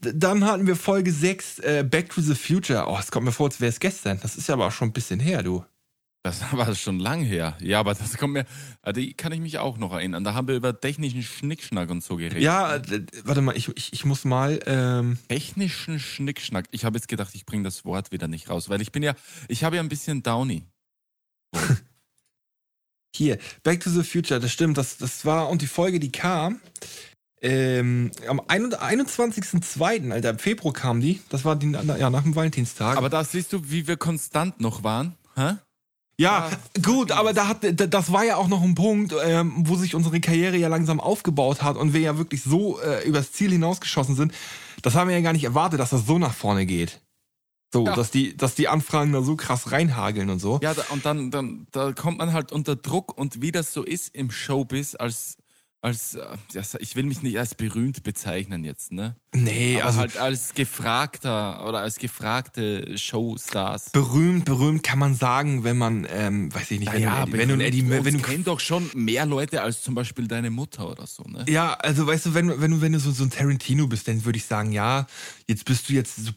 dann 0.00 0.44
hatten 0.44 0.66
wir 0.66 0.76
Folge 0.76 1.12
6, 1.12 1.58
äh, 1.60 1.84
Back 1.88 2.10
to 2.10 2.20
the 2.20 2.34
Future. 2.34 2.84
Oh, 2.88 2.96
es 3.00 3.10
kommt 3.10 3.24
mir 3.26 3.32
vor, 3.32 3.46
als 3.46 3.60
wäre 3.60 3.70
es 3.70 3.80
gestern. 3.80 4.18
Das 4.22 4.36
ist 4.36 4.48
ja 4.48 4.54
aber 4.54 4.66
auch 4.66 4.72
schon 4.72 4.88
ein 4.88 4.92
bisschen 4.92 5.20
her, 5.20 5.42
du. 5.42 5.64
Das 6.22 6.40
war 6.52 6.74
schon 6.74 6.98
lang 6.98 7.22
her. 7.22 7.56
Ja, 7.60 7.80
aber 7.80 7.94
das 7.94 8.16
kommt 8.16 8.34
mir, 8.34 8.44
die 8.94 9.14
kann 9.14 9.32
ich 9.32 9.40
mich 9.40 9.58
auch 9.58 9.78
noch 9.78 9.92
erinnern. 9.92 10.24
Da 10.24 10.34
haben 10.34 10.48
wir 10.48 10.56
über 10.56 10.78
technischen 10.78 11.22
Schnickschnack 11.22 11.90
und 11.90 12.02
so 12.02 12.16
geredet. 12.16 12.42
Ja, 12.42 12.76
äh, 12.76 13.06
warte 13.24 13.40
mal, 13.40 13.56
ich, 13.56 13.68
ich, 13.76 13.92
ich 13.92 14.04
muss 14.04 14.24
mal, 14.24 14.60
ähm, 14.66 15.18
Technischen 15.28 16.00
Schnickschnack. 16.00 16.66
Ich 16.70 16.84
habe 16.84 16.96
jetzt 16.96 17.08
gedacht, 17.08 17.34
ich 17.34 17.46
bringe 17.46 17.64
das 17.64 17.84
Wort 17.84 18.12
wieder 18.12 18.28
nicht 18.28 18.50
raus, 18.50 18.68
weil 18.68 18.80
ich 18.82 18.92
bin 18.92 19.02
ja, 19.02 19.14
ich 19.48 19.64
habe 19.64 19.76
ja 19.76 19.82
ein 19.82 19.88
bisschen 19.88 20.22
Downy. 20.22 20.64
hier, 23.14 23.38
Back 23.62 23.80
to 23.80 23.90
the 23.90 24.02
Future, 24.02 24.40
das 24.40 24.52
stimmt, 24.52 24.76
das, 24.76 24.98
das 24.98 25.24
war, 25.24 25.48
und 25.48 25.62
die 25.62 25.66
Folge, 25.66 25.98
die 25.98 26.12
kam, 26.12 26.60
ähm, 27.40 28.10
am 28.26 28.40
21.02., 28.40 30.10
Alter, 30.10 30.30
im 30.30 30.38
Februar 30.38 30.74
kam 30.74 31.00
die, 31.00 31.20
das 31.28 31.44
war 31.44 31.56
die, 31.56 31.70
ja, 31.70 32.10
nach 32.10 32.22
dem 32.22 32.34
Valentinstag. 32.34 32.96
Aber 32.96 33.08
da 33.08 33.24
siehst 33.24 33.52
du, 33.52 33.70
wie 33.70 33.86
wir 33.86 33.96
konstant 33.96 34.60
noch 34.60 34.82
waren. 34.82 35.16
Hä? 35.36 35.54
Ja, 36.18 36.50
Ja, 36.50 36.82
gut, 36.82 37.12
aber 37.12 37.32
da 37.32 37.48
hat, 37.48 37.58
da- 37.62 37.86
das 37.86 38.12
war 38.12 38.24
ja 38.24 38.36
auch 38.36 38.48
noch 38.48 38.62
ein 38.62 38.74
Punkt, 38.74 39.14
ähm, 39.24 39.52
wo 39.66 39.76
sich 39.76 39.94
unsere 39.94 40.20
Karriere 40.20 40.56
ja 40.56 40.68
langsam 40.68 41.00
aufgebaut 41.00 41.62
hat 41.62 41.76
und 41.76 41.92
wir 41.94 42.00
ja 42.00 42.18
wirklich 42.18 42.42
so 42.42 42.80
äh, 42.80 43.06
übers 43.06 43.32
Ziel 43.32 43.50
hinausgeschossen 43.52 44.16
sind. 44.16 44.32
Das 44.82 44.94
haben 44.94 45.08
wir 45.08 45.16
ja 45.16 45.22
gar 45.22 45.32
nicht 45.32 45.44
erwartet, 45.44 45.80
dass 45.80 45.90
das 45.90 46.06
so 46.06 46.18
nach 46.18 46.34
vorne 46.34 46.66
geht. 46.66 47.00
So, 47.72 47.84
Ja. 47.84 47.94
dass 47.94 48.10
die, 48.10 48.36
dass 48.36 48.54
die 48.54 48.66
Anfragen 48.68 49.12
da 49.12 49.22
so 49.22 49.36
krass 49.36 49.72
reinhageln 49.72 50.30
und 50.30 50.38
so. 50.38 50.58
Ja, 50.62 50.72
da, 50.74 50.82
und 50.90 51.04
dann, 51.04 51.30
dann 51.30 51.66
da 51.72 51.92
kommt 51.92 52.18
man 52.18 52.32
halt 52.32 52.50
unter 52.50 52.76
Druck 52.76 53.16
und 53.18 53.42
wie 53.42 53.52
das 53.52 53.72
so 53.72 53.82
ist 53.84 54.14
im 54.14 54.30
Showbiz 54.30 54.94
als 54.94 55.36
als 55.80 56.14
äh, 56.14 56.24
ja, 56.52 56.62
ich 56.80 56.96
will 56.96 57.04
mich 57.04 57.22
nicht 57.22 57.38
als 57.38 57.54
berühmt 57.54 58.02
bezeichnen 58.02 58.64
jetzt, 58.64 58.90
ne? 58.92 59.16
Nee, 59.34 59.76
Aber 59.76 59.84
also 59.86 59.98
halt 60.00 60.16
als 60.16 60.54
gefragter 60.54 61.66
oder 61.68 61.78
als 61.80 61.96
gefragte 61.98 62.98
Showstars. 62.98 63.90
berühmt, 63.92 64.44
berühmt 64.44 64.82
kann 64.82 64.98
man 64.98 65.14
sagen, 65.14 65.64
wenn 65.64 65.78
man, 65.78 66.06
ähm, 66.10 66.52
weiß 66.54 66.70
ich 66.72 66.80
nicht, 66.80 66.92
wenn, 66.92 67.02
du, 67.02 67.08
einen 67.10 67.22
Eddie- 67.28 67.38
wenn 67.38 67.48
du 67.58 67.64
Eddie, 67.64 67.90
wenn 67.90 68.14
du, 68.14 68.22
kennt 68.22 68.46
doch 68.46 68.58
schon 68.60 68.90
mehr 68.94 69.26
Leute 69.26 69.62
als 69.62 69.82
zum 69.82 69.94
Beispiel 69.94 70.26
deine 70.26 70.50
Mutter 70.50 70.90
oder 70.90 71.06
so, 71.06 71.22
ne? 71.24 71.44
ja, 71.48 71.74
also 71.74 72.06
weißt 72.06 72.26
du, 72.26 72.34
wenn, 72.34 72.60
wenn 72.60 72.70
du, 72.72 72.80
wenn 72.80 72.92
du 72.92 72.98
so, 73.00 73.10
so 73.12 73.22
ein 73.24 73.30
Tarantino 73.30 73.86
bist, 73.86 74.08
dann 74.08 74.24
würde 74.24 74.38
ich 74.38 74.44
sagen, 74.46 74.72
ja, 74.72 75.06
jetzt 75.46 75.64
bist 75.64 75.88
du 75.88 75.92
jetzt 75.92 76.16
so. 76.16 76.32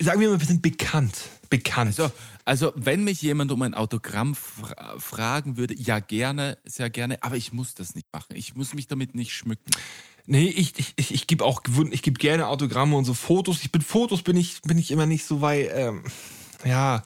Sagen 0.00 0.20
wir 0.20 0.30
mal, 0.30 0.40
wir 0.40 0.46
sind 0.46 0.62
bekannt. 0.62 1.16
Bekannt. 1.48 1.98
Also, 1.98 2.12
also 2.44 2.72
wenn 2.74 3.04
mich 3.04 3.22
jemand 3.22 3.52
um 3.52 3.62
ein 3.62 3.74
Autogramm 3.74 4.34
fra 4.34 4.98
fragen 4.98 5.56
würde, 5.56 5.74
ja 5.74 6.00
gerne, 6.00 6.58
sehr 6.64 6.90
gerne, 6.90 7.22
aber 7.22 7.36
ich 7.36 7.52
muss 7.52 7.74
das 7.74 7.94
nicht 7.94 8.12
machen. 8.12 8.34
Ich 8.34 8.54
muss 8.54 8.74
mich 8.74 8.88
damit 8.88 9.14
nicht 9.14 9.32
schmücken. 9.32 9.70
Nee, 10.26 10.48
ich, 10.48 10.78
ich, 10.78 10.94
ich, 10.96 11.14
ich 11.14 11.26
gebe 11.26 11.44
auch 11.44 11.62
ich 11.90 12.02
gebe 12.02 12.18
gerne 12.18 12.48
Autogramme 12.48 12.96
und 12.96 13.04
so 13.04 13.14
Fotos. 13.14 13.62
Ich 13.62 13.70
bin 13.70 13.82
Fotos 13.82 14.22
bin 14.22 14.36
ich, 14.36 14.62
bin 14.62 14.78
ich 14.78 14.90
immer 14.90 15.06
nicht 15.06 15.24
so 15.24 15.40
weit, 15.40 15.70
ähm, 15.72 16.02
ja. 16.64 17.04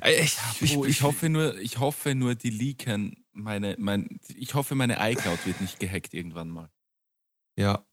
Äh, 0.00 0.22
Ich, 0.22 0.38
ich, 0.60 0.76
Oh, 0.76 0.84
ich 0.84 1.02
hoffe 1.02 1.28
nur, 1.28 1.58
ich 1.58 1.78
hoffe 1.78 2.14
nur, 2.14 2.34
die 2.34 2.50
leaken 2.50 3.24
meine, 3.32 3.76
mein, 3.78 4.18
ich 4.34 4.54
hoffe, 4.54 4.74
meine 4.74 4.96
iCloud 4.98 5.44
wird 5.46 5.60
nicht 5.60 5.78
gehackt 5.78 6.14
irgendwann 6.14 6.48
mal. 6.48 6.70
Ja. 7.56 7.84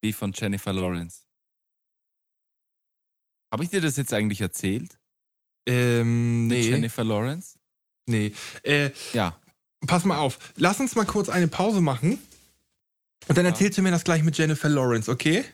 Wie 0.00 0.12
von 0.12 0.32
Jennifer 0.32 0.72
Lawrence. 0.72 1.27
Habe 3.50 3.64
ich 3.64 3.70
dir 3.70 3.80
das 3.80 3.96
jetzt 3.96 4.12
eigentlich 4.12 4.40
erzählt? 4.40 4.98
Ähm, 5.66 6.46
Mit 6.48 6.58
nee. 6.58 6.68
Jennifer 6.70 7.04
Lawrence? 7.04 7.58
Nee. 8.06 8.32
Äh, 8.62 8.90
Ja. 9.12 9.38
pass 9.86 10.04
mal 10.04 10.18
auf. 10.18 10.38
Lass 10.56 10.80
uns 10.80 10.94
mal 10.94 11.04
kurz 11.06 11.28
eine 11.28 11.48
Pause 11.48 11.80
machen. 11.80 12.18
Und 13.26 13.36
dann 13.36 13.44
Ja. 13.44 13.50
erzählst 13.50 13.78
du 13.78 13.82
mir 13.82 13.90
das 13.90 14.04
gleich 14.04 14.22
mit 14.22 14.36
Jennifer 14.38 14.68
Lawrence, 14.68 15.10
okay? 15.10 15.44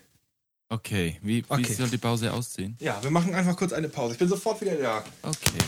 Okay, 0.69 1.19
wie, 1.23 1.43
wie 1.43 1.45
Okay. 1.49 1.75
soll 1.75 1.89
die 1.89 1.99
Pause 1.99 2.33
aussehen? 2.33 2.77
Ja, 2.81 3.03
wir 3.03 3.11
machen 3.11 3.35
einfach 3.35 3.57
kurz 3.57 3.73
eine 3.73 3.89
Pause. 3.89 4.15
Ich 4.15 4.19
bin 4.19 4.29
sofort 4.29 4.61
wieder 4.61 4.75
da. 4.77 5.05
Okay. 5.23 5.59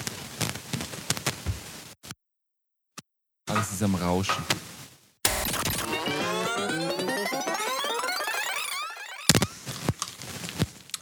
Alles 3.48 3.72
ist 3.72 3.82
am 3.82 3.94
Rauschen. 3.94 4.42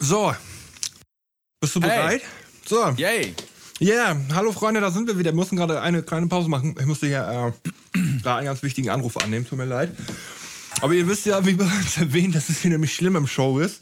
So. 0.01 0.35
Bist 1.65 1.77
du 1.77 1.81
Hey. 1.81 1.89
bereit? 1.89 2.23
So. 2.67 2.89
Yay! 2.99 3.35
Ja, 3.79 4.17
hallo 4.35 4.53
Freunde, 4.53 4.81
da 4.83 4.91
sind 4.91 5.07
wir 5.09 5.19
wieder. 5.19 5.31
Wir 5.33 5.37
mussten 5.37 5.57
gerade 5.57 5.81
eine 5.81 6.03
kleine 6.03 6.27
Pause 6.27 6.49
machen. 6.51 6.77
Ich 6.79 6.85
musste 6.87 7.07
hier 7.07 7.55
äh, 7.97 7.99
da 8.23 8.37
einen 8.37 8.45
ganz 8.47 8.63
wichtigen 8.63 8.91
Anruf 8.91 9.17
annehmen, 9.17 9.47
tut 9.49 9.57
mir 9.59 9.65
leid. 9.65 9.91
Aber 10.83 10.93
ihr 10.93 11.09
wisst 11.09 11.25
ja, 11.25 11.45
wie 11.47 11.55
bereits 11.55 11.97
erwähnt, 11.97 12.35
dass 12.35 12.51
es 12.51 12.61
hier 12.61 12.71
nämlich 12.71 12.95
schlimm 12.95 13.17
im 13.17 13.27
Show 13.27 13.59
ist. 13.61 13.81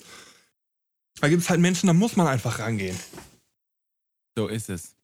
Da 1.20 1.28
gibt 1.28 1.42
es 1.42 1.50
halt 1.50 1.58
Menschen, 1.60 1.88
da 1.88 1.92
muss 1.92 2.14
man 2.16 2.26
einfach 2.28 2.60
rangehen. 2.60 2.96
So 4.36 4.46
ist 4.46 4.70
es. 4.70 4.94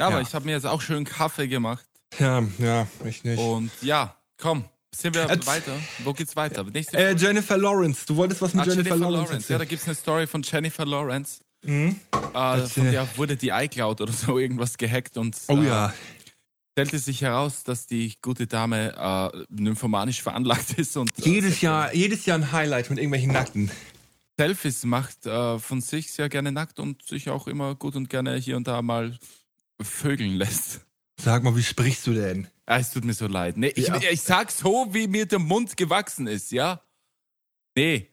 Ja, 0.00 0.08
aber 0.08 0.16
Ja. 0.16 0.22
ich 0.22 0.34
habe 0.34 0.44
mir 0.44 0.52
jetzt 0.52 0.66
auch 0.66 0.82
schön 0.82 1.04
Kaffee 1.04 1.46
gemacht. 1.48 1.86
Ja, 2.18 2.42
ja, 2.58 2.86
ich 3.04 3.22
nicht. 3.24 3.38
Und 3.38 3.70
ja, 3.80 4.16
komm, 4.38 4.64
sind 4.94 5.14
wir 5.14 5.26
Jetzt- 5.28 5.46
weiter? 5.46 5.72
Wo 6.04 6.12
geht's 6.12 6.34
weiter? 6.36 6.66
Äh, 6.92 7.14
Jennifer 7.14 7.56
Lawrence, 7.56 8.04
du 8.06 8.16
wolltest 8.16 8.42
was 8.42 8.54
mit 8.54 8.62
Ah, 8.64 8.68
Jennifer, 8.68 8.90
Jennifer 8.90 9.10
Lawrence, 9.10 9.30
Lawrence. 9.32 9.52
Ja, 9.52 9.58
da 9.58 9.64
gibt's 9.64 9.86
eine 9.86 9.94
Story 9.94 10.26
von 10.26 10.42
Jennifer 10.42 10.84
Lawrence. 10.84 11.40
Mhm. 11.68 11.96
Äh, 12.12 12.18
Erzähl. 12.34 12.68
von 12.84 12.90
der 12.92 13.16
wurde 13.18 13.36
die 13.36 13.48
iCloud 13.50 14.00
oder 14.00 14.12
so 14.12 14.38
irgendwas 14.38 14.76
gehackt 14.78 15.16
und 15.16 15.36
Oh 15.48 15.56
äh, 15.60 15.66
ja. 15.66 15.94
stellte 16.72 16.98
sich 16.98 17.22
heraus, 17.22 17.64
dass 17.64 17.86
die 17.86 18.14
gute 18.22 18.46
Dame 18.46 18.94
äh, 19.32 19.44
nymphomanisch 19.48 20.22
veranlagt 20.22 20.74
ist 20.78 20.96
und 20.96 21.10
äh, 21.18 21.28
Jedes 21.28 21.60
Jahr, 21.60 21.94
jedes 21.94 22.26
Jahr 22.26 22.38
ein 22.38 22.52
Highlight 22.52 22.90
mit 22.90 22.98
irgendwelchen 22.98 23.32
Nackten. 23.32 23.70
Selfies 24.38 24.84
macht 24.84 25.24
äh, 25.24 25.58
von 25.58 25.80
sich 25.80 26.12
sehr 26.12 26.28
gerne 26.28 26.52
nackt 26.52 26.78
und 26.78 27.02
sich 27.02 27.30
auch 27.30 27.46
immer 27.46 27.74
gut 27.74 27.96
und 27.96 28.10
gerne 28.10 28.36
hier 28.36 28.56
und 28.58 28.66
da 28.68 28.82
mal 28.82 29.18
vögeln 29.80 30.36
lässt. 30.36 30.80
Sag 31.18 31.42
mal, 31.42 31.56
wie 31.56 31.62
sprichst 31.62 32.06
du 32.06 32.12
denn? 32.12 32.46
Ah, 32.66 32.78
es 32.78 32.90
tut 32.90 33.04
mir 33.06 33.14
so 33.14 33.26
leid. 33.26 33.56
Nee, 33.56 33.72
ich, 33.74 33.86
Ja. 33.88 33.98
ich 34.10 34.20
sag 34.20 34.50
so, 34.50 34.88
wie 34.92 35.06
mir 35.06 35.24
der 35.24 35.38
Mund 35.38 35.76
gewachsen 35.78 36.26
ist, 36.26 36.52
ja? 36.52 36.82
Nee. 37.74 38.10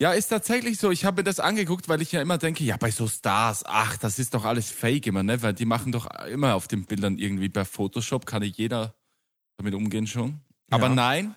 Ja, 0.00 0.12
ist 0.12 0.28
tatsächlich 0.28 0.78
so. 0.78 0.90
Ich 0.90 1.04
habe 1.04 1.20
mir 1.20 1.24
das 1.24 1.40
angeguckt, 1.40 1.88
weil 1.88 2.00
ich 2.02 2.12
ja 2.12 2.22
immer 2.22 2.38
denke, 2.38 2.64
ja, 2.64 2.76
bei 2.76 2.90
so 2.90 3.06
Stars, 3.06 3.64
ach, 3.66 3.96
das 3.98 4.18
ist 4.18 4.34
doch 4.34 4.44
alles 4.44 4.70
fake 4.70 5.06
immer, 5.06 5.22
ne? 5.22 5.42
Weil 5.42 5.54
die 5.54 5.66
machen 5.66 5.92
doch 5.92 6.06
immer 6.26 6.54
auf 6.54 6.68
den 6.68 6.84
Bildern 6.86 7.18
irgendwie 7.18 7.48
bei 7.48 7.64
Photoshop, 7.64 8.26
kann 8.26 8.40
nicht 8.42 8.56
jeder 8.58 8.94
damit 9.58 9.74
umgehen 9.74 10.06
schon. 10.06 10.40
Aber 10.70 10.88
Ja. 10.88 10.94
nein, 10.94 11.36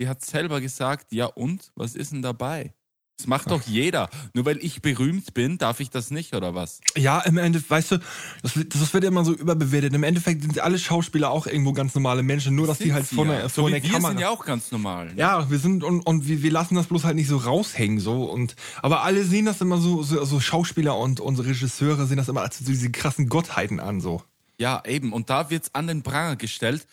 die 0.00 0.08
hat 0.08 0.24
selber 0.24 0.60
gesagt, 0.60 1.12
ja 1.12 1.26
und? 1.26 1.70
Was 1.74 1.94
ist 1.94 2.12
denn 2.12 2.22
dabei? 2.22 2.74
Das 3.18 3.26
macht 3.28 3.50
doch 3.50 3.62
jeder. 3.62 4.08
Nur 4.34 4.46
weil 4.46 4.58
ich 4.64 4.82
berühmt 4.82 5.32
bin, 5.34 5.56
darf 5.58 5.78
ich 5.80 5.90
das 5.90 6.10
nicht, 6.10 6.34
oder 6.34 6.54
was? 6.56 6.80
Ja, 6.96 7.20
im 7.20 7.38
Endeffekt, 7.38 7.70
weißt 7.70 7.90
du, 7.92 7.98
das, 8.42 8.56
wird- 8.56 8.74
das 8.74 8.92
wird 8.92 9.04
immer 9.04 9.24
so 9.24 9.32
überbewertet. 9.32 9.94
Im 9.94 10.02
Endeffekt 10.02 10.42
sind 10.42 10.58
alle 10.58 10.78
Schauspieler 10.78 11.30
auch 11.30 11.46
irgendwo 11.46 11.72
ganz 11.72 11.94
normale 11.94 12.22
Menschen, 12.24 12.56
nur 12.56 12.66
dass 12.66 12.78
die 12.78 12.92
halt 12.92 13.06
vor 13.06 13.26
ja. 13.26 13.32
der, 13.32 13.48
so 13.48 13.62
vor 13.62 13.68
wie 13.68 13.74
der 13.74 13.82
wir 13.84 13.90
Kamera. 13.90 14.10
sind 14.12 14.20
ja 14.20 14.30
auch 14.30 14.44
ganz 14.44 14.72
normal. 14.72 15.06
Ne? 15.06 15.12
Ja, 15.16 15.48
wir 15.50 15.58
sind 15.60 15.84
und, 15.84 16.00
und 16.00 16.26
wir, 16.26 16.42
wir 16.42 16.50
lassen 16.50 16.74
das 16.74 16.86
bloß 16.86 17.04
halt 17.04 17.14
nicht 17.14 17.28
so 17.28 17.36
raushängen 17.36 18.00
so 18.00 18.24
und 18.24 18.56
aber 18.80 19.02
alle 19.04 19.24
sehen 19.24 19.44
das 19.44 19.60
immer 19.60 19.78
so 19.78 20.02
so, 20.02 20.24
so 20.24 20.40
Schauspieler 20.40 20.96
und 20.98 21.20
unsere 21.20 21.48
Regisseure 21.48 22.06
sehen 22.06 22.16
das 22.16 22.28
immer 22.28 22.40
als 22.42 22.58
so 22.58 22.64
diese 22.64 22.90
krassen 22.90 23.28
Gottheiten 23.28 23.78
an 23.78 24.00
so. 24.00 24.22
Ja, 24.58 24.82
eben. 24.86 25.12
Und 25.12 25.30
da 25.30 25.48
wird's 25.50 25.74
an 25.74 25.86
den 25.86 26.02
Pranger 26.02 26.36
gestellt. 26.36 26.86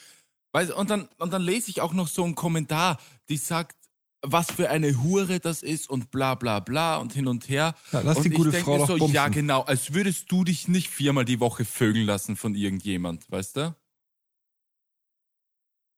Weißt, 0.51 0.71
und, 0.71 0.89
dann, 0.89 1.07
und 1.19 1.31
dann 1.33 1.41
lese 1.43 1.69
ich 1.69 1.81
auch 1.81 1.93
noch 1.93 2.07
so 2.07 2.23
einen 2.23 2.33
Kommentar, 2.35 2.99
die 3.29 3.37
sagt, 3.37 3.75
was 4.21 4.51
für 4.51 4.69
eine 4.69 5.01
Hure 5.01 5.39
das 5.39 5.63
ist 5.63 5.89
und 5.89 6.11
bla 6.11 6.35
bla 6.35 6.59
bla 6.59 6.97
und 6.97 7.13
hin 7.13 7.27
und 7.27 7.47
her. 7.49 7.73
Ja, 7.91 8.01
lass 8.01 8.17
und 8.17 8.23
die 8.23 8.29
gute 8.31 8.57
ich 8.57 8.63
Frau 8.63 8.77
doch 8.77 8.87
so, 8.87 8.97
bumsen. 8.97 9.15
ja 9.15 9.27
genau, 9.29 9.61
als 9.61 9.93
würdest 9.93 10.31
du 10.31 10.43
dich 10.43 10.67
nicht 10.67 10.89
viermal 10.89 11.25
die 11.25 11.39
Woche 11.39 11.63
vögeln 11.65 12.05
lassen 12.05 12.35
von 12.35 12.55
irgendjemand, 12.55 13.29
weißt 13.31 13.57
du? 13.57 13.75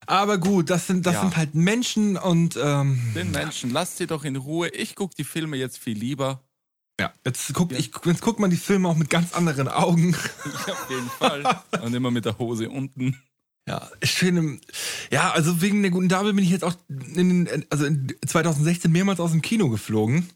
Aber 0.07 0.37
gut, 0.39 0.69
das 0.69 0.87
sind 0.87 1.05
das 1.05 1.13
Ja. 1.15 1.21
sind 1.21 1.37
halt 1.37 1.53
Menschen 1.55 2.17
und 2.17 2.57
ähm, 2.61 2.99
Den 3.15 3.31
Menschen, 3.31 3.69
lasst 3.69 3.97
sie 3.97 4.07
doch 4.07 4.23
in 4.23 4.35
Ruhe. 4.35 4.69
Ich 4.69 4.95
guck 4.95 5.15
die 5.15 5.23
Filme 5.23 5.57
jetzt 5.57 5.77
viel 5.77 5.97
lieber. 5.97 6.43
ja, 6.99 7.13
jetzt 7.25 7.53
guckt 7.53 7.71
ich 7.73 7.91
jetzt 8.05 8.21
guckt 8.21 8.39
man 8.39 8.49
die 8.49 8.57
Filme 8.57 8.87
auch 8.89 8.95
mit 8.95 9.09
ganz 9.09 9.33
anderen 9.33 9.67
Augen. 9.67 10.15
Ich 10.45 10.71
auf 10.71 10.89
jeden 10.89 11.09
Fall. 11.09 11.61
Und 11.81 11.93
immer 11.93 12.11
mit 12.11 12.25
der 12.25 12.37
Hose 12.39 12.69
unten. 12.69 13.21
Ja, 13.71 13.89
schön. 14.03 14.35
im- 14.37 14.61
Ja, 15.11 15.31
also 15.31 15.61
wegen 15.61 15.81
der 15.81 15.91
guten 15.91 16.09
Dame 16.09 16.33
bin 16.33 16.43
ich 16.43 16.49
jetzt 16.51 16.63
auch 16.65 16.75
in, 16.89 17.47
also 17.69 17.85
in 17.85 18.13
2016 18.27 18.91
mehrmals 18.91 19.19
aus 19.21 19.31
dem 19.31 19.41
Kino 19.41 19.69
geflogen. 19.69 20.27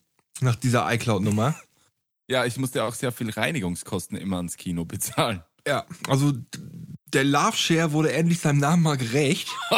Nach 0.41 0.55
dieser 0.55 0.91
iCloud-Nummer. 0.93 1.53
Ja, 2.29 2.45
ich 2.45 2.57
musste 2.57 2.83
auch 2.85 2.93
sehr 2.93 3.11
viel 3.11 3.29
Reinigungskosten 3.29 4.17
immer 4.17 4.37
ans 4.37 4.55
Kino 4.57 4.85
bezahlen. 4.85 5.43
Ja, 5.67 5.85
also 6.07 6.31
der 7.07 7.23
Love 7.23 7.57
Share 7.57 7.91
wurde 7.91 8.11
endlich 8.13 8.39
seinem 8.39 8.59
Namen 8.59 8.83
mal 8.83 8.97
gerecht. 8.97 9.49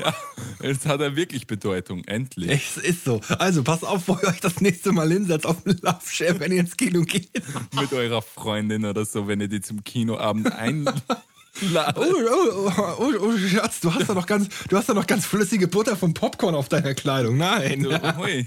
Ja, 0.00 0.14
jetzt 0.62 0.86
hat 0.86 1.00
er 1.00 1.14
wirklich 1.16 1.46
Bedeutung, 1.46 2.04
endlich. 2.04 2.50
Es 2.50 2.76
ist 2.82 3.04
so. 3.04 3.20
Also 3.38 3.62
passt 3.62 3.84
auf, 3.84 4.08
wo 4.08 4.14
ihr 4.22 4.28
euch 4.28 4.40
das 4.40 4.60
nächste 4.60 4.92
Mal 4.92 5.10
hinsetzt 5.12 5.44
auf 5.46 5.62
den 5.62 5.76
Love 5.82 6.00
Share, 6.08 6.40
wenn 6.40 6.52
ihr 6.52 6.60
ins 6.60 6.76
Kino 6.76 7.02
geht. 7.02 7.30
mit 7.74 7.92
eurer 7.92 8.22
Freundin 8.22 8.84
oder 8.86 9.04
so, 9.04 9.28
wenn 9.28 9.40
ihr 9.40 9.48
die 9.48 9.60
zum 9.60 9.84
Kinoabend 9.84 10.50
einladet. 10.52 11.02
Oh, 11.62 12.04
oh, 12.04 12.72
oh, 12.76 12.94
oh, 12.98 13.12
oh, 13.20 13.36
Schatz, 13.38 13.80
du 13.80 13.92
hast 13.92 14.08
da 14.08 14.14
noch 14.14 14.26
ganz, 14.26 14.48
du 14.68 14.76
hast 14.76 14.88
da 14.88 14.94
noch 14.94 15.06
ganz 15.06 15.26
flüssige 15.26 15.68
Butter 15.68 15.96
vom 15.96 16.14
Popcorn 16.14 16.54
auf 16.54 16.68
deiner 16.68 16.94
Kleidung. 16.94 17.36
Nein. 17.36 17.82
Du, 17.82 18.16
hui, 18.16 18.46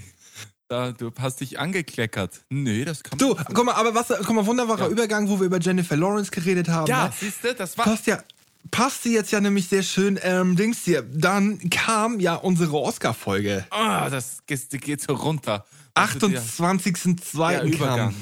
da, 0.68 0.92
du 0.92 1.10
hast 1.18 1.40
dich 1.40 1.58
angekleckert. 1.58 2.40
Nö, 2.48 2.84
das 2.84 3.02
kann 3.02 3.18
Du, 3.18 3.34
guck 3.52 3.64
mal, 3.64 3.74
aber 3.74 3.94
was, 3.94 4.08
guck 4.08 4.30
mal, 4.34 4.46
wunderbarer 4.46 4.84
Ja. 4.86 4.88
Übergang, 4.88 5.28
wo 5.28 5.38
wir 5.38 5.46
über 5.46 5.60
Jennifer 5.60 5.96
Lawrence 5.96 6.30
geredet 6.30 6.68
haben. 6.68 6.86
Ja, 6.88 7.06
ne? 7.06 7.12
siehst 7.18 7.44
du, 7.44 7.54
das 7.54 7.76
war. 7.76 7.84
passt 7.84 8.06
ja, 8.06 8.22
passt 8.70 9.04
jetzt 9.04 9.30
ja 9.30 9.40
nämlich 9.40 9.68
sehr 9.68 9.82
schön, 9.82 10.18
ähm, 10.22 10.56
Dings 10.56 10.82
hier. 10.84 11.02
Dann 11.02 11.58
kam 11.70 12.18
ja 12.20 12.34
unsere 12.34 12.72
Oscar-Folge. 12.80 13.66
Ah, 13.70 14.08
das 14.08 14.38
geht, 14.46 14.70
geht 14.82 15.02
so 15.02 15.12
runter. 15.14 15.66
Also 15.92 16.26
der- 16.28 16.42
28.02. 16.42 17.70
der 17.70 17.78
kam. 17.78 18.14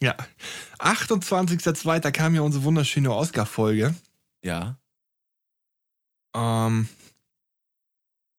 Ja. 0.00 0.14
28.02. 0.78 2.10
kam 2.12 2.34
ja 2.34 2.42
unsere 2.42 2.64
wunderschöne 2.64 3.12
Oscar-Folge. 3.12 3.94
Ja. 4.46 4.78
Ähm, 6.34 6.88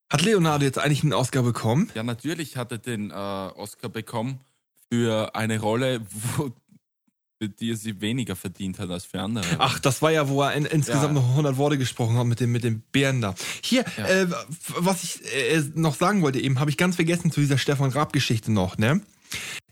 hat 0.10 0.22
Leonardo 0.22 0.64
jetzt 0.66 0.80
eigentlich 0.80 1.04
einen 1.04 1.14
Oscar 1.14 1.44
bekommen? 1.44 1.92
Ja, 1.96 2.04
natürlich 2.04 2.56
hat 2.58 2.72
er 2.72 2.78
den 2.78 3.12
äh, 3.12 3.14
Oscar 3.14 3.90
bekommen 3.90 4.40
für 4.90 5.36
eine 5.36 5.60
Rolle, 5.60 6.02
wo, 6.38 6.52
für 7.42 7.50
die 7.50 7.72
er 7.72 7.78
sie 7.78 8.00
weniger 8.02 8.36
verdient 8.36 8.80
hat 8.80 8.90
als 8.90 9.04
für 9.06 9.20
andere. 9.22 9.46
Ach, 9.60 9.80
das 9.80 10.02
war 10.02 10.12
ja, 10.12 10.30
wo 10.30 10.42
er 10.44 10.54
in, 10.54 10.66
insgesamt 10.66 11.08
Ja. 11.16 11.22
noch 11.22 11.30
100 11.32 11.58
Worte 11.58 11.78
gesprochen 11.78 12.18
hat 12.18 12.26
mit 12.26 12.40
dem, 12.40 12.52
mit 12.54 12.64
dem 12.64 12.82
Bären 12.92 13.20
da. 13.22 13.36
Hier, 13.62 13.84
Ja. 13.98 14.06
äh, 14.08 14.28
was 14.78 15.04
ich 15.04 15.34
äh, 15.34 15.62
noch 15.76 15.96
sagen 15.96 16.22
wollte 16.22 16.40
eben, 16.40 16.60
habe 16.60 16.70
ich 16.70 16.78
ganz 16.78 16.96
vergessen 16.96 17.32
zu 17.32 17.42
dieser 17.42 17.58
Stefan 17.58 17.92
Raab-Geschichte 17.92 18.52
noch, 18.52 18.78
ne? 18.78 19.02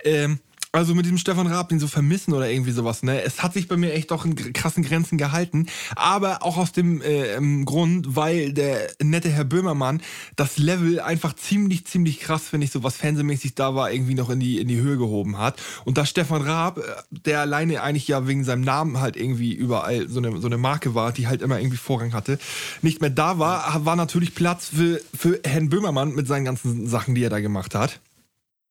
Ähm, 0.03 0.39
also 0.76 0.95
mit 0.95 1.05
diesem 1.05 1.17
Stefan 1.17 1.47
Raab, 1.47 1.69
den 1.69 1.80
so 1.80 1.88
vermissen 1.88 2.34
oder 2.34 2.49
irgendwie 2.49 2.71
sowas, 2.71 3.03
ne? 3.03 3.21
Es 3.21 3.41
hat 3.43 3.53
sich 3.53 3.67
bei 3.67 3.78
mir 3.78 3.93
echt 3.93 4.11
doch 4.11 4.26
in 4.26 4.36
krassen 4.53 4.84
Grenzen 4.84 5.17
gehalten. 5.17 5.67
Aber 5.95 6.43
auch 6.43 6.57
aus 6.57 6.71
dem 6.71 7.01
äh, 7.01 7.36
ähm, 7.36 7.65
Grund, 7.65 8.15
weil 8.15 8.53
der 8.53 8.89
nette 9.01 9.30
Herr 9.30 9.45
Böhmermann 9.45 10.01
das 10.36 10.57
Level 10.57 10.99
einfach 10.99 11.36
ziemlich, 11.36 11.86
ziemlich 11.86 12.19
krass, 12.19 12.49
finde 12.49 12.65
ich, 12.65 12.71
so 12.71 12.84
was 12.84 12.97
fernsehmäßig 12.97 13.55
da 13.55 13.76
war, 13.76 13.91
irgendwie 13.91 14.15
noch 14.15 14.30
in 14.30 14.39
die, 14.39 14.59
in 14.59 14.67
die 14.67 14.80
Höhe 14.80 14.97
gehoben 14.97 15.38
hat. 15.38 15.61
Und 15.86 15.97
da 15.97 16.05
Stefan 16.05 16.41
Raab, 16.41 16.78
äh, 16.78 16.82
der 17.09 17.41
alleine 17.41 17.82
eigentlich 17.82 18.07
ja 18.07 18.28
wegen 18.28 18.43
seinem 18.43 18.61
Namen 18.61 18.99
halt 18.99 19.15
irgendwie 19.17 19.53
überall 19.53 20.07
so 20.09 20.19
eine, 20.19 20.39
so 20.39 20.47
eine 20.47 20.57
Marke 20.57 20.95
war, 20.95 21.11
die 21.11 21.28
halt 21.28 21.41
immer 21.41 21.59
irgendwie 21.59 21.78
Vorrang 21.78 22.13
hatte, 22.13 22.39
nicht 22.82 23.01
mehr 23.01 23.09
da 23.09 23.39
war, 23.39 23.86
war 23.86 23.95
natürlich 23.95 24.36
Platz 24.36 24.67
für, 24.67 25.01
für 25.13 25.39
Herrn 25.45 25.69
Böhmermann 25.69 26.15
mit 26.15 26.28
seinen 26.28 26.45
ganzen 26.45 26.88
Sachen, 26.88 27.15
die 27.15 27.23
er 27.23 27.30
da 27.30 27.39
gemacht 27.39 27.76
hat 27.76 27.99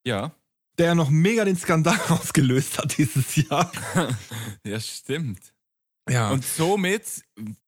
Ja. 0.04 0.32
Der 0.78 0.94
noch 0.94 1.10
mega 1.10 1.44
den 1.44 1.56
Skandal 1.56 1.98
ausgelöst 2.08 2.78
hat 2.78 2.96
dieses 2.96 3.36
Jahr. 3.36 3.70
Ja, 4.66 4.80
stimmt. 4.80 5.52
Ja. 6.08 6.30
Und 6.30 6.44
somit, 6.44 7.22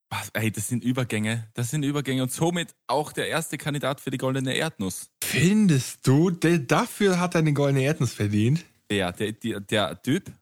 was, 0.09 0.31
ey, 0.33 0.51
das 0.51 0.69
sind 0.69 0.83
Übergänge. 0.83 1.49
Das 1.55 1.71
sind 1.71 1.83
Übergänge. 1.83 2.23
Und 2.23 2.33
somit 2.33 2.75
auch 2.87 3.13
der 3.13 3.29
erste 3.29 3.59
Kandidat 3.59 4.01
für 4.01 4.11
die 4.11 4.19
Goldene 4.19 4.55
Erdnuss. 4.55 5.11
findest 5.23 6.07
du, 6.07 6.31
der, 6.31 6.59
dafür 6.59 7.21
hat 7.21 7.35
er 7.35 7.41
eine 7.41 7.53
goldene 7.53 7.85
Erdnuss 7.85 8.15
verdient? 8.15 8.65
Der, 8.91 9.13
der, 9.13 9.33
der, 9.33 9.61
der 9.61 10.03
Typ. 10.03 10.33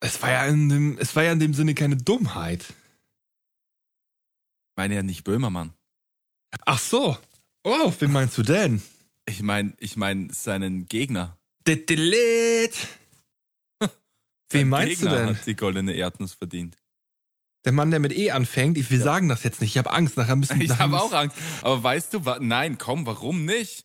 Es 0.00 0.20
war 0.22 0.30
ja 0.30 0.46
in 0.46 0.68
dem, 0.68 0.98
es 0.98 1.14
war 1.14 1.22
ja 1.22 1.32
in 1.32 1.40
dem 1.40 1.54
Sinne 1.54 1.74
keine 1.74 1.96
Dummheit. 1.96 2.62
Ich 2.62 4.76
meine 4.76 4.94
ja 4.94 5.02
nicht 5.02 5.24
Böhmermann. 5.24 5.74
Ach 6.64 6.78
so. 6.78 7.16
Oh, 7.62 7.92
wen 7.98 8.12
meinst 8.12 8.38
du 8.38 8.42
denn? 8.42 8.82
Ich 9.30 9.42
meine, 9.42 9.72
ich 9.78 9.96
meine 9.96 10.32
seinen 10.34 10.86
Gegner. 10.86 11.36
Wen 11.66 11.82
Sein 14.52 14.68
meinst 14.68 15.00
Gegner 15.00 15.10
du 15.10 15.16
denn? 15.26 15.36
hat 15.36 15.46
die 15.46 15.54
Goldene 15.54 15.92
Erdnuss 15.92 16.34
verdient. 16.34 16.76
Der 17.64 17.72
Mann, 17.72 17.90
der 17.90 18.00
mit 18.00 18.12
E 18.16 18.30
anfängt. 18.32 18.76
Ich, 18.78 18.90
wir 18.90 19.00
sagen 19.00 19.28
das 19.28 19.44
jetzt 19.44 19.60
nicht. 19.60 19.70
Ich 19.70 19.78
habe 19.78 19.92
Angst. 19.92 20.16
Nachher 20.16 20.34
müssen 20.36 20.60
Ich 20.60 20.68
nachher 20.70 20.84
habe 20.84 21.00
auch 21.00 21.12
Angst. 21.12 21.36
Aber 21.62 21.82
weißt 21.82 22.14
du, 22.14 22.20
nein, 22.40 22.78
komm, 22.78 23.06
warum 23.06 23.44
nicht? 23.44 23.84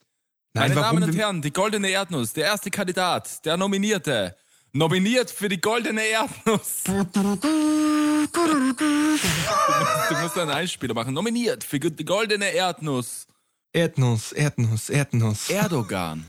Meine 0.54 0.74
warum 0.74 0.96
Damen 1.00 1.08
und 1.10 1.14
wir- 1.14 1.20
Herren, 1.22 1.42
die 1.42 1.52
Goldene 1.52 1.90
Erdnuss, 1.90 2.32
der 2.32 2.46
erste 2.46 2.70
Kandidat, 2.70 3.44
der 3.44 3.56
Nominierte. 3.56 4.34
Nominiert 4.72 5.30
für 5.30 5.48
die 5.48 5.60
Goldene 5.60 6.02
Erdnuss. 6.06 6.82
Du 6.84 6.92
musst, 6.92 7.14
du 10.10 10.14
musst 10.22 10.38
einen 10.38 10.50
Einspieler 10.50 10.94
machen. 10.94 11.14
Nominiert 11.14 11.62
für 11.64 11.78
die 11.78 12.04
Goldene 12.04 12.50
Erdnuss. 12.52 13.26
Erdnuss, 13.76 14.32
Erdnuss, 14.32 14.88
Erdnuss. 14.88 15.50
Erdogan. 15.50 16.24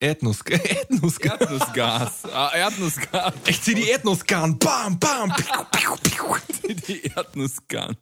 Erdnuss, 0.00 0.42
Erdnuss. 0.46 1.16
Erdnussgas. 1.16 2.24
Ah, 2.30 2.50
Erdnussgas. 2.54 3.32
Ich 3.46 3.62
zieh 3.62 3.74
die 3.74 3.88
Erdnussgarn. 3.88 4.58
Bam, 4.58 4.98
bam. 4.98 5.32
Piu, 5.34 5.64
piu, 5.72 5.96
piu. 6.02 6.74
Die 6.86 7.04
Erdnussgas. 7.04 7.94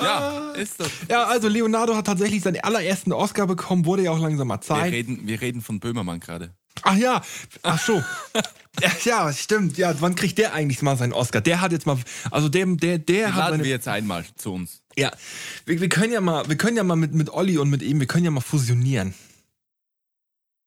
Ja, 0.00 0.52
ist 0.52 0.80
das. 0.80 0.88
Ja, 1.10 1.24
also 1.24 1.48
Leonardo 1.48 1.94
hat 1.94 2.06
tatsächlich 2.06 2.40
seinen 2.42 2.60
allerersten 2.64 3.12
Oscar 3.12 3.46
bekommen, 3.46 3.84
wurde 3.84 4.04
ja 4.04 4.10
auch 4.12 4.18
langsam 4.18 4.48
mal 4.48 4.56
Wir 4.56 4.62
Zeit. 4.62 4.90
reden, 4.92 5.26
wir 5.26 5.42
reden 5.42 5.60
von 5.60 5.78
Böhmermann 5.78 6.20
gerade. 6.20 6.54
Ach 6.82 6.96
ja, 6.96 7.20
ach 7.62 7.78
so. 7.78 8.02
ja, 9.04 9.32
stimmt. 9.32 9.78
Ja, 9.78 9.94
wann 10.00 10.14
kriegt 10.14 10.38
der 10.38 10.52
eigentlich 10.54 10.82
mal 10.82 10.96
seinen 10.96 11.12
Oscar? 11.12 11.40
Der 11.40 11.60
hat 11.60 11.72
jetzt 11.72 11.86
mal, 11.86 11.98
also 12.30 12.48
der, 12.48 12.66
der, 12.66 12.98
der 12.98 13.34
hat 13.34 13.50
Laden 13.50 13.62
wir 13.64 13.70
jetzt 13.70 13.88
einmal 13.88 14.24
zu 14.36 14.52
uns. 14.54 14.80
ja, 14.96 15.10
wir, 15.66 15.80
wir 15.80 15.88
können 15.88 16.12
ja 16.12 16.20
mal, 16.20 16.48
wir 16.48 16.56
können 16.56 16.76
ja 16.76 16.84
mal 16.84 16.96
mit, 16.96 17.14
mit 17.14 17.30
Olli 17.30 17.58
und 17.58 17.70
mit 17.70 17.82
ihm, 17.82 18.00
wir 18.00 18.06
können 18.06 18.24
ja 18.24 18.30
mal 18.30 18.40
fusionieren. 18.40 19.14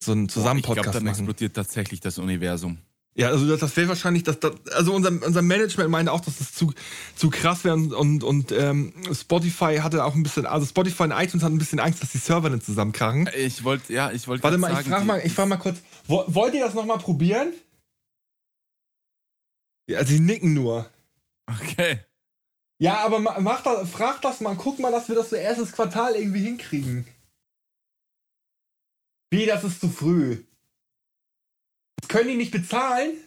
So 0.04 0.12
einen 0.12 0.30
zusammen 0.30 0.60
ich 0.60 0.66
glaube, 0.66 0.82
dann 0.82 1.04
machen. 1.04 1.08
explodiert 1.08 1.56
tatsächlich 1.56 2.00
das 2.00 2.18
Universum. 2.18 2.78
Ja, 3.16 3.30
also 3.30 3.48
das, 3.48 3.60
das 3.62 3.76
wäre 3.76 3.88
wahrscheinlich, 3.88 4.22
das, 4.22 4.40
das, 4.40 4.52
also 4.76 4.94
unser, 4.94 5.10
unser 5.10 5.42
Management 5.42 5.90
meinte 5.90 6.12
auch, 6.12 6.20
dass 6.20 6.38
das 6.38 6.54
zu, 6.54 6.72
zu 7.16 7.32
krass 7.32 7.64
wäre 7.64 7.74
und, 7.74 7.92
und, 7.92 8.24
und 8.24 8.52
ähm, 8.52 8.94
Spotify 9.12 9.78
hatte 9.82 10.06
auch 10.06 10.14
ein 10.14 10.22
bisschen, 10.22 10.46
also 10.46 10.68
Spotify 10.68 11.04
und 11.04 11.12
iTunes 11.14 11.44
hatten 11.44 11.56
ein 11.56 11.58
bisschen 11.58 11.80
Angst, 11.80 12.04
dass 12.04 12.12
die 12.12 12.20
Server 12.20 12.52
nicht 12.52 12.64
zusammenkrachen. 12.64 13.28
Ich 13.36 13.64
wollte, 13.64 13.92
ja, 13.92 14.12
ich 14.12 14.28
wollte. 14.28 14.44
Warte 14.44 14.60
mal, 14.60 14.68
ich 14.70 14.76
sagen, 14.78 14.90
frage 14.90 15.02
die- 15.02 15.08
mal, 15.08 15.22
ich 15.26 15.34
frage 15.34 15.50
mal 15.50 15.58
kurz, 15.58 15.78
wo, 16.06 16.26
wollt 16.28 16.54
ihr 16.54 16.64
das 16.64 16.76
nochmal 16.76 17.00
probieren? 17.00 17.54
Ja, 19.90 20.04
sie 20.06 20.20
nicken 20.20 20.54
nur. 20.54 20.90
Okay. 21.50 22.00
Ja, 22.80 23.00
aber 23.06 23.20
ma- 23.20 23.40
mach 23.40 23.64
das, 23.64 23.90
frag 23.90 24.22
das 24.22 24.42
mal, 24.42 24.56
guck 24.56 24.80
mal, 24.80 24.92
dass 24.92 25.08
wir 25.08 25.16
das 25.16 25.30
so 25.30 25.36
erstes 25.36 25.72
Quartal 25.72 26.16
irgendwie 26.16 26.44
hinkriegen. 26.44 27.08
Wie, 29.32 29.46
das 29.46 29.64
ist 29.64 29.80
zu 29.82 29.90
früh. 29.90 30.44
Das 32.02 32.10
können 32.10 32.30
die 32.30 32.36
nicht 32.38 32.52
bezahlen? 32.52 33.18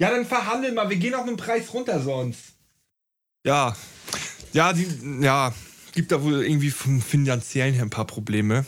Ja, 0.00 0.10
dann 0.10 0.26
verhandeln 0.26 0.74
mal, 0.74 0.88
wir 0.90 0.96
gehen 0.96 1.14
auf 1.14 1.26
den 1.26 1.36
Preis 1.36 1.72
runter 1.72 2.00
sonst. 2.02 2.54
Ja, 3.44 3.76
ja, 4.52 4.72
die, 4.72 5.20
ja, 5.22 5.54
gibt 5.92 6.12
da 6.12 6.22
wohl 6.22 6.44
irgendwie 6.44 6.70
vom 6.70 7.00
finanziellen 7.00 7.74
her 7.74 7.82
ein 7.84 7.90
paar 7.90 8.06
Probleme. 8.06 8.64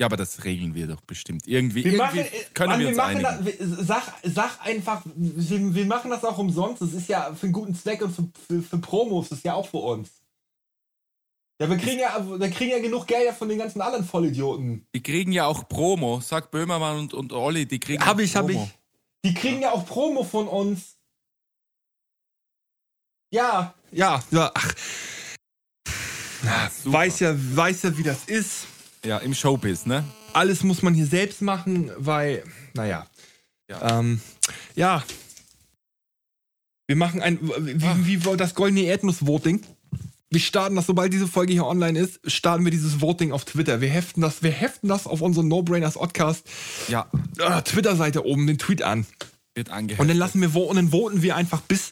Ja, 0.00 0.06
aber 0.06 0.16
das 0.16 0.44
regeln 0.44 0.74
wir 0.74 0.86
doch 0.86 1.02
bestimmt. 1.02 1.46
Irgendwie, 1.46 1.84
Wir 1.84 1.92
irgendwie 1.92 2.20
machen, 2.20 2.32
äh, 2.32 2.44
können 2.54 2.70
Mann, 2.70 2.80
wir 2.80 2.88
uns 2.88 2.96
machen 2.96 3.24
einigen. 3.26 3.58
das, 3.58 3.78
wir- 3.78 3.84
sag, 3.84 4.02
sag 4.24 4.66
einfach, 4.66 5.02
wir, 5.14 5.74
wir 5.74 5.84
machen 5.86 6.10
das 6.10 6.24
auch 6.24 6.38
umsonst. 6.38 6.80
Das 6.80 6.94
ist 6.94 7.06
ja 7.08 7.34
für 7.34 7.44
einen 7.44 7.52
guten 7.52 7.74
Zweck 7.74 8.00
und 8.00 8.10
für, 8.14 8.26
für, 8.48 8.62
für 8.62 8.78
Promos, 8.78 9.28
das 9.28 9.38
ist 9.38 9.44
ja 9.44 9.52
auch 9.52 9.68
für 9.68 9.76
uns. 9.76 10.08
Ja, 11.60 11.68
wir 11.68 11.76
kriegen 11.76 11.98
ja, 12.00 12.26
wir 12.26 12.50
kriegen 12.50 12.70
ja 12.70 12.78
genug 12.78 13.06
Geld 13.06 13.34
von 13.34 13.50
den 13.50 13.58
ganzen 13.58 13.82
anderen 13.82 14.06
Vollidioten. 14.06 14.86
Die 14.94 15.02
kriegen 15.02 15.32
ja 15.32 15.44
auch 15.44 15.68
Promo. 15.68 16.20
Sagt 16.22 16.50
Böhmermann 16.50 16.98
und, 17.00 17.12
und 17.12 17.34
Olli, 17.34 17.66
die 17.66 17.78
kriegen 17.78 18.02
Hab 18.02 18.16
auch 18.16 18.20
ich, 18.20 18.34
hab 18.34 18.48
ich. 18.48 18.56
Promo. 18.56 18.70
Die 19.26 19.34
kriegen 19.34 19.60
ja 19.60 19.70
auch 19.72 19.84
Promo 19.84 20.24
von 20.24 20.48
uns. 20.48 20.96
Ja, 23.30 23.74
ja, 23.92 24.22
ja, 24.30 24.50
ach, 24.54 24.74
super. 26.70 26.92
weiß 26.98 27.20
ja, 27.20 27.34
weiß 27.36 27.82
ja, 27.82 27.98
wie 27.98 28.02
das 28.02 28.24
ist. 28.24 28.66
Ja, 29.04 29.18
im 29.18 29.34
Showbiz, 29.34 29.86
ne? 29.86 30.04
Alles 30.32 30.62
muss 30.62 30.82
man 30.82 30.94
hier 30.94 31.06
selbst 31.06 31.42
machen, 31.42 31.90
weil, 31.96 32.44
naja. 32.74 33.06
Ja. 33.68 33.98
Ähm, 33.98 34.20
ja. 34.74 35.02
Wir 36.86 36.96
machen 36.96 37.22
ein, 37.22 37.38
wie, 37.40 37.80
wie, 38.06 38.24
wie 38.24 38.36
das 38.36 38.54
goldene 38.54 38.82
Erdnuss-Voting. 38.82 39.62
Wir 40.32 40.40
starten 40.40 40.76
das, 40.76 40.86
sobald 40.86 41.12
diese 41.12 41.26
Folge 41.26 41.52
hier 41.52 41.66
online 41.66 41.98
ist, 41.98 42.20
starten 42.30 42.64
wir 42.64 42.70
dieses 42.70 43.00
Voting 43.00 43.32
auf 43.32 43.44
Twitter. 43.44 43.80
Wir 43.80 43.88
heften 43.88 44.20
das, 44.20 44.42
wir 44.42 44.52
heften 44.52 44.88
das 44.88 45.06
auf 45.06 45.22
unsere 45.22 45.44
No-Brainers 45.44 45.94
Podcast 45.94 46.46
Ja, 46.88 47.10
äh, 47.38 47.62
Twitter-Seite 47.62 48.24
oben, 48.24 48.46
den 48.46 48.58
Tweet 48.58 48.82
an. 48.82 49.06
wird 49.56 49.70
angehört. 49.70 50.00
Und 50.00 50.08
dann 50.08 50.16
lassen 50.16 50.40
wir, 50.40 50.54
und 50.54 50.76
dann 50.76 50.90
voten 50.90 51.22
wir 51.22 51.34
einfach 51.34 51.62
bis, 51.62 51.90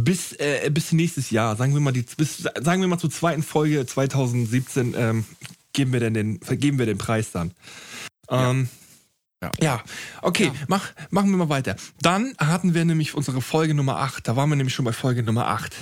bis, 0.00 0.34
äh, 0.34 0.70
bis 0.72 0.92
nächstes 0.92 1.30
Jahr. 1.30 1.56
Sagen 1.56 1.74
wir 1.74 1.80
mal, 1.80 1.92
die, 1.92 2.04
bis, 2.16 2.38
sagen 2.60 2.80
wir 2.80 2.86
mal 2.86 2.98
zur 2.98 3.10
zweiten 3.10 3.42
Folge 3.42 3.86
2017, 3.86 4.94
ähm, 4.96 5.24
geben 5.74 5.92
wir 5.92 6.00
denn 6.00 6.14
den, 6.14 6.40
vergeben 6.40 6.78
wir 6.78 6.86
den 6.86 6.96
Preis 6.98 7.30
dann. 7.32 7.52
Ähm, 8.30 8.68
Ja. 9.42 9.50
ja. 9.60 9.84
okay, 10.22 10.46
Ja. 10.46 10.52
Mach, 10.68 10.90
machen 11.10 11.30
wir 11.30 11.36
mal 11.36 11.50
weiter. 11.50 11.76
Dann 12.00 12.34
hatten 12.38 12.72
wir 12.72 12.86
nämlich 12.86 13.14
unsere 13.14 13.42
Folge 13.42 13.74
Nummer 13.74 13.98
8. 13.98 14.26
Da 14.26 14.36
waren 14.36 14.48
wir 14.48 14.56
nämlich 14.56 14.74
schon 14.74 14.86
bei 14.86 14.92
Folge 14.94 15.22
Nummer 15.22 15.48
8. 15.48 15.74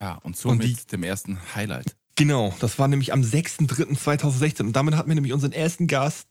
ja, 0.00 0.14
und 0.22 0.36
somit 0.36 0.64
Und 0.64 0.80
die- 0.80 0.86
dem 0.86 1.02
ersten 1.02 1.38
Highlight. 1.54 1.94
Genau, 2.16 2.54
das 2.60 2.78
war 2.78 2.86
nämlich 2.88 3.12
am 3.12 3.22
6.3.2016 3.22 4.60
und 4.66 4.72
damit 4.76 4.94
hatten 4.94 5.08
wir 5.10 5.16
nämlich 5.16 5.32
unseren 5.32 5.50
ersten 5.52 5.88
Gast 5.88 6.28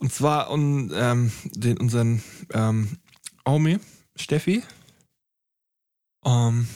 und 0.00 0.12
zwar 0.12 0.50
un, 0.50 0.90
ähm, 0.94 1.30
den, 1.44 1.78
unseren 1.78 2.22
ähm, 2.52 2.98
Aumi, 3.44 3.78
Steffi. 4.16 4.64
Ähm, 6.24 6.66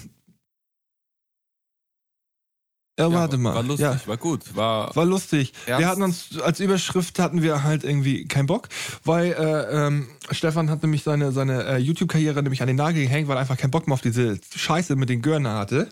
ja, 2.98 3.12
warte 3.12 3.36
mal. 3.36 3.54
War 3.54 3.62
lustig, 3.62 3.84
Ja, 3.84 4.00
war 4.06 4.16
gut. 4.16 4.56
War, 4.56 4.94
war 4.96 5.04
lustig. 5.04 5.52
Ernst? 5.66 5.80
Wir 5.80 5.88
hatten 5.88 6.02
uns 6.02 6.38
als 6.40 6.60
Überschrift 6.60 7.18
hatten 7.18 7.42
wir 7.42 7.62
halt 7.62 7.84
irgendwie 7.84 8.26
keinen 8.26 8.46
Bock, 8.46 8.68
weil 9.04 9.32
äh, 9.32 9.86
ähm, 9.86 10.08
Stefan 10.30 10.70
hat 10.70 10.82
nämlich 10.82 11.02
seine, 11.02 11.32
seine 11.32 11.64
äh, 11.64 11.76
YouTube-Karriere 11.76 12.42
nämlich 12.42 12.62
an 12.62 12.68
den 12.68 12.76
Nagel 12.76 13.02
gehängt, 13.02 13.28
weil 13.28 13.36
er 13.36 13.40
einfach 13.40 13.58
keinen 13.58 13.70
Bock 13.70 13.86
mehr 13.86 13.94
auf 13.94 14.00
diese 14.00 14.38
Scheiße 14.54 14.96
mit 14.96 15.08
den 15.10 15.20
Görner 15.20 15.58
hatte. 15.58 15.88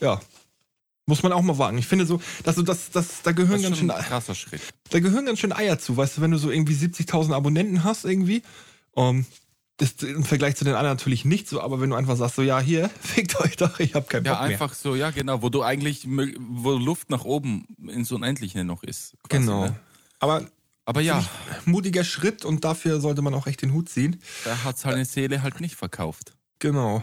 Ja. 0.00 0.20
Muss 1.06 1.24
man 1.24 1.32
auch 1.32 1.42
mal 1.42 1.58
wagen. 1.58 1.78
Ich 1.78 1.88
finde 1.88 2.06
so, 2.06 2.20
dass 2.44 2.54
du 2.54 2.62
das, 2.62 2.90
das, 2.90 3.22
da 3.22 3.32
gehören 3.32 3.60
das 3.60 3.62
ganz 3.62 3.78
schön, 3.78 3.88
krasser 3.88 4.36
Schritt. 4.36 4.62
da 4.90 5.00
gehören 5.00 5.26
ganz 5.26 5.40
schön 5.40 5.52
Eier 5.52 5.78
zu, 5.78 5.96
weißt 5.96 6.16
du, 6.18 6.20
wenn 6.20 6.30
du 6.30 6.38
so 6.38 6.50
irgendwie 6.50 6.74
70.000 6.74 7.34
Abonnenten 7.34 7.82
hast 7.82 8.04
irgendwie, 8.04 8.42
um, 8.92 9.26
das 9.26 9.41
ist 9.80 10.02
im 10.02 10.22
Vergleich 10.24 10.54
zu 10.56 10.64
den 10.64 10.74
anderen 10.74 10.96
natürlich 10.96 11.24
nicht 11.24 11.48
so, 11.48 11.60
aber 11.60 11.80
wenn 11.80 11.90
du 11.90 11.96
einfach 11.96 12.16
sagst 12.16 12.36
so, 12.36 12.42
ja 12.42 12.60
hier, 12.60 12.88
fickt 13.00 13.40
euch 13.40 13.56
doch, 13.56 13.80
ich 13.80 13.94
hab 13.94 14.08
keinen 14.08 14.24
Ja, 14.24 14.32
Bock 14.34 14.42
mehr. 14.42 14.50
einfach 14.50 14.74
so, 14.74 14.94
ja, 14.94 15.10
genau, 15.10 15.42
wo 15.42 15.48
du 15.48 15.62
eigentlich, 15.62 16.06
wo 16.06 16.72
Luft 16.72 17.10
nach 17.10 17.24
oben 17.24 17.66
ins 17.88 18.12
Unendliche 18.12 18.64
noch 18.64 18.82
ist. 18.82 19.14
quasi, 19.28 19.42
Genau. 19.44 19.64
Ne? 19.66 19.76
Aber 20.20 20.44
Aber 20.84 21.00
ja, 21.00 21.24
mutiger 21.64 22.04
Schritt 22.04 22.44
und 22.44 22.64
dafür 22.64 23.00
sollte 23.00 23.22
man 23.22 23.34
auch 23.34 23.46
echt 23.46 23.62
den 23.62 23.72
Hut 23.72 23.88
ziehen. 23.88 24.20
er 24.44 24.62
hat 24.64 24.78
seine 24.78 25.04
Seele 25.04 25.42
halt 25.42 25.60
nicht 25.60 25.74
verkauft. 25.76 26.34
Genau. 26.58 27.02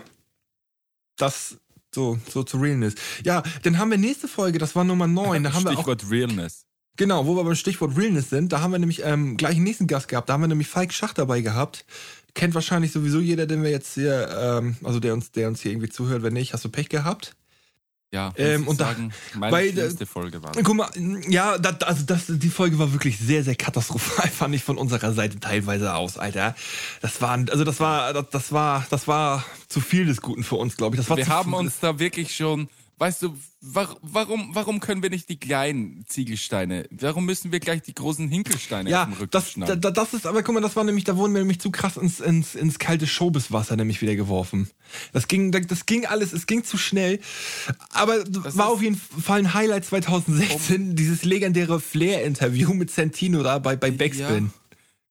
Das 1.17 1.57
so, 1.93 2.19
so 2.29 2.43
zu 2.43 2.57
Realness. 2.57 2.95
Ja, 3.25 3.41
dann 3.63 3.77
haben 3.77 3.89
wir 3.91 3.97
nächste 3.97 4.27
Folge, 4.27 4.59
das 4.59 4.75
war 4.75 4.83
Nummer 4.83 5.07
9. 5.07 5.43
Da 5.43 5.53
haben 5.53 5.63
wir 5.63 5.71
auch, 5.71 5.75
Stichwort 5.75 6.05
Realness. 6.09 6.65
genau, 6.97 7.25
wo 7.25 7.35
wir 7.35 7.43
beim 7.43 7.55
Stichwort 7.55 7.97
Realness 7.97 8.29
sind, 8.29 8.53
da 8.53 8.61
haben 8.61 8.71
wir 8.71 8.79
nämlich 8.79 9.03
ähm, 9.03 9.37
gleich 9.37 9.55
einen 9.55 9.63
nächsten 9.63 9.87
Gast 9.87 10.07
gehabt. 10.07 10.29
Da 10.29 10.33
haben 10.33 10.41
wir 10.41 10.47
nämlich 10.47 10.67
Falk 10.67 10.93
Schach 10.93 11.13
dabei 11.13 11.41
gehabt. 11.41 11.85
Kennt 12.33 12.53
wahrscheinlich 12.53 12.91
sowieso 12.91 13.19
jeder, 13.19 13.45
den 13.45 13.63
wir 13.63 13.71
jetzt 13.71 13.93
hier, 13.95 14.29
ähm, 14.39 14.77
also 14.83 14.99
der 14.99 15.13
uns, 15.13 15.31
der 15.31 15.47
uns 15.47 15.61
hier 15.61 15.71
irgendwie 15.71 15.89
zuhört. 15.89 16.23
Wenn 16.23 16.33
nicht, 16.33 16.53
hast 16.53 16.63
du 16.65 16.69
Pech 16.69 16.89
gehabt. 16.89 17.35
Ja, 18.11 18.33
Ähm, 18.37 18.67
und 18.67 18.79
da- 18.81 18.85
sagen, 18.85 19.13
meine 19.35 19.51
weil, 19.51 19.67
äh, 19.67 19.71
schlimmste 19.73 20.07
Folge 20.07 20.41
war. 20.41 20.51
Guck 20.63 20.75
mal, 20.75 20.89
ja, 21.27 21.59
das, 21.59 21.83
also 21.83 22.03
das, 22.07 22.23
die 22.27 22.49
Folge 22.49 22.79
war 22.79 22.91
wirklich 22.91 23.19
sehr, 23.19 23.43
sehr 23.43 23.53
katastrophal, 23.55 24.27
fand 24.31 24.55
ich 24.55 24.63
von 24.63 24.79
unserer 24.79 25.13
Seite 25.13 25.39
teilweise 25.39 25.93
aus, 25.93 26.17
Alter. 26.17 26.55
Das 27.01 27.21
war, 27.21 27.37
also 27.51 27.63
das 27.63 27.79
war, 27.79 28.11
das, 28.13 28.25
das 28.31 28.51
war, 28.51 28.83
das 28.89 29.07
war 29.07 29.45
zu 29.67 29.79
viel 29.79 30.07
des 30.07 30.21
Guten 30.21 30.43
für 30.43 30.55
uns, 30.55 30.75
glaube 30.75 30.95
ich. 30.95 31.01
Das 31.01 31.09
war 31.11 31.17
Wir 31.17 31.27
haben 31.27 31.53
uns 31.53 31.79
da 31.81 31.99
wirklich 31.99 32.35
schon, 32.35 32.67
weißt 32.99 33.23
du, 33.23 33.37
wa- 33.61 33.95
warum, 34.01 34.53
warum 34.53 34.79
können 34.81 35.01
wir 35.01 35.09
nicht 35.09 35.29
die 35.29 35.39
kleinen 35.39 36.05
Ziegelsteine? 36.07 36.85
Warum 36.91 37.25
müssen 37.25 37.51
wir 37.51 37.59
gleich 37.59 37.81
die 37.81 37.95
großen 37.95 38.27
Hinkelsteine 38.27 38.89
Ja, 38.89 39.03
auf 39.03 39.09
dem 39.09 39.13
Rücken 39.17 39.31
das, 39.31 39.53
da, 39.55 39.75
das 39.75 40.13
ist, 40.13 40.27
aber 40.27 40.43
guck 40.43 40.53
mal, 40.53 40.61
das 40.61 40.75
war 40.75 40.83
nämlich, 40.83 41.05
da 41.05 41.15
wurden 41.17 41.33
wir 41.33 41.39
nämlich 41.39 41.59
zu 41.61 41.71
krass 41.71 41.97
ins, 41.97 42.19
ins, 42.19 42.55
ins 42.55 42.77
kalte 42.77 43.07
Showbizwasser 43.07 43.75
nämlich 43.77 44.01
wieder 44.01 44.15
geworfen. 44.15 44.69
Das 45.13 45.27
ging, 45.27 45.51
das 45.51 45.85
ging 45.85 46.05
alles, 46.05 46.33
es 46.33 46.45
ging 46.45 46.63
zu 46.63 46.77
schnell. 46.77 47.19
Aber 47.91 48.23
Das 48.23 48.57
war 48.57 48.67
auf 48.67 48.81
jeden 48.81 48.95
Fall 48.97 49.39
ein 49.39 49.53
Highlight 49.53 49.85
2016, 49.85 50.95
dieses 50.95 51.23
legendäre 51.23 51.79
Flair-Interview 51.79 52.73
mit 52.73 52.91
Santino 52.91 53.43
da 53.43 53.59
bei, 53.59 53.75
bei 53.75 53.91
Backspin. 53.91 54.51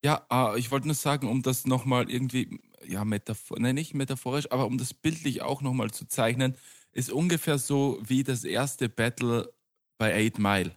Ja, 0.05 0.25
ah, 0.29 0.55
ich 0.57 0.71
wollte 0.71 0.87
nur 0.87 0.95
sagen, 0.95 1.27
um 1.29 1.43
das 1.43 1.67
nochmal 1.67 2.09
irgendwie, 2.11 2.61
ja, 2.87 3.05
metaphor, 3.05 3.59
nein, 3.59 3.75
nicht 3.75 3.95
metaphorisch, 3.95 4.51
aber 4.53 4.67
um 4.67 4.79
das 4.79 4.95
bildlich 4.95 5.43
auch 5.43 5.61
nochmal 5.63 5.91
zu 5.91 6.07
zeichnen, 6.07 6.55
ist 6.99 7.11
ungefähr 7.11 7.59
so 7.59 8.01
wie 8.03 8.25
das 8.25 8.45
erste 8.45 8.89
Battle 8.89 9.53
bei 9.99 10.15
Eight 10.15 10.39
Mile. 10.39 10.73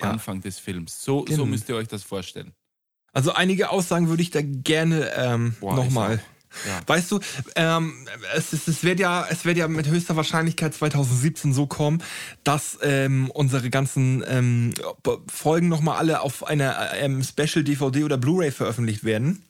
Ja. 0.00 0.10
Anfang 0.10 0.40
des 0.40 0.58
Films. 0.58 1.02
So, 1.02 1.22
Genau. 1.22 1.38
so 1.38 1.46
müsst 1.46 1.68
ihr 1.68 1.76
euch 1.76 1.88
das 1.88 2.02
vorstellen. 2.02 2.52
Also 3.12 3.32
einige 3.32 3.70
Aussagen 3.70 4.08
würde 4.08 4.22
ich 4.22 4.30
da 4.30 4.40
gerne 4.42 5.10
ähm, 5.16 5.56
nochmal. 5.60 6.22
Ja. 6.66 6.80
Weißt 6.86 7.10
du, 7.10 7.20
ähm, 7.56 8.06
es, 8.34 8.52
es, 8.52 8.68
es, 8.68 8.84
wird 8.84 9.00
ja, 9.00 9.26
es 9.30 9.46
wird 9.46 9.56
ja 9.56 9.68
mit 9.68 9.86
höchster 9.88 10.16
Wahrscheinlichkeit 10.16 10.74
2017 10.74 11.54
so 11.54 11.66
kommen, 11.66 12.02
dass 12.44 12.78
ähm, 12.82 13.30
unsere 13.30 13.70
ganzen 13.70 14.22
ähm, 14.26 14.74
Folgen 15.28 15.68
nochmal 15.68 15.96
alle 15.96 16.20
auf 16.20 16.44
einer 16.46 16.92
ähm, 16.94 17.22
Special 17.22 17.64
DVD 17.64 18.04
oder 18.04 18.18
Blu-ray 18.18 18.50
veröffentlicht 18.50 19.02
werden. 19.04 19.42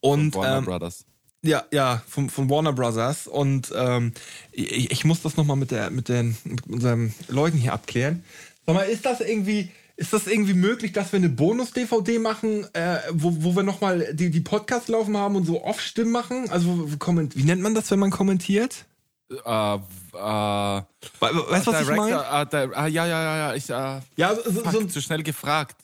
Und 0.00 0.34
Warner 0.34 0.58
ähm, 0.58 0.64
Brothers. 0.64 1.06
Ja, 1.44 1.64
ja, 1.72 2.02
von, 2.08 2.30
von 2.30 2.48
Warner 2.48 2.72
Brothers. 2.72 3.26
Und 3.26 3.72
ähm, 3.74 4.12
ich, 4.52 4.90
ich 4.90 5.04
muss 5.04 5.22
das 5.22 5.36
nochmal 5.36 5.56
mit, 5.56 5.70
der, 5.70 5.90
mit, 5.90 6.08
den, 6.08 6.36
mit 6.44 6.66
unseren 6.68 7.14
Leuten 7.28 7.58
hier 7.58 7.72
abklären. 7.72 8.24
Sag 8.64 8.74
mal, 8.74 8.82
ist 8.82 9.04
das 9.04 9.20
irgendwie, 9.20 9.70
ist 9.96 10.12
das 10.12 10.26
irgendwie 10.26 10.54
möglich, 10.54 10.92
dass 10.92 11.12
wir 11.12 11.18
eine 11.18 11.28
Bonus-DVD 11.28 12.18
machen, 12.20 12.66
äh, 12.74 12.98
wo, 13.10 13.34
wo 13.40 13.56
wir 13.56 13.64
nochmal 13.64 14.14
die, 14.14 14.30
die 14.30 14.40
Podcasts 14.40 14.88
laufen 14.88 15.16
haben 15.16 15.36
und 15.36 15.44
so 15.44 15.64
Off-Stimmen 15.64 16.12
machen? 16.12 16.48
Also, 16.50 16.88
wie 16.88 17.44
nennt 17.44 17.62
man 17.62 17.74
das, 17.74 17.90
wenn 17.90 17.98
man 17.98 18.10
kommentiert? 18.10 18.86
Äh, 19.30 19.78
We 20.14 20.86
weißt 21.20 21.66
du, 21.66 21.72
was 21.72 21.80
ich 21.82 21.88
meine? 21.88 22.10
Director, 22.12 22.40
äh, 22.40 22.46
der, 22.46 22.78
ah, 22.78 22.86
ja, 22.86 23.06
ja, 23.06 23.22
ja, 23.22 23.36
ja, 23.36 23.54
ich, 23.54 23.66
Ja, 23.68 24.34
so, 24.34 24.50
so, 24.50 24.70
so, 24.70 24.84
zu 24.84 25.00
schnell 25.00 25.22
gefragt. 25.22 25.76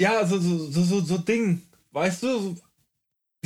ja, 0.00 0.24
so, 0.26 0.38
so, 0.38 0.70
so, 0.70 0.82
so, 0.82 1.00
so 1.00 1.18
Ding. 1.18 1.62
Weißt 1.90 2.22
du? 2.22 2.56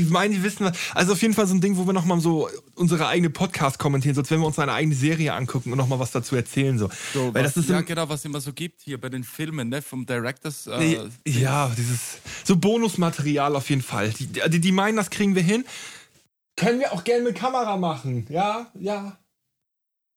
Die 0.05 0.11
meinen, 0.11 0.33
die 0.33 0.43
wissen, 0.43 0.67
was- 0.67 0.77
also 0.95 1.13
auf 1.13 1.23
jeden 1.23 1.35
Fall 1.35 1.47
so 1.47 1.55
ein 1.55 1.61
Ding, 1.61 1.77
wo 1.77 1.87
wir 1.87 1.93
nochmal 1.93 2.21
so 2.21 2.49
unsere 2.75 3.07
eigene 3.07 3.31
Podcast 3.31 3.79
kommentieren, 3.79 4.15
so 4.15 4.21
als 4.23 4.31
wenn 4.31 4.41
wir 4.41 4.47
uns 4.47 4.59
eine 4.59 4.73
eigene 4.73 4.95
Serie 4.95 5.33
angucken 5.35 5.73
und 5.73 5.79
nochmal 5.79 5.99
was 5.99 6.11
dazu 6.11 6.37
erzählen. 6.37 6.79
So. 6.79 6.89
So, 7.15 7.33
Weil 7.35 7.45
was, 7.45 7.55
das 7.55 7.65
ist 7.65 7.71
ja, 7.71 7.81
genau, 7.83 8.09
was 8.09 8.21
es 8.21 8.25
immer 8.25 8.41
so 8.41 8.53
gibt 8.53 8.83
hier 8.83 9.01
bei 9.01 9.09
den 9.09 9.25
Filmen, 9.25 9.69
ne, 9.69 9.83
vom 9.83 10.05
Directors. 10.07 10.67
Äh, 10.67 11.09
ja, 11.27 11.71
dieses 11.77 12.19
so 12.45 12.57
Bonusmaterial 12.57 13.55
auf 13.57 13.71
jeden 13.71 13.83
Fall. 13.83 14.11
Die, 14.11 14.27
die, 14.27 14.61
die 14.61 14.73
meinen, 14.73 14.97
das 14.97 15.11
kriegen 15.11 15.35
wir 15.35 15.43
hin. 15.43 15.65
Können 16.57 16.81
wir 16.81 16.93
auch 16.93 17.05
gerne 17.05 17.25
mit 17.25 17.35
Kamera 17.37 17.77
machen. 17.77 18.27
Ja, 18.29 18.71
ja. 18.79 19.19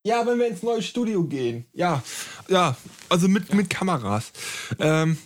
Ja, 0.05 0.25
wenn 0.27 0.37
wir 0.37 0.47
ins 0.47 0.61
neue 0.61 0.83
Studio 0.83 1.23
gehen. 1.23 1.65
Ja, 1.73 2.03
ja. 2.47 2.75
Also 3.09 3.27
mit, 3.27 3.53
mit 3.55 3.69
Kameras. 3.71 4.31
Ähm, 4.79 5.17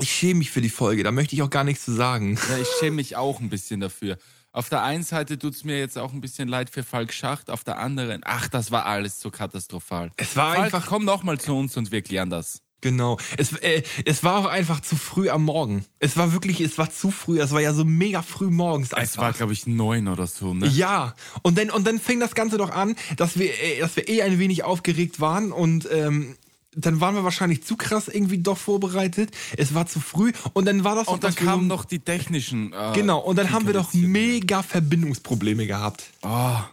ich 0.00 0.10
schäme 0.10 0.38
mich 0.38 0.50
für 0.50 0.60
die 0.60 0.70
Folge, 0.70 1.02
da 1.02 1.12
möchte 1.12 1.34
ich 1.34 1.42
auch 1.42 1.50
gar 1.50 1.64
nichts 1.64 1.84
zu 1.84 1.92
sagen. 1.92 2.38
Ja, 2.50 2.58
ich 2.58 2.68
schäme 2.78 2.96
mich 2.96 3.16
auch 3.16 3.40
ein 3.40 3.48
bisschen 3.48 3.80
dafür. 3.80 4.18
Auf 4.52 4.68
der 4.68 4.82
einen 4.84 5.02
Seite 5.02 5.38
tut 5.38 5.54
es 5.54 5.64
mir 5.64 5.78
jetzt 5.78 5.98
auch 5.98 6.12
ein 6.12 6.20
bisschen 6.20 6.48
leid 6.48 6.70
für 6.70 6.84
Falk 6.84 7.12
Schacht, 7.12 7.50
auf 7.50 7.64
der 7.64 7.78
anderen, 7.78 8.20
ach, 8.24 8.46
das 8.48 8.70
war 8.70 8.86
alles 8.86 9.20
so 9.20 9.30
katastrophal. 9.30 10.12
Es 10.16 10.36
war 10.36 10.54
Falk, 10.54 10.64
einfach, 10.66 10.86
komm 10.86 11.04
noch 11.04 11.24
mal 11.24 11.40
zu 11.40 11.56
uns 11.56 11.76
und 11.76 11.90
wir 11.90 12.02
klären 12.02 12.30
das. 12.30 12.60
genau. 12.80 13.18
Es, 13.36 13.52
äh, 13.54 13.82
es 14.04 14.22
war 14.22 14.38
auch 14.38 14.44
einfach 14.46 14.80
zu 14.80 14.94
früh 14.94 15.28
am 15.28 15.42
Morgen. 15.44 15.84
Es 15.98 16.16
war 16.16 16.32
wirklich, 16.32 16.60
es 16.60 16.78
war 16.78 16.90
zu 16.90 17.10
früh. 17.10 17.40
Es 17.40 17.50
war 17.50 17.60
ja 17.62 17.72
so 17.74 17.84
mega 17.84 18.22
früh 18.22 18.50
morgens. 18.50 18.88
Es 18.88 18.94
einfach. 18.94 19.22
war, 19.22 19.32
glaube 19.32 19.54
ich, 19.54 19.66
neun 19.66 20.06
oder 20.06 20.26
so, 20.28 20.54
ne? 20.54 20.68
Ja, 20.68 21.14
und 21.42 21.58
dann, 21.58 21.70
und 21.70 21.84
dann 21.86 21.98
fing 21.98 22.20
das 22.20 22.34
Ganze 22.36 22.56
doch 22.58 22.70
an, 22.70 22.94
dass 23.16 23.38
wir, 23.38 23.50
äh, 23.60 23.80
dass 23.80 23.96
wir 23.96 24.08
eh 24.08 24.22
ein 24.22 24.38
wenig 24.38 24.62
aufgeregt 24.64 25.18
waren 25.18 25.50
und 25.50 25.88
ähm, 25.90 26.36
dann 26.76 27.00
waren 27.00 27.14
wir 27.14 27.24
wahrscheinlich 27.24 27.62
zu 27.64 27.76
krass 27.76 28.08
irgendwie 28.08 28.38
doch 28.38 28.58
vorbereitet. 28.58 29.30
Es 29.56 29.74
war 29.74 29.86
zu 29.86 30.00
früh 30.00 30.32
und 30.52 30.66
dann 30.66 30.84
war 30.84 30.94
das 30.96 31.08
Und 31.08 31.24
dann 31.24 31.34
kamen 31.34 31.66
noch 31.66 31.84
die 31.84 31.98
technischen. 32.00 32.72
Äh, 32.72 32.92
Genau, 32.94 33.18
und 33.20 33.36
dann 33.36 33.50
haben 33.50 33.66
wir 33.66 33.74
doch 33.74 33.92
mega 33.92 34.62
Verbindungsprobleme 34.62 35.66
gehabt. 35.66 36.04
Oh, 36.22 36.28
Ah. 36.28 36.66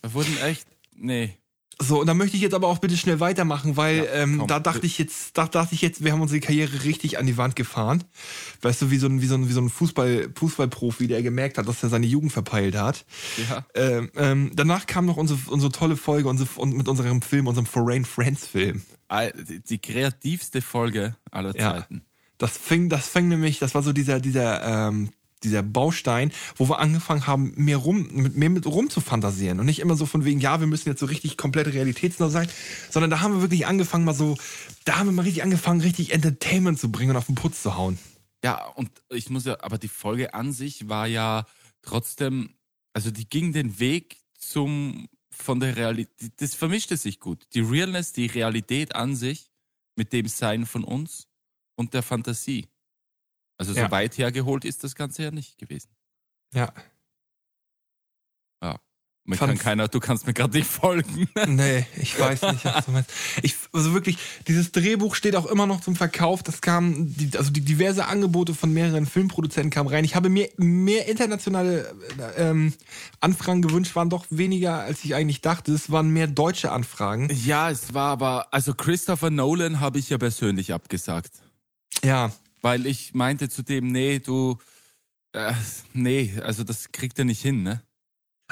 wir 0.00 0.14
wurden 0.14 0.36
echt. 0.38 0.66
Nee. 0.94 1.36
So, 1.82 2.00
und 2.00 2.06
dann 2.06 2.16
möchte 2.16 2.36
ich 2.36 2.42
jetzt 2.42 2.54
aber 2.54 2.68
auch 2.68 2.78
bitte 2.78 2.96
schnell 2.96 3.20
weitermachen, 3.20 3.76
weil 3.76 3.98
Ja, 3.98 4.12
ähm, 4.14 4.44
da 4.46 4.60
dachte 4.60 4.86
ich 4.86 4.98
jetzt, 4.98 5.36
da 5.36 5.46
dachte 5.46 5.74
ich 5.74 5.82
jetzt, 5.82 6.04
wir 6.04 6.12
haben 6.12 6.20
unsere 6.20 6.40
Karriere 6.40 6.84
richtig 6.84 7.18
an 7.18 7.26
die 7.26 7.36
Wand 7.36 7.56
gefahren. 7.56 8.04
Weißt 8.62 8.80
du, 8.82 8.90
wie 8.90 8.98
so 8.98 9.06
ein, 9.08 9.20
wie 9.20 9.26
so 9.26 9.34
ein, 9.34 9.48
wie 9.48 9.52
so 9.52 9.60
ein 9.60 9.68
Fußball, 9.68 10.30
Fußballprofi, 10.34 11.08
der 11.08 11.22
gemerkt 11.22 11.58
hat, 11.58 11.68
dass 11.68 11.82
er 11.82 11.88
seine 11.88 12.06
Jugend 12.06 12.32
verpeilt 12.32 12.76
hat. 12.76 13.04
Ja. 13.48 13.66
Ähm, 13.74 14.10
ähm, 14.16 14.50
danach 14.54 14.86
kam 14.86 15.06
noch 15.06 15.16
unsere, 15.16 15.38
unsere 15.50 15.72
tolle 15.72 15.96
Folge 15.96 16.28
unsere, 16.28 16.48
mit 16.66 16.88
unserem 16.88 17.22
Film, 17.22 17.46
unserem 17.46 17.66
Foreign 17.66 18.04
Friends 18.04 18.46
Film. 18.46 18.82
Die 19.68 19.78
kreativste 19.78 20.62
Folge 20.62 21.16
aller 21.30 21.54
Ja. 21.56 21.72
Zeiten. 21.74 22.02
Das 22.38 22.56
fing, 22.56 22.88
das 22.88 23.08
fing 23.08 23.28
nämlich, 23.28 23.58
das 23.58 23.74
war 23.74 23.82
so 23.82 23.92
dieser, 23.92 24.18
dieser, 24.20 24.88
ähm, 24.88 25.10
dieser 25.44 25.62
Baustein, 25.62 26.32
wo 26.56 26.68
wir 26.68 26.78
angefangen 26.78 27.26
haben, 27.26 27.52
mehr 27.56 27.76
rum, 27.76 28.08
mit, 28.12 28.36
mehr 28.36 28.50
mit 28.50 28.66
rum 28.66 28.90
zu 28.90 29.00
fantasieren 29.00 29.60
und 29.60 29.66
nicht 29.66 29.80
immer 29.80 29.96
so 29.96 30.06
von 30.06 30.24
wegen, 30.24 30.40
ja, 30.40 30.60
wir 30.60 30.66
müssen 30.66 30.88
jetzt 30.88 31.00
so 31.00 31.06
richtig 31.06 31.36
komplett 31.36 31.68
realitätsnah 31.68 32.30
sein, 32.30 32.48
sondern 32.90 33.10
da 33.10 33.20
haben 33.20 33.34
wir 33.34 33.40
wirklich 33.42 33.66
angefangen, 33.66 34.04
mal 34.04 34.14
so, 34.14 34.36
da 34.84 34.98
haben 34.98 35.06
wir 35.06 35.12
mal 35.12 35.22
richtig 35.22 35.42
angefangen, 35.42 35.80
richtig 35.80 36.12
Entertainment 36.12 36.78
zu 36.78 36.90
bringen 36.90 37.10
und 37.10 37.16
auf 37.16 37.26
den 37.26 37.34
Putz 37.34 37.62
zu 37.62 37.76
hauen. 37.76 37.98
Ja, 38.44 38.66
und 38.66 38.90
ich 39.10 39.30
muss 39.30 39.44
ja, 39.44 39.62
aber 39.62 39.78
die 39.78 39.88
Folge 39.88 40.34
an 40.34 40.52
sich 40.52 40.88
war 40.88 41.06
ja 41.06 41.46
trotzdem, 41.82 42.50
also 42.92 43.10
die 43.10 43.28
ging 43.28 43.52
den 43.52 43.78
Weg 43.78 44.16
zum, 44.36 45.08
von 45.30 45.60
der 45.60 45.76
Realität, 45.76 46.32
das 46.38 46.54
vermischte 46.54 46.96
sich 46.96 47.20
gut. 47.20 47.46
Die 47.54 47.60
Realness, 47.60 48.12
die 48.12 48.26
Realität 48.26 48.94
an 48.94 49.14
sich 49.14 49.50
mit 49.96 50.12
dem 50.12 50.26
Sein 50.26 50.66
von 50.66 50.84
uns 50.84 51.28
und 51.76 51.94
der 51.94 52.02
Fantasie. 52.02 52.66
Also 53.62 53.74
so 53.74 53.80
Ja. 53.80 53.90
weit 53.90 54.18
hergeholt 54.18 54.64
ist 54.64 54.82
das 54.84 54.94
Ganze 54.94 55.22
ja 55.22 55.30
nicht 55.30 55.56
gewesen. 55.58 55.88
Ja. 56.52 56.72
Mir 59.24 59.36
Fand- 59.36 59.52
kann 59.52 59.58
keiner, 59.60 59.86
du 59.86 60.00
kannst 60.00 60.26
mir 60.26 60.32
gerade 60.34 60.56
nicht 60.58 60.68
folgen. 60.68 61.28
Nee, 61.46 61.86
ich 61.96 62.18
weiß 62.18 62.42
nicht, 62.42 62.64
was 62.64 62.86
du 62.86 62.90
meinst. 62.90 63.08
Ich, 63.42 63.54
also 63.72 63.94
wirklich, 63.94 64.18
dieses 64.48 64.72
Drehbuch 64.72 65.14
steht 65.14 65.36
auch 65.36 65.46
immer 65.46 65.64
noch 65.68 65.80
zum 65.80 65.94
Verkauf. 65.94 66.42
Das 66.42 66.60
kam, 66.60 67.14
die, 67.14 67.30
also 67.38 67.52
die 67.52 67.60
diverse 67.60 68.06
Angebote 68.06 68.52
von 68.52 68.72
mehreren 68.72 69.06
Filmproduzenten 69.06 69.70
kamen 69.70 69.88
rein. 69.88 70.04
Ich 70.04 70.16
habe 70.16 70.28
mir 70.28 70.48
mehr 70.56 71.06
internationale 71.06 71.94
äh, 72.36 72.50
ähm, 72.50 72.72
Anfragen 73.20 73.62
gewünscht, 73.62 73.94
waren 73.94 74.10
doch 74.10 74.26
weniger, 74.30 74.80
als 74.80 75.04
ich 75.04 75.14
eigentlich 75.14 75.40
dachte. 75.40 75.72
Es 75.72 75.92
waren 75.92 76.10
mehr 76.10 76.26
deutsche 76.26 76.72
Anfragen. 76.72 77.30
Ja, 77.44 77.70
es 77.70 77.94
war 77.94 78.08
aber, 78.10 78.52
also 78.52 78.74
Christopher 78.74 79.30
Nolan 79.30 79.78
habe 79.78 80.00
ich 80.00 80.10
ja 80.10 80.18
persönlich 80.18 80.72
abgesagt. 80.72 81.30
Ja, 82.02 82.32
Weil 82.62 82.86
ich 82.86 83.12
meinte 83.14 83.48
zu 83.48 83.62
dem, 83.62 83.92
nee, 83.92 84.20
du, 84.20 84.58
äh, 85.32 85.52
nee, 85.92 86.40
also 86.42 86.64
das 86.64 86.92
kriegt 86.92 87.18
er 87.18 87.24
nicht 87.24 87.42
hin, 87.42 87.62
ne? 87.62 87.82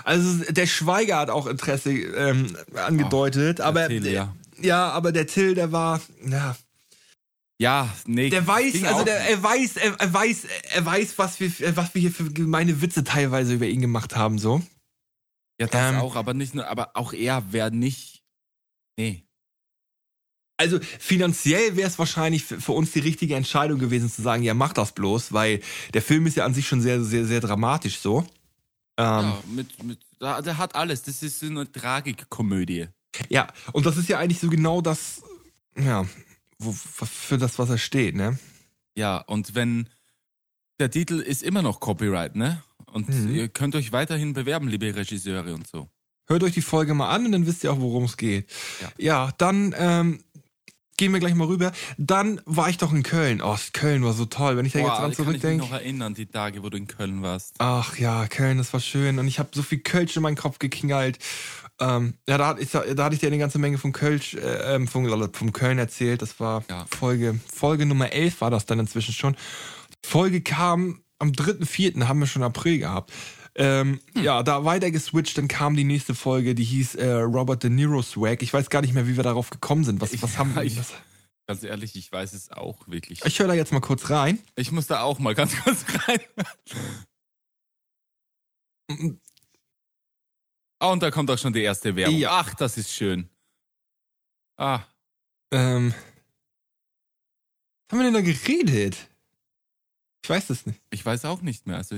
also 0.04 0.44
der 0.52 0.66
Schweiger 0.66 1.18
hat 1.18 1.30
auch 1.30 1.46
Interesse 1.46 1.92
ähm, 1.92 2.56
angedeutet, 2.74 3.60
aber 3.60 3.88
Till, 3.88 4.06
ja. 4.06 4.34
ja, 4.60 4.90
aber 4.90 5.12
der 5.12 5.26
Till, 5.26 5.54
der 5.54 5.72
war, 5.72 6.00
ja, 6.26 6.56
Ja, 7.60 7.94
nee. 8.06 8.30
Der 8.30 8.46
weiß, 8.46 8.84
also 8.84 9.04
der, 9.04 9.28
er 9.28 9.42
weiß, 9.42 9.76
er, 9.76 10.00
er 10.00 10.12
weiß, 10.12 10.46
er 10.72 10.86
weiß, 10.86 11.18
was 11.18 11.40
wir, 11.40 11.76
was 11.76 11.94
wir 11.94 12.00
hier 12.00 12.12
für 12.12 12.30
gemeine 12.30 12.80
Witze 12.80 13.04
teilweise 13.04 13.54
über 13.54 13.66
ihn 13.66 13.80
gemacht 13.80 14.16
haben, 14.16 14.38
so. 14.38 14.62
Ja, 15.60 15.66
das 15.66 15.92
ähm, 15.92 15.98
auch, 15.98 16.16
aber 16.16 16.32
nicht 16.32 16.54
nur, 16.54 16.66
aber 16.66 16.92
auch 16.94 17.12
er 17.12 17.52
wäre 17.52 17.70
nicht. 17.70 18.22
Nee. 18.96 19.24
Also 20.60 20.78
finanziell 20.98 21.74
wäre 21.76 21.88
es 21.88 21.98
wahrscheinlich 21.98 22.44
für, 22.44 22.72
uns 22.72 22.92
die 22.92 22.98
richtige 23.00 23.34
Entscheidung 23.34 23.78
gewesen 23.78 24.10
zu 24.10 24.20
sagen, 24.20 24.42
ja, 24.42 24.52
mach 24.52 24.74
das 24.74 24.92
bloß, 24.92 25.32
weil 25.32 25.60
der 25.94 26.02
Film 26.02 26.26
ist 26.26 26.36
ja 26.36 26.44
an 26.44 26.52
sich 26.52 26.68
schon 26.68 26.82
sehr, 26.82 27.02
sehr, 27.02 27.24
sehr 27.24 27.40
dramatisch 27.40 27.98
so. 27.98 28.26
Ähm, 28.98 29.06
ja, 29.06 29.42
mit, 29.54 29.82
mit, 29.82 29.98
der 30.20 30.58
hat 30.58 30.74
alles. 30.74 31.02
Das 31.02 31.22
ist 31.22 31.40
so 31.40 31.46
eine 31.46 31.70
Tragikkomödie. 31.72 32.88
ja, 33.30 33.48
und 33.72 33.86
das 33.86 33.96
ist 33.96 34.08
ja 34.10 34.18
eigentlich 34.18 34.38
so 34.40 34.50
genau 34.50 34.82
das, 34.82 35.22
ja, 35.78 36.04
wo, 36.58 36.72
für 36.72 37.38
das, 37.38 37.58
was 37.58 37.70
er 37.70 37.78
steht, 37.78 38.14
ne? 38.14 38.38
Ja, 38.94 39.16
und 39.16 39.54
wenn 39.54 39.88
der 40.78 40.90
Titel 40.90 41.20
ist 41.20 41.42
immer 41.42 41.62
noch 41.62 41.80
Copyright, 41.80 42.36
ne? 42.36 42.62
Und 42.92 43.08
Mhm. 43.08 43.34
ihr 43.34 43.48
könnt 43.48 43.74
euch 43.76 43.92
weiterhin 43.92 44.34
bewerben, 44.34 44.68
liebe 44.68 44.94
Regisseure 44.94 45.54
und 45.54 45.66
so. 45.66 45.88
Hört 46.26 46.44
euch 46.44 46.52
die 46.54 46.62
Folge 46.62 46.94
mal 46.94 47.10
an 47.10 47.26
und 47.26 47.32
dann 47.32 47.46
wisst 47.46 47.64
ihr 47.64 47.72
auch, 47.72 47.80
worum 47.80 48.04
es 48.04 48.16
geht. 48.16 48.48
Ja. 48.80 48.90
Ja, 48.98 49.32
dann 49.38 49.74
ähm, 49.76 50.22
gehen 51.00 51.12
wir 51.14 51.18
gleich 51.18 51.34
mal 51.34 51.46
rüber. 51.46 51.72
Dann 51.96 52.42
war 52.44 52.68
ich 52.68 52.76
doch 52.76 52.92
in 52.92 53.02
Köln. 53.02 53.40
Oh, 53.42 53.56
Köln 53.72 54.04
war 54.04 54.12
so 54.12 54.26
toll, 54.26 54.58
wenn 54.58 54.66
ich 54.66 54.72
da 54.74 54.80
jetzt 54.80 54.88
Boah, 54.88 54.96
dran 54.96 55.02
kann 55.04 55.12
ich 55.12 55.18
mich 55.18 55.26
zurückdenke. 55.26 55.64
noch 55.64 55.72
erinnern, 55.72 56.12
die 56.12 56.26
Tage, 56.26 56.62
wo 56.62 56.68
du 56.68 56.76
in 56.76 56.86
Köln 56.86 57.22
warst. 57.22 57.54
Ach 57.56 57.96
ja, 57.96 58.26
Köln, 58.26 58.58
das 58.58 58.74
war 58.74 58.80
schön. 58.80 59.18
Und 59.18 59.26
ich 59.26 59.38
habe 59.38 59.48
so 59.54 59.62
viel 59.62 59.78
Kölsch 59.78 60.14
in 60.16 60.22
meinen 60.22 60.36
Kopf 60.36 60.58
gekingelt. 60.58 61.18
Ähm, 61.80 62.18
ja, 62.28 62.36
da, 62.36 62.54
ich, 62.58 62.70
da 62.70 62.84
hatte 63.04 63.14
ich 63.14 63.20
dir 63.20 63.28
eine 63.28 63.38
ganze 63.38 63.58
Menge 63.58 63.78
vom 63.78 63.92
Kölsch, 63.92 64.34
äh, 64.34 64.74
ähm, 64.74 64.86
vom, 64.86 65.08
vom 65.32 65.52
Köln 65.54 65.78
erzählt. 65.78 66.20
Das 66.20 66.38
war 66.38 66.64
Ja. 66.68 66.84
Folge, 66.94 67.40
Folge 67.50 67.86
Nummer 67.86 68.12
11 68.12 68.42
war 68.42 68.50
das 68.50 68.66
dann 68.66 68.78
inzwischen 68.78 69.14
schon. 69.14 69.36
Folge 70.04 70.42
kam 70.42 71.00
am 71.18 71.30
3.4., 71.32 72.06
haben 72.08 72.20
wir 72.20 72.26
schon 72.26 72.42
April 72.42 72.78
gehabt. 72.78 73.10
Ähm, 73.60 74.00
Hm. 74.14 74.22
Ja, 74.24 74.42
da 74.42 74.64
weiter 74.64 74.90
geswitcht, 74.90 75.36
dann 75.38 75.46
kam 75.48 75.76
die 75.76 75.84
nächste 75.84 76.14
Folge, 76.14 76.54
die 76.54 76.64
hieß 76.64 76.94
äh, 76.96 77.10
Robert 77.20 77.62
De 77.62 77.70
Niro 77.70 78.00
Swag. 78.02 78.42
Ich 78.42 78.52
weiß 78.52 78.70
gar 78.70 78.80
nicht 78.80 78.94
mehr, 78.94 79.06
wie 79.06 79.16
wir 79.16 79.22
darauf 79.22 79.50
gekommen 79.50 79.84
sind. 79.84 80.00
Was, 80.00 80.20
was 80.22 80.38
haben 80.38 80.54
wir? 80.54 80.62
Ganz 81.46 81.62
ehrlich, 81.64 81.94
ich 81.96 82.10
weiß 82.10 82.32
es 82.32 82.50
auch 82.50 82.86
wirklich. 82.88 83.24
ich 83.24 83.38
höre 83.38 83.48
da 83.48 83.54
jetzt 83.54 83.72
mal 83.72 83.80
kurz 83.80 84.08
rein. 84.08 84.38
Ich 84.56 84.72
muss 84.72 84.86
da 84.86 85.02
auch 85.02 85.18
mal 85.18 85.34
ganz 85.34 85.54
kurz 85.62 85.84
rein. 86.08 86.20
Ah, 90.78 90.92
und 90.92 91.02
da 91.02 91.10
kommt 91.10 91.30
auch 91.30 91.38
schon 91.38 91.52
die 91.52 91.62
erste 91.62 91.94
Werbung. 91.96 92.16
Ja. 92.16 92.30
Ach, 92.40 92.54
das 92.54 92.76
ist 92.78 92.92
schön. 92.92 93.28
Ah, 94.56 94.82
Ähm, 95.52 95.92
was 97.88 97.98
haben 97.98 97.98
wir 97.98 98.04
denn 98.04 98.14
da 98.14 98.20
geredet? 98.20 99.08
Ich 100.22 100.30
weiß 100.30 100.50
es 100.50 100.64
nicht. 100.66 100.80
ich 100.90 101.04
weiß 101.04 101.24
auch 101.24 101.42
nicht 101.42 101.66
mehr. 101.66 101.76
Also 101.76 101.96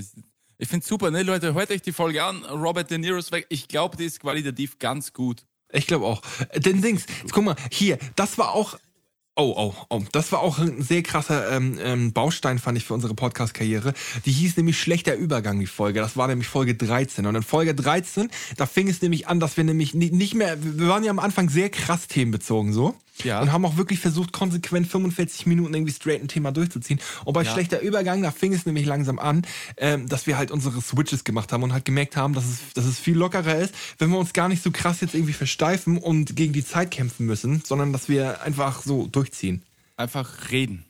ich, 0.63 0.69
finde 0.69 0.87
super, 0.87 1.11
ne, 1.11 1.23
Leute, 1.23 1.55
hört 1.55 1.71
euch 1.71 1.83
die 1.83 1.93
Folge 1.93 2.23
an. 2.23 2.45
Robert 2.45 2.91
De 2.91 2.99
Niro 2.99 3.19
ist 3.19 3.33
weg. 3.33 3.47
Ich 3.49 3.69
glaube, 3.69 3.97
die 3.97 4.05
ist 4.05 4.21
qualitativ 4.21 4.79
ganz 4.79 5.13
gut. 5.13 5.43
Ich 5.73 5.87
glaube 5.87 6.07
auch. 6.07 6.23
Äh, 6.51 6.61
Denn 6.61 6.81
Dings, 6.81 7.07
jetzt 7.23 7.33
guck 7.33 7.45
mal, 7.45 7.57
hier, 7.71 7.99
das 8.17 8.39
war 8.39 8.53
auch. 8.53 8.79
Oh, 9.35 9.55
oh, 9.57 9.75
oh. 9.89 10.03
Das 10.13 10.31
war 10.31 10.41
auch 10.41 10.59
ein 10.59 10.83
sehr 10.83 11.03
krasser 11.03 11.51
ähm, 11.51 11.79
ähm, 11.83 12.13
Baustein, 12.13 12.59
fand 12.59 12.77
ich, 12.77 12.85
für 12.85 12.93
unsere 12.93 13.15
Podcast-Karriere. 13.15 13.95
Die 14.27 14.31
hieß 14.31 14.59
nämlich 14.59 14.79
Schlechter 14.79 15.15
Übergang, 15.17 15.59
die 15.59 15.67
Folge. 15.67 16.01
Das 16.01 16.19
war 16.19 16.29
nämlich 16.29 16.49
Folge 16.49 16.75
13. 16.75 17.25
Und 17.27 17.35
in 17.37 17.43
Folge 17.43 17.75
13, 17.75 18.31
da 18.59 18.67
fing 18.67 18.89
es 18.89 19.01
nämlich 19.01 19.29
an, 19.29 19.41
dass 19.41 19.57
wir 19.57 19.65
nämlich 19.65 19.95
ni- 19.95 20.11
nicht 20.11 20.35
mehr, 20.35 20.59
wir 20.63 20.87
waren 20.87 21.03
ja 21.03 21.11
am 21.11 21.19
Anfang 21.19 21.49
sehr 21.49 21.71
krass 21.71 22.09
themenbezogen 22.09 22.75
so. 22.75 22.95
Ja. 23.25 23.43
Und 23.43 23.53
haben 23.53 23.65
auch 23.67 23.77
wirklich 23.77 24.01
versucht, 24.01 24.33
konsequent 24.33 24.87
45 24.87 25.47
Minuten 25.47 25.75
irgendwie 25.75 25.93
straight 25.93 26.23
ein 26.23 26.29
Thema 26.29 26.51
durchzuziehen. 26.51 26.99
Und 27.25 27.35
bei 27.35 27.43
Ja. 27.43 27.53
Schlechter 27.53 27.81
Übergang, 27.81 28.23
da 28.23 28.31
fing 28.31 28.53
es 28.55 28.65
nämlich 28.65 28.87
langsam 28.87 29.19
an, 29.19 29.43
ähm, 29.77 30.09
dass 30.09 30.27
wir 30.27 30.39
halt 30.39 30.51
unsere 30.51 30.81
Switches 30.81 31.23
gemacht 31.23 31.53
haben 31.53 31.63
und 31.63 31.73
halt 31.73 31.85
gemerkt 31.85 32.17
haben, 32.17 32.33
dass 32.35 32.45
es, 32.47 32.59
dass 32.75 32.87
es 32.87 32.99
viel 32.99 33.17
lockerer 33.17 33.59
ist, 33.59 33.75
wenn 33.99 34.11
wir 34.11 34.19
uns 34.19 34.33
gar 34.33 34.49
nicht 34.49 34.63
so 34.63 34.71
krass 34.71 35.01
jetzt 35.03 35.15
irgendwie 35.15 35.35
versteifen 35.35 35.99
und 35.99 36.37
gegen 36.37 36.53
die 36.55 36.65
Zeit 36.65 36.91
kämpfen 36.91 37.27
müssen, 37.27 37.63
sondern 37.65 37.93
dass 37.93 38.09
wir 38.09 38.41
einfach 38.43 38.83
so 38.83 39.07
durchziehen. 39.07 39.63
Einfach 39.97 40.51
reden. 40.51 40.85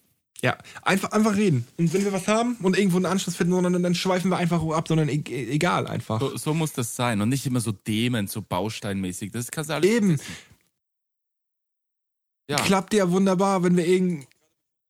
Ja, 0.45 0.57
einfach, 0.83 1.13
einfach 1.13 1.37
reden. 1.37 1.67
Und 1.77 1.93
wenn 1.93 2.05
wir 2.05 2.13
was 2.13 2.27
haben 2.27 2.57
und 2.63 2.77
irgendwo 2.77 2.97
einen 2.97 3.07
Anschluss 3.07 3.37
finden, 3.37 3.53
sondern 3.53 3.81
dann 3.83 3.95
schweifen 3.95 4.29
wir 4.31 4.39
einfach 4.39 4.61
ab, 4.71 4.89
sondern 4.89 5.09
e 5.09 5.23
e- 5.29 5.51
egal 5.53 5.87
einfach. 5.87 6.19
So, 6.21 6.37
so 6.37 6.55
muss 6.55 6.73
das 6.73 6.97
sein 6.97 7.21
und 7.21 7.29
nicht 7.29 7.47
immer 7.47 7.61
so 7.61 7.71
dement, 7.73 8.29
so 8.31 8.43
bausteinmäßig. 8.43 9.31
Das 9.33 9.51
kannst 9.53 9.71
du 9.71 9.75
alles 9.75 9.89
Eben. 9.91 10.19
vergessen. 10.19 10.37
Ja, 12.49 12.57
Klappt 12.59 12.93
ja 12.95 13.11
wunderbar, 13.11 13.63
wenn 13.63 13.77
wir 13.77 13.87
irgend, 13.87 14.27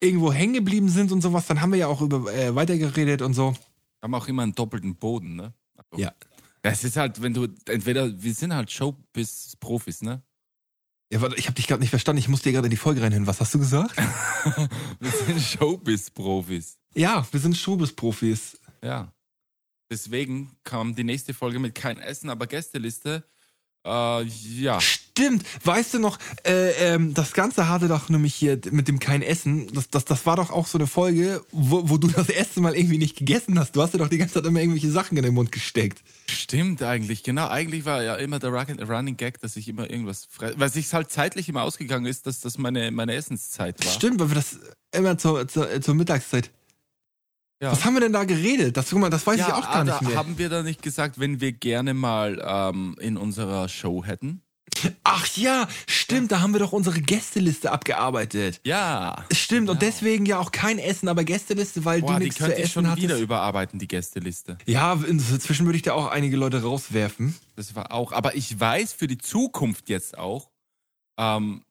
irgendwo 0.01 0.33
hängen 0.33 0.55
geblieben 0.55 0.89
sind 0.89 1.12
und 1.12 1.20
sowas, 1.20 1.47
dann 1.47 1.61
haben 1.61 1.73
wir 1.73 1.79
ja 1.79 1.87
auch 1.87 2.01
über 2.01 2.33
äh, 2.33 2.55
weitergeredet 2.55 3.23
und 3.23 3.35
so. 3.35 3.55
haben 4.03 4.15
auch 4.15 4.27
immer 4.29 4.43
einen 4.43 4.55
doppelten 4.55 4.97
Boden, 4.97 5.37
ne? 5.37 5.53
Also, 5.77 6.03
Ja. 6.03 6.12
Es 6.65 6.85
ist 6.85 6.97
halt, 6.97 7.20
wenn 7.20 7.35
du, 7.35 7.49
entweder, 7.69 8.23
wir 8.23 8.35
sind 8.35 8.55
halt 8.55 8.70
Showbiz-Profis, 8.70 10.03
ne? 10.03 10.23
Ja, 11.12 11.20
warte, 11.20 11.37
ich 11.37 11.47
habe 11.47 11.55
dich 11.57 11.66
gerade 11.66 11.81
nicht 11.81 11.91
verstanden. 11.91 12.20
Ich 12.20 12.29
musste 12.29 12.49
dir 12.49 12.53
gerade 12.55 12.66
in 12.69 12.70
die 12.70 12.77
Folge 12.77 13.03
reinhören. 13.03 13.27
Was 13.27 13.41
hast 13.41 13.53
du 13.55 13.59
gesagt? 13.59 13.97
Wir 15.01 15.11
sind 15.11 15.41
Showbiz-Profis. 15.41 16.79
ja, 16.95 17.27
wir 17.31 17.41
sind 17.41 17.57
Showbiz-Profis. 17.57 18.59
Ja. 18.83 19.12
Deswegen 19.91 20.57
kam 20.65 20.95
die 20.95 21.05
nächste 21.05 21.35
Folge 21.35 21.59
mit 21.59 21.74
kein 21.74 21.99
Essen, 21.99 22.31
aber 22.31 22.47
Gästeliste. 22.47 23.24
Äh, 23.84 24.22
ja. 24.24 24.80
Stimmt, 24.80 25.44
weißt 25.64 25.94
du 25.94 25.98
noch, 25.98 26.18
äh, 26.46 26.70
ähm, 26.94 27.14
das 27.14 27.32
Ganze 27.32 27.68
hatte 27.68 27.88
doch 27.88 28.09
nämlich 28.09 28.34
hier 28.34 28.59
mit 28.70 28.86
dem 28.86 28.98
kein 29.00 29.22
Essen, 29.22 29.66
das, 29.74 29.90
das, 29.90 30.04
das 30.04 30.24
war 30.24 30.36
doch 30.36 30.50
auch 30.50 30.66
so 30.68 30.78
eine 30.78 30.86
Folge, 30.86 31.44
wo, 31.50 31.88
wo 31.90 31.98
du 31.98 32.06
das 32.06 32.28
erste 32.28 32.60
Mal 32.60 32.76
irgendwie 32.76 32.98
nicht 32.98 33.16
gegessen 33.16 33.59
hast. 33.59 33.74
Du 33.74 33.82
hast 33.82 33.92
dir 33.92 33.98
doch 33.98 34.09
die 34.09 34.18
ganze 34.18 34.34
Zeit 34.34 34.46
immer 34.46 34.60
irgendwelche 34.60 34.90
Sachen 34.90 35.16
in 35.16 35.24
den 35.24 35.34
Mund 35.34 35.50
gesteckt. 35.50 36.02
Stimmt 36.30 36.82
eigentlich, 36.82 37.24
genau. 37.24 37.48
Eigentlich 37.48 37.84
war 37.84 38.02
ja 38.02 38.14
immer 38.14 38.38
der 38.38 38.50
Run- 38.50 38.80
Running 38.82 39.16
Gag, 39.16 39.40
dass 39.40 39.56
ich 39.56 39.68
immer 39.68 39.90
irgendwas 39.90 40.26
fresse. 40.30 40.54
Weil 40.59 40.70
sich 40.70 40.92
halt 40.94 41.10
zeitlich 41.10 41.48
immer 41.48 41.62
ausgegangen 41.62 42.06
ist, 42.06 42.26
dass 42.26 42.40
das 42.40 42.56
meine, 42.59 42.90
meine 42.92 43.14
Essenszeit 43.14 43.84
war. 43.84 43.92
Stimmt, 43.92 44.20
weil 44.20 44.30
wir 44.30 44.36
das 44.36 44.59
immer 44.92 45.18
zur, 45.18 45.48
zur, 45.48 45.80
zur 45.80 45.94
Mittagszeit. 45.94 46.50
Ja. 47.62 47.70
Was 47.70 47.84
haben 47.84 47.94
wir 47.94 48.01
denn 48.01 48.12
da 48.12 48.24
geredet? 48.24 48.76
Das, 48.76 48.90
guck 48.90 48.98
mal, 48.98 49.09
das 49.10 49.24
weiß 49.26 49.39
ich 49.39 49.44
auch 49.47 49.70
gar 49.70 49.84
nicht 49.84 50.02
mehr. 50.02 50.16
Haben 50.16 50.36
wir 50.36 50.48
da 50.48 50.62
nicht 50.64 50.82
gesagt, 50.82 51.20
wenn 51.20 51.40
wir 51.40 51.52
gerne 51.52 51.94
mal 51.94 52.43
ähm, 52.44 52.97
in 53.01 53.16
unserer 53.16 53.68
Show 53.68 54.05
hätten? 54.05 54.43
Ach 55.05 55.26
ja, 55.36 55.68
stimmt, 55.86 56.32
da 56.32 56.40
haben 56.40 56.55
wir 56.55 56.59
doch 56.59 56.72
unsere 56.72 57.01
Gästeliste 57.01 57.70
abgearbeitet. 57.70 58.60
Ja. 58.64 59.24
Stimmt, 59.30 59.68
und 59.68 59.78
Genau. 59.78 59.90
deswegen 59.93 60.26
ja 60.26 60.39
auch 60.40 60.51
kein 60.51 60.78
Essen, 60.80 61.09
aber 61.09 61.22
Gästeliste, 61.22 61.84
weil 61.84 62.01
Boah, 62.01 62.14
du 62.14 62.18
nichts 62.24 62.36
zu 62.39 62.47
essen 62.52 62.68
schon 62.72 62.86
hattest. 62.89 63.05
wieder 63.05 63.18
überarbeiten, 63.18 63.78
die 63.78 63.86
Gästeliste. 63.86 64.59
Ja, 64.66 64.94
inzwischen 64.94 65.66
würde 65.66 65.76
ich 65.76 65.82
da 65.82 65.93
auch 65.93 66.09
einige 66.09 66.36
Leute 66.36 66.62
rauswerfen. 66.62 67.36
Das 67.55 67.76
war 67.76 67.93
auch. 67.93 68.10
Aber 68.12 68.34
ich 68.34 68.59
weiß 68.59 68.93
für 68.93 69.06
die 69.06 69.18
Zukunft 69.18 69.89
jetzt 69.89 70.18
auch, 70.18 70.51
ähm, 71.16 71.62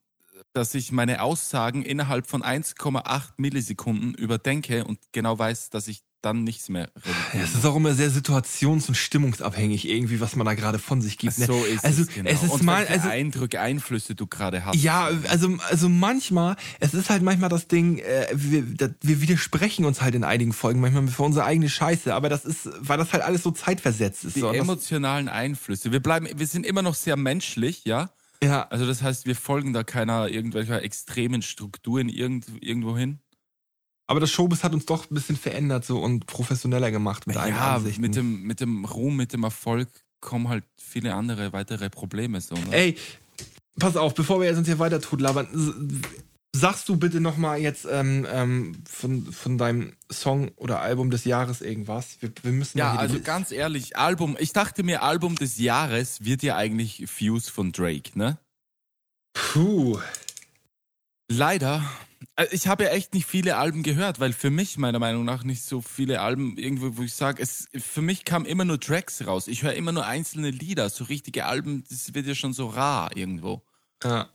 dass 0.52 0.74
ich 0.74 0.92
meine 0.92 1.22
Aussagen 1.22 1.82
innerhalb 1.82 2.26
von 2.26 2.42
1,8 2.42 3.32
Millisekunden 3.36 4.14
überdenke 4.14 4.84
und 4.84 4.98
genau 5.12 5.38
weiß, 5.38 5.70
dass 5.70 5.88
ich 5.88 6.02
dann 6.22 6.44
nichts 6.44 6.68
mehr 6.68 6.88
Ja, 7.34 7.40
es 7.42 7.54
ist 7.54 7.66
auch 7.66 7.76
immer 7.76 7.94
sehr 7.94 8.10
situations- 8.10 8.88
und 8.88 8.94
stimmungsabhängig, 8.94 9.88
irgendwie, 9.88 10.20
was 10.20 10.36
man 10.36 10.46
da 10.46 10.54
gerade 10.54 10.78
von 10.78 11.02
sich 11.02 11.18
gibt. 11.18 11.36
ne? 11.38 11.46
So 11.46 11.64
ist 11.64 11.84
also, 11.84 12.02
es, 12.02 12.08
genau. 12.08 12.30
es 12.30 12.42
ist 12.42 12.50
und 12.50 12.62
mal, 12.62 12.86
also, 12.86 13.08
Eindrücke, 13.08 13.60
Einflüsse 13.60 14.14
du 14.14 14.26
gerade 14.26 14.64
hast. 14.64 14.76
ja, 14.76 15.10
also, 15.28 15.56
also 15.68 15.88
manchmal, 15.88 16.56
es 16.80 16.94
ist 16.94 17.10
halt 17.10 17.22
manchmal 17.22 17.50
das 17.50 17.66
Ding, 17.66 17.98
äh, 17.98 18.28
wir, 18.32 18.62
das, 18.62 18.90
wir 19.02 19.20
widersprechen 19.20 19.84
uns 19.84 20.00
halt 20.00 20.14
in 20.14 20.24
einigen 20.24 20.52
Folgen, 20.52 20.80
manchmal 20.80 21.08
für 21.08 21.22
unsere 21.22 21.44
eigene 21.44 21.68
Scheiße, 21.68 22.14
aber 22.14 22.28
das 22.28 22.44
ist, 22.44 22.68
weil 22.78 22.98
das 22.98 23.12
halt 23.12 23.24
alles 23.24 23.42
so 23.42 23.50
zeitversetzt 23.50 24.24
ist. 24.24 24.36
die 24.36 24.40
so. 24.40 24.52
Emotionalen 24.52 25.28
Einflüsse. 25.28 25.92
Wir 25.92 26.00
bleiben, 26.00 26.28
wir 26.34 26.46
sind 26.46 26.64
immer 26.64 26.82
noch 26.82 26.94
sehr 26.94 27.16
menschlich, 27.16 27.84
ja. 27.84 28.10
Ja, 28.42 28.62
Also 28.68 28.86
das 28.86 29.02
heißt, 29.02 29.26
wir 29.26 29.36
folgen 29.36 29.72
da 29.72 29.84
keiner 29.84 30.28
irgendwelcher 30.28 30.82
extremen 30.82 31.42
Strukturen 31.42 32.08
irgend, 32.08 32.46
irgendwo 32.60 32.96
hin. 32.96 33.20
aber 34.06 34.20
das 34.20 34.30
Showbiz 34.30 34.62
hat 34.64 34.74
uns 34.74 34.84
doch 34.86 35.10
ein 35.10 35.14
bisschen 35.14 35.36
verändert 35.36 35.84
so 35.84 36.00
und 36.00 36.26
professioneller 36.26 36.90
gemacht 36.90 37.26
mit 37.26 37.36
Ja, 37.36 37.76
Ansichten. 37.76 38.00
mit 38.02 38.16
dem, 38.16 38.42
mit 38.42 38.60
dem 38.60 38.84
Ruhm, 38.84 39.16
mit 39.16 39.32
dem 39.32 39.44
Erfolg 39.44 39.88
kommen 40.20 40.48
halt 40.48 40.64
viele 40.76 41.14
andere 41.14 41.52
weitere 41.52 41.88
Probleme 41.90 42.40
so. 42.40 42.54
Ne? 42.54 42.62
Ey, 42.72 42.96
pass 43.78 43.96
auf, 43.96 44.14
bevor 44.14 44.40
wir 44.40 44.48
jetzt 44.48 44.58
uns 44.58 44.66
hier 44.68 44.78
weiter 44.78 45.00
totlabern, 45.00 45.46
s- 45.52 45.74
sagst 46.54 46.88
du 46.88 46.96
bitte 46.96 47.20
nochmal 47.20 47.58
jetzt 47.60 47.86
ähm, 47.90 48.26
ähm, 48.30 48.82
von, 48.88 49.32
von 49.32 49.56
deinem 49.58 49.94
Song 50.10 50.50
oder 50.56 50.80
Album 50.80 51.10
des 51.10 51.24
Jahres 51.24 51.62
irgendwas? 51.62 52.18
Wir, 52.20 52.30
wir 52.42 52.52
müssen 52.52 52.78
Ja, 52.78 52.94
also 52.94 53.20
ganz 53.20 53.52
ehrlich, 53.52 53.96
Album, 53.96 54.36
ich 54.38 54.52
dachte 54.52 54.82
mir, 54.82 55.02
Album 55.02 55.34
des 55.36 55.58
Jahres 55.58 56.24
wird 56.24 56.42
ja 56.42 56.56
eigentlich 56.56 57.04
Fuse 57.10 57.50
von 57.50 57.72
Drake, 57.72 58.18
ne? 58.18 58.38
Puh. 59.32 59.98
Leider. 61.30 61.82
äh, 62.36 62.46
Ich 62.50 62.66
habe 62.66 62.84
ja 62.84 62.90
echt 62.90 63.14
nicht 63.14 63.26
viele 63.26 63.56
Alben 63.56 63.82
gehört, 63.82 64.20
weil 64.20 64.34
für 64.34 64.50
mich 64.50 64.76
meiner 64.76 64.98
Meinung 64.98 65.24
nach 65.24 65.44
nicht 65.44 65.64
so 65.64 65.80
viele 65.80 66.20
Alben 66.20 66.58
irgendwo, 66.58 66.98
wo 66.98 67.02
ich 67.02 67.14
sage, 67.14 67.42
es 67.42 67.68
für 67.74 68.02
mich 68.02 68.26
kamen 68.26 68.44
immer 68.44 68.66
nur 68.66 68.78
Tracks 68.78 69.26
raus. 69.26 69.48
Ich 69.48 69.62
höre 69.62 69.72
immer 69.72 69.92
nur 69.92 70.04
einzelne 70.04 70.50
Lieder, 70.50 70.90
so 70.90 71.04
richtige 71.04 71.46
Alben, 71.46 71.84
das 71.88 72.12
wird 72.12 72.26
ja 72.26 72.34
schon 72.34 72.52
so 72.52 72.66
rar 72.66 73.16
irgendwo. 73.16 73.62
Ja. 74.04 74.28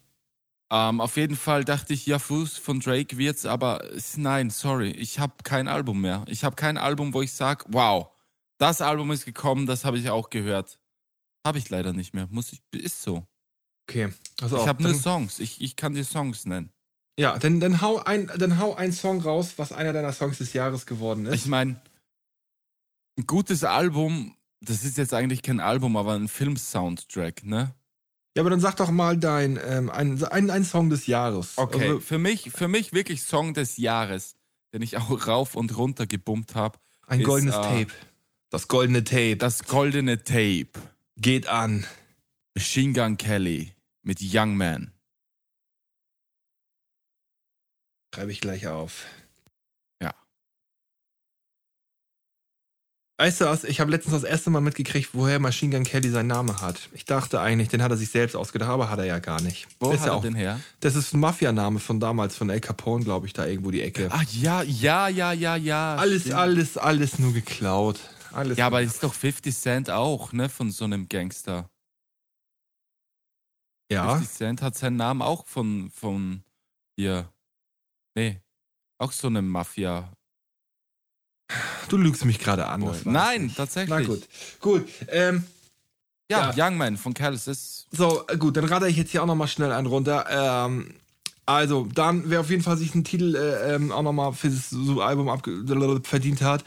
Ähm, 0.69 0.99
auf 0.99 1.15
jeden 1.15 1.38
Fall 1.38 1.64
dachte 1.64 1.94
ich, 1.94 2.06
ja, 2.06 2.19
Fuß 2.19 2.57
von 2.57 2.80
Drake 2.81 3.18
wird's, 3.18 3.45
aber 3.45 3.84
nein, 4.18 4.49
sorry, 4.49 4.91
ich 4.91 5.19
habe 5.19 5.35
kein 5.44 5.68
Album 5.68 6.02
mehr. 6.02 6.26
Ich 6.27 6.44
habe 6.44 6.56
kein 6.56 6.77
Album, 6.77 7.14
wo 7.14 7.22
ich 7.22 7.31
sage, 7.31 7.64
wow, 7.69 8.10
das 8.57 8.81
Album 8.81 9.11
ist 9.11 9.26
gekommen, 9.26 9.65
das 9.65 9.85
habe 9.85 9.98
ich 9.98 10.10
auch 10.10 10.30
gehört. 10.30 10.80
Habe 11.45 11.60
ich 11.60 11.69
leider 11.69 11.94
nicht 11.94 12.14
mehr. 12.14 12.27
Muss 12.30 12.52
ich, 12.52 12.61
ist 12.73 13.02
so. 13.02 13.26
Okay. 13.89 14.10
Also 14.41 14.57
ich 14.57 14.68
habe 14.68 14.84
nur 14.84 14.94
Songs. 14.94 15.39
Ich, 15.39 15.61
ich 15.61 15.77
kann 15.77 15.94
dir 15.94 16.03
Songs 16.03 16.45
nennen. 16.45 16.72
Ja, 17.18 17.39
dann, 17.39 17.60
dann, 17.60 17.81
hau 17.81 18.03
ein, 18.03 18.30
dann 18.38 18.60
hau 18.60 18.76
einen 18.76 18.91
Song 18.91 19.22
raus, 19.22 19.53
was 19.57 19.72
einer 19.72 19.94
deiner 19.94 20.11
Songs 20.11 20.38
des 20.38 20.53
Jahres 20.53 20.85
geworden 20.85 21.26
ist. 21.26 21.35
Ich 21.35 21.45
meine, 21.48 21.80
ein 23.18 23.26
gutes 23.26 23.64
Album, 23.64 24.35
das 24.60 24.84
ist 24.84 24.98
jetzt 24.98 25.14
eigentlich 25.14 25.41
kein 25.41 25.60
Album, 25.60 25.98
aber 25.98 26.14
ein 26.14 26.27
Film-Soundtrack, 26.27 27.44
ne? 27.44 27.73
Ja, 28.38 28.43
aber 28.43 28.51
dann 28.51 28.59
sag 28.59 28.76
doch 28.76 28.91
mal 28.91 29.18
dein, 29.18 29.59
ähm, 29.65 29.89
ein, 29.89 30.23
ein, 30.26 30.51
ein 30.51 30.64
Song 30.64 30.91
des 30.91 31.07
Jahres. 31.07 31.57
Okay, 31.57 31.88
Also, 31.88 31.99
für 32.01 32.19
mich, 32.19 32.51
für 32.51 32.68
mich 32.68 32.93
wirklich 32.93 33.23
Song 33.23 33.55
des 33.55 33.77
Jahres, 33.77 34.35
den 34.73 34.84
ich 34.84 34.95
auch 34.97 35.26
rauf 35.26 35.55
und 35.55 35.76
runter 35.76 36.05
gebummt 36.05 36.53
habe. 36.53 36.77
ein 37.07 37.22
ist, 37.22 37.26
goldenes 37.26 37.55
äh, 37.55 37.61
Tape. 37.61 37.88
Das 38.51 38.68
goldene 38.68 39.03
Tape. 39.03 39.38
Das 39.38 39.64
goldene 39.64 40.23
Tape. 40.23 40.69
geht 41.15 41.47
an. 41.47 41.88
Machine 42.53 42.93
Gun 42.93 43.18
Kelly 43.18 43.73
mit 44.03 44.19
Young 44.22 44.55
Man. 44.55 44.91
Schreibe 48.14 48.31
ich 48.31 48.39
gleich 48.39 48.68
auf. 48.68 49.05
Weißt 53.19 53.41
du 53.41 53.45
was? 53.45 53.64
Ich 53.64 53.80
habe 53.80 53.89
letztens 53.89 54.14
das 54.14 54.23
erste 54.23 54.52
Mal 54.52 54.61
mitgekriegt, 54.61 55.10
woher 55.14 55.39
Machine 55.39 55.76
Gun 55.76 55.84
Kelly 55.84 56.10
seinen 56.10 56.27
Namen 56.27 56.61
hat. 56.61 56.88
Ich 56.94 57.03
dachte 57.03 57.41
eigentlich, 57.41 57.68
den 57.68 57.81
hat 57.81 57.89
er 57.89 57.98
sich 57.98 58.10
selbst 58.11 58.35
ausgedacht, 58.35 58.69
aber 58.69 58.91
hat 58.91 58.99
er 58.99 59.06
ja 59.06 59.18
gar 59.18 59.41
nicht. 59.41 59.68
Wo 59.80 59.91
ist 59.91 60.02
hat 60.02 60.10
er 60.10 60.14
auch, 60.14 60.22
denn 60.22 60.35
her? 60.35 60.60
Das 60.81 60.95
ist 60.95 61.14
ein 61.14 61.19
Mafia-Name 61.19 61.80
von 61.80 61.99
damals, 61.99 62.35
von 62.35 62.52
El 62.52 62.60
Capone, 62.60 63.03
glaube 63.03 63.26
ich, 63.26 63.34
da 63.34 63.48
irgendwo 63.48 63.72
die 63.72 63.81
Ecke. 63.81 64.10
Ach 64.11 64.23
ja, 64.34 64.61
ja, 64.61 65.07
ja, 65.07 65.31
ja, 65.31 65.56
ja. 65.56 65.95
alles, 65.95 66.23
stimmt. 66.23 66.35
alles, 66.35 66.77
alles 66.77 67.18
nur 67.18 67.34
geklaut. 67.34 67.99
Alles 68.34 68.60
Ja, 68.60 68.68
aber 68.68 68.84
ist 68.84 69.02
doch 69.02 69.15
50 69.15 69.56
Cent 69.56 69.89
auch, 69.89 70.31
ne, 70.31 70.48
von 70.48 70.69
so 70.69 70.85
einem 70.85 71.10
Gangster. 71.10 71.72
ja. 73.91 74.15
50 74.15 74.38
Cent 74.38 74.61
hat 74.61 74.76
seinen 74.76 74.98
Namen 74.98 75.23
auch 75.23 75.48
von, 75.48 75.89
von 75.89 76.44
hier. 76.95 77.34
Nee, 78.14 78.41
auch 78.99 79.11
so 79.11 79.27
einem 79.27 79.48
Mafia. 79.48 80.11
Du 81.90 81.98
lügst 81.98 82.26
mich 82.26 82.40
gerade 82.40 82.68
an. 82.68 82.84
Nein, 83.06 83.48
ich. 83.48 83.56
tatsächlich. 83.56 83.90
Na 83.90 84.02
gut. 84.02 84.28
Gut. 84.60 84.88
Ähm, 85.07 85.44
Ja, 86.30 86.52
Ja. 86.53 86.68
Young 86.68 86.78
Man 86.78 86.98
von 86.98 87.14
Callis 87.14 87.48
ist. 87.48 87.88
So, 87.91 88.28
äh, 88.28 88.36
gut, 88.38 88.57
dann 88.57 88.65
rate 88.65 88.88
ich 88.88 88.98
jetzt 88.98 89.11
hier 89.11 89.24
auch 89.24 89.28
nochmal 89.28 89.48
schnell 89.48 89.72
einen 89.72 89.88
runter. 89.88 90.26
Ähm, 90.30 90.94
also, 91.45 91.86
dann, 91.94 92.30
wer 92.30 92.41
auf 92.41 92.49
jeden 92.49 92.64
Fall 92.64 92.76
sich 92.76 92.94
einen 92.94 93.06
Titel 93.06 93.36
äh, 93.36 93.76
ähm, 93.76 93.94
auch 93.94 94.02
nochmal 94.02 94.34
für 94.34 94.49
das 94.49 94.74
Album 94.99 95.32
verdient 96.03 96.41
hat, 96.41 96.65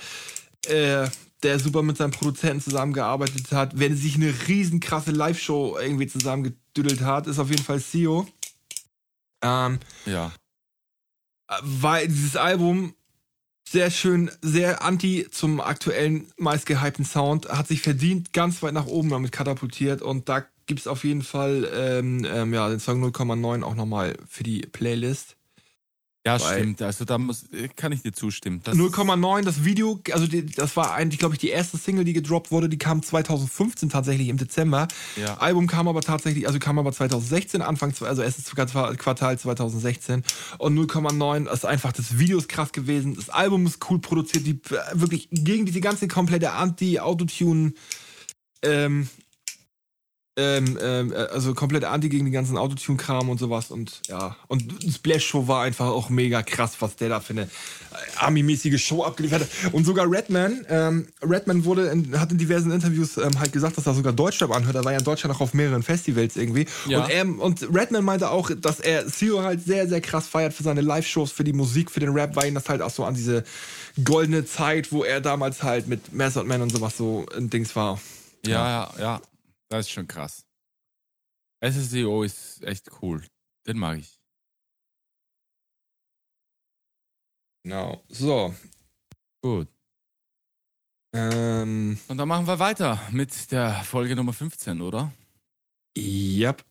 äh, 0.66 1.06
der 1.42 1.58
super 1.58 1.82
mit 1.82 1.98
seinem 1.98 2.12
Produzenten 2.12 2.62
zusammengearbeitet 2.62 3.52
hat, 3.52 3.72
wer 3.74 3.94
sich 3.94 4.14
eine 4.14 4.32
riesen 4.48 4.80
krasse 4.80 5.10
Live-Show 5.10 5.76
irgendwie 5.78 6.06
zusammengedüdelt 6.06 7.02
hat, 7.02 7.26
ist 7.26 7.38
auf 7.38 7.50
jeden 7.50 7.62
Fall 7.62 7.80
CEO. 7.80 8.26
Ähm, 9.42 9.78
Ja. 10.06 10.32
weil 11.62 12.08
dieses 12.08 12.36
Album 12.36 12.94
sehr 13.70 13.92
schön, 13.92 14.32
sehr 14.42 14.82
anti 14.82 15.28
zum 15.30 15.60
aktuellen 15.60 16.26
meistgehypten 16.36 17.04
Sound, 17.04 17.48
hat 17.48 17.68
sich 17.68 17.82
verdient, 17.82 18.32
ganz 18.32 18.64
weit 18.64 18.74
nach 18.74 18.86
oben 18.86 19.10
damit 19.10 19.30
katapultiert 19.30 20.02
und 20.02 20.28
da 20.28 20.44
gibt's 20.66 20.88
auf 20.88 21.04
jeden 21.04 21.22
Fall 21.22 21.68
ähm, 21.72 22.26
ähm, 22.28 22.52
ja, 22.52 22.68
den 22.68 22.80
Song 22.80 23.02
0,9 23.04 23.62
auch 23.62 23.76
nochmal 23.76 24.16
für 24.28 24.42
die 24.42 24.62
Playlist. 24.62 25.36
Ja, 26.26 26.38
Weil- 26.38 26.58
stimmt. 26.58 26.82
Also 26.82 27.06
da 27.06 27.16
muss, 27.16 27.46
kann 27.76 27.92
ich 27.92 28.02
dir 28.02 28.12
zustimmen. 28.12 28.60
Das 28.62 28.76
0,9, 28.76 29.42
das 29.42 29.64
Video, 29.64 30.00
also 30.12 30.26
die, 30.26 30.44
das 30.44 30.76
war 30.76 30.92
eigentlich, 30.92 31.18
glaube 31.18 31.34
ich, 31.34 31.38
die 31.38 31.48
erste 31.48 31.78
Single, 31.78 32.04
die 32.04 32.12
gedroppt 32.12 32.50
wurde, 32.50 32.68
die 32.68 32.76
kam 32.76 33.02
2015 33.02 33.88
tatsächlich 33.88 34.28
im 34.28 34.36
Dezember. 34.36 34.88
Ja. 35.16 35.38
Album 35.38 35.66
kam 35.66 35.88
aber 35.88 36.02
tatsächlich, 36.02 36.46
also 36.46 36.58
kam 36.58 36.78
aber 36.78 36.92
2016, 36.92 37.62
Anfang, 37.62 37.94
also 38.00 38.20
erstes 38.20 38.44
Quartal 38.54 38.96
Quartal 38.96 39.38
2016 39.38 40.22
und 40.58 40.78
0,9 40.78 41.50
ist 41.50 41.64
einfach, 41.64 41.92
das 41.92 42.18
Video 42.18 42.36
ist 42.36 42.50
krass 42.50 42.72
gewesen, 42.72 43.14
das 43.14 43.30
Album 43.30 43.64
ist 43.64 43.78
cool 43.90 43.98
produziert, 43.98 44.46
die 44.46 44.60
äh, 44.74 44.78
wirklich 44.92 45.28
gegen 45.32 45.64
diese 45.64 45.80
ganze 45.80 46.06
komplette 46.06 46.52
Anti-Autotune, 46.52 47.72
ähm, 48.62 49.08
ähm, 50.40 50.78
ähm, 50.80 51.12
äh, 51.12 51.16
also 51.16 51.54
komplett 51.54 51.84
anti 51.84 52.08
gegen 52.08 52.24
den 52.24 52.32
ganzen 52.32 52.56
Autotune-Kram 52.56 53.28
und 53.28 53.38
sowas 53.38 53.70
und 53.70 54.00
ja, 54.08 54.36
und 54.48 54.64
Splash 54.90 55.26
Show 55.26 55.46
war 55.48 55.62
einfach 55.62 55.86
auch 55.86 56.08
mega 56.08 56.42
krass, 56.42 56.76
was 56.80 56.96
der 56.96 57.10
da 57.10 57.20
für 57.20 57.34
eine 57.34 57.42
äh, 57.42 57.46
Army-mäßige 58.16 58.82
Show 58.82 59.04
abgeliefert 59.04 59.42
hat. 59.42 59.74
Und 59.74 59.84
sogar 59.84 60.10
Redman, 60.10 60.64
ähm, 60.68 61.08
Redman 61.22 61.64
wurde 61.64 61.88
in, 61.88 62.18
hat 62.18 62.32
in 62.32 62.38
diversen 62.38 62.72
Interviews 62.72 63.18
ähm, 63.18 63.38
halt 63.38 63.52
gesagt, 63.52 63.76
dass 63.76 63.86
er 63.86 63.94
sogar 63.94 64.12
Deutschrap 64.12 64.50
anhört. 64.54 64.76
Er 64.76 64.84
war 64.84 64.92
ja 64.92 64.98
in 64.98 65.04
Deutschland 65.04 65.36
auch 65.36 65.40
auf 65.40 65.54
mehreren 65.54 65.82
Festivals 65.82 66.36
irgendwie. 66.36 66.66
Ja. 66.86 67.04
Und, 67.04 67.10
er, 67.10 67.26
und 67.26 67.74
Redman 67.74 68.04
meinte 68.04 68.30
auch, 68.30 68.50
dass 68.50 68.80
er 68.80 69.06
CEO 69.06 69.42
halt 69.42 69.62
sehr, 69.62 69.88
sehr 69.88 70.00
krass 70.00 70.26
feiert 70.26 70.54
für 70.54 70.62
seine 70.62 70.80
Live-Shows, 70.80 71.32
für 71.32 71.44
die 71.44 71.52
Musik, 71.52 71.90
für 71.90 72.00
den 72.00 72.10
Rap, 72.10 72.36
weil 72.36 72.48
ihn 72.48 72.54
das 72.54 72.68
halt 72.68 72.82
auch 72.82 72.90
so 72.90 73.04
an 73.04 73.14
diese 73.14 73.44
goldene 74.04 74.44
Zeit, 74.46 74.92
wo 74.92 75.04
er 75.04 75.20
damals 75.20 75.62
halt 75.62 75.88
mit 75.88 76.12
Method 76.12 76.44
Man 76.44 76.62
und 76.62 76.72
sowas 76.72 76.96
so 76.96 77.26
ein 77.36 77.50
Dings 77.50 77.76
war. 77.76 78.00
Ja, 78.46 78.68
ja, 78.68 78.90
ja. 78.98 79.20
Das 79.70 79.86
ist 79.86 79.90
schon 79.92 80.06
krass. 80.08 80.44
SSEO 81.64 82.22
ist 82.24 82.62
echt 82.64 82.90
cool. 83.02 83.24
Den 83.66 83.78
mag 83.78 83.98
ich. 83.98 84.18
Genau. 87.64 88.02
So. 88.08 88.54
Gut. 89.42 89.68
Ähm, 91.14 91.98
Und 92.08 92.18
dann 92.18 92.28
machen 92.28 92.46
wir 92.46 92.58
weiter 92.58 93.00
mit 93.10 93.50
der 93.52 93.82
Folge 93.84 94.16
Nummer 94.16 94.32
15, 94.32 94.80
oder? 94.80 95.12
yep. 95.96 96.64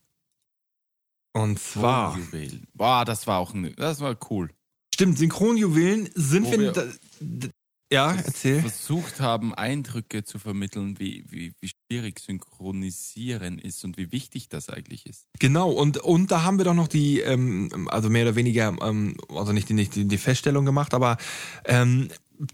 Und 1.33 1.59
zwar. 1.59 2.17
Juwelen. 2.17 2.67
Boah, 2.73 3.05
das 3.05 3.27
war 3.27 3.39
auch 3.39 3.53
ein, 3.53 3.75
das 3.75 3.99
war 3.99 4.17
cool. 4.31 4.49
Stimmt, 4.93 5.17
Synchronjuwelen 5.17 6.09
sind 6.15 6.49
wir. 6.51 6.73
wir- 7.19 7.51
ja, 7.91 8.13
erzähl. 8.13 8.61
Versucht 8.61 9.19
haben, 9.19 9.53
Eindrücke 9.53 10.23
zu 10.23 10.37
vermitteln, 10.37 10.99
wie, 10.99 11.25
wie, 11.27 11.53
wie 11.59 11.69
schwierig 11.69 12.19
Synchronisieren 12.19 13.57
ist 13.57 13.83
und 13.83 13.97
wie 13.97 14.11
wichtig 14.11 14.49
das 14.49 14.69
eigentlich 14.69 15.05
ist. 15.05 15.25
Genau, 15.39 15.71
und, 15.71 15.97
und 15.97 16.31
da 16.31 16.43
haben 16.43 16.57
wir 16.57 16.65
doch 16.65 16.75
noch 16.75 16.87
die, 16.87 17.21
ähm, 17.21 17.87
also 17.89 18.09
mehr 18.09 18.23
oder 18.23 18.35
weniger, 18.35 18.75
ähm, 18.81 19.17
also 19.29 19.53
nicht 19.53 19.69
die, 19.69 19.73
nicht 19.73 19.95
die, 19.95 20.05
die 20.05 20.17
Feststellung 20.17 20.65
gemacht, 20.65 20.93
aber 20.93 21.17
ähm, 21.65 22.09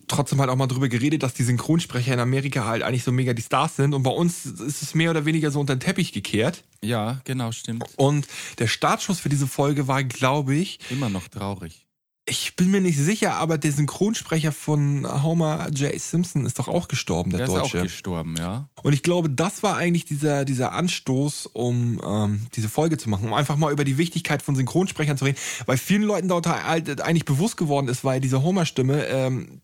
trotzdem 0.07 0.39
halt 0.39 0.49
auch 0.49 0.55
mal 0.55 0.67
drüber 0.67 0.87
geredet, 0.87 1.23
dass 1.23 1.33
die 1.33 1.43
Synchronsprecher 1.43 2.13
in 2.13 2.19
Amerika 2.19 2.65
halt 2.65 2.81
eigentlich 2.81 3.03
so 3.03 3.11
mega 3.11 3.33
die 3.33 3.41
Stars 3.41 3.75
sind 3.75 3.93
und 3.93 4.03
bei 4.03 4.11
uns 4.11 4.45
ist 4.45 4.81
es 4.81 4.95
mehr 4.95 5.11
oder 5.11 5.25
weniger 5.25 5.51
so 5.51 5.59
unter 5.59 5.75
den 5.75 5.81
Teppich 5.81 6.11
gekehrt. 6.11 6.63
Ja, 6.81 7.21
genau, 7.23 7.51
stimmt. 7.51 7.85
Und 7.97 8.27
der 8.59 8.67
Startschuss 8.67 9.19
für 9.19 9.29
diese 9.29 9.47
Folge 9.47 9.87
war, 9.87 10.03
glaube 10.03 10.55
ich, 10.55 10.79
Immer 10.89 11.09
noch 11.09 11.27
traurig. 11.27 11.84
Ich 12.27 12.55
bin 12.55 12.71
mir 12.71 12.81
nicht 12.81 12.97
sicher, 12.97 13.35
aber 13.35 13.59
der 13.59 13.71
Synchronsprecher 13.71 14.51
von 14.51 15.05
Homer 15.23 15.69
J. 15.69 15.99
Simpson 15.99 16.45
ist 16.45 16.57
doch 16.57 16.67
auch 16.67 16.87
gestorben, 16.87 17.29
der, 17.29 17.39
Der 17.39 17.47
ist 17.47 17.53
auch 17.53 17.61
Deutsche. 17.63 17.83
gestorben, 17.83 18.35
ja. 18.37 18.67
Und 18.81 18.93
ich 18.93 19.03
glaube, 19.03 19.29
das 19.29 19.61
war 19.61 19.77
eigentlich 19.77 20.05
dieser, 20.05 20.43
dieser 20.43 20.71
Anstoß, 20.71 21.45
um 21.53 22.01
ähm, 22.03 22.47
diese 22.55 22.67
Folge 22.67 22.97
zu 22.97 23.09
machen, 23.09 23.27
um 23.27 23.33
einfach 23.33 23.57
mal 23.57 23.71
über 23.71 23.83
die 23.83 23.99
Wichtigkeit 23.99 24.41
von 24.41 24.55
Synchronsprechern 24.55 25.17
zu 25.17 25.25
reden, 25.25 25.37
weil 25.67 25.77
vielen 25.77 26.01
Leuten 26.01 26.27
dort 26.27 26.47
halt 26.47 26.99
eigentlich 27.01 27.25
bewusst 27.25 27.57
geworden 27.57 27.87
ist, 27.89 28.03
weil 28.03 28.19
diese 28.21 28.41
Homer-Stimme, 28.41 29.05
ähm, 29.05 29.61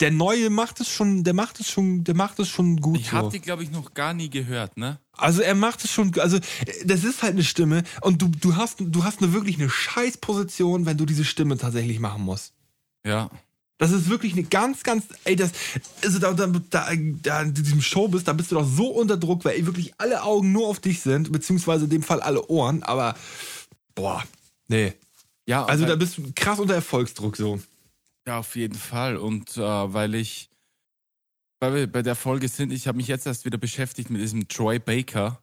der 0.00 0.10
Neue 0.10 0.50
macht 0.50 0.80
es 0.80 0.88
schon, 0.90 1.24
der 1.24 1.32
macht 1.34 1.58
es 1.60 1.70
schon, 1.70 2.04
der 2.04 2.14
macht 2.14 2.38
es 2.38 2.48
schon 2.48 2.76
gut. 2.80 2.98
Ich 2.98 3.10
so. 3.10 3.12
habe 3.12 3.30
die, 3.30 3.40
glaube 3.40 3.62
ich, 3.62 3.70
noch 3.70 3.94
gar 3.94 4.12
nie 4.12 4.28
gehört, 4.28 4.76
ne? 4.76 4.98
Also 5.12 5.40
er 5.40 5.54
macht 5.54 5.84
es 5.84 5.90
schon, 5.90 6.12
also 6.18 6.38
das 6.84 7.04
ist 7.04 7.22
halt 7.22 7.32
eine 7.32 7.44
Stimme 7.44 7.82
und 8.02 8.20
du, 8.20 8.28
du 8.28 8.56
hast, 8.56 8.76
du 8.80 9.04
hast 9.04 9.22
eine 9.22 9.32
wirklich 9.32 9.58
eine 9.58 9.70
Scheißposition, 9.70 10.84
wenn 10.84 10.98
du 10.98 11.06
diese 11.06 11.24
Stimme 11.24 11.56
tatsächlich 11.56 11.98
machen 11.98 12.22
musst. 12.22 12.52
Ja. 13.06 13.30
Das 13.78 13.90
ist 13.90 14.08
wirklich 14.08 14.32
eine 14.32 14.44
ganz, 14.44 14.82
ganz, 14.82 15.04
ey, 15.24 15.36
das, 15.36 15.52
also 16.02 16.18
da, 16.18 16.32
da, 16.32 16.46
da, 16.46 16.88
da 17.22 17.42
in 17.42 17.54
diesem 17.54 17.82
Show 17.82 18.08
bist, 18.08 18.26
da 18.26 18.32
bist 18.32 18.50
du 18.50 18.54
doch 18.56 18.66
so 18.66 18.88
unter 18.88 19.16
Druck, 19.16 19.44
weil 19.44 19.64
wirklich 19.66 19.94
alle 19.98 20.22
Augen 20.22 20.52
nur 20.52 20.66
auf 20.68 20.80
dich 20.80 21.00
sind, 21.00 21.30
beziehungsweise 21.30 21.84
in 21.84 21.90
dem 21.90 22.02
Fall 22.02 22.20
alle 22.20 22.46
Ohren, 22.48 22.82
aber, 22.82 23.14
boah, 23.94 24.22
nee. 24.68 24.94
Ja, 25.46 25.64
Also 25.64 25.82
weil- 25.82 25.90
da 25.90 25.96
bist 25.96 26.18
du 26.18 26.22
krass 26.34 26.58
unter 26.58 26.74
Erfolgsdruck 26.74 27.36
so. 27.36 27.60
Ja, 28.26 28.38
auf 28.38 28.56
jeden 28.56 28.74
Fall. 28.74 29.16
Und 29.16 29.56
äh, 29.56 29.60
weil 29.60 30.14
ich, 30.14 30.50
weil 31.60 31.74
wir 31.74 31.86
bei 31.86 32.02
der 32.02 32.16
Folge 32.16 32.48
sind, 32.48 32.72
ich 32.72 32.88
habe 32.88 32.96
mich 32.96 33.06
jetzt 33.06 33.26
erst 33.26 33.44
wieder 33.44 33.58
beschäftigt 33.58 34.10
mit 34.10 34.20
diesem 34.20 34.48
Troy 34.48 34.78
Baker. 34.78 35.42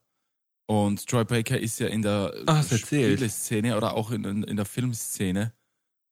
Und 0.66 1.08
Troy 1.08 1.24
Baker 1.24 1.60
ist 1.60 1.80
ja 1.80 1.88
in 1.88 2.02
der 2.02 2.34
erzählt. 2.46 3.20
Spieleszene 3.20 3.78
oder 3.78 3.94
auch 3.94 4.12
in, 4.12 4.24
in, 4.24 4.44
in 4.44 4.56
der 4.58 4.66
Filmszene 4.66 5.54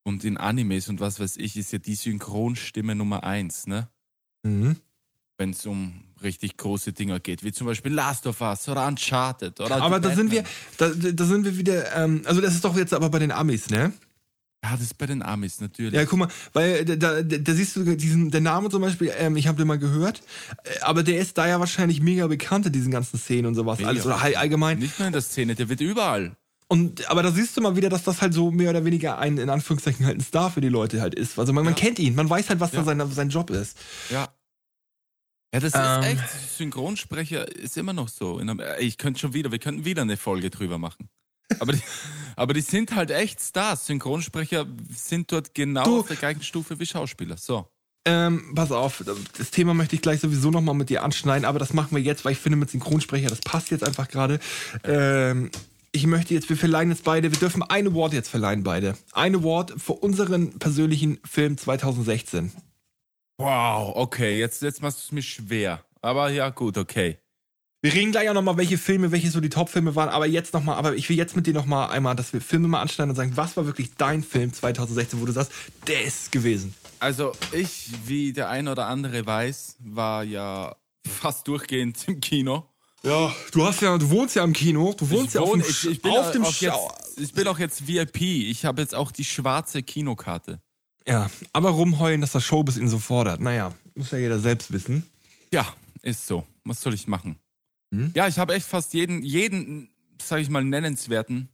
und 0.04 0.24
in 0.24 0.36
Animes 0.36 0.88
und 0.88 1.00
was 1.00 1.20
weiß 1.20 1.36
ich, 1.36 1.56
ist 1.56 1.72
ja 1.72 1.78
die 1.78 1.94
Synchronstimme 1.94 2.94
Nummer 2.94 3.24
eins, 3.24 3.66
ne? 3.66 3.88
Mhm. 4.42 4.76
Wenn 5.38 5.50
es 5.50 5.64
um 5.66 6.04
richtig 6.22 6.56
große 6.56 6.92
Dinger 6.92 7.20
geht, 7.20 7.42
wie 7.42 7.52
zum 7.52 7.66
Beispiel 7.66 7.92
Last 7.92 8.26
of 8.26 8.40
Us 8.40 8.68
oder 8.68 8.86
Uncharted 8.86 9.58
oder 9.60 9.82
Aber 9.82 10.00
da 10.00 10.14
sind 10.14 10.30
wir, 10.30 10.44
da, 10.76 10.88
da 10.88 11.24
sind 11.24 11.44
wir 11.44 11.56
wieder, 11.56 11.94
ähm, 11.96 12.22
also 12.24 12.40
das 12.40 12.54
ist 12.54 12.64
doch 12.64 12.76
jetzt 12.76 12.94
aber 12.94 13.10
bei 13.10 13.18
den 13.18 13.30
Amis, 13.30 13.70
ne? 13.70 13.92
Ja, 14.64 14.72
das 14.72 14.82
ist 14.82 14.98
bei 14.98 15.06
den 15.06 15.22
Amis 15.22 15.60
natürlich. 15.60 15.92
Ja, 15.92 16.04
guck 16.04 16.20
mal, 16.20 16.28
weil 16.52 16.84
da, 16.84 16.94
da, 16.94 17.22
da 17.22 17.52
siehst 17.54 17.74
du 17.74 17.96
diesen, 17.96 18.30
der 18.30 18.40
Name 18.40 18.70
zum 18.70 18.80
Beispiel, 18.80 19.12
ähm, 19.18 19.36
ich 19.36 19.48
habe 19.48 19.58
den 19.58 19.66
mal 19.66 19.78
gehört, 19.78 20.22
äh, 20.64 20.78
aber 20.82 21.02
der 21.02 21.18
ist 21.18 21.36
da 21.36 21.48
ja 21.48 21.58
wahrscheinlich 21.58 22.00
mega 22.00 22.26
bekannt 22.28 22.66
in 22.66 22.72
diesen 22.72 22.92
ganzen 22.92 23.18
Szenen 23.18 23.46
und 23.46 23.54
sowas 23.56 23.78
Mega. 23.78 23.88
alles 23.90 24.06
oder 24.06 24.20
all- 24.22 24.36
allgemein. 24.36 24.78
Nicht 24.78 24.98
nur 25.00 25.06
in 25.08 25.12
der 25.12 25.22
Szene, 25.22 25.56
der 25.56 25.68
wird 25.68 25.80
überall. 25.80 26.36
Und 26.68 27.10
aber 27.10 27.22
da 27.24 27.32
siehst 27.32 27.56
du 27.56 27.60
mal 27.60 27.74
wieder, 27.76 27.88
dass 27.88 28.04
das 28.04 28.22
halt 28.22 28.32
so 28.34 28.50
mehr 28.52 28.70
oder 28.70 28.84
weniger 28.84 29.18
ein 29.18 29.36
in 29.36 29.50
Anführungszeichen 29.50 30.06
halt 30.06 30.18
ein 30.18 30.22
Star 30.22 30.50
für 30.50 30.60
die 30.60 30.68
Leute 30.70 31.00
halt 31.02 31.14
ist. 31.14 31.38
Also 31.40 31.52
man, 31.52 31.64
man 31.64 31.74
Ja. 31.74 31.80
kennt 31.80 31.98
ihn, 31.98 32.14
man 32.14 32.30
weiß 32.30 32.48
halt, 32.48 32.60
was 32.60 32.72
Ja. 32.72 32.78
da 32.82 32.84
sein, 32.84 33.10
sein 33.10 33.28
Job 33.30 33.50
ist. 33.50 33.76
Ja. 34.10 34.28
Ja, 35.52 35.60
das 35.60 35.72
Ähm. 35.74 36.02
ist 36.02 36.06
echt. 36.22 36.56
Synchronsprecher 36.56 37.46
ist 37.56 37.76
immer 37.76 37.92
noch 37.92 38.08
so. 38.08 38.40
Äh, 38.40 38.80
Ich 38.84 38.96
könnte 38.96 39.20
schon 39.20 39.34
wieder, 39.34 39.50
wir 39.52 39.58
könnten 39.58 39.84
wieder 39.84 40.00
eine 40.02 40.16
Folge 40.16 40.48
drüber 40.50 40.78
machen. 40.78 41.10
Aber 41.60 41.72
die, 41.72 41.80
aber 42.36 42.54
die 42.54 42.60
sind 42.60 42.94
halt 42.94 43.10
echt 43.10 43.40
Stars. 43.40 43.86
Synchronsprecher 43.86 44.66
sind 44.94 45.30
dort 45.32 45.54
genau 45.54 45.84
Du- 45.84 46.00
auf 46.00 46.08
der 46.08 46.16
gleichen 46.16 46.42
Stufe 46.42 46.78
wie 46.78 46.86
Schauspieler. 46.86 47.36
So. 47.36 47.66
Ähm, 48.04 48.52
pass 48.56 48.72
auf, 48.72 49.04
das 49.38 49.50
Thema 49.52 49.74
möchte 49.74 49.94
ich 49.94 50.02
gleich 50.02 50.18
sowieso 50.20 50.50
nochmal 50.50 50.74
mit 50.74 50.90
dir 50.90 51.04
anschneiden, 51.04 51.44
aber 51.44 51.60
das 51.60 51.72
machen 51.72 51.94
wir 51.94 52.02
jetzt, 52.02 52.24
weil 52.24 52.32
ich 52.32 52.38
finde 52.38 52.56
mit 52.56 52.68
Synchronsprecher, 52.68 53.28
das 53.28 53.40
passt 53.40 53.70
jetzt 53.70 53.84
einfach 53.86 54.08
gerade. 54.08 54.40
Ähm, 54.82 55.52
ich 55.92 56.06
möchte 56.08 56.34
jetzt, 56.34 56.48
wir 56.48 56.56
verleihen 56.56 56.90
jetzt 56.90 57.04
beide, 57.04 57.30
wir 57.30 57.38
dürfen 57.38 57.62
ein 57.62 57.86
Award 57.86 58.12
jetzt 58.14 58.28
verleihen 58.28 58.64
beide. 58.64 58.96
Ein 59.12 59.36
Award 59.36 59.74
für 59.80 59.92
unseren 59.92 60.58
persönlichen 60.58 61.20
Film 61.24 61.56
2016. 61.56 62.50
Wow, 63.38 63.92
okay, 63.96 64.38
jetzt, 64.38 64.62
jetzt 64.62 64.82
machst 64.82 64.98
du 64.98 65.02
es 65.04 65.12
mir 65.12 65.22
schwer. 65.22 65.84
Aber 66.00 66.30
ja, 66.30 66.50
gut, 66.50 66.78
okay. 66.78 67.18
Wir 67.84 67.92
reden 67.94 68.12
gleich 68.12 68.28
auch 68.30 68.34
nochmal, 68.34 68.56
welche 68.58 68.78
Filme, 68.78 69.10
welche 69.10 69.28
so 69.30 69.40
die 69.40 69.48
Top-Filme 69.48 69.96
waren, 69.96 70.08
aber 70.08 70.26
jetzt 70.28 70.54
nochmal, 70.54 70.76
aber 70.76 70.94
ich 70.94 71.08
will 71.08 71.16
jetzt 71.16 71.34
mit 71.34 71.48
dir 71.48 71.52
nochmal 71.52 71.90
einmal, 71.90 72.14
dass 72.14 72.32
wir 72.32 72.40
Filme 72.40 72.68
mal 72.68 72.80
anschneiden 72.80 73.10
und 73.10 73.16
sagen, 73.16 73.32
was 73.36 73.56
war 73.56 73.66
wirklich 73.66 73.90
dein 73.98 74.22
Film 74.22 74.52
2016, 74.52 75.20
wo 75.20 75.24
du 75.26 75.32
sagst, 75.32 75.50
der 75.88 76.04
ist 76.04 76.22
es 76.22 76.30
gewesen. 76.30 76.74
Also, 77.00 77.32
ich, 77.50 77.90
wie 78.06 78.32
der 78.32 78.48
ein 78.50 78.68
oder 78.68 78.86
andere 78.86 79.26
weiß, 79.26 79.78
war 79.80 80.22
ja 80.22 80.76
fast 81.04 81.48
durchgehend 81.48 81.98
im 82.06 82.20
Kino. 82.20 82.68
Ja, 83.02 83.34
du 83.50 83.64
hast 83.66 83.82
ja, 83.82 83.98
du 83.98 84.08
wohnst 84.10 84.36
ja 84.36 84.44
im 84.44 84.52
Kino, 84.52 84.94
du 84.96 85.10
wohnst 85.10 85.28
Ich 85.30 85.34
ja 85.34 85.40
auf 85.40 85.48
wohne- 85.48 85.64
dem, 85.64 85.68
ich, 85.70 85.88
ich 85.90 86.00
bin 86.02 86.12
auf 86.12 86.26
auch 86.28 86.30
dem 86.30 86.44
jetzt, 86.44 86.60
Schau. 86.60 86.94
Ich 87.16 87.32
bin 87.32 87.48
auch 87.48 87.58
jetzt 87.58 87.88
VIP. 87.88 88.20
Ich 88.20 88.64
habe 88.64 88.80
jetzt 88.80 88.94
auch 88.94 89.10
die 89.10 89.24
schwarze 89.24 89.82
Kinokarte. 89.82 90.60
Ja, 91.04 91.28
aber 91.52 91.70
rumheulen, 91.70 92.20
dass 92.20 92.30
das 92.30 92.44
Showbiz 92.44 92.76
ihn 92.76 92.86
so 92.88 93.00
fordert. 93.00 93.40
Naja, 93.40 93.74
muss 93.96 94.12
ja 94.12 94.18
jeder 94.18 94.38
selbst 94.38 94.72
wissen. 94.72 95.04
Ja, 95.52 95.66
ist 96.02 96.28
so. 96.28 96.46
Was 96.64 96.80
soll 96.80 96.94
ich 96.94 97.08
machen? 97.08 97.34
Hm? 97.92 98.10
Ja, 98.14 98.26
ich 98.26 98.38
habe 98.38 98.54
echt 98.54 98.66
fast 98.66 98.94
jeden, 98.94 99.22
jeden, 99.22 99.90
sag 100.20 100.40
ich 100.40 100.48
mal, 100.48 100.64
nennenswerten 100.64 101.48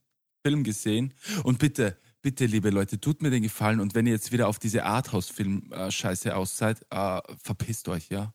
Film 0.47 0.65
gesehen. 0.65 1.13
Und 1.43 1.59
bitte, 1.59 1.99
bitte, 2.23 2.47
liebe 2.47 2.71
Leute, 2.71 3.01
tut 3.01 3.23
mir 3.23 3.31
den 3.31 3.43
Gefallen 3.43 3.81
und 3.81 3.95
wenn 3.95 4.07
ihr 4.07 4.13
jetzt 4.13 4.33
wieder 4.33 4.49
auf 4.49 4.59
diese 4.59 4.85
Arthouse-Film-Scheiße 4.85 6.35
aus 6.35 6.57
seid, 6.57 6.87
äh, 6.91 7.21
verpisst 7.43 7.89
euch, 7.89 8.09
ja. 8.09 8.33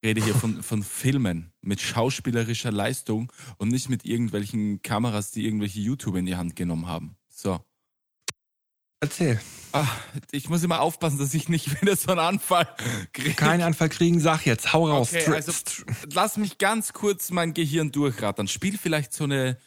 Ich 0.00 0.08
rede 0.08 0.24
hier 0.24 0.34
von, 0.34 0.62
von 0.62 0.82
Filmen 0.82 1.52
mit 1.60 1.80
schauspielerischer 1.80 2.72
Leistung 2.72 3.32
und 3.58 3.68
nicht 3.68 3.88
mit 3.88 4.04
irgendwelchen 4.04 4.82
Kameras, 4.82 5.30
die 5.30 5.44
irgendwelche 5.46 5.80
YouTuber 5.80 6.18
in 6.18 6.26
die 6.26 6.36
Hand 6.36 6.56
genommen 6.56 6.86
haben. 6.88 7.16
So. 7.28 7.64
Erzähl. 9.00 9.40
Ah, 9.72 9.88
ich 10.30 10.48
muss 10.48 10.62
immer 10.62 10.80
aufpassen, 10.80 11.18
dass 11.18 11.32
ich 11.34 11.48
nicht 11.48 11.80
wieder 11.82 11.96
so 11.96 12.10
einen 12.10 12.20
Anfall 12.20 12.68
kriege. 13.12 13.34
Keinen 13.34 13.62
Anfall 13.62 13.88
kriegen, 13.88 14.20
sag 14.20 14.44
jetzt, 14.44 14.72
hau 14.72 14.88
raus. 14.88 15.12
Okay, 15.12 15.32
also 15.32 15.52
lass 16.12 16.36
mich 16.36 16.58
ganz 16.58 16.92
kurz 16.92 17.30
mein 17.30 17.54
Gehirn 17.54 17.90
durchrattern. 17.90 18.48
Spiel 18.48 18.78
vielleicht 18.78 19.12
so 19.12 19.24
eine 19.24 19.58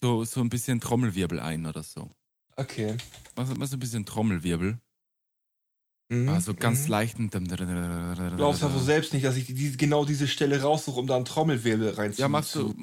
so, 0.00 0.24
so 0.24 0.40
ein 0.40 0.48
bisschen 0.48 0.80
Trommelwirbel 0.80 1.40
ein 1.40 1.66
oder 1.66 1.82
so. 1.82 2.10
okay. 2.56 2.96
Mach, 3.36 3.48
mach 3.56 3.66
so 3.66 3.76
ein 3.76 3.80
bisschen 3.80 4.04
Trommelwirbel. 4.04 4.78
Mhm. 6.10 6.28
Also 6.28 6.54
ganz 6.54 6.84
mhm. 6.84 6.90
leichten. 6.90 7.30
Du 7.30 8.36
glaubst 8.36 8.62
ja 8.62 8.72
wohl 8.72 8.80
selbst 8.80 9.12
nicht, 9.12 9.24
dass 9.24 9.36
ich 9.36 9.46
die, 9.46 9.76
genau 9.76 10.04
diese 10.04 10.26
Stelle 10.26 10.62
raussuche, 10.62 10.98
um 10.98 11.06
da 11.06 11.16
einen 11.16 11.24
Trommelwirbel 11.24 11.90
reinzuziehen. 11.90 12.22
Ja, 12.22 12.28
machst 12.28 12.54
du. 12.54 12.74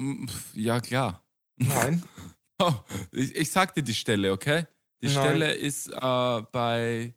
Ja, 0.54 0.80
klar. 0.80 1.24
Nein. 1.56 2.02
Oh, 2.58 2.72
ich, 3.12 3.36
ich 3.36 3.50
sag 3.50 3.74
dir 3.74 3.82
die 3.82 3.92
Stelle, 3.92 4.32
okay? 4.32 4.64
Die 5.02 5.06
Nein. 5.08 5.14
Stelle 5.14 5.52
ist 5.54 5.88
äh, 5.88 6.42
bei. 6.52 7.14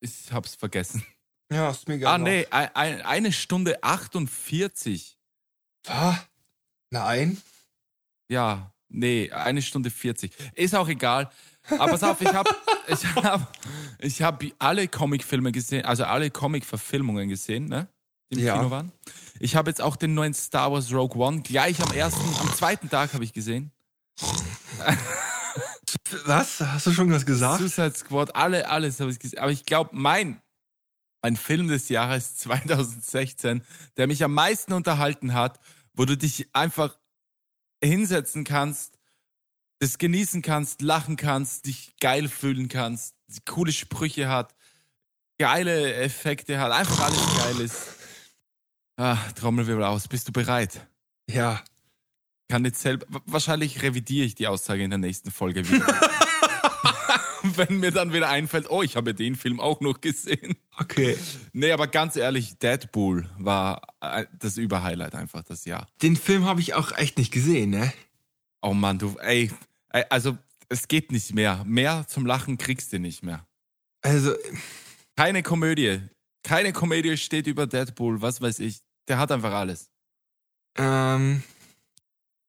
Ich 0.00 0.32
hab's 0.32 0.54
vergessen. 0.54 1.04
Ja, 1.52 1.70
ist 1.70 1.86
mir 1.88 1.94
egal. 1.94 2.14
Ah, 2.14 2.18
nee, 2.18 2.46
ein, 2.50 2.74
ein, 2.74 3.02
eine 3.02 3.32
Stunde 3.32 3.82
48. 3.82 5.18
Was? 5.84 6.16
Nein. 6.90 7.40
Ja, 8.28 8.72
nee, 8.88 9.30
eine 9.32 9.60
Stunde 9.60 9.90
40. 9.90 10.32
Ist 10.54 10.74
auch 10.74 10.88
egal. 10.88 11.30
Aber 11.68 11.88
pass 11.92 12.02
auf, 12.02 12.20
ich 12.20 12.32
habe 12.32 12.50
ich 12.86 13.04
hab, 13.16 13.58
ich 13.98 14.22
hab 14.22 14.42
alle 14.58 14.88
Comicfilme 14.88 15.52
gesehen, 15.52 15.84
also 15.84 16.04
alle 16.04 16.30
Comic-Verfilmungen 16.30 17.28
gesehen, 17.28 17.66
ne? 17.66 17.88
Die 18.32 18.38
im 18.38 18.46
Ja. 18.46 18.56
Kino 18.56 18.70
waren. 18.70 18.92
Ich 19.40 19.56
habe 19.56 19.70
jetzt 19.70 19.80
auch 19.82 19.96
den 19.96 20.14
neuen 20.14 20.34
Star 20.34 20.72
Wars 20.72 20.92
Rogue 20.92 21.20
One 21.20 21.42
gleich 21.42 21.82
am 21.82 21.92
ersten, 21.92 22.22
am 22.40 22.54
zweiten 22.54 22.88
Tag 22.88 23.12
habe 23.12 23.24
ich 23.24 23.32
gesehen. 23.32 23.72
Was? 26.24 26.60
Hast 26.60 26.86
du 26.86 26.92
schon 26.92 27.10
was 27.12 27.26
gesagt? 27.26 27.60
Suicide 27.60 27.94
Squad, 27.94 28.34
alle, 28.34 28.68
alles 28.68 29.00
habe 29.00 29.10
ich 29.10 29.18
gesehen. 29.18 29.38
Aber 29.38 29.50
ich 29.50 29.64
glaube, 29.64 29.90
mein, 29.92 30.40
mein 31.22 31.36
Film 31.36 31.68
des 31.68 31.88
Jahres 31.88 32.36
2016, 32.38 33.62
der 33.96 34.06
mich 34.06 34.24
am 34.24 34.34
meisten 34.34 34.72
unterhalten 34.72 35.34
hat, 35.34 35.60
wo 35.94 36.04
du 36.04 36.16
dich 36.16 36.48
einfach 36.54 36.98
hinsetzen 37.82 38.44
kannst, 38.44 38.98
das 39.80 39.98
genießen 39.98 40.42
kannst, 40.42 40.82
lachen 40.82 41.16
kannst, 41.16 41.66
dich 41.66 41.96
geil 42.00 42.28
fühlen 42.28 42.68
kannst, 42.68 43.14
coole 43.46 43.72
Sprüche 43.72 44.28
hat, 44.28 44.54
geile 45.38 45.94
Effekte 45.94 46.60
hat, 46.60 46.72
einfach 46.72 47.00
alles 47.00 47.36
geil 47.38 47.60
ist. 47.60 47.94
Ah, 48.96 49.16
Trommelwirbel 49.34 49.84
aus. 49.84 50.06
Bist 50.06 50.28
du 50.28 50.32
bereit? 50.32 50.86
Ja. 51.30 51.64
Kann 52.50 52.64
jetzt 52.64 52.80
selber. 52.82 53.06
Wahrscheinlich 53.26 53.80
revidiere 53.82 54.26
ich 54.26 54.34
die 54.34 54.48
Aussage 54.48 54.82
in 54.82 54.90
der 54.90 54.98
nächsten 54.98 55.30
Folge 55.30 55.68
wieder. 55.68 55.86
Wenn 57.42 57.78
mir 57.80 57.90
dann 57.90 58.12
wieder 58.12 58.28
einfällt, 58.28 58.68
oh, 58.68 58.82
ich 58.82 58.96
habe 58.96 59.14
den 59.14 59.34
Film 59.34 59.60
auch 59.60 59.80
noch 59.80 60.00
gesehen. 60.00 60.56
Okay. 60.78 61.16
Nee, 61.52 61.72
aber 61.72 61.86
ganz 61.86 62.16
ehrlich, 62.16 62.58
Deadpool 62.58 63.30
war 63.38 63.80
äh, 64.00 64.26
das 64.38 64.58
Überhighlight 64.58 65.14
einfach 65.14 65.42
das 65.44 65.64
Jahr. 65.64 65.86
Den 66.02 66.16
Film 66.16 66.44
habe 66.44 66.60
ich 66.60 66.74
auch 66.74 66.92
echt 66.98 67.16
nicht 67.18 67.32
gesehen, 67.32 67.70
ne? 67.70 67.92
Oh 68.60 68.74
Mann, 68.74 68.98
du, 68.98 69.16
ey, 69.20 69.50
ey, 69.90 70.04
also 70.10 70.36
es 70.68 70.86
geht 70.88 71.12
nicht 71.12 71.34
mehr. 71.34 71.62
Mehr 71.66 72.04
zum 72.08 72.26
Lachen 72.26 72.58
kriegst 72.58 72.92
du 72.92 72.98
nicht 72.98 73.22
mehr. 73.22 73.46
Also, 74.02 74.34
Keine 75.16 75.42
Komödie. 75.42 76.00
Keine 76.42 76.72
Komödie 76.72 77.16
steht 77.16 77.46
über 77.46 77.66
Deadpool, 77.66 78.20
was 78.20 78.40
weiß 78.42 78.58
ich. 78.58 78.80
Der 79.08 79.18
hat 79.18 79.32
einfach 79.32 79.52
alles. 79.52 79.88
ähm, 80.76 81.42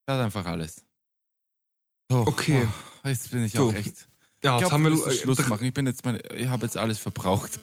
Der 0.08 0.16
hat 0.18 0.26
einfach 0.26 0.46
alles. 0.46 0.84
So, 2.10 2.20
Okay. 2.28 2.68
oh, 3.04 3.08
jetzt 3.08 3.32
bin 3.32 3.46
ich 3.46 3.54
So. 3.54 3.70
auch 3.70 3.74
echt. 3.74 4.08
ja, 4.44 4.56
Ich 4.58 4.62
jetzt 4.62 4.70
glaube, 4.70 4.72
haben 4.72 4.84
wir 4.84 5.12
Schluss 5.14 5.40
äh, 5.40 5.44
machen. 5.48 5.66
Ich 5.66 5.74
bin 5.74 5.86
jetzt 5.88 6.04
meine, 6.06 6.20
ich 6.36 6.48
habe 6.48 6.66
jetzt 6.66 6.78
alles 6.78 7.00
verbraucht. 7.00 7.60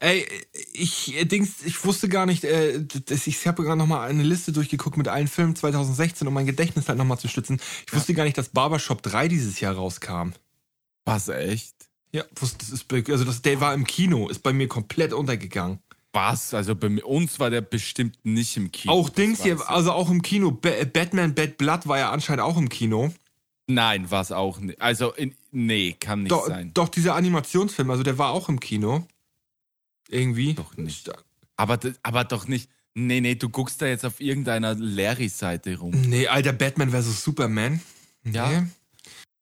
Ey, 0.00 0.28
ich 0.74 1.16
äh, 1.16 1.24
Dings, 1.24 1.62
ich 1.64 1.84
wusste 1.84 2.08
gar 2.08 2.24
nicht, 2.24 2.44
äh, 2.44 2.84
das, 2.84 3.26
ich 3.26 3.44
habe 3.48 3.64
gerade 3.64 3.78
noch 3.78 3.86
mal 3.86 4.06
eine 4.06 4.22
Liste 4.22 4.52
durchgeguckt 4.52 4.96
mit 4.96 5.08
allen 5.08 5.26
Filmen 5.26 5.56
2016, 5.56 6.28
um 6.28 6.34
mein 6.34 6.46
Gedächtnis 6.46 6.88
halt 6.88 6.98
noch 6.98 7.04
mal 7.04 7.18
zu 7.18 7.26
stützen. 7.26 7.60
Ich 7.86 7.92
wusste 7.92 8.14
gar 8.14 8.22
nicht, 8.24 8.38
dass 8.38 8.50
Barbershop 8.50 9.02
3 9.02 9.26
dieses 9.26 9.58
Jahr 9.58 9.74
rauskam. 9.74 10.30
Was 11.04 11.28
echt? 11.28 11.74
Ja, 12.12 12.24
das 12.34 12.52
ist, 12.70 12.92
also 13.10 13.24
das, 13.24 13.42
der 13.42 13.60
war 13.60 13.74
im 13.74 13.84
Kino, 13.84 14.28
ist 14.28 14.42
bei 14.42 14.52
mir 14.52 14.68
komplett 14.68 15.12
untergegangen. 15.12 15.80
Was? 16.18 16.52
Also 16.52 16.74
bei 16.74 16.88
uns 17.04 17.38
war 17.38 17.48
der 17.48 17.60
bestimmt 17.60 18.18
nicht 18.24 18.56
im 18.56 18.72
Kino. 18.72 18.92
Auch 18.92 19.08
Dings 19.08 19.44
hier, 19.44 19.58
also 19.70 19.92
auch 19.92 20.10
im 20.10 20.20
Kino. 20.20 20.50
Ba 20.50 20.70
Batman 20.92 21.32
Bad 21.32 21.58
Blood 21.58 21.86
war 21.86 21.98
ja 21.98 22.10
anscheinend 22.10 22.42
auch 22.42 22.56
im 22.56 22.68
Kino. 22.68 23.12
Nein, 23.68 24.10
war 24.10 24.22
es 24.22 24.32
auch 24.32 24.58
nicht. 24.58 24.80
Also, 24.80 25.12
in, 25.12 25.36
nee, 25.52 25.92
kann 25.92 26.24
nicht 26.24 26.32
Doch, 26.32 26.48
sein. 26.48 26.72
doch, 26.74 26.88
dieser 26.88 27.14
Animationsfilm, 27.14 27.88
also 27.90 28.02
der 28.02 28.18
war 28.18 28.30
auch 28.30 28.48
im 28.48 28.58
Kino. 28.58 29.06
Irgendwie. 30.08 30.54
Doch 30.54 30.76
nicht. 30.76 31.08
Aber, 31.56 31.78
aber 32.02 32.24
doch 32.24 32.48
nicht. 32.48 32.68
Nee, 32.94 33.20
nee, 33.20 33.36
du 33.36 33.48
guckst 33.48 33.80
da 33.80 33.86
jetzt 33.86 34.04
auf 34.04 34.20
irgendeiner 34.20 34.74
Larry-Seite 34.74 35.78
rum. 35.78 35.92
Nee, 35.92 36.26
alter 36.26 36.52
Batman 36.52 36.90
vs. 36.90 37.22
Superman. 37.22 37.80
Ja. 38.24 38.48
Nee. 38.48 38.66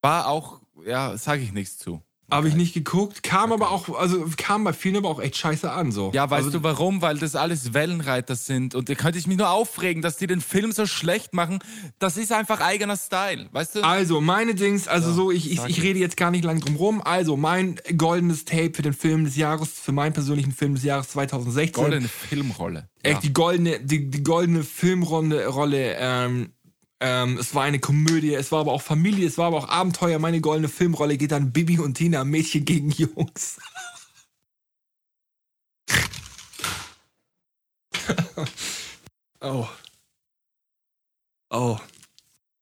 War 0.01 0.27
auch, 0.27 0.61
ja, 0.85 1.17
sage 1.17 1.41
ich 1.41 1.53
nichts 1.53 1.79
zu. 1.79 2.03
Habe 2.29 2.49
ich 2.49 2.55
nicht 2.55 2.73
geguckt. 2.73 3.23
Kam 3.23 3.53
aber 3.53 3.71
auch, 3.71 3.97
also 3.97 4.25
kam 4.35 4.65
bei 4.65 4.73
vielen 4.73 4.97
aber 4.97 5.07
auch 5.07 5.21
echt 5.21 5.37
scheiße 5.37 5.71
an. 5.71 5.93
So. 5.93 6.11
Ja, 6.13 6.29
weißt 6.29 6.47
also, 6.47 6.59
du 6.59 6.63
warum? 6.63 7.01
Weil 7.01 7.17
das 7.17 7.37
alles 7.37 7.73
Wellenreiter 7.73 8.35
sind. 8.35 8.75
Und 8.75 8.89
da 8.89 8.95
könnte 8.95 9.17
ich 9.17 9.27
mich 9.27 9.37
nur 9.37 9.49
aufregen, 9.49 10.01
dass 10.01 10.17
die 10.17 10.27
den 10.27 10.41
Film 10.41 10.73
so 10.73 10.85
schlecht 10.85 11.33
machen. 11.33 11.59
Das 11.99 12.17
ist 12.17 12.33
einfach 12.33 12.59
eigener 12.59 12.97
Style, 12.97 13.47
weißt 13.53 13.75
du? 13.75 13.81
Also, 13.81 14.19
meine 14.19 14.55
Dings, 14.55 14.89
also 14.89 15.13
so, 15.13 15.31
ich, 15.31 15.49
ich, 15.49 15.63
ich 15.67 15.81
rede 15.81 15.99
jetzt 15.99 16.17
gar 16.17 16.31
nicht 16.31 16.43
lang 16.43 16.59
drum 16.59 16.75
rum. 16.75 17.01
Also, 17.01 17.37
mein 17.37 17.79
goldenes 17.95 18.43
Tape 18.43 18.73
für 18.73 18.81
den 18.81 18.93
Film 18.93 19.23
des 19.23 19.37
Jahres, 19.37 19.69
für 19.69 19.93
meinen 19.93 20.11
persönlichen 20.11 20.51
Film 20.51 20.75
des 20.75 20.83
Jahres 20.83 21.07
2016. 21.09 21.81
Goldene 21.81 22.09
Filmrolle. 22.09 22.89
Echt 23.03 23.23
die 23.23 23.31
goldene, 23.31 23.79
die, 23.79 24.09
die 24.09 24.23
goldene 24.23 24.63
Filmrolle, 24.63 25.47
Rolle, 25.47 25.95
ähm, 25.97 26.49
ähm, 26.99 27.37
es 27.37 27.53
war 27.53 27.63
eine 27.63 27.79
Komödie, 27.79 28.33
es 28.33 28.51
war 28.51 28.61
aber 28.61 28.73
auch 28.73 28.81
Familie, 28.81 29.27
es 29.27 29.37
war 29.37 29.47
aber 29.47 29.57
auch 29.57 29.69
Abenteuer. 29.69 30.19
Meine 30.19 30.41
goldene 30.41 30.67
Filmrolle 30.67 31.17
geht 31.17 31.33
an 31.33 31.51
Bibi 31.51 31.79
und 31.79 31.95
Tina, 31.95 32.23
Mädchen 32.23 32.65
gegen 32.65 32.89
Jungs. 32.89 33.59
oh. 39.41 39.67
Oh. 41.49 41.77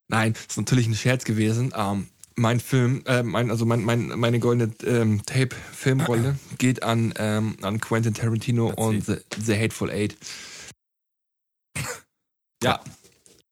Nein, 0.07 0.35
ist 0.47 0.57
natürlich 0.57 0.87
ein 0.87 0.95
Scherz 0.95 1.23
gewesen. 1.23 1.73
Ähm, 1.75 2.07
mein 2.35 2.59
Film, 2.59 3.03
äh, 3.05 3.23
mein, 3.23 3.49
also 3.49 3.65
mein, 3.65 3.83
mein, 3.83 4.07
meine 4.07 4.39
goldene 4.39 4.73
ähm, 4.83 5.25
Tape-Filmrolle 5.25 6.37
geht 6.57 6.83
an, 6.83 7.13
ähm, 7.17 7.57
an 7.61 7.79
Quentin 7.79 8.13
Tarantino 8.13 8.67
und 8.67 9.05
The, 9.05 9.17
The 9.37 9.57
Hateful 9.57 9.89
Eight. 9.89 10.17
Ja. 12.63 12.79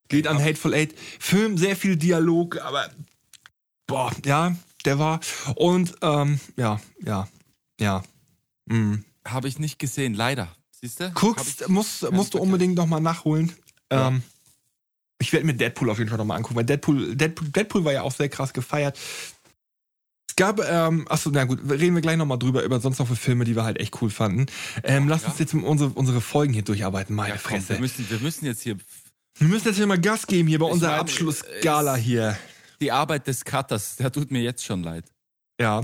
Geht 0.10 0.28
an 0.28 0.42
Hateful 0.44 0.74
Eight. 0.74 0.94
Film, 1.20 1.58
sehr 1.58 1.76
viel 1.76 1.96
Dialog, 1.96 2.60
aber 2.62 2.90
boah, 3.88 4.12
ja, 4.26 4.56
der 4.86 5.00
war. 5.00 5.20
Und 5.56 5.96
ähm, 6.02 6.40
ja, 6.58 6.80
ja, 7.04 7.28
ja. 7.80 8.04
Mhm. 8.66 9.04
Habe 9.26 9.48
ich 9.48 9.60
nicht 9.60 9.80
gesehen, 9.80 10.14
leider. 10.14 10.50
Siehst 10.72 11.00
du? 11.00 11.12
Guckst, 11.12 11.70
musst, 11.70 12.12
musst 12.12 12.34
du 12.34 12.40
unbedingt 12.40 12.76
nochmal 12.76 13.02
nachholen. 13.02 13.54
Ja. 13.92 14.10
Ähm, 14.10 14.24
ich 15.20 15.32
werde 15.32 15.46
mir 15.46 15.54
Deadpool 15.54 15.90
auf 15.90 15.98
jeden 15.98 16.10
Fall 16.10 16.18
nochmal 16.18 16.38
angucken, 16.38 16.58
weil 16.58 16.66
Deadpool, 16.66 17.16
Deadpool, 17.16 17.48
Deadpool 17.48 17.86
war 17.86 17.94
ja 17.94 18.02
auch 18.02 18.12
sehr 18.12 18.28
krass 18.28 18.52
gefeiert. 18.52 19.00
Es 20.28 20.36
gab, 20.36 20.60
ähm, 20.60 21.06
achso, 21.10 21.30
na 21.32 21.46
gut, 21.46 21.60
reden 21.70 21.96
wir 21.96 22.02
gleich 22.02 22.18
nochmal 22.18 22.40
drüber, 22.40 22.64
über 22.64 22.80
sonst 22.80 23.00
noch 23.00 23.08
für 23.08 23.16
Filme, 23.16 23.46
die 23.46 23.56
wir 23.56 23.64
halt 23.64 23.80
echt 23.80 24.02
cool 24.02 24.10
fanden. 24.10 24.48
Ähm, 24.84 25.08
lass 25.08 25.22
ja. 25.22 25.30
uns 25.30 25.40
jetzt 25.40 25.54
unsere, 25.54 25.92
unsere 25.92 26.22
Folgen 26.22 26.54
hier 26.54 26.64
durcharbeiten, 26.64 27.16
meine 27.16 27.36
Ja, 27.36 27.42
komm, 27.42 27.52
Fresse. 27.52 27.70
wir, 27.70 27.80
müssen, 27.80 28.10
wir 28.10 28.20
müssen 28.20 28.46
jetzt 28.46 28.64
hier 28.64 28.78
Wir 29.38 29.48
müssen 29.48 29.68
jetzt 29.68 29.78
hier 29.78 29.88
mal 29.88 30.00
Gas 30.00 30.28
geben 30.28 30.48
hier 30.48 30.60
bei 30.60 30.68
Ich 30.68 30.74
unserer 30.74 30.96
Abschlussgala 31.00 31.96
hier. 31.96 32.38
die 32.82 32.92
Arbeit 32.92 33.28
des 33.28 33.44
Cutters, 33.46 33.96
der 33.98 34.12
tut 34.12 34.32
mir 34.32 34.42
jetzt 34.42 34.64
schon 34.64 34.84
leid. 34.84 35.06
Ja. 35.60 35.84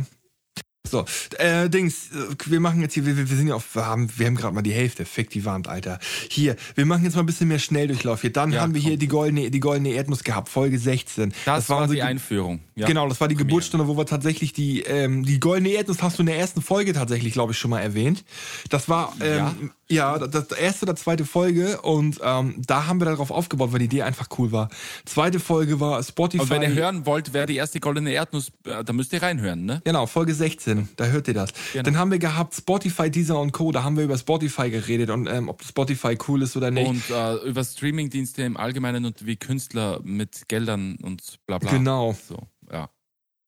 So, 0.88 1.06
äh, 1.38 1.70
Dings, 1.70 2.10
äh, 2.12 2.36
wir 2.46 2.60
machen 2.60 2.82
jetzt 2.82 2.94
hier, 2.94 3.06
wir, 3.06 3.16
wir 3.16 3.26
sind 3.28 3.48
ja 3.48 3.54
auf, 3.56 3.76
wir 3.76 3.86
haben, 3.86 4.10
wir 4.18 4.26
haben 4.26 4.36
gerade 4.36 4.56
mal 4.56 4.62
die 4.64 4.72
Hälfte, 4.74 5.06
fick 5.06 5.30
die 5.30 5.46
Wand, 5.46 5.68
Alter. 5.68 6.00
Hier, 6.30 6.56
wir 6.74 6.86
machen 6.86 7.04
jetzt 7.04 7.14
mal 7.16 7.20
ein 7.22 7.26
bisschen 7.28 7.48
mehr 7.48 7.60
Schnelldurchlauf 7.60 8.22
hier. 8.22 8.32
Dann 8.32 8.52
Ja, 8.52 8.62
haben 8.62 8.74
wir 8.74 8.82
komm. 8.82 8.90
hier 8.90 8.98
die 8.98 9.08
goldene, 9.08 9.52
die 9.52 9.60
goldene 9.60 9.90
Erdnuss 9.90 10.24
gehabt, 10.24 10.50
Folge 10.50 10.80
16. 10.80 11.34
Das, 11.46 11.70
war, 11.70 11.82
unsere 11.82 11.96
die 11.96 12.02
Einführung. 12.02 12.62
Ja. 12.76 12.88
Genau, 12.88 13.08
das 13.08 13.20
war 13.22 13.28
die 13.28 13.36
Komm 13.36 13.48
Geburtsstunde, 13.48 13.88
wo 13.88 13.98
wir 13.98 14.06
tatsächlich 14.08 14.54
die, 14.54 14.82
ähm, 14.82 15.24
die 15.26 15.40
goldene 15.40 15.70
Erdnuss 15.70 16.02
hast 16.02 16.18
du 16.18 16.24
in 16.24 16.28
der 16.28 16.40
ersten 16.40 16.62
Folge 16.62 16.94
tatsächlich, 16.94 17.34
glaube 17.34 17.52
ich, 17.52 17.60
schon 17.60 17.70
mal 17.72 17.82
erwähnt. 17.82 18.24
Das 18.70 18.90
war, 18.90 19.14
ähm, 19.22 19.38
Ja, 19.38 19.56
Ja, 19.92 20.20
das, 20.20 20.48
das 20.48 20.58
erste 20.58 20.86
oder 20.86 20.96
zweite 20.96 21.26
Folge 21.26 21.82
und 21.82 22.20
ähm, 22.24 22.62
da 22.66 22.86
haben 22.86 23.02
wir 23.02 23.06
darauf 23.06 23.32
aufgebaut, 23.32 23.72
weil 23.72 23.80
die 23.80 23.86
Idee 23.86 24.04
einfach 24.04 24.28
cool 24.38 24.52
war. 24.52 24.70
Zweite 25.06 25.40
Folge 25.40 25.80
war 25.80 26.02
Spotify. 26.04 26.44
Und 26.44 26.50
wenn 26.52 26.62
ihr 26.62 26.74
hören 26.74 27.08
wollt, 27.08 27.34
wer 27.34 27.48
die 27.48 27.56
erste 27.56 27.80
goldene 27.80 28.12
Erdnuss, 28.12 28.52
äh, 28.66 28.84
da 28.84 28.94
müsst 28.94 29.14
ihr 29.14 29.24
reinhören, 29.24 29.66
ne? 29.66 29.82
Genau, 29.84 30.06
Folge 30.06 30.36
16, 30.36 30.90
da 30.96 31.06
hört 31.06 31.28
ihr 31.28 31.34
das. 31.34 31.52
Genau. 31.74 31.84
Dann 31.84 31.98
haben 31.98 32.12
wir 32.12 32.20
gehabt 32.20 32.54
Spotify, 32.54 33.10
Deezer 33.10 33.40
und 33.40 33.52
Co. 33.52 33.72
Da 33.72 33.84
haben 33.84 33.98
wir 33.98 34.04
über 34.04 34.18
Spotify 34.18 34.70
geredet 34.70 35.10
und 35.10 35.28
ähm, 35.28 35.50
ob 35.50 35.64
Spotify 35.64 36.16
cool 36.28 36.44
ist 36.44 36.56
oder 36.56 36.70
nicht. 36.70 36.88
Und 36.88 37.10
äh, 37.10 37.36
über 37.48 37.64
Streamingdienste 37.64 38.44
im 38.44 38.58
Allgemeinen 38.58 39.06
und 39.06 39.26
wie 39.26 39.38
Künstler 39.38 40.02
mit 40.04 40.48
Geldern 40.50 40.98
und 41.02 41.40
bla 41.48 41.58
bla. 41.58 41.72
Genau. 41.72 42.16
So, 42.28 42.38
ja. 42.72 42.90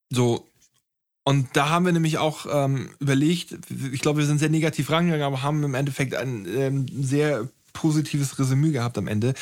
So. 0.09 0.47
Und 1.23 1.49
da 1.53 1.69
haben 1.69 1.85
wir 1.85 1.93
nämlich 1.93 2.18
auch 2.18 2.48
ähm, 2.52 2.89
überlegt, 2.99 3.56
ich 3.91 4.02
glaube, 4.02 4.19
wir 4.19 4.26
sind 4.26 4.39
sehr 4.39 4.49
negativ 4.49 4.89
rangegangen, 4.89 5.26
aber 5.26 5.43
haben 5.43 5.64
im 5.64 5.76
Endeffekt 5.76 6.15
ein 6.15 6.48
ähm, 6.48 6.85
sehr 6.89 7.48
positives 7.73 8.38
Resümee 8.39 8.72
gehabt 8.72 8.98
am 8.98 9.07
Ende. 9.07 9.34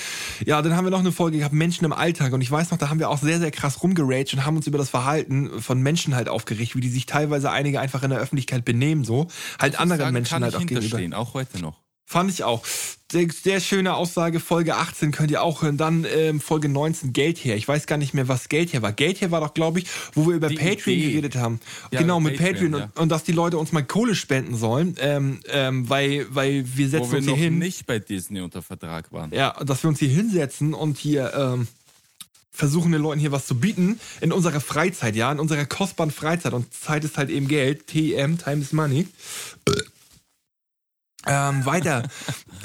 Ja, 0.45 0.61
dann 0.61 0.75
haben 0.75 0.85
wir 0.85 0.91
noch 0.91 0.99
eine 0.99 1.11
Folge 1.11 1.37
gehabt, 1.37 1.53
Menschen 1.53 1.85
im 1.85 1.93
Alltag. 1.93 2.33
Und 2.33 2.41
ich 2.41 2.51
weiß 2.51 2.71
noch, 2.71 2.77
da 2.77 2.89
haben 2.89 2.99
wir 2.99 3.09
auch 3.09 3.17
sehr, 3.17 3.39
sehr 3.39 3.51
krass 3.51 3.81
rumgeraged 3.81 4.33
und 4.33 4.45
haben 4.45 4.57
uns 4.57 4.67
über 4.67 4.77
das 4.77 4.89
Verhalten 4.89 5.61
von 5.61 5.81
Menschen 5.81 6.15
halt 6.15 6.29
aufgeregt, 6.29 6.75
wie 6.75 6.81
die 6.81 6.89
sich 6.89 7.05
teilweise 7.05 7.51
einige 7.51 7.79
einfach 7.79 8.03
in 8.03 8.09
der 8.09 8.19
Öffentlichkeit 8.19 8.65
benehmen, 8.65 9.03
so. 9.03 9.27
Halt 9.59 9.79
anderen 9.79 10.13
Menschen 10.13 10.43
halt 10.43 10.53
ich 10.53 10.59
auch 10.59 10.65
gegenüber. 10.65 11.17
auch 11.17 11.33
heute 11.33 11.59
noch. 11.59 11.88
Fand 12.11 12.31
ich 12.31 12.43
auch. 12.43 12.65
Sehr, 13.11 13.27
sehr 13.29 13.59
schöne 13.59 13.93
Aussage, 13.93 14.39
Folge 14.39 14.77
18 14.77 15.11
könnt 15.11 15.29
ihr 15.29 15.43
auch 15.43 15.61
hören. 15.61 15.77
Dann 15.77 16.07
ähm, 16.11 16.41
Folge 16.41 16.67
19, 16.67 17.13
Geld 17.13 17.37
her. 17.37 17.55
Ich 17.55 17.67
weiß 17.67 17.85
gar 17.85 17.97
nicht 17.97 18.15
mehr, 18.15 18.27
was 18.27 18.49
Geld 18.49 18.73
her 18.73 18.81
war. 18.81 18.93
Geld 18.93 19.21
her 19.21 19.29
war 19.29 19.41
doch, 19.41 19.53
glaube 19.53 19.77
ich, 19.77 19.85
wo 20.15 20.25
wir 20.25 20.33
über 20.33 20.47
Die 20.49 20.55
Patreon 20.55 20.97
Idee. 20.97 21.09
geredet 21.11 21.35
haben. 21.35 21.59
Ja, 21.91 22.01
genau, 22.01 22.19
mit 22.19 22.37
Patreon. 22.37 22.71
Patreon, 22.71 22.89
und, 22.95 22.99
und 22.99 23.09
dass 23.09 23.25
die 23.25 23.31
Leute 23.31 23.59
uns 23.59 23.73
mal 23.73 23.83
Kohle 23.83 24.15
spenden 24.15 24.55
sollen, 24.55 24.95
ähm, 24.99 25.39
ähm, 25.49 25.87
weil, 25.87 26.25
weil 26.31 26.65
wir 26.75 26.89
setzen 26.89 27.09
Wo 27.09 27.11
wir 27.11 27.17
uns 27.19 27.25
hier 27.27 27.35
noch 27.35 27.39
hin. 27.39 27.59
nicht 27.59 27.85
bei 27.85 27.99
Disney 27.99 28.41
unter 28.41 28.63
Vertrag 28.63 29.13
waren. 29.13 29.31
Ja, 29.31 29.51
dass 29.63 29.83
wir 29.83 29.89
uns 29.89 29.99
hier 29.99 30.09
hinsetzen 30.09 30.73
und 30.73 30.97
hier 30.97 31.31
ähm, 31.35 31.67
versuchen 32.51 32.91
den 32.91 33.03
Leuten 33.03 33.19
hier 33.19 33.31
was 33.31 33.45
zu 33.45 33.59
bieten 33.59 33.99
in 34.19 34.31
unserer 34.31 34.61
Freizeit, 34.61 35.15
ja, 35.15 35.31
in 35.31 35.39
unserer 35.39 35.65
kostbaren 35.67 36.11
Freizeit. 36.11 36.53
Und 36.53 36.73
Zeit 36.73 37.03
ist 37.03 37.19
halt 37.19 37.29
eben 37.29 37.47
Geld. 37.47 37.85
TM, 37.85 38.39
Time 38.39 38.61
is 38.61 38.73
Money. 38.73 39.07
Ähm, 41.27 41.65
weiter. 41.65 42.03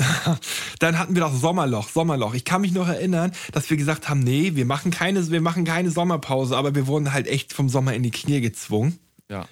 Dann 0.79 0.99
hatten 0.99 1.15
wir 1.15 1.23
das 1.23 1.41
Sommerloch, 1.41 1.89
Sommerloch. 1.89 2.35
Ich 2.35 2.45
kann 2.45 2.61
mich 2.61 2.73
noch 2.73 2.87
erinnern, 2.89 3.33
dass 3.53 3.69
wir 3.69 3.77
gesagt 3.77 4.09
haben, 4.09 4.21
nee, 4.21 4.53
wir 4.55 4.65
machen 4.65 4.91
keine, 4.91 5.29
wir 5.31 5.41
machen 5.41 5.65
keine 5.65 5.91
Sommerpause, 5.91 6.57
aber 6.57 6.75
wir 6.75 6.87
wurden 6.87 7.13
halt 7.13 7.27
echt 7.27 7.53
vom 7.53 7.69
Sommer 7.69 7.95
in 7.95 8.03
die 8.03 8.11
Knie 8.13 8.41
gezwungen. 8.41 8.99
Ja. 9.31 9.47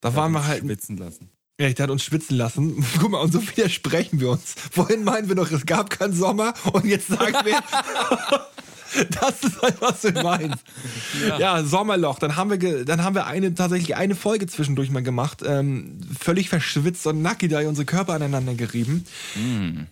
Da 0.00 0.14
waren 0.16 0.32
wir 0.32 0.38
Uns 0.38 0.48
halt, 0.48 0.64
Schwitzen 0.64 0.96
lassen. 0.96 1.30
ja, 1.60 1.70
der 1.70 1.82
hat 1.84 1.90
uns 1.90 2.02
schwitzen 2.02 2.36
lassen. 2.36 2.84
Guck 3.00 3.10
mal, 3.10 3.18
und 3.20 3.32
so 3.32 3.40
widersprechen 3.46 4.18
wir 4.20 4.30
uns. 4.30 4.54
Vorhin 4.72 5.04
meinen 5.04 5.28
wir 5.28 5.36
noch, 5.36 5.50
es 5.52 5.64
gab 5.66 5.90
keinen 5.90 6.14
Sommer 6.14 6.54
und 6.72 6.86
jetzt 6.86 7.08
sagen 7.08 7.36
wir, 7.44 7.60
das 9.20 9.42
ist 9.42 9.62
halt, 9.62 9.80
was 9.80 10.00
du 10.02 10.12
meinst. 10.12 10.64
Ja. 11.38 11.62
Sommerloch. 11.62 12.18
Dann 12.18 12.36
haben 12.36 12.50
wir, 12.50 12.84
dann 12.84 13.04
haben 13.04 13.14
wir 13.14 13.26
eine, 13.26 13.54
tatsächlich 13.54 13.96
eine 13.96 14.14
Folge 14.14 14.46
zwischendurch 14.46 14.90
mal 14.90 15.02
gemacht. 15.02 15.42
Ähm, 15.46 15.98
völlig 16.18 16.48
verschwitzt 16.48 17.06
und 17.06 17.22
nackig 17.22 17.50
da 17.50 17.60
unsere 17.60 17.84
Körper 17.84 18.14
aneinander 18.14 18.54
gerieben. 18.54 19.04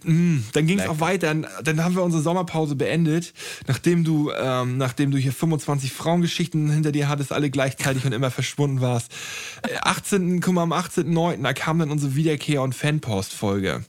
Mm, 0.02 0.38
dann 0.52 0.66
ging 0.66 0.78
es 0.78 0.88
auch 0.88 1.00
weiter. 1.00 1.34
Dann 1.62 1.84
haben 1.84 1.94
wir 1.94 2.02
unsere 2.02 2.22
Sommerpause 2.22 2.76
beendet, 2.76 3.32
nachdem 3.66 4.04
du, 4.04 4.30
ähm, 4.32 4.78
nachdem 4.78 5.10
du 5.10 5.18
hier 5.18 5.32
25 5.32 5.92
Frauengeschichten 5.92 6.70
hinter 6.70 6.92
dir 6.92 7.08
hattest, 7.08 7.32
alle 7.32 7.50
gleichzeitig 7.50 8.04
und 8.04 8.12
immer 8.12 8.30
verschwunden 8.30 8.80
warst. 8.80 9.12
Äh, 9.62 9.76
18. 9.80 10.40
Guck 10.40 10.54
mal, 10.54 10.62
am 10.62 10.72
18.09. 10.72 11.42
da 11.42 11.52
kam 11.52 11.78
dann 11.78 11.90
unsere 11.90 12.14
Wiederkehr- 12.14 12.62
und 12.62 12.74
Fanpost-Folge. 12.74 13.84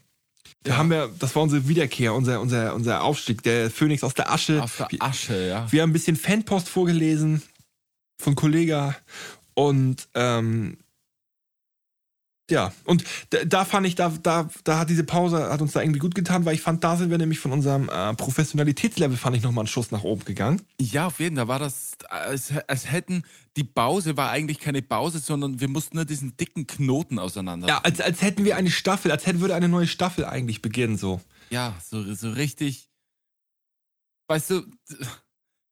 Da 0.64 0.78
haben 0.78 0.90
wir, 0.90 1.10
das 1.20 1.36
war 1.36 1.44
unsere 1.44 1.68
Wiederkehr, 1.68 2.14
unser, 2.14 2.42
unser, 2.42 2.76
unser 2.76 3.04
Aufstieg, 3.04 3.44
der 3.44 3.72
Phönix 3.72 4.04
aus 4.04 4.14
der 4.14 4.32
Asche. 4.32 4.62
Aus 4.62 4.78
der 4.78 4.88
Asche, 5.00 5.48
ja. 5.48 5.72
Wir 5.72 5.82
haben 5.82 5.92
ein 5.92 5.94
bisschen 5.94 6.18
Fanpost 6.18 6.68
vorgelesen 6.68 7.42
von 8.18 8.36
Kollega 8.36 8.96
und 9.54 10.08
ähm, 10.16 10.78
ja, 12.50 12.74
und 12.86 13.04
da, 13.30 13.46
da 13.46 13.66
fand 13.66 13.88
ich, 13.88 13.96
da, 13.96 14.10
da, 14.22 14.50
da 14.64 14.80
hat 14.80 14.90
diese 14.90 15.04
Pause, 15.04 15.50
hat 15.50 15.62
uns 15.62 15.74
da 15.74 15.82
irgendwie 15.82 16.00
gut 16.00 16.16
getan, 16.16 16.46
weil 16.46 16.56
ich 16.56 16.62
fand, 16.62 16.84
da 16.84 16.96
sind 16.96 17.10
wir 17.10 17.18
nämlich 17.18 17.40
von 17.40 17.52
unserem 17.52 17.90
äh, 17.90 18.14
Professionalitätslevel, 18.16 19.18
fand 19.18 19.36
ich 19.38 19.44
nochmal 19.44 19.64
einen 19.64 19.68
Schuss 19.68 19.92
nach 19.92 20.04
oben 20.04 20.26
gegangen. 20.26 20.62
Ja, 20.80 21.08
auf 21.08 21.20
jeden 21.20 21.36
Fall. 21.36 21.46
Da 21.46 21.48
war 21.48 21.60
das, 21.60 21.92
als, 22.10 22.54
als 22.68 22.92
hätten, 22.92 23.24
die 23.56 23.64
Pause 23.64 24.18
war 24.18 24.32
eigentlich 24.32 24.60
keine 24.60 24.82
Pause, 24.82 25.20
sondern 25.20 25.60
wir 25.60 25.70
mussten 25.70 25.98
nur 25.98 26.06
diesen 26.06 26.36
dicken 26.38 26.68
Knoten 26.68 27.20
auseinander. 27.20 27.68
Ja, 27.68 27.80
als, 27.80 28.02
als 28.02 28.22
hätten 28.22 28.46
wir 28.46 28.56
eine 28.56 28.72
Staffel, 28.72 29.12
als 29.12 29.26
hätte 29.26 29.40
würde 29.40 29.56
eine 29.56 29.70
neue 29.70 29.88
Staffel 29.88 30.26
eigentlich 30.26 30.62
beginnen, 30.62 30.98
so. 30.98 31.22
Ja, 31.50 31.76
so, 31.84 32.14
so 32.14 32.32
richtig. 32.32 32.90
Weißt 34.28 34.50
du, 34.52 34.64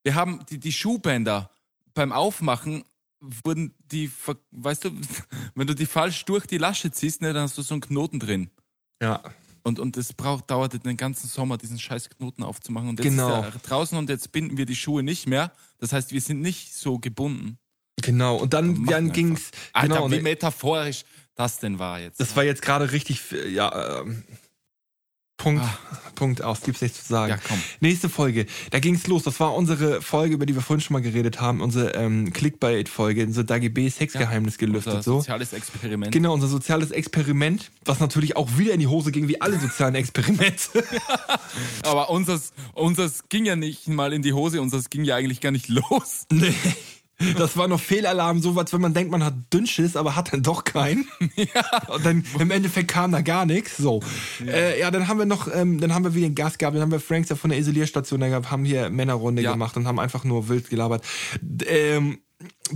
wir 0.04 0.16
haben 0.16 0.46
die, 0.50 0.60
die 0.60 0.72
Schuhbänder 0.72 1.52
beim 1.94 2.12
Aufmachen 2.12 2.84
wurden 3.20 3.74
die, 3.92 4.12
weißt 4.52 4.86
du, 4.86 4.92
wenn 5.56 5.68
du 5.68 5.74
die 5.74 5.86
falsch 5.86 6.26
durch 6.26 6.46
die 6.46 6.58
Lasche 6.58 6.92
ziehst, 6.92 7.22
ne, 7.22 7.34
dann 7.34 7.44
hast 7.44 7.58
du 7.58 7.62
so 7.62 7.74
einen 7.74 7.82
Knoten 7.82 8.20
drin. 8.20 8.50
Ja. 9.02 9.22
Und, 9.64 9.80
und 9.80 9.98
es 9.98 10.14
braucht, 10.14 10.50
dauerte 10.50 10.80
den 10.80 10.96
ganzen 10.96 11.28
Sommer, 11.28 11.58
diesen 11.58 11.78
scheiß 11.78 12.10
Knoten 12.10 12.42
aufzumachen. 12.44 12.90
Und 12.90 13.00
jetzt 13.00 13.10
Genau. 13.10 13.42
ist 13.42 13.54
er 13.54 13.60
draußen 13.60 13.98
und 13.98 14.10
jetzt 14.10 14.32
binden 14.32 14.58
wir 14.58 14.66
die 14.66 14.76
Schuhe 14.78 15.04
nicht 15.04 15.28
mehr. 15.28 15.52
Das 15.80 15.92
heißt, 15.92 16.14
wir 16.14 16.22
sind 16.22 16.40
nicht 16.42 16.74
so 16.74 17.00
gebunden. 17.00 17.58
Genau. 18.02 18.38
Und 18.38 18.54
dann, 18.54 18.86
dann 18.86 19.12
ging's, 19.12 19.52
Alter, 19.74 19.96
genau, 19.96 20.12
wie 20.12 20.18
ne, 20.18 20.22
metaphorisch 20.22 21.04
das 21.36 21.60
denn 21.60 21.80
war 21.80 22.00
jetzt. 22.00 22.20
das 22.20 22.36
war 22.36 22.44
jetzt 22.44 22.62
gerade 22.62 22.92
richtig, 22.92 23.22
ja, 23.50 24.00
ähm, 24.02 24.24
Punkt, 25.38 25.64
Ah. 25.64 25.78
Punkt 26.16 26.44
aus, 26.44 26.62
gibt's 26.62 26.82
nichts 26.82 27.04
zu 27.04 27.08
sagen. 27.14 27.30
ja, 27.30 27.38
komm. 27.48 27.62
Nächste 27.80 28.10
Folge, 28.10 28.48
da 28.72 28.80
ging's 28.80 29.06
los. 29.06 29.22
Das 29.22 29.40
war 29.40 29.54
unsere 29.54 30.02
Folge, 30.02 30.34
über 30.34 30.48
die 30.48 30.56
wir 30.56 30.64
vorhin 30.64 30.82
schon 30.82 30.96
mal 30.96 31.02
geredet 31.02 31.40
haben, 31.40 31.62
unsere 31.62 31.92
ähm, 31.94 32.34
Clickbait-Folge, 32.34 33.24
unser 33.24 33.44
Dagi 33.44 33.70
B 33.70 33.88
Sexgeheimnis 33.88 34.58
gelüftet. 34.58 34.94
Unser 34.96 35.04
so. 35.04 35.18
soziales 35.20 35.54
Experiment. 35.54 36.12
Genau, 36.12 36.34
unser 36.34 36.48
soziales 36.48 36.90
Experiment, 36.90 37.70
was 37.86 38.00
natürlich 38.00 38.36
auch 38.36 38.58
wieder 38.58 38.74
in 38.74 38.80
die 38.80 38.88
Hose 38.88 39.12
ging, 39.12 39.28
wie 39.28 39.40
alle 39.40 39.60
sozialen 39.60 39.94
Experimente. 39.94 40.58
Aber 41.84 42.10
unseres, 42.10 42.52
unseres 42.74 43.30
ging 43.30 43.46
ja 43.46 43.56
nicht 43.56 43.88
mal 43.88 44.14
in 44.14 44.24
die 44.24 44.34
Hose, 44.34 44.60
unseres 44.60 44.90
ging 44.90 45.04
ja 45.04 45.16
eigentlich 45.16 45.40
gar 45.40 45.52
nicht 45.52 45.68
los. 45.70 46.26
nee. 46.32 46.54
Das 47.38 47.58
war 47.58 47.68
noch 47.68 47.80
Fehlalarm, 47.80 48.42
so 48.42 48.56
was, 48.56 48.72
wenn 48.74 48.82
man 48.82 48.94
denkt, 48.94 49.12
man 49.12 49.24
hat 49.24 49.34
Dünnschiss, 49.52 49.96
aber 49.96 50.16
hat 50.16 50.32
dann 50.34 50.44
doch 50.44 50.64
keinen. 50.64 51.08
Und 51.88 52.06
dann 52.06 52.24
im 52.40 52.52
Endeffekt 52.52 52.90
kam 52.90 53.12
da 53.12 53.22
gar 53.22 53.46
nichts. 53.48 53.78
So. 53.78 54.02
Ja. 54.46 54.52
Äh, 54.54 54.80
ja, 54.82 54.92
dann 54.92 55.08
haben 55.08 55.18
wir 55.18 55.26
noch, 55.26 55.48
ähm, 55.54 55.80
dann 55.80 55.94
haben 55.96 56.04
wir 56.06 56.14
wieder 56.14 56.28
einen 56.28 56.36
Gast 56.36 56.60
gehabt, 56.60 56.76
dann 56.76 56.82
haben 56.84 56.92
wir 56.92 57.00
Franks 57.00 57.30
ja 57.30 57.36
von 57.36 57.50
der 57.50 57.58
Isolierstation 57.60 58.20
da 58.20 58.28
gehabt, 58.28 58.52
haben 58.52 58.66
hier 58.66 58.90
Männerrunde 58.92 59.42
Ja. 59.42 59.54
gemacht 59.54 59.76
und 59.78 59.88
haben 59.88 60.00
einfach 60.00 60.24
nur 60.26 60.48
wild 60.48 60.70
gelabert. 60.70 61.04
Ähm, 61.66 62.20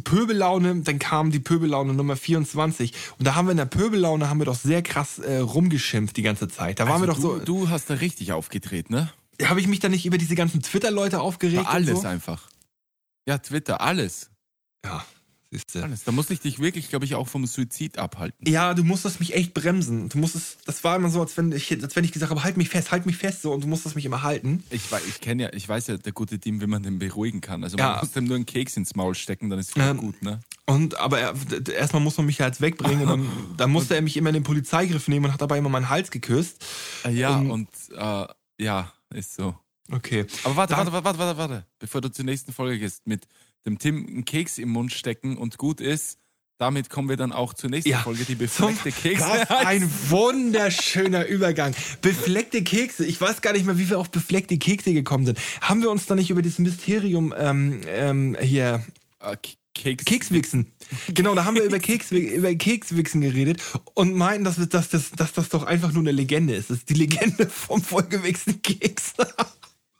Pöbellaune, 0.03 0.81
dann 0.81 0.97
kam 0.97 1.30
die 1.30 1.39
Pöbellaune 1.39 1.93
Nummer 1.93 2.15
24 2.15 2.93
und 3.19 3.27
da 3.27 3.35
haben 3.35 3.45
wir 3.45 3.51
in 3.51 3.57
der 3.57 3.65
Pöbellaune 3.65 4.27
haben 4.27 4.39
wir 4.39 4.45
doch 4.45 4.55
sehr 4.55 4.81
krass 4.81 5.19
äh, 5.19 5.38
rumgeschimpft 5.38 6.18
die 6.18 6.23
ganze 6.23 6.47
Zeit. 6.47 6.80
Da 6.80 6.88
waren 6.88 6.99
wir 7.01 7.05
doch 7.07 7.15
Also 7.18 7.34
du, 7.34 7.39
so, 7.39 7.45
Du 7.45 7.69
hast 7.69 7.91
da 7.91 7.95
richtig 7.95 8.31
aufgedreht, 8.34 8.89
ne? 8.89 9.11
habe 9.43 9.59
ich 9.59 9.68
mich 9.68 9.80
da 9.80 9.89
nicht 9.89 10.05
über 10.07 10.18
diese 10.18 10.34
ganzen 10.35 10.61
Twitter-Leute 10.63 11.19
aufgeregt? 11.22 11.65
War 11.65 11.72
alles 11.73 12.01
so? 12.01 12.07
einfach. 12.07 12.49
Ja, 13.27 13.38
Twitter, 13.38 13.81
alles. 13.81 14.30
Ja, 14.85 15.05
siehst 15.51 15.75
du. 15.75 15.83
Alles. 15.83 16.03
Da 16.03 16.11
musste 16.11 16.33
ich 16.33 16.39
dich 16.39 16.59
wirklich, 16.59 16.89
glaube 16.89 17.05
ich, 17.05 17.15
auch 17.15 17.27
vom 17.27 17.45
Suizid 17.45 17.97
abhalten. 17.97 18.47
Ja, 18.49 18.73
du 18.73 18.83
musstest 18.83 19.19
mich 19.19 19.33
echt 19.35 19.53
bremsen. 19.53 20.09
Du 20.09 20.17
musstest, 20.17 20.59
das 20.65 20.83
war 20.83 20.95
immer 20.95 21.09
so, 21.09 21.21
als 21.21 21.37
wenn 21.37 21.51
ich, 21.51 21.71
als 21.83 21.95
wenn 21.95 22.03
ich 22.03 22.11
gesagt 22.11 22.31
habe, 22.31 22.43
halt 22.43 22.57
mich 22.57 22.69
fest, 22.69 22.91
halt 22.91 23.05
mich 23.05 23.17
fest, 23.17 23.41
so, 23.43 23.51
und 23.53 23.63
du 23.63 23.67
musstest 23.67 23.95
mich 23.95 24.05
immer 24.05 24.23
halten. 24.23 24.63
Ich, 24.69 24.83
ich 25.07 25.21
kenne 25.21 25.43
ja, 25.43 25.53
ich 25.53 25.67
weiß 25.67 25.87
ja, 25.87 25.97
der 25.97 26.13
gute 26.13 26.39
Team, 26.39 26.61
wie 26.61 26.67
man 26.67 26.81
den 26.83 26.99
beruhigen 26.99 27.41
kann. 27.41 27.63
Also 27.63 27.77
Ja. 27.77 27.91
man 27.91 27.99
muss 27.99 28.11
dem 28.11 28.25
nur 28.25 28.35
einen 28.37 28.45
Keks 28.45 28.75
ins 28.77 28.95
Maul 28.95 29.13
stecken, 29.15 29.49
dann 29.49 29.59
ist 29.59 29.73
viel 29.73 29.83
Ähm, 29.83 29.97
gut, 29.97 30.21
ne? 30.23 30.39
Und, 30.65 30.95
aber 30.97 31.19
er, 31.19 31.33
erstmal 31.73 32.01
muss 32.01 32.15
man 32.17 32.25
mich 32.27 32.39
halt 32.39 32.61
wegbringen, 32.61 33.01
und 33.01 33.07
dann, 33.09 33.29
dann 33.57 33.71
musste 33.71 33.95
er 33.95 34.01
mich 34.01 34.15
immer 34.17 34.29
in 34.29 34.35
den 34.35 34.43
Polizeigriff 34.43 35.07
nehmen 35.09 35.25
und 35.25 35.33
hat 35.33 35.41
dabei 35.41 35.57
immer 35.57 35.69
meinen 35.69 35.89
Hals 35.89 36.11
geküsst. 36.11 36.63
Äh, 37.03 37.11
Ja, 37.11 37.37
um- 37.37 37.51
und 37.51 37.69
äh, 37.95 38.25
ja, 38.57 38.91
ist 39.13 39.35
so. 39.35 39.55
Okay. 39.91 40.25
Aber 40.45 40.55
warte, 40.55 40.73
Dann- 40.75 40.87
warte, 40.93 41.03
warte, 41.03 41.19
warte, 41.19 41.37
warte, 41.37 41.65
bevor 41.77 41.99
du 41.99 42.09
zur 42.09 42.23
nächsten 42.23 42.53
Folge 42.53 42.79
gehst, 42.79 43.05
mit 43.05 43.27
dem 43.65 43.77
Tim 43.79 44.05
einen 44.07 44.25
Keks 44.25 44.57
im 44.57 44.69
Mund 44.69 44.91
stecken 44.91 45.38
und 45.38 45.57
gut 45.57 45.81
ist, 45.81 46.17
damit 46.57 46.89
kommen 46.91 47.09
wir 47.09 47.17
dann 47.17 47.31
auch 47.31 47.55
zur 47.55 47.71
nächsten 47.71 47.89
Ja, 47.89 47.99
Folge, 47.99 48.23
die 48.23 48.35
befleckte 48.35 48.91
Kekse. 48.91 49.25
was 49.25 49.49
ein 49.49 49.89
wunderschöner 50.09 51.25
Übergang. 51.25 51.73
Befleckte 52.01 52.63
Kekse. 52.63 53.05
Ich 53.05 53.19
weiß 53.19 53.41
gar 53.41 53.53
nicht 53.53 53.65
mehr, 53.65 53.77
wie 53.79 53.89
wir 53.89 53.97
auf 53.99 54.09
befleckte 54.11 54.57
Kekse 54.57 54.93
gekommen 54.93 55.25
sind. 55.25 55.39
Haben 55.61 55.81
wir 55.81 55.89
uns 55.89 56.05
da 56.05 56.15
nicht 56.15 56.29
über 56.29 56.41
dieses 56.43 56.59
Mysterium 56.59 57.33
ähm, 57.38 57.81
ähm, 57.88 58.38
hier 58.39 58.85
K- 59.19 59.35
Keks. 59.73 60.05
Kekswichsen. 60.05 60.71
Genau, 61.13 61.33
da 61.33 61.45
haben 61.45 61.55
wir 61.55 61.63
über, 61.63 61.79
Keks, 61.79 62.11
über 62.11 62.53
Kekswichsen 62.53 63.21
geredet 63.21 63.59
und 63.95 64.13
meinten, 64.15 64.43
dass, 64.43 64.57
dass, 64.69 64.89
dass, 64.89 65.11
dass 65.11 65.33
das 65.33 65.49
doch 65.49 65.63
einfach 65.63 65.91
nur 65.93 66.01
eine 66.03 66.11
Legende 66.11 66.53
ist. 66.53 66.69
Das 66.69 66.77
ist 66.79 66.89
die 66.89 66.93
Legende 66.93 67.49
vom 67.49 67.81
vollgewichsten 67.81 68.61
Keks. 68.61 69.13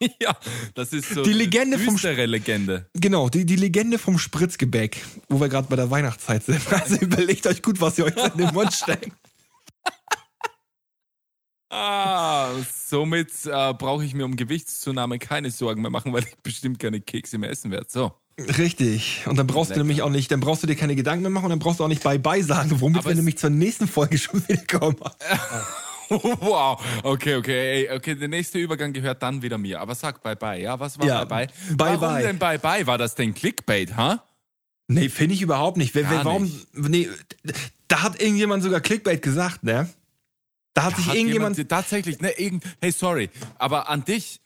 ja, 0.22 0.36
das 0.74 0.94
ist 0.94 1.10
so 1.10 1.24
Die 1.24 1.34
Legende 1.34 1.78
vom 1.78 1.96
Legende. 1.98 2.88
genau, 2.94 3.30
die, 3.30 3.46
die 3.46 3.56
Legende 3.56 3.98
vom 4.00 4.18
Spritzgebäck, 4.18 5.04
wo 5.30 5.40
wir 5.40 5.50
gerade 5.50 5.68
bei 5.68 5.76
der 5.76 5.90
Weihnachtszeit 5.92 6.44
sind. 6.44 6.62
Also 6.72 6.96
überlegt 6.96 7.46
euch 7.48 7.62
gut, 7.62 7.80
was 7.80 7.98
ihr 7.98 8.06
euch 8.06 8.16
in 8.16 8.38
den 8.38 8.54
Mund 8.54 8.74
steckt. 8.74 9.12
Ah, 11.74 12.50
somit 12.86 13.30
äh, 13.46 13.74
brauche 13.74 14.04
ich 14.04 14.14
mir 14.14 14.26
um 14.26 14.36
Gewichtszunahme 14.36 15.20
keine 15.20 15.52
Sorgen 15.52 15.82
mehr 15.82 15.90
machen, 15.90 16.12
weil 16.12 16.24
ich 16.24 16.36
bestimmt 16.44 16.80
keine 16.80 17.00
Kekse 17.00 17.38
mehr 17.38 17.50
essen 17.50 17.72
werde. 17.72 17.88
So. 17.88 18.12
Richtig. 18.58 19.24
Und 19.26 19.38
dann 19.38 19.48
brauchst 19.48 19.70
Lecker. 19.70 19.80
du 19.80 19.86
nämlich 19.86 20.02
auch 20.02 20.10
nicht, 20.10 20.30
dann 20.32 20.42
brauchst 20.42 20.64
du 20.64 20.68
dir 20.68 20.76
keine 20.76 20.98
Gedanken 20.98 21.22
mehr 21.22 21.32
machen 21.32 21.46
und 21.46 21.52
dann 21.52 21.60
brauchst 21.60 21.80
du 21.80 21.86
auch 21.86 21.88
nicht 21.88 22.04
Bye-Bye 22.04 22.44
sagen, 22.44 22.82
womit 22.82 22.98
Aber 23.00 23.12
wir 23.12 23.16
nämlich 23.16 23.38
zur 23.38 23.52
nächsten 23.52 23.88
Folge 23.88 24.18
schon 24.18 24.46
wieder 24.50 24.64
kommen. 24.66 24.98
wow. 26.42 26.80
Okay, 27.04 27.36
okay, 27.36 27.86
ey, 27.88 27.92
okay. 27.96 28.16
Der 28.16 28.28
nächste 28.28 28.60
Übergang 28.60 28.92
gehört 28.94 29.24
dann 29.24 29.42
wieder 29.42 29.58
mir. 29.58 29.80
Aber 29.80 29.96
sag 29.96 30.22
bye 30.22 30.36
bye, 30.36 30.62
ja? 30.62 30.80
Was 30.80 31.00
war 31.00 31.06
Ja, 31.08 31.24
bye 31.26 31.48
bye? 31.48 31.76
bye 31.76 32.02
Warum 32.02 32.16
bye. 32.16 32.24
denn 32.24 32.38
bye 32.40 32.60
bye? 32.60 32.86
War 32.88 32.98
das 32.98 33.16
denn 33.16 33.34
Clickbait, 33.34 33.96
ha? 33.96 34.24
Nee, 34.88 35.08
finde 35.10 35.36
ich 35.36 35.42
überhaupt 35.42 35.78
nicht. 35.78 35.96
Wer, 35.96 36.10
wer, 36.10 36.26
warum, 36.26 36.44
nicht. 36.44 36.68
nee, 36.74 37.10
da 37.88 38.04
hat 38.04 38.22
irgendjemand 38.22 38.62
sogar 38.64 38.82
Clickbait 38.82 39.22
gesagt, 39.22 39.64
ne? 39.64 39.90
Da 40.74 40.84
hat 40.84 40.96
sich 40.96 41.08
Hat 41.08 41.16
irgendjemand, 41.16 41.58
jemand 41.58 41.70
tatsächlich, 41.70 42.20
ne, 42.22 42.32
irgend, 42.32 42.64
hey, 42.82 42.92
sorry, 42.92 43.30
aber 43.58 43.90
an 43.90 44.06
dich, 44.06 44.40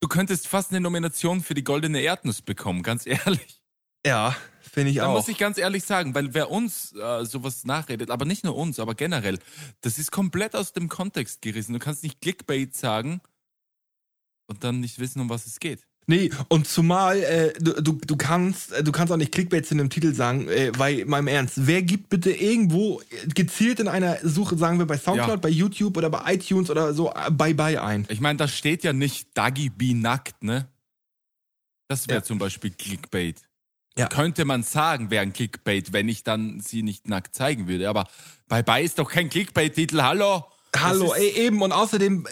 du 0.00 0.08
könntest 0.08 0.48
fast 0.48 0.70
eine 0.70 0.80
Nomination 0.80 1.42
für 1.42 1.54
die 1.54 1.64
goldene 1.64 2.00
Erdnuss 2.00 2.42
bekommen, 2.42 2.82
ganz 2.82 3.06
ehrlich. 3.06 3.60
ja, 4.06 4.36
finde 4.76 4.90
ich 4.90 4.96
Da 4.98 5.06
auch. 5.06 5.14
muss 5.14 5.28
ich 5.28 5.38
ganz 5.38 5.56
ehrlich 5.58 5.84
sagen, 5.84 6.14
weil 6.14 6.34
wer 6.34 6.50
uns 6.50 6.92
äh, 6.94 7.24
sowas 7.24 7.64
nachredet, 7.64 8.10
aber 8.10 8.24
nicht 8.26 8.44
nur 8.44 8.54
uns, 8.56 8.78
aber 8.78 8.94
generell, 8.94 9.38
das 9.80 9.98
ist 9.98 10.12
komplett 10.12 10.54
aus 10.54 10.72
dem 10.72 10.88
Kontext 10.88 11.40
gerissen. 11.40 11.72
Du 11.72 11.78
kannst 11.78 12.02
nicht 12.02 12.20
Clickbait 12.20 12.74
sagen 12.76 13.20
und 14.48 14.62
dann 14.64 14.80
nicht 14.80 14.98
wissen, 14.98 15.20
um 15.20 15.30
was 15.30 15.46
es 15.46 15.58
geht. 15.60 15.80
Nee, 16.08 16.30
und 16.48 16.68
zumal 16.68 17.20
äh, 17.20 17.52
du, 17.58 17.72
du, 17.82 17.92
du 17.94 18.16
kannst 18.16 18.70
äh, 18.72 18.84
du 18.84 18.92
kannst 18.92 19.12
auch 19.12 19.16
nicht 19.16 19.32
Clickbait 19.32 19.66
zu 19.66 19.74
einem 19.74 19.90
Titel 19.90 20.14
sagen, 20.14 20.46
äh, 20.48 20.70
weil 20.76 21.04
meinem 21.04 21.26
Ernst, 21.26 21.66
wer 21.66 21.82
gibt 21.82 22.10
bitte 22.10 22.30
irgendwo 22.30 23.00
äh, 23.00 23.26
gezielt 23.34 23.80
in 23.80 23.88
einer 23.88 24.18
Suche, 24.22 24.56
sagen 24.56 24.78
wir 24.78 24.86
bei 24.86 24.98
Soundcloud, 24.98 25.28
Ja. 25.30 25.36
bei 25.36 25.48
YouTube 25.48 25.96
oder 25.96 26.08
bei 26.10 26.34
iTunes 26.34 26.70
oder 26.70 26.94
so 26.94 27.10
äh, 27.12 27.30
Bye 27.32 27.54
Bye 27.54 27.82
ein? 27.82 28.06
Ich 28.08 28.20
meine, 28.20 28.36
da 28.36 28.46
steht 28.46 28.84
ja 28.84 28.92
nicht 28.92 29.30
Dagi 29.34 29.68
B 29.68 29.94
nackt, 29.94 30.44
ne? 30.44 30.68
Das 31.88 32.06
wäre 32.06 32.18
Ja. 32.20 32.22
zum 32.24 32.38
Beispiel 32.38 32.70
Clickbait. 32.70 33.42
Ja. 33.98 34.08
Könnte 34.08 34.44
man 34.44 34.62
sagen, 34.62 35.10
wäre 35.10 35.22
ein 35.22 35.32
Clickbait, 35.32 35.92
wenn 35.92 36.08
ich 36.08 36.22
dann 36.22 36.60
sie 36.60 36.82
nicht 36.82 37.08
nackt 37.08 37.34
zeigen 37.34 37.66
würde. 37.66 37.88
Aber 37.88 38.06
Bye 38.48 38.62
Bye 38.62 38.84
ist 38.84 38.98
doch 38.98 39.10
kein 39.10 39.30
Clickbait-Titel, 39.30 40.02
hallo? 40.02 40.44
Hallo, 40.76 41.14
ey, 41.14 41.46
eben 41.46 41.62
und 41.62 41.72
außerdem 41.72 42.26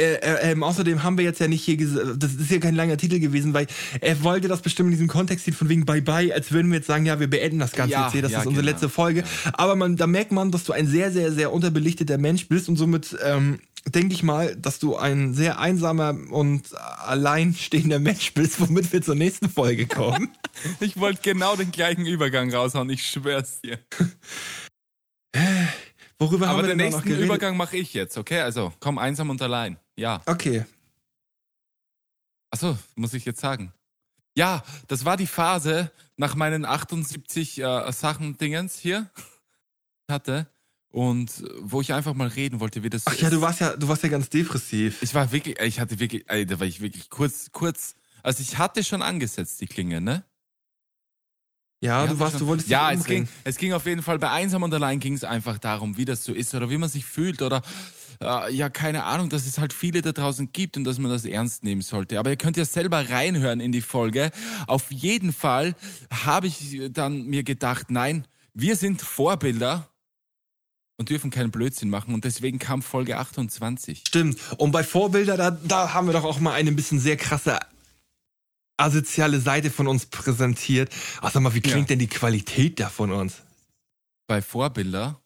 äh, 0.00 0.14
äh, 0.14 0.52
ähm, 0.52 0.62
außerdem 0.62 1.02
haben 1.02 1.18
wir 1.18 1.24
jetzt 1.24 1.40
ja 1.40 1.48
nicht 1.48 1.62
hier, 1.62 1.76
das 1.76 2.34
ist 2.34 2.50
ja 2.50 2.58
kein 2.58 2.74
langer 2.74 2.96
Titel 2.96 3.18
gewesen, 3.18 3.52
weil 3.52 3.66
er 4.00 4.22
wollte 4.22 4.48
das 4.48 4.62
bestimmt 4.62 4.86
in 4.86 4.92
diesem 4.92 5.08
Kontext 5.08 5.44
sehen, 5.44 5.52
von 5.52 5.68
wegen 5.68 5.84
Bye 5.84 6.00
Bye, 6.00 6.32
als 6.32 6.52
würden 6.52 6.70
wir 6.70 6.78
jetzt 6.78 6.86
sagen, 6.86 7.04
ja, 7.04 7.20
wir 7.20 7.28
beenden 7.28 7.58
das 7.58 7.72
Ganze 7.72 7.92
Ja, 7.92 8.04
jetzt 8.04 8.12
hier, 8.12 8.22
das 8.22 8.32
ja, 8.32 8.40
ist 8.40 8.46
unsere 8.46 8.64
genau. 8.64 8.72
letzte 8.72 8.88
Folge. 8.88 9.24
Aber 9.52 9.76
man, 9.76 9.96
da 9.96 10.06
merkt 10.06 10.32
man, 10.32 10.50
dass 10.52 10.64
du 10.64 10.72
ein 10.72 10.86
sehr, 10.86 11.12
sehr, 11.12 11.32
sehr 11.32 11.52
unterbelichteter 11.52 12.16
Mensch 12.16 12.48
bist 12.48 12.68
und 12.68 12.76
somit 12.76 13.14
ähm, 13.22 13.58
denke 13.86 14.14
ich 14.14 14.22
mal, 14.22 14.56
dass 14.56 14.78
du 14.78 14.96
ein 14.96 15.34
sehr 15.34 15.58
einsamer 15.58 16.16
und 16.30 16.74
alleinstehender 16.76 17.98
Mensch 18.00 18.34
bist, 18.34 18.60
womit 18.60 18.92
wir 18.92 19.02
zur 19.02 19.14
nächsten 19.14 19.48
Folge 19.48 19.86
kommen. 19.86 20.30
Ich 20.80 20.98
wollte 20.98 21.22
genau 21.22 21.56
den 21.56 21.70
gleichen 21.70 22.04
Übergang 22.04 22.52
raushauen, 22.52 22.90
ich 22.90 23.06
schwör's 23.06 23.62
dir. 23.62 23.78
Worüber 26.18 26.48
haben 26.48 26.58
Aber 26.58 26.66
wir 26.66 26.74
den 26.74 26.78
noch 26.78 26.84
nächsten 26.84 27.08
geredet? 27.08 27.24
Übergang 27.24 27.56
mache 27.56 27.78
ich 27.78 27.94
jetzt, 27.94 28.18
okay? 28.18 28.40
Also, 28.40 28.72
komm, 28.78 28.98
einsam 28.98 29.30
und 29.30 29.40
allein. 29.40 29.78
Ja. 29.96 30.20
Okay. 30.26 30.66
Achso, 32.50 32.76
muss 32.94 33.14
ich 33.14 33.24
jetzt 33.24 33.40
sagen. 33.40 33.72
Ja, 34.36 34.62
das 34.88 35.06
war 35.06 35.16
die 35.16 35.26
Phase 35.26 35.90
nach 36.16 36.34
meinen 36.34 36.66
78 36.66 37.62
äh, 37.62 37.92
Sachen-Dingens 37.92 38.78
hier 38.78 39.08
hatte 40.10 40.46
und 40.90 41.30
wo 41.60 41.80
ich 41.80 41.92
einfach 41.92 42.14
mal 42.14 42.28
reden 42.28 42.60
wollte, 42.60 42.82
wie 42.82 42.90
das 42.90 43.06
Ach 43.06 43.14
ja, 43.16 43.30
du 43.30 43.40
warst 43.40 43.60
ja, 43.60 43.76
du 43.76 43.86
warst 43.88 44.02
ja 44.02 44.08
ganz 44.08 44.28
depressiv. 44.28 45.02
Ich 45.02 45.14
war 45.14 45.30
wirklich, 45.32 45.58
ich 45.60 45.78
hatte 45.80 45.98
wirklich, 46.00 46.24
ey, 46.28 46.44
da 46.46 46.58
war 46.60 46.66
ich 46.66 46.80
wirklich 46.80 47.08
kurz, 47.10 47.50
kurz, 47.52 47.94
also 48.22 48.42
ich 48.42 48.58
hatte 48.58 48.82
schon 48.84 49.02
angesetzt, 49.02 49.60
die 49.60 49.66
Klinge, 49.66 50.00
ne? 50.00 50.24
Ja, 51.82 52.04
Ich 52.04 52.10
du 52.10 52.18
warst, 52.18 52.32
schon- 52.32 52.40
du 52.40 52.46
wolltest 52.48 52.68
Ja, 52.68 52.92
es 52.92 53.04
ging, 53.04 53.26
es 53.44 53.56
ging 53.56 53.72
auf 53.72 53.86
jeden 53.86 54.02
Fall, 54.02 54.18
bei 54.18 54.30
Einsam 54.30 54.62
und 54.62 54.74
Allein 54.74 55.00
ging 55.00 55.14
es 55.14 55.24
einfach 55.24 55.58
darum, 55.58 55.96
wie 55.96 56.04
das 56.04 56.24
so 56.24 56.32
ist 56.32 56.54
oder 56.54 56.68
wie 56.68 56.76
man 56.76 56.90
sich 56.90 57.06
fühlt 57.06 57.40
oder 57.40 57.62
äh, 58.20 58.52
ja, 58.54 58.68
keine 58.68 59.04
Ahnung, 59.04 59.30
dass 59.30 59.46
es 59.46 59.56
halt 59.58 59.72
viele 59.72 60.02
da 60.02 60.12
draußen 60.12 60.52
gibt 60.52 60.76
und 60.76 60.84
dass 60.84 60.98
man 60.98 61.10
das 61.10 61.24
ernst 61.24 61.64
nehmen 61.64 61.80
sollte. 61.80 62.18
Aber 62.18 62.28
ihr 62.28 62.36
könnt 62.36 62.58
ja 62.58 62.66
selber 62.66 63.08
reinhören 63.08 63.60
in 63.60 63.72
die 63.72 63.80
Folge. 63.80 64.30
Auf 64.66 64.90
jeden 64.92 65.32
Fall 65.32 65.74
habe 66.12 66.48
ich 66.48 66.82
dann 66.90 67.22
mir 67.24 67.44
gedacht, 67.44 67.90
nein, 67.90 68.26
wir 68.52 68.76
sind 68.76 69.00
Vorbilder 69.00 69.88
und 71.00 71.08
dürfen 71.08 71.30
keinen 71.30 71.50
Blödsinn 71.50 71.88
machen 71.88 72.12
und 72.12 72.26
deswegen 72.26 72.58
kam 72.58 72.82
Folge 72.82 73.16
28. 73.16 74.04
Stimmt. 74.06 74.38
Und 74.58 74.70
bei 74.70 74.84
Vorbilder, 74.84 75.38
da, 75.38 75.50
da 75.50 75.94
haben 75.94 76.06
wir 76.06 76.12
doch 76.12 76.24
auch 76.24 76.40
mal 76.40 76.52
eine 76.52 76.68
ein 76.70 76.76
bisschen 76.76 77.00
sehr 77.00 77.16
krasse 77.16 77.58
asoziale 78.76 79.40
Seite 79.40 79.70
von 79.70 79.88
uns 79.88 80.04
präsentiert. 80.04 80.92
Ach, 81.22 81.32
sag 81.32 81.40
mal, 81.42 81.54
wie 81.54 81.62
klingt 81.62 81.88
Ja. 81.88 81.94
denn 81.94 82.00
die 82.00 82.06
Qualität 82.06 82.80
da 82.80 82.90
von 82.90 83.12
uns? 83.12 83.36
Bei 84.26 84.42
Vorbilder 84.42 85.18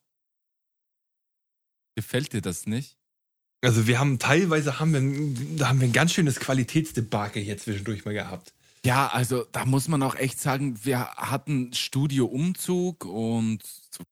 gefällt 1.97 2.33
dir 2.33 2.41
das 2.41 2.67
nicht? 2.67 2.97
Also 3.61 3.89
wir 3.89 3.99
haben 3.99 4.21
teilweise 4.21 4.79
haben 4.79 4.93
wir, 4.93 5.57
da 5.59 5.71
haben 5.71 5.81
wir 5.81 5.89
ein 5.89 5.93
ganz 5.93 6.13
schönes 6.13 6.39
Qualitätsdebakel 6.39 7.43
hier 7.43 7.59
zwischendurch 7.59 8.05
mal 8.05 8.15
gehabt. 8.15 8.53
Ja, 8.85 9.09
also 9.09 9.45
da 9.51 9.65
muss 9.65 9.89
man 9.89 10.03
auch 10.05 10.15
echt 10.15 10.39
sagen, 10.39 10.79
wir 10.85 11.01
hatten 11.17 11.73
Studioumzug 11.73 13.07
und 13.07 13.61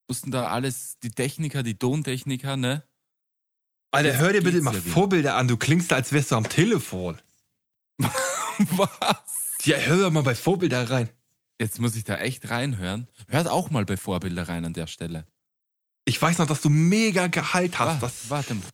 mussten 0.09 0.31
da 0.31 0.49
alles, 0.49 0.99
die 1.03 1.11
Techniker, 1.11 1.63
die 1.63 1.77
Tontechniker, 1.79 2.57
ne? 2.57 2.83
Alter, 3.95 4.09
Jetzt 4.11 4.19
hör 4.21 4.33
dir 4.33 4.43
bitte 4.43 4.63
mal 4.63 4.75
ja. 4.75 4.81
Vorbilder 4.81 5.37
an. 5.37 5.49
Du 5.49 5.57
klingst 5.57 5.91
da, 5.91 5.97
als 5.97 6.13
wärst 6.13 6.31
du 6.31 6.37
am 6.37 6.49
Telefon. 6.49 7.21
Was? 7.99 9.57
Ja, 9.65 9.77
hör 9.79 9.99
doch 9.99 10.11
mal 10.11 10.23
bei 10.23 10.35
Vorbilder 10.35 10.89
rein. 10.91 11.11
Jetzt 11.61 11.79
muss 11.79 11.95
ich 11.95 12.05
da 12.05 12.17
echt 12.17 12.49
reinhören. 12.51 13.07
Hört 13.29 13.49
auch 13.49 13.71
mal 13.71 13.85
bei 13.85 13.97
Vorbilder 13.97 14.49
rein 14.49 14.65
an 14.65 14.73
der 14.73 14.87
Stelle. 14.87 15.27
Ich 16.05 16.21
weiß 16.21 16.39
noch, 16.39 16.47
dass 16.47 16.63
du 16.63 16.69
mega 16.71 17.27
Gehalt 17.29 17.79
hast. 17.79 18.01
Wa- 18.03 18.07
Das, 18.07 18.31
Warte 18.31 18.55
mal. 18.55 18.69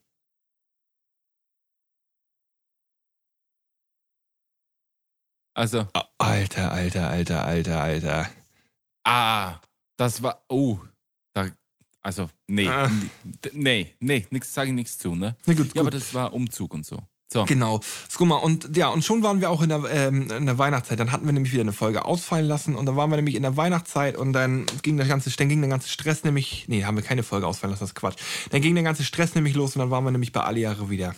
Also, 5.54 5.88
Alter, 6.18 6.70
Alter, 6.72 7.10
Alter, 7.10 7.44
Alter, 7.44 7.80
Alter. 7.82 8.30
ah, 9.04 9.60
das 9.96 10.22
war, 10.22 10.44
oh, 10.48 10.78
also, 12.02 12.28
nee, 12.46 12.68
Ah. 12.68 12.90
nee, 13.52 13.94
nee, 14.00 14.26
nix, 14.30 14.52
sage 14.54 14.68
ich 14.70 14.74
nichts 14.74 14.98
zu, 14.98 15.14
ne? 15.14 15.36
Na 15.46 15.54
gut, 15.54 15.74
Ja, 15.74 15.80
aber 15.82 15.90
gut. 15.90 16.00
das 16.00 16.14
war 16.14 16.32
Umzug 16.32 16.74
und 16.74 16.86
so. 16.86 16.98
So. 17.30 17.44
Genau. 17.44 17.80
Guck 18.16 18.26
mal, 18.26 18.36
und 18.36 18.74
ja, 18.74 18.88
und 18.88 19.04
schon 19.04 19.22
waren 19.22 19.42
wir 19.42 19.50
auch 19.50 19.60
in 19.60 19.68
der, 19.68 19.84
ähm, 19.90 20.30
in 20.30 20.46
der 20.46 20.56
Weihnachtszeit. 20.56 20.98
Dann 20.98 21.12
hatten 21.12 21.26
wir 21.26 21.34
nämlich 21.34 21.52
wieder 21.52 21.60
eine 21.60 21.74
Folge 21.74 22.06
ausfallen 22.06 22.46
lassen 22.46 22.74
und 22.74 22.86
dann 22.86 22.96
waren 22.96 23.10
wir 23.10 23.16
nämlich 23.16 23.34
in 23.34 23.42
der 23.42 23.54
Weihnachtszeit 23.58 24.16
und 24.16 24.32
dann 24.32 24.64
ging 24.80 24.96
der 24.96 25.06
ganze, 25.06 25.28
dann 25.36 25.50
ging 25.50 25.60
der 25.60 25.68
ganze 25.68 25.90
Stress 25.90 26.24
nämlich, 26.24 26.64
nee, 26.68 26.84
haben 26.84 26.96
wir 26.96 27.04
keine 27.04 27.22
Folge 27.22 27.46
ausfallen 27.46 27.72
lassen, 27.72 27.80
das 27.82 27.90
ist 27.90 27.94
Quatsch. 27.96 28.16
Dann 28.50 28.62
ging 28.62 28.74
der 28.74 28.84
ganze 28.84 29.04
Stress 29.04 29.34
nämlich 29.34 29.54
los 29.54 29.76
und 29.76 29.80
dann 29.80 29.90
waren 29.90 30.04
wir 30.04 30.10
nämlich 30.10 30.32
bei 30.32 30.40
alle 30.40 30.60
Jahre 30.60 30.88
wieder. 30.88 31.14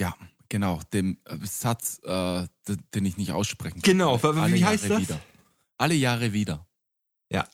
Ja, 0.00 0.16
genau, 0.48 0.80
dem 0.92 1.18
äh, 1.26 1.36
Satz, 1.44 2.00
äh, 2.04 2.44
den 2.92 3.04
ich 3.06 3.16
nicht 3.16 3.30
aussprechen 3.30 3.74
kann. 3.82 3.82
Genau, 3.82 4.20
wie 4.20 4.26
Alle 4.26 4.66
heißt 4.66 4.84
Jahre 4.86 4.94
das? 5.00 5.08
Wieder. 5.08 5.20
Alle 5.78 5.94
Jahre 5.94 6.32
wieder. 6.32 6.66
Ja. 7.30 7.46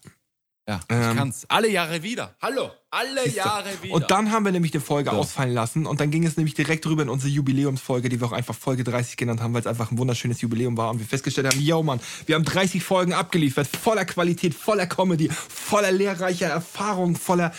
Ja, 0.68 0.80
Ähm, 0.90 1.10
ich 1.12 1.16
kann's. 1.16 1.44
Alle 1.48 1.70
Jahre 1.70 2.02
wieder. 2.02 2.34
Hallo, 2.42 2.70
alle 2.90 3.22
Siehst 3.24 3.36
du? 3.36 3.38
Jahre 3.38 3.70
wieder. 3.80 3.94
Und 3.94 4.10
dann 4.10 4.30
haben 4.30 4.44
wir 4.44 4.52
nämlich 4.52 4.74
eine 4.74 4.82
Folge 4.82 5.10
So. 5.10 5.16
ausfallen 5.16 5.54
lassen 5.54 5.86
und 5.86 5.98
dann 5.98 6.10
ging 6.10 6.26
es 6.26 6.36
nämlich 6.36 6.52
direkt 6.52 6.86
rüber 6.86 7.02
in 7.02 7.08
unsere 7.08 7.30
Jubiläumsfolge, 7.30 8.10
die 8.10 8.20
wir 8.20 8.26
auch 8.26 8.32
einfach 8.32 8.54
Folge 8.54 8.84
30 8.84 9.16
genannt 9.16 9.40
haben, 9.40 9.54
weil 9.54 9.62
es 9.62 9.66
einfach 9.66 9.90
ein 9.90 9.96
wunderschönes 9.96 10.42
Jubiläum 10.42 10.76
war 10.76 10.90
und 10.90 10.98
wir 10.98 11.06
festgestellt 11.06 11.46
haben, 11.46 11.58
yo 11.58 11.82
Mann, 11.82 12.00
wir 12.26 12.34
haben 12.34 12.44
30 12.44 12.84
Folgen 12.84 13.14
abgeliefert, 13.14 13.66
voller 13.66 14.04
Qualität, 14.04 14.54
voller 14.54 14.86
Comedy, 14.86 15.30
voller 15.30 15.90
lehrreicher 15.90 16.48
Erfahrung, 16.48 17.16
voller 17.16 17.52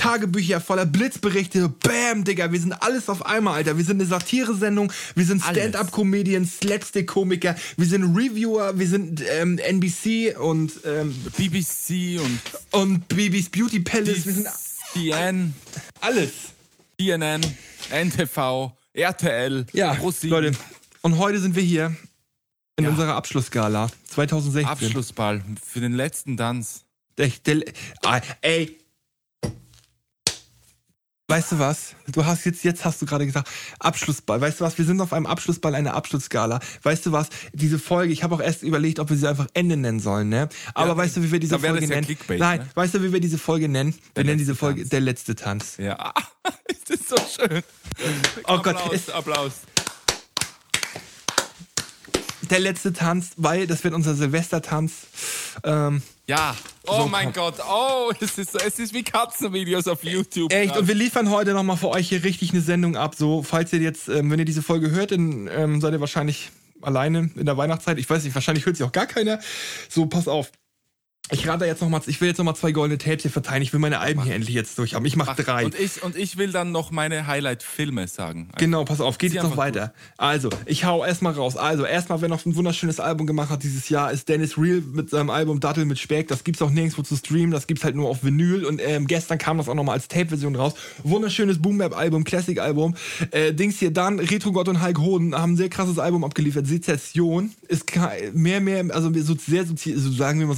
Tagebücher, 0.00 0.62
voller 0.62 0.86
Blitzberichte, 0.86 1.68
bam, 1.68 2.24
Digga, 2.24 2.50
wir 2.52 2.58
sind 2.60 2.72
alles 2.72 3.10
auf 3.10 3.26
einmal, 3.26 3.54
Alter. 3.56 3.76
Wir 3.76 3.84
sind 3.84 4.00
eine 4.00 4.06
Satire-Sendung, 4.08 4.90
wir 5.14 5.24
sind. 5.26 5.42
Stand-Up-Comedians, 5.42 6.56
Slapstick-Komiker, 6.58 7.54
wir 7.76 7.86
sind 7.86 8.16
Reviewer, 8.16 8.78
wir 8.78 8.88
sind 8.88 9.22
ähm, 9.30 9.58
NBC 9.58 10.36
und, 10.38 10.72
ähm, 10.86 11.14
BBC 11.36 12.18
und 12.18 12.40
und 12.70 13.08
Babys 13.08 13.50
Beauty 13.50 13.80
Palace, 13.80 14.24
wir 14.24 14.32
sind 14.32 14.48
DN, 14.94 15.54
alles. 16.00 16.30
CNN, 16.98 17.42
NTV, 17.90 18.72
RTL, 18.94 19.66
Ja, 19.74 19.94
ProSieben. 19.94 20.30
Leute. 20.30 20.58
Und 21.02 21.18
heute 21.18 21.40
sind 21.40 21.54
wir 21.56 21.62
hier 21.62 21.94
in 22.76 22.84
Ja. 22.84 22.90
unserer 22.90 23.16
Abschlussgala 23.16 23.90
2016. 24.08 24.66
Abschlussball 24.66 25.42
für 25.62 25.80
den 25.80 25.92
letzten 25.92 26.38
Tanz. 26.38 26.84
Der, 27.18 27.28
der, 27.44 27.64
ah, 28.04 28.20
ey. 28.40 28.79
Weißt 31.30 31.52
du 31.52 31.60
was? 31.60 31.94
Du 32.08 32.24
hast 32.26 32.44
jetzt, 32.44 32.64
jetzt 32.64 32.84
hast 32.84 33.00
du 33.00 33.06
gerade 33.06 33.24
gesagt, 33.24 33.48
Abschlussball. 33.78 34.40
Weißt 34.40 34.58
du 34.60 34.64
was? 34.64 34.76
Wir 34.78 34.84
sind 34.84 35.00
auf 35.00 35.12
einem 35.12 35.26
Abschlussball 35.26 35.76
einer 35.76 35.94
Abschlussgala. 35.94 36.58
Weißt 36.82 37.06
du 37.06 37.12
was? 37.12 37.28
Diese 37.52 37.78
Folge, 37.78 38.12
ich 38.12 38.24
habe 38.24 38.34
auch 38.34 38.40
erst 38.40 38.64
überlegt, 38.64 38.98
ob 38.98 39.10
wir 39.10 39.16
sie 39.16 39.28
einfach 39.28 39.46
Ende 39.54 39.76
nennen 39.76 40.00
sollen, 40.00 40.28
ne? 40.28 40.48
Aber 40.74 40.88
Ja, 40.88 40.96
weißt 40.96 41.18
du, 41.18 41.22
wie 41.22 41.30
wir 41.30 41.38
diese 41.38 41.56
Folge 41.60 41.82
ja 41.82 41.86
nennen? 41.86 42.04
Clickbait, 42.04 42.40
Nein, 42.40 42.58
ne? 42.58 42.66
weißt 42.74 42.94
du, 42.94 43.02
wie 43.04 43.12
wir 43.12 43.20
diese 43.20 43.38
Folge 43.38 43.68
nennen? 43.68 43.92
Wir 43.92 44.00
Der 44.16 44.24
nennen 44.24 44.38
diese 44.38 44.56
Folge 44.56 44.80
Tanz. 44.80 44.90
der 44.90 45.00
letzte 45.00 45.34
Tanz. 45.36 45.76
Ja. 45.78 46.12
Das 46.88 46.98
ist 46.98 47.08
so 47.08 47.16
schön. 47.16 47.62
Oh 48.48 48.58
Gott, 48.58 48.74
Applaus, 48.76 48.92
es- 48.94 49.10
Applaus. 49.10 49.52
Der 52.50 52.58
letzte 52.58 52.92
Tanz, 52.92 53.30
weil 53.36 53.66
das 53.66 53.84
wird 53.84 53.94
unser 53.94 54.14
Silvestertanz. 54.14 54.92
Ähm, 55.64 56.02
Ja. 56.26 56.56
Oh 56.86 57.02
So 57.02 57.06
mein 57.06 57.32
Gott. 57.32 57.54
Oh, 57.68 58.10
es 58.20 58.38
ist, 58.38 58.54
es 58.56 58.78
ist 58.78 58.92
wie 58.92 59.04
Katzenvideos 59.04 59.86
auf 59.86 60.02
YouTube. 60.02 60.52
echt, 60.52 60.76
und 60.76 60.88
wir 60.88 60.94
liefern 60.94 61.30
heute 61.30 61.52
nochmal 61.52 61.76
für 61.76 61.88
euch 61.88 62.08
hier 62.08 62.24
richtig 62.24 62.52
eine 62.52 62.60
Sendung 62.60 62.96
ab. 62.96 63.14
So, 63.16 63.42
falls 63.42 63.72
ihr 63.72 63.80
jetzt, 63.80 64.08
ähm, 64.08 64.30
wenn 64.30 64.38
ihr 64.40 64.44
diese 64.44 64.62
Folge 64.62 64.90
hört, 64.90 65.12
dann 65.12 65.48
ähm, 65.52 65.80
seid 65.80 65.92
ihr 65.92 66.00
wahrscheinlich 66.00 66.50
alleine 66.82 67.30
in 67.36 67.46
der 67.46 67.56
Weihnachtszeit. 67.56 67.98
Ich 67.98 68.08
weiß 68.10 68.24
nicht, 68.24 68.34
wahrscheinlich 68.34 68.66
hört 68.66 68.76
sie 68.76 68.84
auch 68.84 68.92
gar 68.92 69.06
keiner. 69.06 69.38
So, 69.88 70.06
pass 70.06 70.26
auf. 70.26 70.50
Ich 71.32 71.46
rate 71.46 71.64
jetzt 71.64 71.80
noch 71.80 71.88
mal, 71.88 72.00
ich 72.06 72.20
will 72.20 72.28
jetzt 72.28 72.38
noch 72.38 72.44
mal 72.44 72.54
zwei 72.54 72.72
goldene 72.72 72.98
Tapes 72.98 73.22
hier 73.22 73.30
verteilen. 73.30 73.62
Ich 73.62 73.72
will 73.72 73.80
meine 73.80 74.00
Alben 74.00 74.22
hier 74.22 74.34
endlich 74.34 74.54
jetzt 74.54 74.76
durch 74.78 74.94
haben. 74.94 75.04
Ich 75.04 75.16
mach 75.16 75.36
drei. 75.36 75.64
Und 75.64 75.78
ich, 75.78 76.02
und 76.02 76.16
ich 76.16 76.36
will 76.36 76.50
dann 76.50 76.72
noch 76.72 76.90
meine 76.90 77.26
Highlight-Filme 77.26 78.08
sagen. 78.08 78.48
Genau, 78.58 78.84
pass 78.84 79.00
auf, 79.00 79.18
geht 79.18 79.32
jetzt 79.32 79.44
noch 79.44 79.56
weiter. 79.56 79.92
Also, 80.16 80.50
ich 80.66 80.84
hau 80.84 81.04
erstmal 81.04 81.32
raus. 81.32 81.56
Also, 81.56 81.84
erstmal, 81.84 82.20
wer 82.20 82.28
noch 82.28 82.44
ein 82.44 82.56
wunderschönes 82.56 82.98
Album 82.98 83.26
gemacht 83.26 83.50
hat 83.50 83.62
dieses 83.62 83.88
Jahr, 83.88 84.10
ist 84.10 84.28
Dennis 84.28 84.58
Real 84.58 84.80
mit 84.80 85.10
seinem 85.10 85.30
Album 85.30 85.60
Dattel 85.60 85.84
mit 85.84 85.98
Speck. 85.98 86.28
Das 86.28 86.42
gibt's 86.42 86.62
auch 86.62 86.70
nirgendwo 86.70 87.02
zu 87.02 87.14
streamen, 87.16 87.52
das 87.52 87.66
gibt's 87.66 87.84
halt 87.84 87.94
nur 87.94 88.08
auf 88.08 88.24
Vinyl. 88.24 88.64
Und 88.64 88.80
ähm, 88.84 89.06
gestern 89.06 89.38
kam 89.38 89.58
das 89.58 89.68
auch 89.68 89.74
nochmal 89.74 89.94
als 89.94 90.08
Tape-Version 90.08 90.56
raus. 90.56 90.74
Wunderschönes 91.04 91.62
Boom-Bap-Album, 91.62 92.24
Classic-Album. 92.24 92.96
Äh, 93.30 93.52
Dings 93.52 93.78
hier 93.78 93.92
dann, 93.92 94.18
Retro 94.18 94.50
Gott 94.52 94.68
und 94.68 94.82
Hulk 94.82 94.98
Hoden 94.98 95.34
haben 95.34 95.52
ein 95.52 95.56
sehr 95.56 95.68
krasses 95.68 95.98
Album 95.98 96.24
abgeliefert. 96.24 96.66
Sezession 96.66 97.52
ist 97.68 97.84
mehr, 98.32 98.60
mehr, 98.60 98.84
also 98.90 99.12
so 99.22 99.36
sehr, 99.36 99.64
so 99.66 100.10
sagen 100.10 100.40
wir 100.40 100.46
mal, 100.46 100.56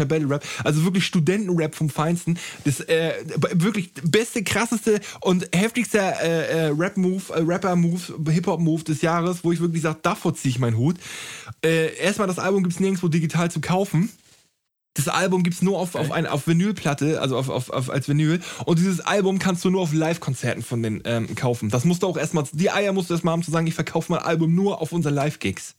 sozialkritischer 0.00 0.06
Battle-Rap. 0.06 0.44
Also 0.64 0.84
wirklich 0.84 1.04
Studentenrap 1.06 1.74
vom 1.74 1.90
Feinsten. 1.90 2.38
Das 2.64 2.80
äh, 2.80 3.12
wirklich 3.52 3.92
beste, 4.02 4.42
krasseste 4.42 5.00
und 5.20 5.48
heftigster 5.54 6.20
äh, 6.22 6.68
äh, 6.68 6.74
Rap-Move, 6.76 7.22
äh, 7.34 7.40
Rapper-Move, 7.40 8.30
Hip-Hop-Move 8.30 8.84
des 8.84 9.02
Jahres, 9.02 9.44
wo 9.44 9.52
ich 9.52 9.60
wirklich 9.60 9.82
sage, 9.82 9.98
davor 10.02 10.34
ziehe 10.34 10.50
ich 10.50 10.58
meinen 10.58 10.76
Hut. 10.76 10.96
Äh, 11.64 11.94
erstmal, 11.96 12.28
das 12.28 12.38
Album 12.38 12.62
gibt's 12.62 12.80
nirgendwo 12.80 13.08
digital 13.08 13.50
zu 13.50 13.60
kaufen. 13.60 14.10
Das 14.94 15.06
Album 15.06 15.44
gibt's 15.44 15.62
nur 15.62 15.78
auf, 15.78 15.94
auf, 15.94 16.10
ein, 16.10 16.26
auf 16.26 16.48
Vinylplatte, 16.48 17.20
also 17.20 17.38
auf, 17.38 17.48
auf, 17.48 17.70
auf, 17.70 17.90
als 17.90 18.08
Vinyl. 18.08 18.40
Und 18.64 18.80
dieses 18.80 19.00
Album 19.00 19.38
kannst 19.38 19.64
du 19.64 19.70
nur 19.70 19.82
auf 19.82 19.92
Live-Konzerten 19.92 20.64
von 20.64 20.82
den 20.82 21.02
ähm, 21.04 21.32
kaufen. 21.36 21.70
Das 21.70 21.84
musst 21.84 22.02
du 22.02 22.08
auch 22.08 22.16
erstmal, 22.16 22.44
die 22.52 22.72
Eier 22.72 22.92
musst 22.92 23.08
du 23.08 23.14
erstmal 23.14 23.32
haben 23.32 23.44
zu 23.44 23.52
sagen, 23.52 23.68
ich 23.68 23.74
verkaufe 23.74 24.10
mein 24.10 24.22
Album 24.22 24.52
nur 24.52 24.82
auf 24.82 24.90
unseren 24.90 25.14
Live-Gigs. 25.14 25.76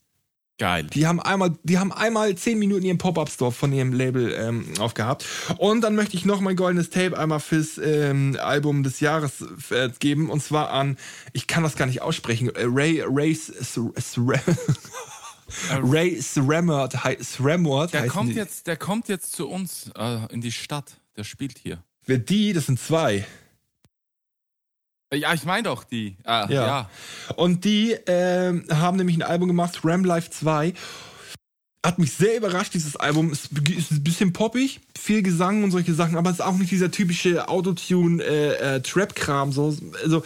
Geil. 0.61 0.83
Die 0.93 1.07
haben 1.07 1.19
einmal, 1.19 1.55
die 1.63 1.79
haben 1.79 1.91
einmal 1.91 2.35
zehn 2.35 2.59
Minuten 2.59 2.85
ihren 2.85 2.99
Pop-Up-Store 2.99 3.51
von 3.51 3.73
ihrem 3.73 3.93
Label 3.93 4.31
ähm, 4.31 4.65
aufgehabt. 4.79 5.25
Und 5.57 5.81
dann 5.81 5.95
möchte 5.95 6.15
ich 6.15 6.23
noch 6.23 6.39
mein 6.39 6.55
goldenes 6.55 6.91
Tape 6.91 7.17
einmal 7.17 7.39
fürs 7.39 7.79
ähm, 7.79 8.37
Album 8.39 8.83
des 8.83 8.99
Jahres 8.99 9.43
äh, 9.71 9.89
geben. 9.97 10.29
Und 10.29 10.43
zwar 10.43 10.69
an, 10.69 10.97
ich 11.33 11.47
kann 11.47 11.63
das 11.63 11.75
gar 11.75 11.87
nicht 11.87 12.03
aussprechen, 12.03 12.49
äh, 12.53 12.65
Ray, 12.65 13.01
Ray, 13.03 13.31
S- 13.31 13.79
Ray 15.81 16.21
Sramwort, 16.21 17.03
hei- 17.03 17.17
Sramwort 17.23 17.93
Der 17.93 18.05
kommt, 18.05 18.29
die. 18.29 18.35
jetzt, 18.35 18.67
der 18.67 18.77
kommt 18.77 19.07
jetzt 19.09 19.33
zu 19.33 19.49
uns 19.49 19.89
äh, 19.97 20.31
in 20.31 20.41
die 20.41 20.51
Stadt. 20.51 20.93
Der 21.17 21.23
spielt 21.23 21.57
hier. 21.57 21.83
Wer 22.05 22.19
die, 22.19 22.53
das 22.53 22.67
sind 22.67 22.79
zwei. 22.79 23.25
Äh, 25.11 25.17
Ja, 25.17 25.33
ich 25.33 25.43
meine 25.45 25.63
doch 25.63 25.83
die. 25.83 26.15
Ah, 26.23 26.47
Ja. 26.49 26.65
ja. 26.67 26.89
Und 27.35 27.65
die 27.65 27.91
ähm, 28.07 28.63
haben 28.71 28.97
nämlich 28.97 29.17
ein 29.17 29.23
Album 29.23 29.47
gemacht, 29.49 29.79
Ram 29.83 30.05
Life 30.05 30.29
2. 30.31 30.73
Hat 31.85 31.97
mich 31.97 32.13
sehr 32.13 32.37
überrascht, 32.37 32.73
dieses 32.75 32.95
Album. 32.95 33.31
Ist, 33.31 33.49
ist 33.69 33.91
ein 33.91 34.03
bisschen 34.03 34.33
poppig, 34.33 34.79
viel 34.97 35.23
Gesang 35.23 35.63
und 35.63 35.71
solche 35.71 35.93
Sachen, 35.95 36.15
aber 36.15 36.29
es 36.29 36.35
ist 36.37 36.45
auch 36.45 36.55
nicht 36.57 36.69
dieser 36.71 36.91
typische 36.91 37.47
Autotune-Trap-Kram. 37.49 39.51
so. 39.51 39.75
Also 40.03 40.23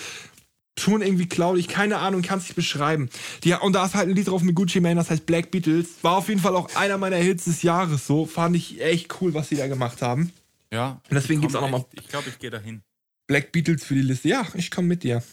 schon 0.77 1.01
irgendwie 1.01 1.27
cloudig, 1.29 1.69
keine 1.69 1.99
Ahnung, 1.99 2.21
kann 2.21 2.39
es 2.39 2.43
nicht 2.45 2.55
beschreiben. 2.55 3.09
Die, 3.45 3.53
und 3.53 3.71
da 3.71 3.85
ist 3.85 3.95
halt 3.95 4.09
ein 4.09 4.15
Lied 4.15 4.27
drauf 4.27 4.41
mit 4.41 4.55
Gucci 4.55 4.81
Mane, 4.81 4.95
das 4.95 5.09
heißt 5.09 5.25
Black 5.25 5.49
Beatles. 5.49 5.87
War 6.01 6.17
auf 6.17 6.27
jeden 6.27 6.41
Fall 6.41 6.53
auch 6.53 6.75
einer 6.75 6.97
meiner 6.97 7.15
Hits 7.15 7.45
des 7.45 7.61
Jahres 7.61 8.05
so. 8.05 8.25
Fand 8.25 8.57
ich 8.57 8.81
echt 8.81 9.21
cool, 9.21 9.33
was 9.33 9.47
sie 9.47 9.55
da 9.55 9.67
gemacht 9.67 10.01
haben. 10.01 10.33
ja. 10.71 10.99
Und 11.09 11.15
deswegen 11.15 11.39
Ich 11.39 11.43
gibt's 11.43 11.55
auch 11.55 11.61
komm 11.61 11.71
noch 11.71 11.77
mal- 11.79 11.85
echt- 11.93 12.03
Ich 12.03 12.09
glaube, 12.09 12.27
ich 12.27 12.37
gehe 12.39 12.49
dahin. 12.49 12.81
Black 13.27 13.51
Beatles 13.51 13.83
für 13.83 13.95
die 13.95 14.01
Liste. 14.01 14.29
Ja, 14.29 14.47
ich 14.53 14.69
komme 14.71 14.87
mit 14.89 15.03
dir. 15.03 15.23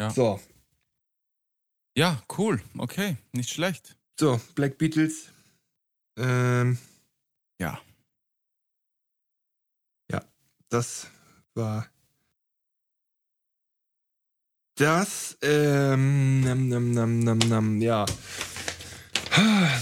Ja. 0.00 0.10
So, 0.10 0.40
Ja, 1.96 2.22
cool. 2.38 2.62
Okay, 2.76 3.16
nicht 3.32 3.50
schlecht. 3.50 3.96
So, 4.20 4.40
Black 4.54 4.78
Beatles. 4.78 5.30
Ähm, 6.18 6.78
Ja. 7.60 7.80
Ja, 10.10 10.22
das 10.68 11.08
war. 11.54 11.88
Das, 14.76 15.36
ähm, 15.42 16.40
nam, 16.42 16.68
nam, 16.68 16.92
nam, 16.92 17.18
nam, 17.18 17.38
nam, 17.38 17.82
ja. 17.82 18.06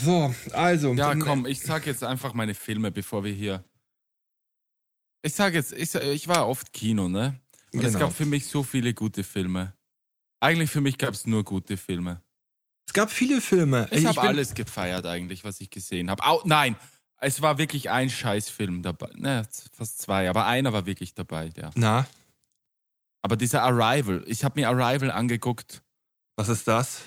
So, 0.02 0.34
also. 0.52 0.94
Ja, 0.94 1.14
komm, 1.16 1.44
ich 1.46 1.60
sag 1.60 1.86
jetzt 1.86 2.02
einfach 2.02 2.32
meine 2.32 2.54
Filme, 2.54 2.90
bevor 2.90 3.24
wir 3.24 3.32
hier. 3.32 3.62
Ich 5.26 5.34
sag 5.34 5.54
jetzt, 5.54 5.72
ich, 5.72 5.92
ich 5.94 6.28
war 6.28 6.46
oft 6.48 6.72
Kino, 6.72 7.08
ne? 7.08 7.38
Und 7.72 7.80
es 7.84 7.92
Genau. 7.94 8.06
gab 8.06 8.14
für 8.16 8.26
mich 8.26 8.46
so 8.46 8.62
viele 8.62 8.94
gute 8.94 9.24
Filme. 9.24 9.72
Eigentlich 10.40 10.70
für 10.70 10.80
mich 10.80 10.98
gab 10.98 11.14
es 11.14 11.26
nur 11.26 11.42
gute 11.44 11.76
Filme. 11.76 12.22
Es 12.86 12.92
gab 12.92 13.10
viele 13.10 13.40
Filme. 13.40 13.88
Ich, 13.90 14.06
habe 14.06 14.20
bin- 14.20 14.28
alles 14.28 14.54
gefeiert 14.54 15.04
eigentlich, 15.04 15.42
was 15.42 15.60
ich 15.60 15.68
gesehen 15.70 16.10
habe. 16.10 16.24
Au, 16.24 16.40
nein, 16.44 16.76
es 17.18 17.42
war 17.42 17.58
wirklich 17.58 17.90
ein 17.90 18.08
Scheißfilm 18.08 18.82
dabei. 18.82 19.10
Ne, 19.16 19.46
fast 19.72 19.98
zwei, 20.00 20.30
aber 20.30 20.46
einer 20.46 20.72
war 20.72 20.86
wirklich 20.86 21.14
dabei, 21.14 21.50
ja. 21.56 21.70
Na, 21.74 22.06
Aber 23.22 23.36
dieser 23.36 23.62
Arrival, 23.64 24.22
ich 24.28 24.44
habe 24.44 24.60
mir 24.60 24.68
Arrival 24.68 25.10
angeguckt. 25.10 25.82
was 26.36 26.48
ist 26.48 26.68
das? 26.68 27.00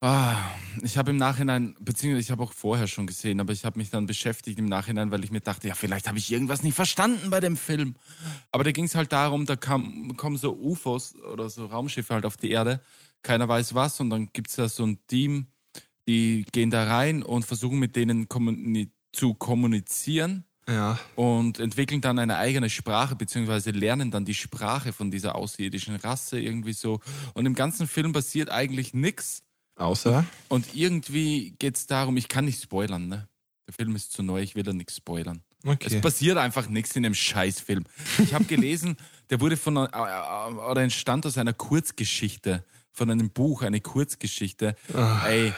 Ah, 0.00 0.36
ich 0.82 0.96
habe 0.96 1.10
im 1.10 1.16
Nachhinein, 1.16 1.74
beziehungsweise 1.80 2.20
ich 2.20 2.30
habe 2.30 2.44
auch 2.44 2.52
vorher 2.52 2.86
schon 2.86 3.08
gesehen, 3.08 3.40
aber 3.40 3.52
ich 3.52 3.64
habe 3.64 3.78
mich 3.80 3.90
dann 3.90 4.06
beschäftigt 4.06 4.56
im 4.60 4.66
Nachhinein, 4.66 5.10
weil 5.10 5.24
ich 5.24 5.32
mir 5.32 5.40
dachte, 5.40 5.66
ja, 5.66 5.74
vielleicht 5.74 6.06
habe 6.06 6.18
ich 6.18 6.30
irgendwas 6.30 6.62
nicht 6.62 6.76
verstanden 6.76 7.30
bei 7.30 7.40
dem 7.40 7.56
Film. 7.56 7.96
Aber 8.52 8.62
da 8.62 8.70
ging 8.70 8.84
es 8.84 8.94
halt 8.94 9.12
darum, 9.12 9.44
da 9.44 9.56
kam, 9.56 10.16
kommen 10.16 10.36
so 10.36 10.54
UFOs 10.56 11.16
oder 11.32 11.50
so 11.50 11.66
Raumschiffe 11.66 12.14
halt 12.14 12.26
auf 12.26 12.36
die 12.36 12.50
Erde, 12.50 12.80
keiner 13.22 13.48
weiß 13.48 13.74
was, 13.74 13.98
und 13.98 14.10
dann 14.10 14.28
gibt 14.32 14.50
es 14.50 14.56
da 14.56 14.68
so 14.68 14.84
ein 14.86 15.04
Team, 15.08 15.48
die 16.06 16.46
gehen 16.52 16.70
da 16.70 16.84
rein 16.84 17.24
und 17.24 17.44
versuchen 17.44 17.80
mit 17.80 17.96
denen 17.96 18.28
kommuni 18.28 18.92
zu 19.12 19.34
kommunizieren 19.34 20.44
Ja. 20.68 20.96
und 21.16 21.58
entwickeln 21.58 22.00
dann 22.02 22.20
eine 22.20 22.36
eigene 22.36 22.70
Sprache, 22.70 23.16
beziehungsweise 23.16 23.72
lernen 23.72 24.12
dann 24.12 24.24
die 24.24 24.34
Sprache 24.34 24.92
von 24.92 25.10
dieser 25.10 25.34
außerirdischen 25.34 25.96
Rasse 25.96 26.38
irgendwie 26.38 26.72
so. 26.72 27.00
Und 27.34 27.46
im 27.46 27.54
ganzen 27.54 27.88
Film 27.88 28.12
passiert 28.12 28.48
eigentlich 28.48 28.94
nichts. 28.94 29.42
Außer? 29.78 30.26
Und 30.48 30.74
irgendwie 30.74 31.54
geht 31.58 31.76
es 31.76 31.86
darum, 31.86 32.16
ich 32.16 32.28
kann 32.28 32.44
nicht 32.44 32.62
spoilern, 32.62 33.08
ne? 33.08 33.28
Der 33.66 33.74
Film 33.74 33.94
ist 33.96 34.12
zu 34.12 34.22
neu, 34.22 34.40
ich 34.40 34.54
will 34.54 34.62
da 34.62 34.72
nichts 34.72 34.96
spoilern. 34.96 35.42
Okay. 35.64 35.88
Es 35.94 36.00
passiert 36.00 36.38
einfach 36.38 36.68
nichts 36.68 36.94
in 36.96 37.02
dem 37.02 37.14
Scheißfilm. 37.14 37.84
Ich 38.18 38.32
habe 38.34 38.44
gelesen, 38.44 38.96
der 39.30 39.40
wurde 39.40 39.56
von 39.56 39.76
einer, 39.76 39.92
äh, 39.92 40.52
äh, 40.52 40.70
oder 40.70 40.82
entstand 40.82 41.26
aus 41.26 41.36
einer 41.36 41.52
Kurzgeschichte, 41.52 42.64
von 42.92 43.10
einem 43.10 43.30
Buch, 43.30 43.62
eine 43.62 43.80
Kurzgeschichte. 43.80 44.74
Ah. 44.94 45.26
Ey. 45.26 45.52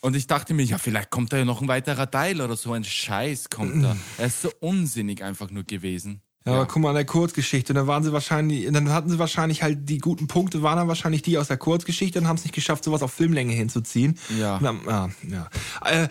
Und 0.00 0.16
ich 0.16 0.26
dachte 0.26 0.54
mir, 0.54 0.64
ja, 0.64 0.78
vielleicht 0.78 1.10
kommt 1.10 1.32
da 1.32 1.38
ja 1.38 1.44
noch 1.44 1.60
ein 1.60 1.68
weiterer 1.68 2.10
Teil 2.10 2.40
oder 2.40 2.56
so 2.56 2.72
ein 2.72 2.84
Scheiß 2.84 3.50
kommt 3.50 3.84
da. 3.84 3.96
Er 4.18 4.26
ist 4.26 4.42
so 4.42 4.50
unsinnig 4.60 5.22
einfach 5.22 5.50
nur 5.50 5.62
gewesen. 5.62 6.22
Ja, 6.44 6.54
aber 6.54 6.66
guck 6.66 6.82
mal 6.82 6.88
an 6.88 6.96
der 6.96 7.04
Kurzgeschichte. 7.04 7.72
Dann 7.72 7.86
waren 7.86 8.02
sie 8.02 8.12
wahrscheinlich, 8.12 8.70
dann 8.70 8.90
hatten 8.90 9.08
sie 9.08 9.18
wahrscheinlich 9.18 9.62
halt 9.62 9.88
die 9.88 9.98
guten 9.98 10.26
Punkte, 10.26 10.62
waren 10.62 10.76
dann 10.76 10.88
wahrscheinlich 10.88 11.22
die 11.22 11.38
aus 11.38 11.48
der 11.48 11.56
Kurzgeschichte 11.56 12.18
und 12.18 12.26
haben 12.26 12.36
es 12.36 12.44
nicht 12.44 12.54
geschafft, 12.54 12.84
sowas 12.84 13.02
auf 13.02 13.12
Filmlänge 13.12 13.52
hinzuziehen. 13.52 14.18
Ja. 14.38 14.58
Na, 14.60 14.74
ja, 14.86 15.10
ja. 15.28 15.48
Äh, 15.84 16.08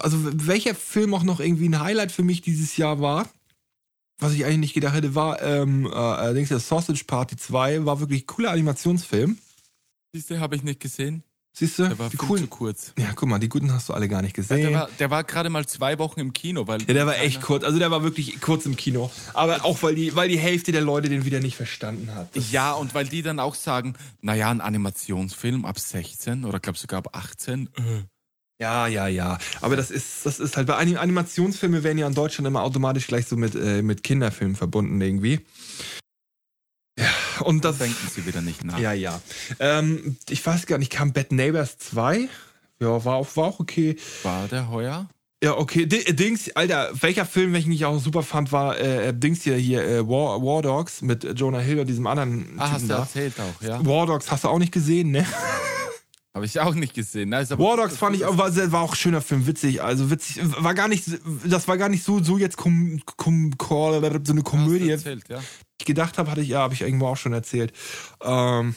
also 0.00 0.18
welcher 0.46 0.74
Film 0.74 1.14
auch 1.14 1.22
noch 1.22 1.40
irgendwie 1.40 1.68
ein 1.68 1.80
Highlight 1.80 2.12
für 2.12 2.22
mich 2.22 2.42
dieses 2.42 2.76
Jahr 2.76 3.00
war, 3.00 3.26
was 4.18 4.32
ich 4.32 4.44
eigentlich 4.44 4.58
nicht 4.58 4.74
gedacht 4.74 4.94
hätte, 4.94 5.14
war 5.14 5.40
ähm, 5.42 5.86
äh, 5.86 5.94
allerdings 5.94 6.48
der 6.48 6.58
Sausage 6.58 7.04
Party 7.06 7.36
2, 7.36 7.84
war 7.84 8.00
wirklich 8.00 8.22
ein 8.22 8.26
cooler 8.26 8.50
Animationsfilm. 8.50 9.38
Siehst 10.12 10.30
du, 10.30 10.40
habe 10.40 10.56
ich 10.56 10.62
nicht 10.62 10.80
gesehen. 10.80 11.22
Siehst 11.58 11.78
du? 11.78 11.84
Der 11.88 11.98
war 11.98 12.10
die 12.10 12.18
viel 12.18 12.26
coolen. 12.26 12.42
zu 12.44 12.48
kurz. 12.50 12.92
Ja, 12.98 13.06
guck 13.14 13.30
mal, 13.30 13.38
die 13.38 13.48
guten 13.48 13.72
hast 13.72 13.88
du 13.88 13.94
alle 13.94 14.08
gar 14.08 14.20
nicht 14.20 14.34
gesehen. 14.34 14.60
Der 14.60 14.72
war, 14.74 14.88
der 14.98 15.10
war 15.10 15.24
gerade 15.24 15.48
mal 15.48 15.64
zwei 15.64 15.98
Wochen 15.98 16.20
im 16.20 16.34
Kino, 16.34 16.66
weil. 16.66 16.82
Ja, 16.82 16.92
der 16.92 17.06
war 17.06 17.18
echt 17.18 17.40
kurz. 17.40 17.64
Also 17.64 17.78
der 17.78 17.90
war 17.90 18.02
wirklich 18.02 18.40
kurz 18.42 18.66
im 18.66 18.76
Kino. 18.76 19.10
Aber 19.32 19.64
auch 19.64 19.82
weil 19.82 19.94
die, 19.94 20.14
weil 20.14 20.28
die 20.28 20.38
Hälfte 20.38 20.70
der 20.70 20.82
Leute 20.82 21.08
den 21.08 21.24
wieder 21.24 21.40
nicht 21.40 21.56
verstanden 21.56 22.14
hat. 22.14 22.36
Das- 22.36 22.52
Ja, 22.52 22.72
und 22.72 22.94
weil 22.94 23.06
die 23.08 23.22
dann 23.22 23.40
auch 23.40 23.54
sagen, 23.54 23.94
naja, 24.20 24.50
ein 24.50 24.60
Animationsfilm 24.60 25.64
ab 25.64 25.78
16 25.78 26.44
oder 26.44 26.60
glaub 26.60 26.76
sogar 26.76 26.98
ab 26.98 27.08
18. 27.16 27.70
Äh. 27.76 27.80
Ja, 28.62 28.86
ja, 28.86 29.06
ja. 29.06 29.38
Aber 29.62 29.76
das 29.76 29.90
ist, 29.90 30.24
das 30.24 30.40
ist 30.40 30.56
halt, 30.56 30.66
bei 30.66 30.76
Anim 30.76 30.96
Animationsfilme 30.98 31.82
werden 31.82 31.98
ja 31.98 32.06
in 32.06 32.14
Deutschland 32.14 32.46
immer 32.46 32.62
automatisch 32.62 33.06
gleich 33.06 33.26
so 33.26 33.36
mit, 33.36 33.54
äh, 33.54 33.82
mit 33.82 34.02
Kinderfilmen 34.02 34.56
verbunden 34.56 35.00
irgendwie. 35.00 35.40
Und 37.44 37.64
das. 37.64 37.78
Denken 37.78 38.08
sie 38.14 38.26
wieder 38.26 38.42
nicht 38.42 38.64
nach. 38.64 38.78
Ja, 38.78 38.92
ja. 38.92 39.20
Ähm, 39.60 40.16
ich 40.28 40.44
weiß 40.44 40.66
gar 40.66 40.78
nicht, 40.78 40.90
kam 40.92 41.12
Bad 41.12 41.32
Neighbors 41.32 41.78
2? 41.78 42.28
Ja, 42.80 43.04
war 43.04 43.16
auch, 43.16 43.36
war 43.36 43.44
auch 43.46 43.60
okay. 43.60 43.96
War 44.22 44.48
der 44.48 44.68
heuer? 44.70 45.08
Ja, 45.42 45.56
okay. 45.58 45.86
D 45.86 46.02
Dings, 46.14 46.50
Alter, 46.56 46.90
welcher 47.00 47.26
Film, 47.26 47.52
welchen 47.52 47.70
ich 47.70 47.84
auch 47.84 47.98
super 48.00 48.22
fand, 48.22 48.52
war 48.52 48.78
äh, 48.78 49.12
Dings 49.12 49.42
hier, 49.42 49.56
hier 49.56 49.82
äh, 49.84 50.08
War, 50.08 50.40
War 50.42 50.62
Dogs 50.62 51.02
mit 51.02 51.24
Jonah 51.38 51.58
Hill 51.60 51.78
und 51.80 51.86
diesem 51.88 52.06
anderen 52.06 52.54
Ah, 52.58 52.70
hast 52.70 52.82
Typen 52.82 52.88
du 52.88 52.94
da. 52.94 53.00
erzählt 53.00 53.34
auch, 53.40 53.62
ja? 53.62 53.84
War 53.86 54.06
Dogs 54.06 54.30
hast 54.30 54.44
du 54.44 54.48
auch 54.48 54.58
nicht 54.58 54.72
gesehen, 54.72 55.10
ne? 55.10 55.26
Habe 56.34 56.44
ich 56.44 56.60
auch 56.60 56.74
nicht 56.74 56.92
gesehen. 56.92 57.32
Ist 57.32 57.50
aber- 57.52 57.64
War 57.64 57.76
Dogs 57.78 57.96
fand 57.96 58.14
ich 58.16 58.24
auch, 58.26 58.36
war, 58.36 58.54
war 58.72 58.82
auch 58.82 58.92
ein 58.92 58.96
schöner 58.96 59.22
Film, 59.22 59.46
witzig. 59.46 59.82
Also 59.82 60.10
witzig, 60.10 60.40
war 60.42 60.74
gar 60.74 60.88
nicht, 60.88 61.04
das 61.46 61.66
war 61.68 61.78
gar 61.78 61.88
nicht 61.88 62.04
so, 62.04 62.22
so 62.22 62.36
jetzt 62.36 62.56
kom, 62.58 63.00
kom, 63.16 63.52
so 64.26 64.32
eine 64.32 64.40
Hast 64.40 64.50
Komödie. 64.50 64.90
erzählt, 64.90 65.24
ja. 65.30 65.40
Ich 65.78 65.86
gedacht 65.86 66.18
habe, 66.18 66.30
hatte 66.30 66.40
ich, 66.40 66.48
ja, 66.48 66.60
habe 66.60 66.74
ich 66.74 66.82
irgendwo 66.82 67.06
auch 67.06 67.16
schon 67.16 67.32
erzählt. 67.32 67.72
Ähm, 68.22 68.74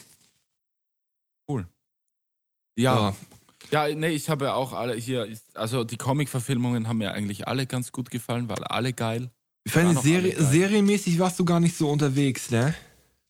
Ja. 2.76 3.14
Ja, 3.70 3.94
nee, 3.94 4.08
ich 4.08 4.28
habe 4.30 4.46
ja 4.46 4.54
auch 4.54 4.72
alle 4.72 4.94
hier, 4.94 5.28
also 5.54 5.84
die 5.84 5.96
Comic-Verfilmungen 5.96 6.88
haben 6.88 6.98
mir 6.98 7.12
eigentlich 7.12 7.46
alle 7.46 7.66
ganz 7.66 7.92
gut 7.92 8.10
gefallen, 8.10 8.48
weil 8.48 8.64
alle 8.64 8.92
geil. 8.92 9.30
ich 9.64 9.72
fand, 9.72 10.00
serienmäßig 10.02 11.18
warst 11.18 11.38
du 11.38 11.44
gar 11.44 11.60
nicht 11.60 11.76
so 11.76 11.90
unterwegs, 11.90 12.50
ne? 12.50 12.74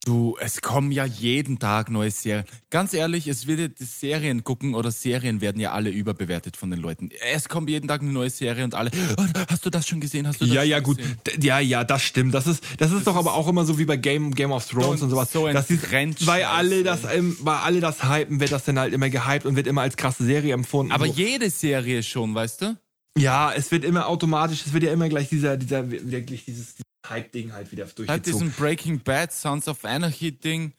Du, 0.07 0.35
es 0.41 0.63
kommen 0.63 0.93
ja 0.93 1.05
jeden 1.05 1.59
Tag 1.59 1.91
neue 1.91 2.11
Serien. 2.11 2.47
Ganz 2.71 2.95
ehrlich, 2.95 3.27
es 3.29 3.47
wird 3.47 3.61
ja 3.61 3.69
die 3.69 3.85
Serien 3.85 4.45
gucken 4.45 4.75
oder 4.75 4.91
Serien 4.91 5.43
werden 5.43 5.61
ja 5.61 5.73
alle 5.73 5.91
überbewertet 5.91 6.57
von 6.57 6.71
den 6.71 6.81
Leuten. 6.81 7.11
Es 7.35 7.51
kommt 7.51 7.69
jeden 7.69 7.87
Tag 7.87 8.01
eine 8.01 8.11
neue 8.11 8.31
Serie 8.31 8.65
und 8.65 8.75
alle, 8.75 8.91
"Oh, 9.19 9.25
hast 9.51 9.67
du 9.67 9.69
das 9.69 9.87
schon 9.87 10.01
gesehen? 10.01 10.27
Hast 10.27 10.41
du 10.41 10.47
das 10.47 10.55
Ja, 10.55 10.63
ja, 10.63 10.81
gut. 10.81 10.97
gesehen? 10.97 11.19
Ja, 11.43 11.59
ja, 11.61 11.85
das 11.85 12.03
stimmt. 12.03 12.33
Das 12.33 12.47
ist, 12.47 12.65
das 12.79 12.93
ist 12.93 13.07
doch 13.07 13.15
aber 13.15 13.35
auch 13.35 13.47
immer 13.47 13.67
so 13.67 13.79
wie 13.79 13.85
bei 13.85 13.99
Game, 13.99 14.35
Game 14.35 14.53
of 14.53 14.67
Thrones 14.67 15.03
und 15.03 15.11
sowas. 15.11 15.31
so 15.33 15.45
ein 15.45 15.63
die, 15.69 15.77
Trendscheiß, 15.77 16.27
weil 16.27 16.45
alle 16.45 16.83
das, 16.83 17.01
ähm, 17.05 17.37
weil 17.43 17.57
alle 17.57 17.81
das 17.81 18.03
hypen, 18.03 18.41
wird 18.41 18.53
das 18.53 18.65
dann 18.65 18.79
halt 18.79 18.95
immer 18.95 19.11
gehypt 19.11 19.45
und 19.45 19.55
wird 19.57 19.67
immer 19.67 19.83
als 19.83 19.99
krasse 19.99 20.25
Serie 20.25 20.55
empfunden. 20.55 20.93
Aber 20.93 21.09
so. 21.09 21.13
jede 21.13 21.51
Serie 21.51 22.03
schon, 22.03 22.35
weißt 22.35 22.63
du? 22.63 22.77
ja, 23.19 23.53
es 23.53 23.71
wird 23.71 23.85
immer 23.85 24.09
automatisch, 24.09 24.65
es 24.65 24.73
wird 24.73 24.83
ja 24.85 24.93
immer 24.93 25.11
gleich 25.11 25.29
dieser, 25.29 25.59
dieser, 25.59 25.91
wirklich 25.91 26.47
dieses 26.47 26.77
Hype-Ding 27.11 27.53
halt 27.53 27.71
wieder 27.73 27.87
Seit 27.87 27.99
durchgezogen. 27.99 28.23
diesem 28.25 28.53
Breaking 28.53 29.01
Bad, 29.01 29.33
Sons 29.33 29.69
of 29.69 29.85
Anarchy 29.85 30.33
Ding, 30.33 30.73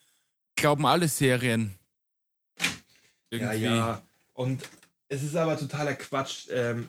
glauben 0.55 0.85
alle 0.85 1.07
Serien. 1.07 1.75
Ja, 2.59 2.67
Irgendwie. 3.29 3.63
ja. 3.63 4.01
Und 4.33 4.63
es 5.09 5.23
ist 5.23 5.35
aber 5.35 5.57
totaler 5.57 5.93
Quatsch. 5.93 6.47
Ähm 6.51 6.87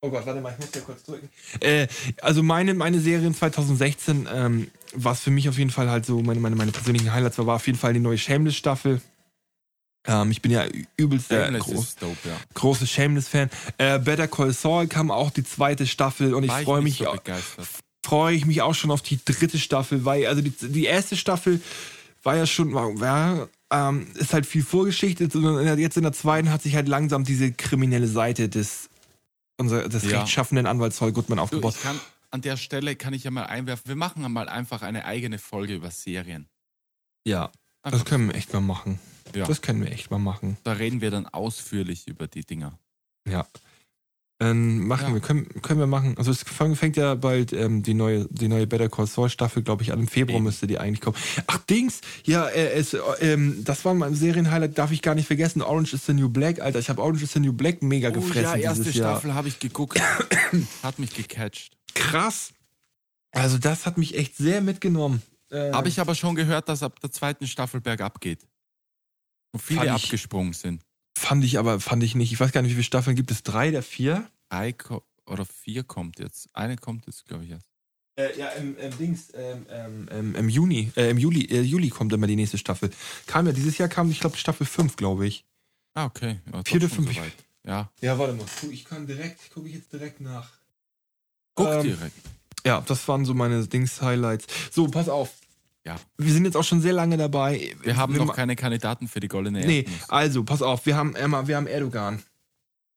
oh 0.00 0.10
Gott, 0.10 0.26
warte 0.26 0.40
mal, 0.40 0.52
ich 0.52 0.58
muss 0.58 0.74
ja 0.74 0.80
kurz 0.82 1.04
drücken. 1.04 1.28
Äh, 1.60 1.88
also 2.20 2.42
meine, 2.42 2.74
meine 2.74 3.00
Serien 3.00 3.34
2016, 3.34 4.28
ähm, 4.32 4.70
was 4.94 5.20
für 5.20 5.30
mich 5.30 5.48
auf 5.48 5.58
jeden 5.58 5.70
Fall 5.70 5.90
halt 5.90 6.06
so 6.06 6.20
meine, 6.22 6.40
meine, 6.40 6.56
meine 6.56 6.72
persönlichen 6.72 7.12
Highlights 7.12 7.38
war, 7.38 7.46
war 7.46 7.56
auf 7.56 7.66
jeden 7.66 7.78
Fall 7.78 7.92
die 7.92 8.00
neue 8.00 8.18
Shameless-Staffel. 8.18 9.00
Ähm, 10.06 10.30
ich 10.30 10.40
bin 10.42 10.52
ja 10.52 10.64
übelst 10.96 11.28
Shameless 11.28 11.64
groß, 11.64 11.94
dope, 11.96 12.28
ja. 12.28 12.36
großes 12.54 12.90
Shameless-Fan. 12.90 13.50
Äh, 13.78 13.98
Better 13.98 14.28
Call 14.28 14.52
Saul 14.52 14.86
kam 14.86 15.10
auch 15.10 15.30
die 15.30 15.44
zweite 15.44 15.86
Staffel 15.86 16.34
und 16.34 16.44
ich 16.44 16.50
War 16.50 16.62
freue 16.62 16.82
nicht 16.82 16.98
mich, 17.00 17.06
so 17.06 17.12
au- 17.12 17.16
begeistert. 17.16 17.66
freue 18.04 18.34
ich 18.36 18.44
mich 18.46 18.62
auch 18.62 18.74
schon 18.74 18.90
auf 18.90 19.02
die 19.02 19.18
dritte 19.24 19.58
Staffel, 19.58 20.04
weil 20.04 20.26
also 20.26 20.42
die, 20.42 20.50
die 20.50 20.84
erste 20.84 21.16
Staffel 21.16 21.60
war 22.22 22.36
ja 22.36 22.46
schon, 22.46 22.72
war, 22.74 23.48
ähm, 23.72 24.06
ist 24.14 24.32
halt 24.32 24.46
viel 24.46 24.62
Vorgeschichte 24.64 25.24
und 25.24 25.64
der- 25.64 25.78
jetzt 25.78 25.96
in 25.96 26.02
der 26.04 26.12
zweiten 26.12 26.50
hat 26.50 26.62
sich 26.62 26.74
halt 26.76 26.88
langsam 26.88 27.24
diese 27.24 27.52
kriminelle 27.52 28.06
Seite 28.08 28.48
des, 28.48 28.88
unser, 29.58 29.88
des 29.88 30.04
Ja. 30.04 30.18
rechtschaffenden 30.20 30.66
Anwalts 30.66 30.98
Saul 30.98 31.12
Goodman 31.12 31.38
Du, 31.38 31.42
aufgebaut. 31.44 31.74
ich 31.76 31.82
kann, 31.82 31.98
an 32.30 32.42
der 32.42 32.56
Stelle 32.56 32.94
kann 32.96 33.12
ich 33.14 33.24
ja 33.24 33.30
mal 33.30 33.46
einwerfen, 33.46 33.88
wir 33.88 33.96
machen 33.96 34.30
mal 34.32 34.48
einfach 34.48 34.82
eine 34.82 35.04
eigene 35.04 35.38
Folge 35.38 35.74
über 35.74 35.90
Serien. 35.90 36.46
ja, 37.24 37.50
Einfach, 37.86 38.00
das 38.00 38.08
können 38.08 38.28
wir 38.28 38.34
echt 38.34 38.52
mal 38.52 38.60
machen. 38.60 38.98
Ja. 39.34 39.46
Das 39.46 39.62
können 39.62 39.80
wir 39.82 39.92
echt 39.92 40.10
mal 40.10 40.18
machen. 40.18 40.56
da 40.64 40.72
reden 40.72 41.00
wir 41.00 41.10
dann 41.10 41.26
ausführlich 41.26 42.08
über 42.08 42.26
die 42.26 42.42
Dinger. 42.44 42.78
Ja. 43.28 43.46
Ähm, 44.38 44.86
machen 44.86 45.08
Ja. 45.08 45.14
wir, 45.14 45.20
können, 45.20 45.48
können 45.62 45.78
wir 45.80 45.86
machen. 45.86 46.14
Also 46.18 46.30
es 46.30 46.42
fängt 46.42 46.96
ja 46.96 47.14
bald 47.14 47.52
ähm, 47.52 47.82
die 47.82 47.94
neue, 47.94 48.26
die 48.30 48.48
neue 48.48 48.66
Better 48.66 48.88
Call 48.88 49.06
Saul 49.06 49.30
Staffel, 49.30 49.62
glaube 49.62 49.82
ich, 49.82 49.92
an. 49.92 50.00
Im 50.00 50.08
Februar 50.08 50.36
Eben. 50.36 50.44
müsste 50.44 50.66
die 50.66 50.78
eigentlich 50.78 51.00
kommen. 51.00 51.16
Ach, 51.46 51.58
Dings, 51.58 52.00
ja, 52.24 52.46
äh, 52.48 52.72
es, 52.72 52.92
äh, 52.92 52.98
ähm, 53.20 53.62
das 53.64 53.84
war 53.84 53.94
mein 53.94 54.14
Serienhighlight, 54.14 54.76
darf 54.76 54.90
ich 54.92 55.00
gar 55.00 55.14
nicht 55.14 55.26
vergessen. 55.26 55.62
Orange 55.62 55.94
is 55.94 56.04
the 56.06 56.12
New 56.12 56.28
Black, 56.28 56.60
Alter. 56.60 56.80
Ich 56.80 56.90
habe 56.90 57.00
Orange 57.02 57.22
is 57.22 57.32
the 57.32 57.40
New 57.40 57.52
Black 57.52 57.82
mega 57.82 58.10
gefressen 58.10 58.52
Oh 58.52 58.56
ja, 58.56 58.56
erste 58.56 58.82
dieses 58.84 58.96
Jahr. 58.96 59.12
Staffel 59.12 59.32
habe 59.32 59.48
ich 59.48 59.58
geguckt. 59.58 60.00
Hat 60.82 60.98
mich 60.98 61.14
gecatcht. 61.14 61.76
Krass. 61.94 62.50
Also 63.30 63.58
das 63.58 63.86
hat 63.86 63.96
mich 63.98 64.16
echt 64.16 64.36
sehr 64.36 64.60
mitgenommen. 64.60 65.22
Äh, 65.50 65.72
Habe 65.72 65.88
ich 65.88 66.00
aber 66.00 66.14
schon 66.14 66.34
gehört, 66.34 66.68
dass 66.68 66.82
ab 66.82 66.98
der 67.00 67.10
zweiten 67.10 67.46
Staffel 67.46 67.80
bergab 67.80 68.20
geht. 68.20 68.46
Und 69.52 69.60
viele 69.60 69.80
Fand 69.80 69.98
ich- 69.98 70.04
abgesprungen 70.04 70.52
sind. 70.52 70.82
Fand 71.18 71.44
ich 71.44 71.58
aber, 71.58 71.80
fand 71.80 72.02
ich 72.02 72.14
nicht. 72.14 72.32
Ich 72.32 72.38
weiß 72.40 72.52
gar 72.52 72.60
nicht, 72.62 72.70
wie 72.72 72.74
viele 72.74 72.84
Staffeln 72.84 73.16
gibt 73.16 73.30
es? 73.30 73.42
Drei 73.42 73.70
der 73.70 73.82
vier? 73.82 74.30
Drei 74.50 74.74
oder 75.26 75.44
vier 75.46 75.82
kommt 75.84 76.18
jetzt. 76.18 76.48
Eine 76.52 76.76
kommt 76.76 77.06
jetzt, 77.06 77.24
glaube 77.26 77.44
ich, 77.44 77.50
erst. 77.50 77.66
Äh, 78.18 78.38
ja, 78.38 78.48
im, 78.50 78.76
im 78.78 78.96
Dings, 78.98 79.30
ähm, 79.34 79.66
ähm, 79.70 80.08
ähm, 80.10 80.34
im 80.34 80.48
Juni, 80.48 80.90
äh, 80.96 81.10
im 81.10 81.18
Juli, 81.18 81.44
äh, 81.46 81.60
Juli 81.62 81.90
kommt 81.90 82.12
immer 82.12 82.26
die 82.26 82.36
nächste 82.36 82.58
Staffel. 82.58 82.90
Kam 83.26 83.46
ja, 83.46 83.52
dieses 83.52 83.76
Jahr 83.78 83.88
kam, 83.88 84.10
ich 84.10 84.20
glaube, 84.20 84.36
Staffel 84.36 84.66
5, 84.66 84.96
glaube 84.96 85.26
ich. 85.26 85.44
Ah, 85.94 86.06
okay. 86.06 86.40
Ja, 86.52 86.62
Vierte, 86.64 86.88
fünf- 86.88 87.14
soweit. 87.14 87.32
Ja, 87.64 87.90
Ja, 88.00 88.18
warte 88.18 88.34
mal. 88.34 88.46
Ich 88.70 88.84
kann 88.84 89.06
direkt, 89.06 89.50
gucke 89.52 89.68
ich 89.68 89.74
jetzt 89.74 89.92
direkt 89.92 90.20
nach. 90.20 90.50
guck 91.54 91.68
Ähm, 91.68 91.82
direkt. 91.82 92.16
Ja, 92.66 92.82
das 92.86 93.06
waren 93.08 93.24
so 93.24 93.32
meine 93.32 93.66
Dings-Highlights. 93.66 94.46
So, 94.72 94.88
pass 94.88 95.08
auf. 95.08 95.30
Ja. 95.86 95.96
Wir 96.18 96.32
sind 96.32 96.44
jetzt 96.44 96.56
auch 96.56 96.64
schon 96.64 96.80
sehr 96.80 96.92
lange 96.92 97.16
dabei. 97.16 97.76
Wir 97.82 97.96
haben 97.96 98.16
noch 98.16 98.26
ma- 98.26 98.32
keine 98.34 98.56
Kandidaten 98.56 99.06
für 99.06 99.20
die 99.20 99.28
goldene 99.28 99.64
Nee, 99.64 99.78
Erdnuss. 99.82 100.10
also, 100.10 100.42
pass 100.44 100.60
auf. 100.62 100.84
Wir 100.84 100.96
haben, 100.96 101.14
Emma, 101.14 101.46
wir 101.46 101.56
haben 101.56 101.68
Erdogan. 101.68 102.22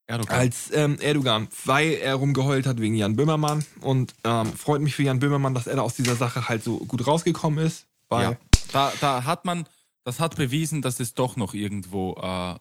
Erdogan. 0.08 0.36
Als 0.40 0.72
ähm, 0.74 0.98
Erdogan, 1.00 1.48
weil 1.66 1.91
er 1.94 2.16
rumgeheult 2.16 2.66
hat 2.66 2.82
wegen 2.82 2.96
Jan 2.96 3.16
Böhmermann. 3.16 3.64
Und 3.82 4.16
ähm, 4.24 4.52
freut 4.54 4.82
mich 4.82 4.96
für 4.96 5.04
Jan 5.04 5.20
Böhmermann, 5.20 5.54
dass 5.54 5.68
er 5.68 5.76
da 5.76 5.84
aus 5.84 5.94
dieser 5.96 6.16
Sache 6.16 6.50
halt 6.50 6.64
so 6.64 6.78
gut 6.80 7.06
rausgekommen 7.06 7.64
ist. 7.64 7.86
Weil 8.10 8.24
ja. 8.32 8.38
Da, 8.72 8.91
da 9.02 9.24
hat 9.26 9.46
man, 9.46 9.66
das 10.04 10.20
hat 10.20 10.36
bewiesen, 10.36 10.82
dass 10.82 11.00
es 11.00 11.14
doch 11.14 11.36
noch 11.36 11.54
irgendwo 11.54 12.16
äh, 12.16 12.56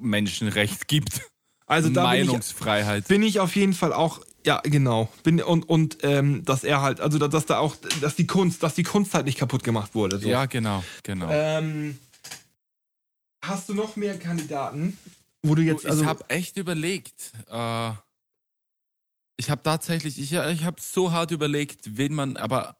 Menschenrecht 0.00 0.88
gibt. 0.88 1.20
also 1.66 1.88
da 1.90 2.10
bin 2.10 2.22
ich, 2.22 2.26
Meinungsfreiheit. 2.26 3.06
bin 3.08 3.22
ich 3.22 3.38
auf 3.38 3.54
jeden 3.54 3.72
Fall 3.74 3.92
auch, 3.92 4.20
ja, 4.44 4.60
genau. 4.62 5.12
Bin, 5.22 5.42
und 5.42 5.68
und 5.68 5.98
ähm, 6.02 6.44
dass 6.44 6.64
er 6.64 6.82
halt, 6.82 7.00
also 7.00 7.18
dass 7.18 7.46
da 7.46 7.58
auch, 7.58 7.76
dass 8.00 8.16
die 8.16 8.26
Kunst, 8.26 8.62
dass 8.62 8.74
die 8.74 8.82
Kunst 8.82 9.14
halt 9.14 9.26
nicht 9.26 9.38
kaputt 9.38 9.64
gemacht 9.64 9.94
wurde. 9.94 10.18
So. 10.18 10.28
Ja, 10.28 10.46
genau, 10.46 10.84
genau. 11.02 11.28
Ähm, 11.30 11.98
hast 13.42 13.68
du 13.68 13.74
noch 13.74 13.96
mehr 13.96 14.18
Kandidaten, 14.18 14.98
wo 15.42 15.54
du 15.54 15.62
jetzt, 15.62 15.86
also 15.86 16.02
ich 16.02 16.08
habe 16.08 16.24
echt 16.28 16.56
überlegt. 16.56 17.32
Äh, 17.50 17.92
ich 19.36 19.48
habe 19.50 19.62
tatsächlich, 19.62 20.18
ich, 20.18 20.32
ich 20.32 20.64
habe 20.64 20.80
so 20.80 21.12
hart 21.12 21.30
überlegt, 21.30 21.96
wen 21.96 22.14
man, 22.14 22.36
aber 22.36 22.76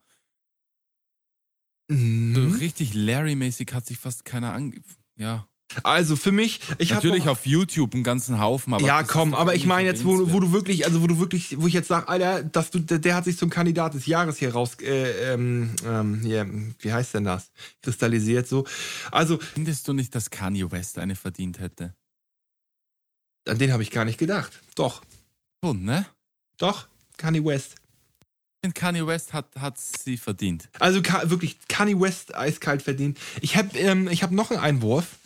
so 1.91 1.97
Mhm. 1.97 2.57
richtig 2.61 2.95
Larry-mäßig 2.95 3.73
hat 3.73 3.85
sich 3.85 3.99
fast 3.99 4.25
keiner 4.25 4.53
ange... 4.53 4.81
Ja. 5.17 5.49
Also 5.83 6.17
für 6.17 6.33
mich, 6.33 6.61
ich 6.79 6.93
habe 6.93 7.07
Natürlich 7.07 7.29
auf 7.29 7.47
YouTube 7.47 7.95
einen 7.95 8.03
ganzen 8.03 8.41
Haufen, 8.41 8.75
aber. 8.75 8.85
ja, 8.85 9.03
komm, 9.03 9.35
aber 9.35 9.55
ich 9.55 9.67
meine 9.67 9.89
jetzt, 9.89 10.05
wo, 10.05 10.33
wo 10.33 10.41
du 10.41 10.53
wirklich, 10.53 10.87
also 10.87 11.03
wo 11.03 11.07
du 11.07 11.19
wirklich, 11.19 11.61
wo 11.61 11.67
ich 11.67 11.75
jetzt 11.75 11.89
sage, 11.89 12.09
Alter, 12.09 12.43
dass 12.43 12.71
du, 12.71 12.79
der, 12.79 12.99
der 12.99 13.15
hat 13.15 13.25
sich 13.25 13.37
zum 13.37 13.51
Kandidat 13.51 13.95
des 13.95 14.07
Jahres 14.07 14.39
hier 14.39 14.53
raus, 14.53 14.77
äh, 14.81 15.33
ähm, 15.33 15.75
ähm, 15.87 16.21
hier, 16.23 16.49
wie 16.81 16.93
heißt 16.93 17.15
denn 17.15 17.25
das? 17.25 17.51
Kristallisiert 17.83 18.49
so. 18.49 18.67
Also, 19.11 19.39
Findest 19.39 19.87
du 19.89 19.93
nicht, 19.93 20.15
dass 20.15 20.31
Kanye 20.31 20.71
West 20.71 20.99
eine 20.99 21.15
verdient 21.17 21.61
hätte? 21.61 21.95
an 23.49 23.59
den 23.59 23.73
habe 23.73 23.83
ich 23.83 23.91
gar 23.91 24.05
nicht 24.05 24.19
gedacht. 24.19 24.61
Doch, 24.75 25.03
Schon, 25.65 25.85
ne? 25.85 26.07
doch, 26.59 26.89
Kanye 27.17 27.45
West. 27.45 27.75
Ich 28.63 28.69
finde, 28.69 28.79
Kanye 28.79 29.07
West 29.07 29.33
hat, 29.33 29.47
hat 29.59 29.79
sie 29.79 30.17
verdient. 30.17 30.69
Also 30.79 31.01
wirklich 31.25 31.57
Kanye 31.69 31.99
West 31.99 32.35
eiskalt 32.35 32.83
verdient. 32.83 33.19
Ich 33.41 33.57
habe 33.57 33.77
ähm, 33.79 34.09
ich 34.09 34.23
hab 34.23 34.31
noch 34.31 34.51
einen 34.51 34.61
Einwurf. 34.61 35.20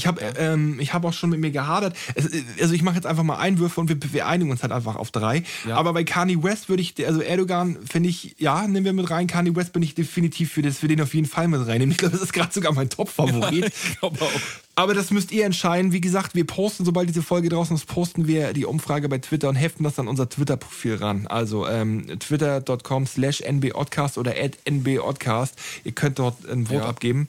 Ich 0.00 0.06
habe 0.06 0.22
Ja. 0.22 0.30
ähm, 0.52 0.80
ich 0.80 0.94
hab 0.94 1.04
auch 1.04 1.12
schon 1.12 1.28
mit 1.28 1.40
mir 1.40 1.50
gehadert. 1.50 1.94
Es, 2.14 2.26
also 2.60 2.72
ich 2.72 2.82
mache 2.82 2.94
jetzt 2.96 3.04
einfach 3.06 3.22
mal 3.22 3.36
Einwürfe 3.36 3.78
und 3.82 3.90
wir, 3.90 3.96
wir 4.14 4.26
einigen 4.26 4.50
uns 4.50 4.62
halt 4.62 4.72
einfach 4.72 4.96
auf 4.96 5.10
drei. 5.10 5.42
Ja. 5.68 5.76
Aber 5.76 5.92
bei 5.92 6.04
Kanye 6.04 6.42
West 6.42 6.70
würde 6.70 6.80
ich, 6.82 6.94
also 7.06 7.20
Erdogan 7.20 7.76
finde 7.86 8.08
ich, 8.08 8.34
ja, 8.38 8.66
nehmen 8.66 8.86
wir 8.86 8.94
mit 8.94 9.10
rein. 9.10 9.26
Kanye 9.26 9.54
West 9.54 9.74
bin 9.74 9.82
ich 9.82 9.94
definitiv 9.94 10.52
für, 10.52 10.62
das, 10.62 10.78
für 10.78 10.88
den 10.88 11.02
auf 11.02 11.12
jeden 11.12 11.26
Fall 11.28 11.48
mit 11.48 11.60
reinnehmen. 11.66 11.90
Ich 11.92 11.98
glaube, 11.98 12.12
das 12.12 12.22
ist 12.22 12.32
gerade 12.32 12.50
sogar 12.52 12.72
mein 12.72 12.88
Top-Favorit. 12.88 13.66
ich 13.66 13.98
glaube 14.00 14.22
auch. 14.24 14.30
Aber 14.74 14.94
das 14.94 15.10
müsst 15.10 15.30
ihr 15.32 15.44
entscheiden. 15.44 15.92
Wie 15.92 16.00
gesagt, 16.00 16.34
wir 16.34 16.46
posten, 16.46 16.86
sobald 16.86 17.06
diese 17.10 17.22
Folge 17.22 17.50
draußen 17.50 17.76
ist, 17.76 17.84
posten 17.84 18.26
wir 18.26 18.54
die 18.54 18.64
Umfrage 18.64 19.10
bei 19.10 19.18
Twitter 19.18 19.50
und 19.50 19.56
heften 19.56 19.84
das 19.84 19.98
an 19.98 20.08
unser 20.08 20.26
Twitter-Profil 20.30 20.94
ran. 20.94 21.26
Also 21.26 21.66
ähm, 21.68 22.06
twitter.com 22.18 23.06
slash 23.06 23.42
nbodcast 23.42 24.16
oder 24.16 24.32
at 24.40 24.56
nbodcast. 24.64 25.54
Ihr 25.84 25.92
könnt 25.92 26.18
dort 26.18 26.48
ein 26.48 26.66
Vote 26.66 26.78
Ja. 26.80 26.86
abgeben. 26.86 27.28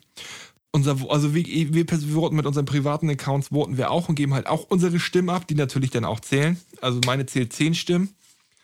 Unser, 0.73 0.97
also 1.09 1.33
wir, 1.35 1.45
wir 1.73 1.85
voten 2.13 2.35
mit 2.37 2.45
unseren 2.45 2.65
privaten 2.65 3.09
Accounts, 3.09 3.49
voten 3.49 3.77
wir 3.77 3.91
auch 3.91 4.07
und 4.07 4.15
geben 4.15 4.33
halt 4.33 4.47
auch 4.47 4.65
unsere 4.69 4.99
Stimmen 4.99 5.29
ab, 5.29 5.45
die 5.47 5.55
natürlich 5.55 5.89
dann 5.89 6.05
auch 6.05 6.21
zählen. 6.21 6.57
Also 6.79 7.01
meine 7.05 7.25
zählt 7.25 7.51
10 7.51 7.75
Stimmen. 7.75 8.15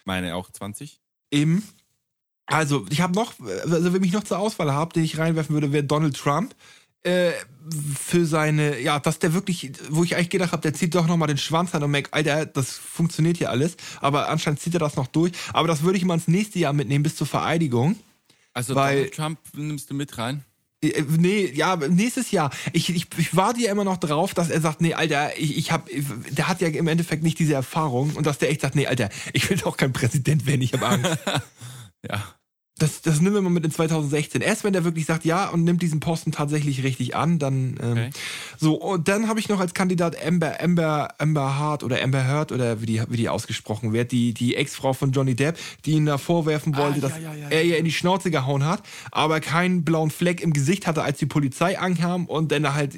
Meine 0.06 0.36
auch 0.36 0.50
20. 0.50 1.00
Eben. 1.32 1.64
Also, 2.46 2.86
ich 2.90 3.02
habe 3.02 3.14
noch, 3.14 3.34
also 3.42 3.94
wenn 3.94 4.04
ich 4.06 4.14
noch 4.14 4.24
zur 4.24 4.40
Auswahl 4.40 4.72
habe, 4.72 4.94
den 4.94 5.04
ich 5.04 5.18
reinwerfen 5.18 5.54
würde, 5.54 5.74
wäre 5.74 5.84
Donald 5.84 6.16
Trump. 6.16 6.56
äh, 7.04 7.32
für 8.00 8.26
seine, 8.26 8.80
ja, 8.80 9.00
dass 9.00 9.20
der 9.20 9.34
wirklich, 9.34 9.72
wo 9.90 10.04
ich 10.06 10.16
eigentlich 10.16 10.30
gedacht 10.30 10.54
habe, 10.54 10.62
der 10.62 10.74
zieht 10.74 10.96
doch 10.96 11.08
nochmal 11.08 11.28
den 11.28 11.38
Schwanz 11.38 11.76
an 11.76 11.84
und 11.84 11.92
merkt, 11.92 12.14
Alter, 12.14 12.46
das 12.46 12.72
funktioniert 12.72 13.38
hier 13.38 13.50
alles. 13.50 13.76
Aber 14.00 14.30
anscheinend 14.30 14.62
zieht 14.62 14.74
er 14.74 14.80
das 14.80 14.96
noch 14.96 15.08
durch. 15.08 15.34
Aber 15.52 15.68
das 15.68 15.84
würde 15.84 15.98
ich 15.98 16.06
mal 16.06 16.14
ins 16.16 16.28
nächste 16.30 16.60
Jahr 16.60 16.72
mitnehmen, 16.74 17.04
bis 17.04 17.18
zur 17.18 17.28
Vereidigung. 17.28 17.98
Also 18.54 18.76
Weil- 18.76 18.96
Donald 18.96 19.14
Trump 19.14 19.40
nimmst 19.54 19.90
du 19.90 19.94
mit 19.94 20.18
rein? 20.18 20.44
Äh, 20.84 21.04
Nee, 21.18 21.52
ja, 21.54 21.76
nächstes 21.76 22.32
Jahr. 22.32 22.52
Ich, 22.74 22.90
ich, 22.90 23.08
ich 23.18 23.36
warte 23.36 23.62
ja 23.62 23.72
immer 23.72 23.84
noch 23.84 23.98
drauf, 23.98 24.34
dass 24.34 24.50
er 24.50 24.62
sagt, 24.62 24.82
nee, 24.82 24.94
Alter, 24.94 25.38
ich, 25.38 25.58
ich 25.58 25.72
hab, 25.72 25.88
der 26.32 26.48
hat 26.48 26.62
ja 26.62 26.68
im 26.68 26.88
Endeffekt 26.88 27.24
nicht 27.24 27.40
diese 27.40 27.54
Erfahrung 27.54 28.12
und 28.16 28.26
dass 28.28 28.38
der 28.38 28.50
echt 28.50 28.62
sagt, 28.62 28.76
nee, 28.76 28.88
Alter, 28.88 29.10
ich 29.34 29.50
will 29.50 29.58
doch 29.58 29.78
kein 29.78 29.94
Präsident 29.94 30.46
werden, 30.46 30.62
ich 30.62 30.74
habe 30.74 30.88
Angst. 30.88 31.18
Ja. 32.08 32.24
Das, 32.78 33.02
das 33.02 33.22
nehmen 33.22 33.36
wir 33.36 33.42
mal 33.42 33.50
mit 33.50 33.66
in 33.66 33.72
2016. 33.72 34.42
Erst 34.42 34.64
wenn 34.64 34.74
der 34.74 34.84
wirklich 34.84 35.06
sagt, 35.06 35.26
ja, 35.26 35.50
und 35.50 35.64
nimmt 35.64 35.82
diesen 35.82 36.00
Posten 36.00 36.32
tatsächlich 36.32 36.84
richtig 36.84 37.16
an, 37.16 37.40
dann 37.40 37.76
ähm, 37.82 37.92
Okay. 37.92 38.10
so. 38.58 38.76
Und 38.76 39.08
dann 39.08 39.28
habe 39.28 39.40
ich 39.40 39.50
noch 39.50 39.60
als 39.60 39.74
Kandidat 39.74 40.24
Amber, 40.24 40.62
Amber, 40.62 41.16
Amber 41.18 41.58
Hart 41.58 41.84
oder 41.84 42.02
Amber 42.04 42.28
Heard 42.28 42.52
oder 42.52 42.82
wie 42.82 42.86
die, 42.86 43.02
wie 43.10 43.18
die 43.18 43.30
ausgesprochen 43.30 43.94
wird, 43.94 44.12
die, 44.12 44.34
die 44.34 44.56
Ex-Frau 44.56 44.94
von 44.94 45.12
Johnny 45.12 45.36
Depp, 45.36 45.58
die 45.86 45.92
ihn 45.92 46.06
da 46.06 46.18
vorwerfen 46.18 46.76
wollte, 46.78 47.00
ja, 47.00 47.08
dass 47.08 47.20
ja, 47.20 47.34
ja, 47.34 47.48
er 47.50 47.64
ihr 47.64 47.78
in 47.78 47.86
die 47.86 47.92
Schnauze 47.92 48.30
gehauen 48.30 48.66
hat, 48.66 48.84
aber 49.12 49.40
keinen 49.40 49.84
blauen 49.84 50.12
Fleck 50.12 50.42
im 50.42 50.54
Gesicht 50.54 50.86
hatte, 50.88 51.02
als 51.02 51.18
die 51.18 51.26
Polizei 51.26 51.80
ankam 51.80 52.26
und 52.26 52.52
dann 52.52 52.74
halt 52.74 52.96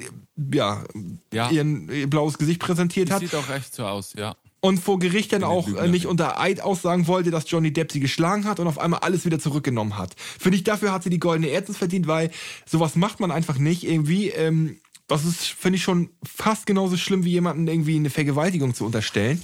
ja, 0.52 0.84
Ja. 1.32 1.50
Ihren, 1.50 1.88
ihr 1.90 2.08
blaues 2.08 2.38
Gesicht 2.38 2.60
präsentiert 2.60 3.08
Das 3.08 3.16
hat 3.16 3.20
sieht 3.22 3.34
auch 3.34 3.48
echt 3.50 3.74
so 3.74 3.86
aus, 3.86 4.14
ja. 4.16 4.34
Und 4.60 4.78
vor 4.78 4.98
Gericht 4.98 5.32
dann 5.32 5.44
auch 5.44 5.66
äh, 5.66 5.70
Lügnerin. 5.70 5.90
nicht 5.90 6.06
unter 6.06 6.40
Eid 6.40 6.60
aussagen 6.60 7.06
wollte, 7.06 7.30
dass 7.30 7.50
Johnny 7.50 7.72
Depp 7.72 7.92
sie 7.92 8.00
geschlagen 8.00 8.44
hat 8.44 8.60
und 8.60 8.66
auf 8.66 8.78
einmal 8.78 9.00
alles 9.00 9.24
wieder 9.24 9.38
zurückgenommen 9.38 9.98
hat. 9.98 10.14
Finde 10.16 10.56
ich, 10.56 10.64
dafür 10.64 10.92
hat 10.92 11.02
sie 11.02 11.10
die 11.10 11.20
goldene 11.20 11.50
Erzens 11.50 11.78
verdient, 11.78 12.06
weil 12.06 12.30
sowas 12.66 12.96
macht 12.96 13.20
man 13.20 13.30
einfach 13.30 13.58
nicht 13.58 13.84
irgendwie. 13.84 14.28
Ähm, 14.28 14.78
das 15.06 15.24
ist, 15.24 15.46
finde 15.46 15.76
ich, 15.76 15.82
schon 15.82 16.10
fast 16.22 16.66
genauso 16.66 16.96
schlimm, 16.96 17.24
wie 17.24 17.30
jemanden 17.30 17.66
irgendwie 17.66 17.96
eine 17.96 18.10
Vergewaltigung 18.10 18.74
zu 18.74 18.86
unterstellen. 18.86 19.42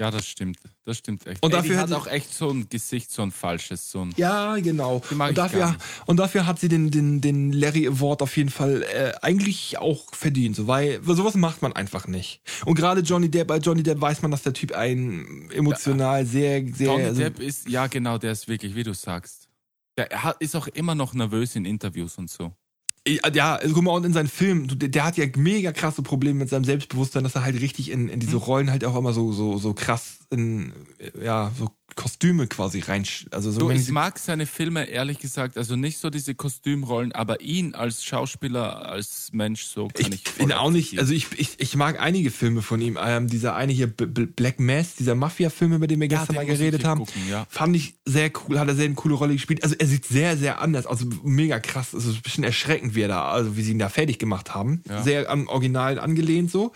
Ja, 0.00 0.12
das 0.12 0.28
stimmt. 0.28 0.58
Das 0.84 0.96
stimmt 0.98 1.26
echt. 1.26 1.42
Und 1.42 1.50
Ey, 1.52 1.56
dafür 1.56 1.78
hat 1.78 1.88
sie- 1.88 1.96
auch 1.96 2.06
echt 2.06 2.32
so 2.32 2.50
ein 2.50 2.68
Gesicht, 2.68 3.10
so 3.10 3.22
ein 3.22 3.32
falsches, 3.32 3.90
so 3.90 4.04
ein. 4.04 4.14
Ja, 4.16 4.56
genau. 4.58 5.02
Und 5.10 5.36
dafür, 5.36 5.76
und 6.06 6.18
dafür 6.18 6.46
hat 6.46 6.60
sie 6.60 6.68
den, 6.68 6.92
den, 6.92 7.20
den 7.20 7.52
Larry 7.52 7.88
Award 7.88 8.22
auf 8.22 8.36
jeden 8.36 8.50
Fall 8.50 8.84
äh, 8.84 9.12
eigentlich 9.22 9.76
auch 9.78 10.14
verdient, 10.14 10.54
so, 10.54 10.68
weil 10.68 11.02
sowas 11.02 11.34
macht 11.34 11.62
man 11.62 11.72
einfach 11.72 12.06
nicht. 12.06 12.40
Und 12.64 12.76
gerade 12.76 13.00
Johnny 13.00 13.28
Depp, 13.28 13.48
bei 13.48 13.58
Johnny 13.58 13.82
Depp 13.82 14.00
weiß 14.00 14.22
man, 14.22 14.30
dass 14.30 14.42
der 14.44 14.52
Typ 14.52 14.70
ein 14.72 15.50
emotional 15.52 16.24
sehr, 16.24 16.64
sehr. 16.72 16.86
Johnny 16.86 17.04
also- 17.04 17.20
Depp 17.20 17.40
ist, 17.40 17.68
ja 17.68 17.88
genau, 17.88 18.18
der 18.18 18.32
ist 18.32 18.46
wirklich, 18.46 18.76
wie 18.76 18.84
du 18.84 18.94
sagst. 18.94 19.48
Der 19.96 20.36
ist 20.38 20.54
auch 20.54 20.68
immer 20.68 20.94
noch 20.94 21.12
nervös 21.12 21.56
in 21.56 21.64
Interviews 21.64 22.18
und 22.18 22.30
so. 22.30 22.52
Ja, 23.34 23.56
also 23.56 23.74
guck 23.74 23.84
mal, 23.84 23.92
und 23.92 24.04
in 24.04 24.12
seinen 24.12 24.28
Filmen, 24.28 24.68
der 24.78 25.04
hat 25.04 25.16
ja 25.16 25.24
mega 25.36 25.72
krasse 25.72 26.02
Probleme 26.02 26.40
mit 26.40 26.48
seinem 26.48 26.64
Selbstbewusstsein, 26.64 27.24
dass 27.24 27.34
er 27.34 27.44
halt 27.44 27.60
richtig 27.60 27.90
in, 27.90 28.08
in 28.08 28.20
diese 28.20 28.32
Hm. 28.32 28.38
Rollen 28.38 28.70
halt 28.70 28.84
auch 28.84 28.96
immer 28.96 29.12
so, 29.12 29.32
so, 29.32 29.58
so 29.58 29.74
krass 29.74 30.17
in, 30.30 30.72
ja, 31.22 31.52
so 31.58 31.70
Kostüme 31.96 32.46
quasi 32.46 32.80
rein, 32.80 33.04
also 33.30 33.50
so 33.50 33.60
Du, 33.60 33.70
ich 33.70 33.90
mag 33.90 34.18
seine 34.18 34.46
Filme 34.46 34.84
ehrlich 34.84 35.18
gesagt, 35.18 35.56
also 35.56 35.74
nicht 35.74 35.98
so 35.98 36.10
diese 36.10 36.34
Kostümrollen, 36.34 37.12
aber 37.12 37.40
ihn 37.40 37.74
als 37.74 38.04
Schauspieler, 38.04 38.86
als 38.86 39.30
Mensch 39.32 39.64
so 39.64 39.88
kann 39.88 40.12
ich, 40.12 40.26
ich 40.26 40.34
bin 40.34 40.52
auch 40.52 40.70
nicht, 40.70 40.98
also 40.98 41.12
ich, 41.12 41.26
ich, 41.36 41.58
ich 41.58 41.74
mag 41.76 41.98
einige 42.00 42.30
Filme 42.30 42.62
von 42.62 42.80
ihm. 42.80 42.98
Ähm, 43.02 43.26
dieser 43.26 43.56
eine 43.56 43.72
hier, 43.72 43.88
B 43.88 44.06
B 44.06 44.26
Black 44.26 44.60
Mass, 44.60 44.94
dieser 44.96 45.14
Mafia-Film, 45.14 45.72
über 45.72 45.86
den 45.86 45.98
wir 45.98 46.08
Ja, 46.08 46.18
gestern 46.18 46.36
den 46.36 46.46
mal 46.46 46.46
geredet 46.46 46.84
haben, 46.84 47.00
gucken, 47.00 47.22
ja. 47.28 47.46
fand 47.48 47.74
ich 47.74 47.94
sehr 48.04 48.30
cool, 48.46 48.60
hat 48.60 48.68
er 48.68 48.76
sehr 48.76 48.84
eine 48.84 48.94
coole 48.94 49.14
Rolle 49.14 49.32
gespielt. 49.32 49.64
Also 49.64 49.74
er 49.76 49.86
sieht 49.86 50.04
sehr, 50.04 50.36
sehr 50.36 50.60
anders, 50.60 50.86
also 50.86 51.06
mega 51.24 51.58
krass, 51.58 51.94
also 51.94 52.10
ein 52.12 52.22
bisschen 52.22 52.44
erschreckend, 52.44 52.94
wie 52.94 53.00
er 53.00 53.08
da, 53.08 53.30
also 53.30 53.56
wie 53.56 53.62
sie 53.62 53.72
ihn 53.72 53.78
da 53.78 53.88
fertig 53.88 54.18
gemacht 54.18 54.54
haben. 54.54 54.82
Ja. 54.88 55.02
Sehr 55.02 55.30
am 55.30 55.48
Original 55.48 55.98
angelehnt 55.98 56.50
so. 56.50 56.72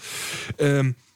Ähm, 0.58 0.96
äh, 0.96 1.11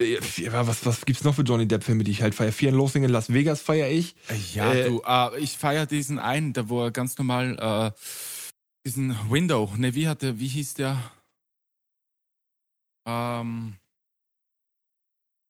was, 0.00 0.86
was 0.86 1.04
gibt's 1.04 1.24
noch 1.24 1.34
für 1.34 1.42
Johnny 1.42 1.66
Depp-Filme, 1.66 2.04
die 2.04 2.12
ich 2.12 2.22
halt 2.22 2.34
feiere? 2.34 2.52
Fear 2.52 2.70
and 2.72 2.78
Loathing 2.78 3.04
in 3.04 3.10
Las 3.10 3.32
Vegas 3.32 3.60
feiere 3.60 3.90
ich. 3.90 4.14
Ja, 4.54 4.72
Äh, 4.72 4.84
du, 4.88 5.02
ah, 5.04 5.32
ich 5.38 5.56
feiere 5.58 5.86
diesen 5.86 6.18
einen, 6.18 6.52
da 6.52 6.68
wo 6.68 6.84
er 6.84 6.90
ganz 6.90 7.18
normal 7.18 7.58
äh, 7.58 8.00
diesen 8.86 9.16
Window, 9.30 9.72
ne, 9.76 9.94
wie 9.94 10.08
hat 10.08 10.22
der, 10.22 10.38
wie 10.38 10.48
hieß 10.48 10.74
der? 10.74 10.98
Ähm, 13.06 13.76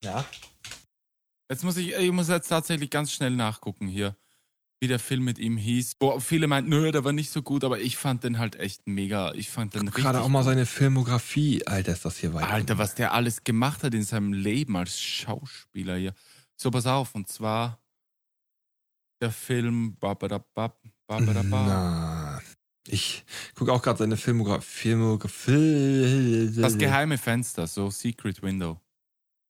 Ja. 0.05 0.25
jetzt 1.51 1.65
muss 1.65 1.77
ich, 1.77 1.93
ich 1.95 2.13
muss 2.13 2.29
jetzt 2.29 2.49
tatsächlich 2.49 2.89
ganz 2.91 3.13
schnell 3.13 3.33
nachgucken 3.33 3.89
hier, 3.89 4.17
wie 4.81 4.89
der 4.89 4.99
Film 4.99 5.25
mit 5.25 5.39
ihm 5.39 5.57
hieß. 5.57 5.93
Wo 6.01 6.21
viele 6.21 6.47
meinten, 6.47 6.71
nö, 6.71 6.91
der 6.93 7.05
war 7.05 7.13
nicht 7.13 7.31
so 7.31 7.43
gut, 7.43 7.65
aber 7.65 7.81
ich 7.81 7.97
fand 7.97 8.25
den 8.25 8.39
halt 8.39 8.57
echt 8.57 8.87
mega. 8.87 9.33
Ich 9.35 9.51
fand 9.51 9.75
den 9.75 9.89
richtig 9.89 10.05
Gerade 10.05 10.21
auch 10.21 10.29
mal 10.29 10.45
seine 10.45 10.67
Filmografie, 10.67 11.67
Alter, 11.67 11.93
ist 11.93 12.05
das 12.05 12.19
hier 12.19 12.35
weit. 12.35 12.45
Alter, 12.49 12.79
was 12.79 12.95
der 12.95 13.13
alles 13.13 13.45
gemacht 13.45 13.83
hat 13.83 13.95
in 13.95 14.05
seinem 14.05 14.33
Leben 14.33 14.77
als 14.77 15.01
Schauspieler 15.01 15.97
hier. 15.97 16.15
So, 16.57 16.71
pass 16.71 16.87
auf, 16.87 17.15
und 17.15 17.29
zwar 17.29 17.79
der 19.21 19.33
Film 19.33 19.97
Babadabab, 19.97 20.81
Babadabab. 21.07 21.67
Na, 21.67 22.43
ich 22.87 23.25
gucke 23.55 23.73
auch 23.73 23.83
gerade 23.83 23.99
seine 23.99 24.17
Filmografie. 24.17 24.91
Filmografie. 24.91 26.53
Das 26.57 26.79
geheime 26.79 27.19
Fenster, 27.19 27.67
so 27.67 27.91
Secret 27.91 28.43
Window. 28.43 28.81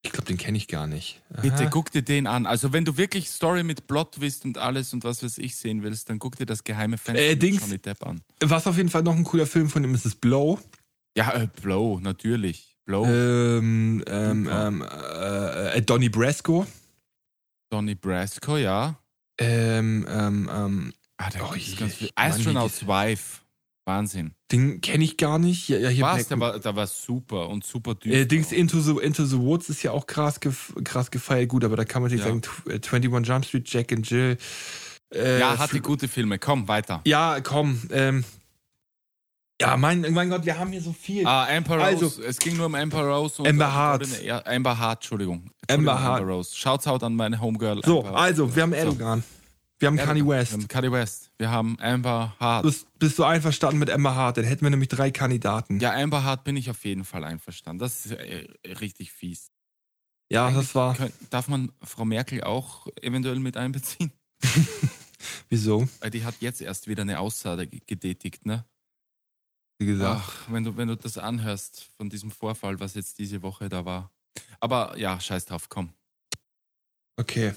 Ich 0.03 0.13
glaube, 0.13 0.27
den 0.27 0.37
kenne 0.37 0.57
ich 0.57 0.69
gar 0.69 0.87
nicht. 0.87 1.21
Bitte 1.43 1.55
Aha. 1.55 1.71
guck 1.71 1.91
dir 1.91 2.03
den 2.03 2.27
an. 2.27 2.47
Also 2.47 2.73
wenn 2.73 2.85
du 2.85 2.97
wirklich 2.97 3.29
Story 3.31 3.65
mit 3.65 3.87
Plot 3.89 4.13
Twist 4.13 4.45
und 4.45 4.57
alles 4.57 4.93
und 4.93 5.03
was 5.05 5.23
weiß 5.23 5.39
ich 5.39 5.57
sehen 5.57 5.83
willst, 5.83 6.09
dann 6.09 6.19
guck 6.21 6.37
dir 6.37 6.47
das 6.47 6.63
geheime 6.63 6.99
Fenster 6.99 7.25
Äh, 7.25 7.35
mit 7.37 7.61
Johnny 7.61 7.79
Depp 7.79 8.07
an. 8.07 8.23
Was 8.41 8.67
auf 8.67 8.77
jeden 8.77 8.89
Fall 8.91 9.03
noch 9.03 9.17
ein 9.17 9.25
cooler 9.25 9.47
Film 9.47 9.69
von 9.69 9.83
ihm 9.83 9.95
ist, 9.95 10.07
ist 10.07 10.21
Blow. 10.21 10.59
Ja, 11.17 11.33
äh, 11.33 11.49
Blow, 11.63 11.99
natürlich. 12.01 12.77
Blow, 12.85 13.05
Ähm, 13.05 14.05
ähm, 14.07 14.49
ähm, 14.51 14.83
äh, 14.83 15.77
äh, 15.79 15.83
Donnie 15.83 16.09
Brasco. 16.09 16.65
Donnie 17.71 17.97
Brasco, 17.97 18.57
ja. 18.57 18.99
Ähm, 19.39 20.07
ähm, 20.09 20.51
ähm, 20.53 20.93
Ah, 21.21 21.31
da 21.31 21.41
Oh, 21.43 21.55
ganz 21.79 21.95
viel. 21.95 22.11
Astronaut's 22.15 22.87
Wife. 22.87 23.41
Wahnsinn. 23.89 24.35
den 24.53 24.81
kenne 24.81 25.03
ich 25.03 25.17
gar 25.17 25.39
nicht. 25.41 25.69
Ja, 25.69 25.89
hier? 25.89 26.05
Black- 26.05 26.29
Der 26.29 26.39
war, 26.41 26.59
der 26.61 26.77
war 26.77 26.87
super 26.87 27.49
und 27.49 27.65
super 27.65 27.95
düster. 27.97 28.21
Äh, 28.21 28.27
Dings 28.27 28.53
Into 28.53 28.81
the, 28.81 28.93
Into 29.03 29.25
the 29.25 29.39
Woods 29.39 29.69
ist 29.69 29.83
ja 29.83 29.91
auch 29.91 30.07
krass, 30.07 30.39
gef 30.39 30.73
krass 30.85 31.11
gefeiert. 31.11 31.49
Gut, 31.49 31.65
aber 31.65 31.77
da 31.77 31.85
kann 31.85 32.03
man 32.03 32.11
nicht 32.13 32.21
Ja. 32.21 32.27
sagen, 32.27 32.43
tw- 32.43 32.71
äh, 32.71 32.75
21 32.81 33.27
Jump 33.29 33.45
Street, 33.45 33.69
Jack 33.69 33.93
and 33.93 34.09
Jill. 34.09 34.37
Äh, 35.13 35.41
ja, 35.41 35.59
hatte 35.59 35.81
gute 35.81 36.07
Filme. 36.07 36.39
Komm, 36.39 36.69
weiter. 36.69 37.01
Ja, 37.07 37.41
komm. 37.41 37.81
Ähm, 37.91 38.25
ja, 39.61 39.77
mein, 39.77 40.03
mein 40.13 40.31
Gott, 40.31 40.45
wir 40.45 40.57
haben 40.59 40.71
hier 40.71 40.81
so 40.83 40.93
viel. 40.93 41.27
Ah, 41.27 41.47
Amber 41.49 41.79
Also- 41.83 42.05
Rose. 42.07 42.23
es 42.25 42.39
ging 42.39 42.57
nur 42.57 42.67
um 42.67 42.75
Amber 42.77 43.03
Rose. 43.03 43.43
Und 43.43 43.49
Amber 43.49 43.73
Hart. 43.73 44.23
Ja, 44.23 44.41
Amber 44.47 44.79
Hart, 44.79 44.99
Entschuldigung. 44.99 45.51
Amber 45.67 45.93
Entschuldigung, 45.93 45.99
Hart. 46.03 46.21
Amber 46.21 46.33
Rose. 46.35 46.55
Shouts 46.55 46.87
out 46.87 47.03
an 47.03 47.17
meine 47.17 47.41
Homegirl. 47.41 47.81
so, 47.85 48.05
Amber. 48.05 48.17
also, 48.19 48.55
wir 48.55 48.63
haben 48.63 48.73
Erdogan. 48.73 49.25
Wir 49.81 49.89
haben 49.89 49.97
Kanye 49.97 50.21
Erdogan. 50.21 50.39
West. 50.41 50.51
Wir 50.53 50.59
haben 50.59 50.69
Kanye 50.69 50.93
West. 50.93 51.31
Wir 51.39 51.51
haben 51.51 51.79
Amber 51.81 52.35
Hart. 52.41 52.65
Bist, 52.65 52.87
bist 52.99 53.19
du 53.19 53.25
einverstanden 53.25 53.79
mit 53.79 53.89
Emma 53.89 54.15
Hart? 54.15 54.37
Dann 54.37 54.45
hätten 54.45 54.63
wir 54.63 54.71
nämlich 54.71 54.89
drei 54.89 55.11
Kandidaten. 55.11 55.79
Ja, 55.81 55.93
Amber 55.95 56.25
Hart 56.25 56.43
bin 56.45 56.57
ich 56.57 56.69
auf 56.71 56.85
jeden 56.85 57.05
Fall 57.05 57.23
einverstanden. 57.25 57.79
Das 57.79 58.07
ist 58.07 58.13
äh, 58.13 58.49
richtig 58.81 59.13
fies. 59.13 59.53
Ja, 60.31 60.51
das 60.51 60.75
war. 60.75 60.95
Könnt- 60.97 61.15
Darf 61.31 61.49
man 61.49 61.71
Frau 61.83 62.05
Merkel 62.05 62.43
auch 62.43 62.87
eventuell 63.01 63.39
mit 63.39 63.57
einbeziehen? 63.57 64.13
Wieso? 65.49 65.89
Weil 66.01 66.11
die 66.11 66.25
hat 66.25 66.35
jetzt 66.41 66.61
erst 66.61 66.87
wieder 66.89 67.03
eine 67.03 67.19
Aussage 67.21 67.67
ge- 67.67 67.81
getätigt, 67.87 68.47
ne? 68.47 68.65
Wie 69.81 69.87
gesagt. 69.87 70.23
Ach, 70.27 70.53
wenn 70.53 70.65
du, 70.65 70.77
wenn 70.77 70.89
du 70.89 70.97
das 70.97 71.19
anhörst 71.19 71.89
von 71.97 72.11
diesem 72.11 72.31
Vorfall, 72.33 72.81
was 72.81 72.95
jetzt 72.95 73.19
diese 73.19 73.43
Woche 73.43 73.69
da 73.69 73.85
war. 73.85 74.11
Aber 74.61 74.97
ja, 74.99 75.19
scheiß 75.21 75.47
drauf, 75.47 75.69
komm. 75.69 75.93
Okay. 77.17 77.55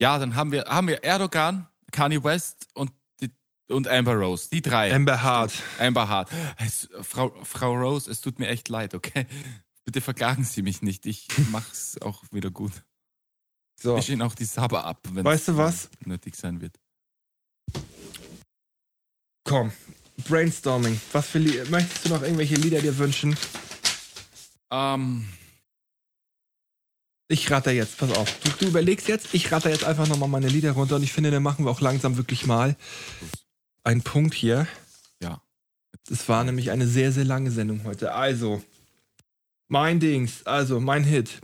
Ja, 0.00 0.18
dann 0.18 0.36
haben 0.36 0.52
wir, 0.52 0.64
haben 0.64 0.88
wir 0.88 1.02
Erdogan, 1.02 1.66
Kanye 1.90 2.22
West 2.22 2.68
und, 2.74 2.92
die, 3.20 3.30
und 3.68 3.88
Amber 3.88 4.14
Rose. 4.14 4.48
Die 4.50 4.62
drei. 4.62 4.94
Amber 4.94 5.22
Hart. 5.22 5.52
Amber 5.78 6.08
Hart. 6.08 6.30
Es, 6.58 6.88
Frau, 7.02 7.34
Frau 7.42 7.74
Rose, 7.74 8.10
es 8.10 8.20
tut 8.20 8.38
mir 8.38 8.48
echt 8.48 8.68
leid, 8.68 8.94
okay? 8.94 9.26
Bitte 9.84 10.00
verklagen 10.00 10.44
Sie 10.44 10.62
mich 10.62 10.82
nicht. 10.82 11.06
Ich 11.06 11.26
mach's 11.50 11.96
auch 12.02 12.22
wieder 12.30 12.50
gut. 12.50 12.72
So. 13.80 13.96
Ich 13.96 14.10
Ihnen 14.10 14.22
auch 14.22 14.34
die 14.34 14.44
Sabber 14.44 14.84
ab, 14.84 15.00
wenn 15.12 15.24
Weißt 15.24 15.48
du 15.48 15.56
was? 15.56 15.88
nötig 16.04 16.36
sein 16.36 16.60
wird. 16.60 16.78
Komm. 19.44 19.72
Brainstorming. 20.28 21.00
Was 21.12 21.28
für 21.28 21.38
Möchtest 21.38 22.04
du 22.04 22.08
noch 22.10 22.22
irgendwelche 22.22 22.56
Lieder 22.56 22.80
dir 22.80 22.96
wünschen? 22.98 23.36
Ähm, 24.70 25.26
Ich 27.30 27.50
rate 27.50 27.70
jetzt, 27.72 27.98
pass 27.98 28.10
auf. 28.10 28.40
Du, 28.40 28.50
du 28.58 28.66
überlegst 28.66 29.06
jetzt, 29.06 29.34
ich 29.34 29.52
rate 29.52 29.68
jetzt 29.68 29.84
einfach 29.84 30.08
nochmal 30.08 30.30
meine 30.30 30.48
Lieder 30.48 30.72
runter 30.72 30.96
und 30.96 31.02
ich 31.02 31.12
finde, 31.12 31.30
dann 31.30 31.42
machen 31.42 31.66
wir 31.66 31.70
auch 31.70 31.82
langsam 31.82 32.16
wirklich 32.16 32.46
mal 32.46 32.74
einen 33.84 34.00
Punkt 34.00 34.32
hier. 34.32 34.66
Ja. 35.22 35.42
Es 36.10 36.26
war 36.30 36.42
nämlich 36.44 36.70
eine 36.70 36.86
sehr, 36.86 37.12
sehr 37.12 37.26
lange 37.26 37.50
Sendung 37.50 37.84
heute. 37.84 38.14
Also, 38.14 38.62
mein 39.68 40.00
Dings, 40.00 40.46
also 40.46 40.80
mein 40.80 41.04
Hit 41.04 41.40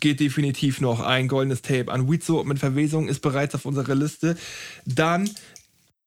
geht 0.00 0.18
definitiv 0.18 0.80
noch 0.80 0.98
ein 0.98 1.28
goldenes 1.28 1.62
Tape 1.62 1.92
an 1.92 2.10
Wizo 2.10 2.42
mit 2.42 2.58
Verwesung 2.58 3.08
ist 3.08 3.20
bereits 3.20 3.54
auf 3.54 3.66
unserer 3.66 3.94
Liste. 3.94 4.36
Dann 4.84 5.30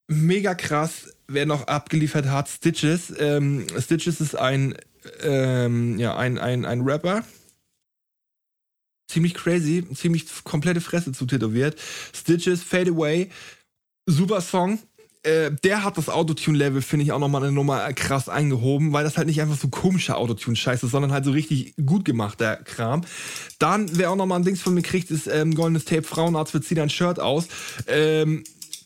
mega 0.07 0.53
krass, 0.55 1.13
wer 1.27 1.45
noch 1.45 1.67
abgeliefert 1.67 2.25
hat, 2.25 2.49
Stitches. 2.49 3.13
Ähm, 3.17 3.67
Stitches 3.79 4.19
ist 4.19 4.35
ein, 4.35 4.75
ähm, 5.21 5.97
ja, 5.97 6.17
ein, 6.17 6.37
ein, 6.37 6.65
ein 6.65 6.81
Rapper. 6.81 7.23
Ziemlich 9.13 9.35
crazy, 9.35 9.85
ziemlich 9.93 10.25
komplette 10.43 10.81
Fresse 10.81 11.11
zu 11.11 11.27
tätowiert. 11.27 11.79
Stitches, 12.15 12.63
Fade 12.63 12.89
Away, 12.89 13.29
super 14.07 14.41
Song. 14.41 14.79
Äh, 15.21 15.51
der 15.63 15.83
hat 15.83 15.99
das 15.99 16.09
Autotune-Level, 16.09 16.81
finde 16.81 17.05
ich, 17.05 17.11
auch 17.11 17.19
nochmal 17.19 17.43
eine 17.43 17.51
Nummer 17.51 17.93
krass 17.93 18.27
eingehoben, 18.27 18.91
weil 18.91 19.03
das 19.03 19.15
halt 19.15 19.27
nicht 19.27 19.39
einfach 19.39 19.55
so 19.55 19.67
komischer 19.67 20.17
Autotune-Scheiß 20.17 20.81
ist, 20.81 20.89
sondern 20.89 21.11
halt 21.11 21.25
so 21.25 21.31
richtig 21.31 21.75
gut 21.85 22.05
gemachter 22.05 22.55
Kram. 22.55 23.01
Dann, 23.59 23.87
wer 23.95 24.09
auch 24.09 24.15
nochmal 24.15 24.39
ein 24.39 24.45
Dings 24.45 24.61
von 24.61 24.73
mir 24.73 24.81
kriegt, 24.81 25.11
ist 25.11 25.27
ähm, 25.27 25.53
Goldenes 25.53 25.85
Tape 25.85 26.01
Frauenarzt, 26.01 26.55
wird 26.55 26.65
zieht 26.65 26.79
ein 26.79 26.89
Shirt 26.89 27.19
aus. 27.19 27.47
Ähm, 27.85 28.43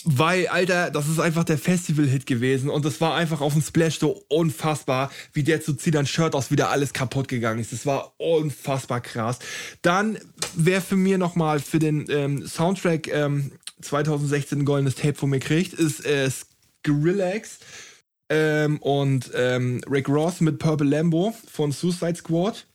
weil, 0.09 0.47
Alter, 0.47 0.89
das 0.89 1.09
ist 1.09 1.19
einfach 1.19 1.43
der 1.43 1.57
Festival-Hit 1.57 2.25
gewesen 2.25 2.69
und 2.69 2.85
das 2.85 3.01
war 3.01 3.15
einfach 3.15 3.41
auf 3.41 3.51
dem 3.51 3.61
Splash 3.61 3.99
so 3.99 4.23
unfassbar, 4.29 5.11
wie 5.33 5.43
der 5.43 5.59
zu 5.59 5.75
ein 5.93 6.05
Shirt 6.05 6.33
aus, 6.33 6.49
wieder 6.49 6.69
alles 6.69 6.93
kaputt 6.93 7.27
gegangen 7.27 7.59
ist. 7.59 7.73
Das 7.73 7.85
war 7.85 8.13
unfassbar 8.17 9.01
krass. 9.01 9.39
Dann, 9.81 10.17
wer 10.55 10.81
für 10.81 10.95
mir 10.95 11.17
nochmal 11.17 11.59
für 11.59 11.79
den 11.79 12.05
ähm, 12.09 12.47
Soundtrack 12.47 13.09
ähm, 13.09 13.51
2016 13.81 14.59
ein 14.59 14.65
goldenes 14.65 14.95
Tape 14.95 15.15
von 15.15 15.29
mir 15.29 15.39
kriegt, 15.39 15.73
ist 15.73 16.05
äh, 16.05 16.29
Skrillex 16.31 17.59
ähm, 18.29 18.77
und 18.77 19.31
ähm, 19.33 19.81
Rick 19.91 20.07
Ross 20.07 20.39
mit 20.39 20.57
Purple 20.57 20.87
Lambo 20.87 21.35
von 21.51 21.73
Suicide 21.73 22.15
Squad. 22.15 22.65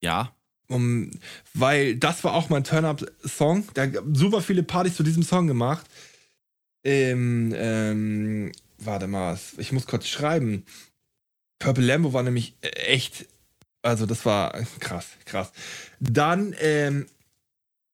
Ja. 0.00 0.35
Um, 0.68 1.10
weil 1.54 1.96
das 1.96 2.24
war 2.24 2.34
auch 2.34 2.48
mein 2.48 2.64
Turn-Up-Song. 2.64 3.68
Da 3.74 3.86
super 4.12 4.42
viele 4.42 4.62
Partys 4.62 4.96
zu 4.96 5.02
diesem 5.02 5.22
Song 5.22 5.46
gemacht. 5.46 5.86
Ähm, 6.84 7.52
ähm, 7.56 8.52
warte 8.78 9.06
mal, 9.06 9.38
ich 9.58 9.72
muss 9.72 9.86
kurz 9.86 10.06
schreiben. 10.06 10.64
Purple 11.58 11.84
Lambo 11.84 12.12
war 12.12 12.22
nämlich 12.22 12.54
echt, 12.60 13.26
also 13.82 14.06
das 14.06 14.26
war 14.26 14.52
krass, 14.80 15.06
krass. 15.24 15.52
Dann, 16.00 16.54
ähm, 16.60 17.06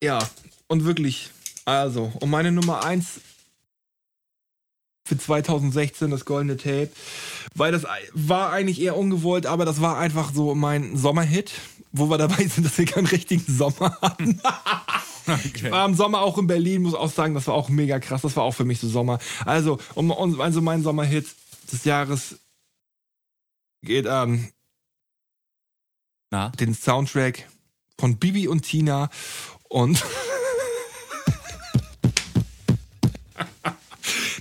ja, 0.02 0.18
und 0.66 0.84
wirklich, 0.84 1.30
also, 1.64 2.12
und 2.20 2.30
meine 2.30 2.52
Nummer 2.52 2.84
1 2.84 3.20
für 5.04 5.18
2016, 5.18 6.10
das 6.10 6.24
goldene 6.24 6.56
Tape, 6.56 6.90
weil 7.54 7.72
das 7.72 7.84
war 8.12 8.50
eigentlich 8.50 8.80
eher 8.80 8.96
ungewollt, 8.96 9.46
aber 9.46 9.64
das 9.64 9.80
war 9.80 9.98
einfach 9.98 10.32
so 10.32 10.54
mein 10.54 10.96
Sommerhit 10.96 11.52
wo 11.92 12.08
wir 12.08 12.18
dabei 12.18 12.46
sind, 12.46 12.64
dass 12.64 12.78
wir 12.78 12.86
keinen 12.86 13.06
richtigen 13.06 13.44
Sommer 13.46 13.96
hatten. 14.00 14.40
Okay. 15.24 15.50
Ich 15.54 15.70
war 15.70 15.86
im 15.86 15.94
Sommer 15.94 16.20
auch 16.20 16.36
in 16.36 16.48
Berlin, 16.48 16.82
muss 16.82 16.94
auch 16.94 17.08
sagen, 17.08 17.34
das 17.34 17.46
war 17.46 17.54
auch 17.54 17.68
mega 17.68 18.00
krass. 18.00 18.22
Das 18.22 18.34
war 18.34 18.42
auch 18.42 18.54
für 18.56 18.64
mich 18.64 18.80
so 18.80 18.88
Sommer. 18.88 19.20
Also, 19.46 19.78
um, 19.94 20.10
also 20.40 20.60
mein 20.60 20.82
Sommerhit 20.82 21.26
des 21.70 21.84
Jahres 21.84 22.40
geht 23.82 24.08
an 24.08 24.50
Na? 26.32 26.48
den 26.48 26.74
Soundtrack 26.74 27.48
von 28.00 28.16
Bibi 28.16 28.48
und 28.48 28.62
Tina 28.62 29.10
und 29.68 30.04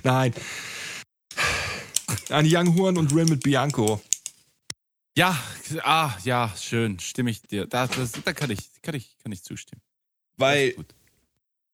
Nein. 0.03 0.33
An 2.29 2.45
Young 2.47 2.75
Horn 2.75 2.97
und 2.97 3.13
Rin 3.13 3.29
mit 3.29 3.43
Bianco. 3.43 4.01
Ja, 5.17 5.37
ah, 5.83 6.13
ja, 6.23 6.53
schön, 6.59 6.99
stimme 6.99 7.31
ich 7.31 7.41
dir. 7.41 7.65
Da, 7.65 7.87
das, 7.87 8.13
da 8.23 8.33
kann, 8.33 8.49
ich, 8.49 8.59
kann, 8.81 8.95
ich, 8.95 9.17
kann 9.21 9.31
ich 9.31 9.43
zustimmen. 9.43 9.81
Weil 10.37 10.73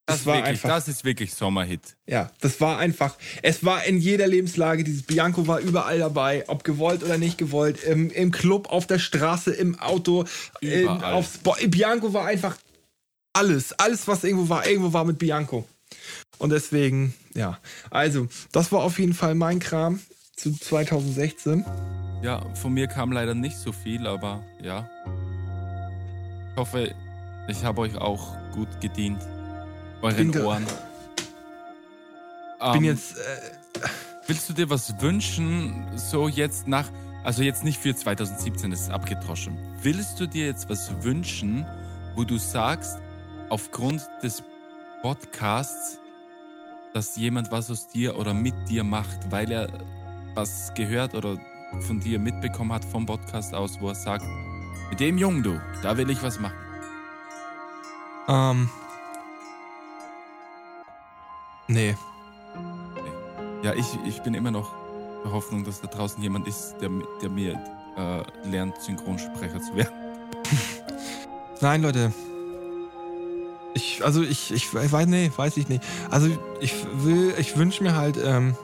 das, 0.08 0.20
das 0.20 0.26
war 0.26 0.36
wirklich, 0.36 0.50
einfach. 0.50 0.70
Das 0.70 0.88
ist 0.88 1.04
wirklich 1.04 1.34
Sommerhit. 1.34 1.98
Ja, 2.08 2.32
das 2.40 2.60
war 2.62 2.80
einfach. 2.80 3.18
Es 3.44 3.64
war 3.64 3.84
in 3.84 4.00
jeder 4.00 4.26
Lebenslage. 4.26 4.84
Dieses 4.84 5.04
Bianco 5.04 5.46
war 5.48 5.60
überall 5.60 6.00
dabei, 6.00 6.46
ob 6.48 6.64
gewollt 6.64 7.04
oder 7.04 7.18
nicht 7.18 7.38
gewollt. 7.38 7.84
Im, 7.84 8.10
im 8.10 8.32
Club, 8.32 8.70
auf 8.70 8.88
der 8.88 9.00
Straße, 9.00 9.52
im 9.54 9.78
Auto, 9.80 10.26
in, 10.62 10.88
aufs 10.88 11.40
Bo 11.40 11.56
Bianco 11.68 12.14
war 12.14 12.26
einfach 12.26 12.58
alles. 13.34 13.74
Alles, 13.74 14.08
was 14.08 14.24
irgendwo 14.24 14.50
war, 14.50 14.66
irgendwo 14.66 14.94
war 14.94 15.04
mit 15.04 15.20
Bianco. 15.20 15.68
Und 16.38 16.52
deswegen, 16.52 17.14
ja. 17.36 17.60
Also, 17.92 18.30
das 18.52 18.72
war 18.72 18.84
auf 18.84 18.98
jeden 19.00 19.14
Fall 19.14 19.36
mein 19.36 19.60
Kram 19.60 20.00
zu 20.36 20.54
2016. 20.54 21.66
Ja, 22.22 22.42
von 22.56 22.74
mir 22.74 22.88
kam 22.88 23.12
leider 23.12 23.36
nicht 23.36 23.58
so 23.58 23.72
viel, 23.72 24.08
aber 24.08 24.44
ja. 24.62 24.90
Ich 26.52 26.58
hoffe, 26.58 26.96
ich 27.48 27.64
habe 27.64 27.82
euch 27.82 27.96
auch 27.98 28.36
gut 28.54 28.82
gedient. 28.82 29.22
Euren 30.02 30.32
bin 30.32 30.42
Ohren. 30.42 30.66
Ich 32.60 32.72
bin 32.72 32.76
ähm, 32.76 32.84
jetzt. 32.84 33.18
Äh, 33.18 33.82
willst 34.26 34.50
du 34.50 34.54
dir 34.54 34.70
was 34.70 35.00
wünschen, 35.00 35.86
so 35.96 36.28
jetzt 36.28 36.68
nach. 36.68 36.90
Also 37.24 37.44
jetzt 37.44 37.64
nicht 37.64 37.80
für 37.80 37.96
2017, 37.96 38.72
das 38.72 38.82
ist 38.82 38.90
abgedroschen. 38.90 39.58
Willst 39.82 40.20
du 40.20 40.28
dir 40.28 40.46
jetzt 40.46 40.70
was 40.70 41.04
wünschen, 41.04 41.66
wo 42.16 42.24
du 42.24 42.38
sagst, 42.38 43.00
aufgrund 43.50 44.08
des 44.24 44.44
Podcasts, 45.02 46.00
dass 46.94 47.16
jemand 47.18 47.52
was 47.52 47.70
aus 47.70 47.88
dir 47.90 48.18
oder 48.18 48.34
mit 48.34 48.56
dir 48.70 48.84
macht, 48.84 49.30
weil 49.30 49.52
er 49.52 49.68
was 50.36 50.74
gehört 50.74 51.16
oder 51.16 51.38
von 51.82 52.00
dir 52.00 52.20
mitbekommen 52.20 52.72
hat 52.74 52.86
vom 52.86 53.06
Podcast 53.06 53.54
aus, 53.54 53.80
wo 53.80 53.90
er 53.90 53.96
sagt, 53.96 54.26
mit 54.90 55.00
dem 55.00 55.18
Jungen 55.18 55.44
du, 55.44 55.62
da 55.84 55.98
will 55.98 56.10
ich 56.10 56.22
was 56.24 56.40
machen? 56.40 56.56
Ähm. 58.28 58.70
Nee. 61.68 61.96
nee. 62.96 63.66
Ja, 63.68 63.74
ich, 63.74 63.86
ich 64.06 64.22
bin 64.22 64.34
immer 64.34 64.52
noch 64.52 64.74
der 65.24 65.32
Hoffnung, 65.32 65.64
dass 65.64 65.82
da 65.82 65.88
draußen 65.88 66.22
jemand 66.22 66.48
ist, 66.48 66.76
der, 66.82 66.90
der 67.22 67.30
mir 67.30 67.60
äh, 67.98 68.48
lernt, 68.48 68.82
Synchronsprecher 68.82 69.62
zu 69.62 69.76
werden. 69.76 69.94
Nein, 71.62 71.82
Leute. 71.82 72.14
Ich, 73.74 74.04
also 74.04 74.24
ich, 74.24 74.52
ich, 74.52 74.74
ich 74.74 74.92
weiß, 74.92 75.08
nee, 75.08 75.32
weiß 75.36 75.58
ich 75.58 75.68
nicht. 75.70 75.84
Also 76.10 76.30
ich 76.62 76.74
will, 77.04 77.34
ich 77.38 77.58
wünsche 77.58 77.84
mir 77.84 77.96
halt, 77.96 78.18
ähm, 78.24 78.56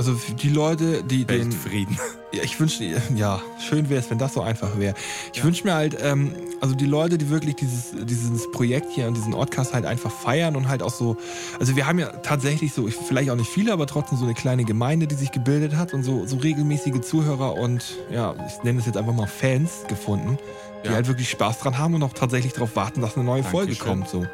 also 0.00 0.14
die 0.14 0.48
Leute, 0.48 1.04
die 1.04 1.26
den. 1.26 1.52
Frieden. 1.52 1.98
Ja, 2.32 2.44
ich 2.44 2.60
wünsche, 2.60 2.84
ja, 3.16 3.42
schön 3.58 3.90
wäre 3.90 3.98
es, 3.98 4.08
wenn 4.08 4.18
das 4.18 4.34
so 4.34 4.40
einfach 4.40 4.78
wäre. 4.78 4.94
Ich 5.32 5.38
ja. 5.40 5.44
wünsche 5.44 5.64
mir 5.64 5.74
halt, 5.74 5.96
ähm, 6.00 6.32
also 6.60 6.76
die 6.76 6.86
Leute, 6.86 7.18
die 7.18 7.28
wirklich 7.28 7.56
dieses, 7.56 7.86
dieses 8.04 8.48
Projekt 8.52 8.86
hier 8.92 9.08
und 9.08 9.16
diesen 9.16 9.32
Podcast 9.32 9.74
halt 9.74 9.84
einfach 9.84 10.12
feiern 10.12 10.54
und 10.54 10.68
halt 10.68 10.80
auch 10.80 10.92
so, 10.92 11.16
also 11.58 11.74
wir 11.74 11.88
haben 11.88 11.98
ja 11.98 12.06
tatsächlich 12.18 12.72
so, 12.72 12.86
vielleicht 12.86 13.30
auch 13.30 13.34
nicht 13.34 13.50
viele, 13.50 13.72
aber 13.72 13.88
trotzdem 13.88 14.16
so 14.16 14.26
eine 14.26 14.34
kleine 14.34 14.62
Gemeinde, 14.62 15.08
die 15.08 15.16
sich 15.16 15.32
gebildet 15.32 15.74
hat 15.74 15.92
und 15.92 16.04
so, 16.04 16.24
so 16.24 16.36
regelmäßige 16.36 17.00
Zuhörer 17.00 17.54
und 17.54 17.96
ja, 18.12 18.36
ich 18.46 18.62
nenne 18.62 18.78
es 18.78 18.86
jetzt 18.86 18.96
einfach 18.96 19.12
mal 19.12 19.26
Fans 19.26 19.82
gefunden, 19.88 20.38
die 20.84 20.90
ja. 20.90 20.94
halt 20.94 21.08
wirklich 21.08 21.30
Spaß 21.30 21.58
dran 21.58 21.78
haben 21.78 21.94
und 21.94 22.04
auch 22.04 22.12
tatsächlich 22.12 22.52
darauf 22.52 22.76
warten, 22.76 23.00
dass 23.00 23.16
eine 23.16 23.24
neue 23.24 23.42
Dankeschön. 23.42 23.74
Folge 23.74 23.84
kommt. 23.84 24.08
So. 24.08 24.24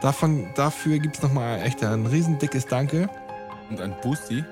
Davon, 0.00 0.48
dafür 0.54 1.00
gibt 1.00 1.16
es 1.16 1.22
nochmal 1.22 1.60
echt 1.60 1.84
ein 1.84 2.06
riesen 2.06 2.38
dickes 2.38 2.64
Danke. 2.64 3.10
Und 3.70 3.80
ein 3.80 3.94
Bussi. 4.02 4.44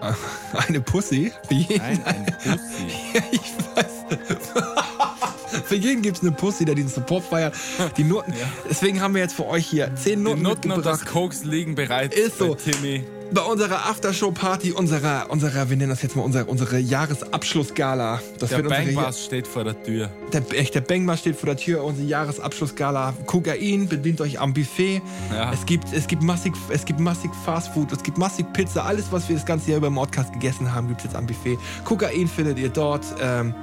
Eine 0.68 0.80
Pussy? 0.80 1.32
Für 1.48 1.54
jeden 1.54 1.78
Nein, 1.78 2.02
eine 2.04 2.32
Pussy. 2.32 2.86
ja, 3.14 3.22
ich 3.30 3.40
weiß. 3.74 5.62
für 5.64 5.74
jeden 5.74 6.02
gibt 6.02 6.18
es 6.18 6.22
eine 6.22 6.32
Pussy, 6.32 6.64
der 6.64 6.74
den 6.74 6.88
Support 6.88 7.24
feiert. 7.24 7.54
Die 7.96 8.04
Noten. 8.04 8.32
Ja. 8.32 8.46
Deswegen 8.68 9.00
haben 9.00 9.14
wir 9.14 9.22
jetzt 9.22 9.34
für 9.34 9.46
euch 9.46 9.66
hier 9.66 9.94
zehn 9.94 10.22
Noten. 10.22 10.36
Die 10.36 10.42
Noten 10.42 10.72
und 10.72 10.86
das 10.86 11.04
Koks 11.04 11.44
liegen 11.44 11.74
bereit. 11.74 12.14
Ist 12.14 12.38
so. 12.38 12.54
Timmy. 12.54 13.04
Bei 13.32 13.42
unserer 13.42 13.86
Aftershow-Party, 13.86 14.72
unserer, 14.72 15.26
unserer, 15.30 15.68
wir 15.68 15.76
nennen 15.76 15.90
das 15.90 16.02
jetzt 16.02 16.16
mal 16.16 16.22
unsere, 16.22 16.44
unsere 16.44 16.78
Jahresabschlussgala. 16.78 18.20
Das 18.38 18.50
der 18.50 18.62
Bangbars 18.62 19.24
steht 19.24 19.46
vor 19.46 19.64
der 19.64 19.82
Tür. 19.82 20.10
Der, 20.32 20.42
echt, 20.52 20.74
der 20.74 20.80
Bangbars 20.80 21.20
steht 21.20 21.36
vor 21.36 21.46
der 21.46 21.56
Tür, 21.56 21.82
unsere 21.84 22.06
Jahresabschlussgala. 22.06 23.14
Kokain, 23.26 23.88
bedient 23.88 24.20
euch 24.20 24.40
am 24.40 24.54
Buffet. 24.54 25.02
Ja. 25.32 25.52
Es, 25.52 25.66
gibt, 25.66 25.92
es, 25.92 26.06
gibt 26.06 26.22
massig, 26.22 26.54
es 26.68 26.84
gibt 26.84 27.00
massig 27.00 27.30
Fastfood, 27.44 27.92
es 27.92 28.02
gibt 28.02 28.16
massig 28.16 28.46
Pizza. 28.52 28.84
Alles, 28.84 29.10
was 29.10 29.28
wir 29.28 29.36
das 29.36 29.44
ganze 29.44 29.70
Jahr 29.70 29.78
über 29.78 29.88
im 29.88 29.94
Podcast 29.96 30.32
gegessen 30.32 30.72
haben, 30.72 30.88
gibt 30.88 31.00
es 31.00 31.06
jetzt 31.06 31.16
am 31.16 31.26
Buffet. 31.26 31.58
Kokain 31.84 32.28
findet 32.28 32.58
ihr 32.58 32.68
dort. 32.68 33.04
Ähm, 33.20 33.54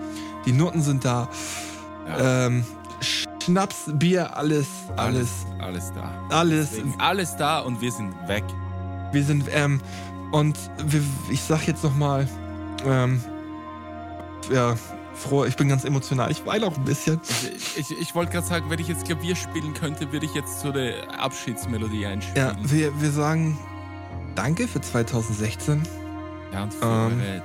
die 0.46 0.52
Noten 0.52 0.82
sind 0.82 1.06
da. 1.06 1.30
Ja. 2.08 2.48
Ähm, 2.48 2.66
Schnaps, 3.44 3.90
Bier, 3.94 4.36
alles, 4.36 4.68
alles. 4.96 5.30
Alles, 5.60 5.92
alles 5.92 5.94
da. 5.94 6.36
Alles. 6.36 6.70
Deswegen 6.72 6.96
alles 7.00 7.36
da 7.36 7.60
und 7.60 7.82
wir 7.82 7.92
sind 7.92 8.14
weg. 8.28 8.44
Wir 9.14 9.24
sind, 9.24 9.46
ähm, 9.52 9.82
und 10.32 10.58
wir, 10.86 11.02
ich 11.30 11.42
sag 11.42 11.68
jetzt 11.68 11.84
nochmal, 11.84 12.28
ähm, 12.86 13.24
ja, 14.52 14.76
froh, 15.14 15.46
ich 15.46 15.56
bin 15.56 15.70
ganz 15.70 15.86
emotional. 15.86 16.32
Ich 16.32 16.46
weine 16.46 16.66
auch 16.66 16.76
ein 16.76 16.84
bisschen. 16.84 17.22
Ich, 17.56 17.78
ich, 17.92 18.02
ich 18.02 18.16
wollte 18.16 18.32
gerade 18.32 18.48
sagen, 18.48 18.70
wenn 18.70 18.80
ich 18.80 18.88
jetzt 18.88 19.06
Klavier 19.06 19.36
spielen 19.36 19.74
könnte, 19.74 20.12
würde 20.12 20.26
ich 20.26 20.34
jetzt 20.34 20.60
so 20.60 20.72
eine 20.72 20.96
Abschiedsmelodie 21.18 22.06
einspielen. 22.06 22.58
Ja, 22.58 22.70
wir, 22.70 23.02
wir 23.02 23.12
sagen 23.12 23.58
Danke 24.36 24.68
für 24.68 24.82
2016. 24.82 25.84
Ja, 26.52 26.64
und 26.64 26.74
für 26.74 26.86
ähm, 26.86 27.22
eure 27.22 27.44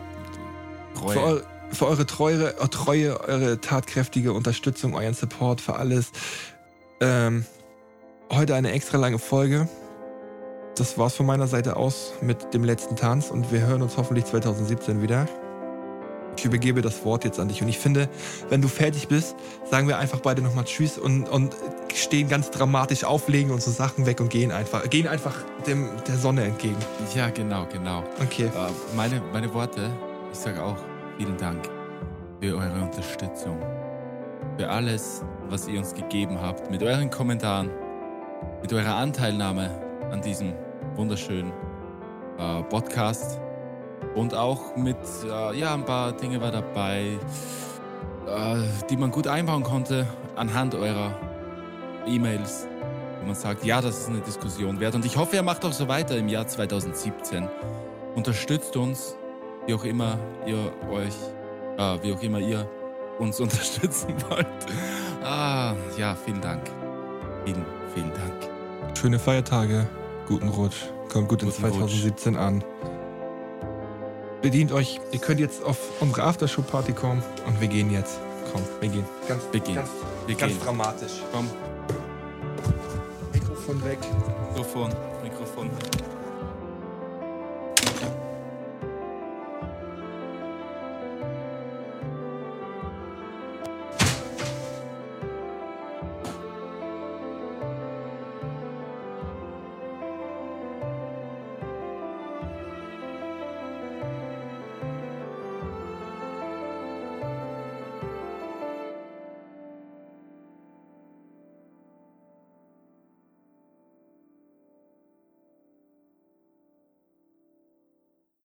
Treue. 0.95 1.15
Für, 1.15 1.45
für 1.71 1.87
eure 1.87 2.07
treue, 2.07 2.55
treue, 2.71 3.21
eure 3.21 3.61
tatkräftige 3.61 4.33
Unterstützung, 4.33 4.95
euren 4.95 5.15
Support, 5.15 5.61
für 5.61 5.77
alles. 5.77 6.11
Ähm, 7.01 7.45
heute 8.31 8.55
eine 8.55 8.73
extra 8.73 8.97
lange 8.97 9.19
Folge. 9.19 9.69
Das 10.79 10.97
war's 10.97 11.15
von 11.15 11.27
meiner 11.27 11.47
Seite 11.47 11.77
aus 11.77 12.13
mit 12.21 12.55
dem 12.55 12.63
letzten 12.63 12.95
Tanz 12.95 13.31
und 13.31 13.51
wir 13.51 13.61
hören 13.61 13.83
uns 13.83 13.97
hoffentlich 13.97 14.25
2017 14.27 15.03
wieder. 15.03 15.27
Ich 16.37 16.45
übergebe 16.45 16.83
das 16.83 17.05
Wort 17.05 17.25
jetzt 17.25 17.41
an 17.41 17.49
dich 17.49 17.63
und 17.63 17.69
ich 17.69 17.79
finde, 17.79 18.09
wenn 18.49 18.63
du 18.63 18.69
fertig 18.69 19.09
bist, 19.09 19.35
sagen 19.69 19.89
wir 19.89 19.99
einfach 19.99 20.21
beide 20.21 20.41
nochmal 20.41 20.65
Tschüss 20.65 20.97
und, 20.97 21.29
und 21.29 21.57
stehen 21.93 22.29
ganz 22.29 22.51
dramatisch 22.51 23.03
auflegen 23.03 23.51
unsere 23.51 23.73
Sachen 23.73 24.07
weg 24.07 24.21
und 24.21 24.31
gehen 24.31 24.53
einfach, 24.53 24.89
gehen 24.89 25.09
einfach 25.09 25.35
dem, 25.67 25.89
der 26.07 26.17
Sonne 26.17 26.45
entgegen. 26.45 26.77
Ja, 27.15 27.31
genau, 27.31 27.67
genau. 27.73 28.05
Okay. 28.23 28.45
Äh, 28.45 28.95
meine, 28.95 29.21
meine 29.33 29.53
Worte, 29.53 29.91
ich 30.33 30.39
sage 30.39 30.63
auch 30.63 30.77
vielen 31.17 31.37
Dank 31.39 31.69
für 32.41 32.57
eure 32.57 32.83
Unterstützung. 32.83 33.59
Für 34.57 34.69
alles, 34.69 35.25
was 35.49 35.67
ihr 35.67 35.81
uns 35.81 35.93
gegeben 35.93 36.41
habt. 36.41 36.71
Mit 36.71 36.85
euren 36.85 37.11
Kommentaren, 37.11 37.69
mit 38.63 38.73
eurer 38.73 38.95
Anteilnahme 38.95 39.71
an 40.13 40.23
diesem 40.23 40.55
wunderschönen 40.99 41.53
äh, 42.39 42.63
Podcast. 42.65 43.41
Und 44.15 44.35
auch 44.35 44.77
mit, 44.77 44.97
äh, 45.25 45.59
ja, 45.59 45.73
ein 45.73 45.85
paar 45.85 46.13
Dinge 46.13 46.41
war 46.41 46.51
dabei, 46.51 47.19
äh, 48.27 48.57
die 48.91 48.97
man 48.97 49.11
gut 49.11 49.29
einbauen 49.29 49.63
konnte 49.63 50.07
anhand 50.35 50.75
eurer 50.75 51.15
E-Mails, 52.07 52.67
wo 53.21 53.27
man 53.27 53.35
sagt, 53.35 53.65
ja, 53.65 53.81
das 53.81 54.01
ist 54.01 54.09
eine 54.09 54.21
Diskussion 54.21 54.81
wert. 54.81 54.95
Und 54.97 55.05
ich 55.05 55.17
hoffe, 55.17 55.37
ihr 55.37 55.43
macht 55.43 55.65
auch 55.65 55.73
so 55.73 55.89
weiter 55.89 56.17
im 56.17 56.29
Jahr 56.29 56.47
2017. 56.47 57.49
Unterstützt 58.17 58.77
uns, 58.77 59.17
wie 59.67 59.75
auch 59.75 59.85
immer 59.85 60.19
ihr 60.47 60.73
euch, 60.91 61.15
äh, 61.77 62.03
wie 62.03 62.13
auch 62.13 62.23
immer 62.23 62.41
ihr 62.41 62.69
uns 63.19 63.39
unterstützen 63.41 64.15
wollt. 64.29 64.47
Ah, 65.23 65.75
ja, 65.97 66.17
vielen 66.17 66.41
Dank. 66.41 66.63
Vielen, 67.45 67.65
vielen 67.95 68.13
Dank. 68.13 68.97
Schöne 68.99 69.19
Feiertage, 69.19 69.87
guten 70.29 70.49
Rutsch, 70.49 70.85
kommt 71.11 71.29
gut 71.29 71.43
in 71.43 71.49
Guten 71.51 71.65
Rutsch. 71.65 71.75
2017 71.79 72.37
an. 72.37 72.63
Bedient 74.43 74.71
euch, 74.73 75.01
ihr 75.11 75.19
könnt 75.19 75.41
jetzt 75.41 75.65
auf 75.65 75.79
unsere 76.01 76.23
Aftershow-Party 76.25 76.93
kommen 76.93 77.23
und 77.47 77.61
wir 77.61 77.69
gehen 77.69 77.91
jetzt. 77.91 78.21
Komm, 78.53 78.63
wir 78.81 78.89
gehen. 78.89 79.05
Ganz, 79.27 79.43
Wir 79.53 79.61
gehen. 79.61 79.75
ganz, 79.75 79.91
Wir 80.27 80.37
ganz 80.37 80.53
gehen. 80.53 80.63
dramatisch. 80.65 81.23
Komm, 81.33 81.49
Mikrofon 83.33 83.85
weg. 83.85 83.99
Mikrofon. 84.51 84.91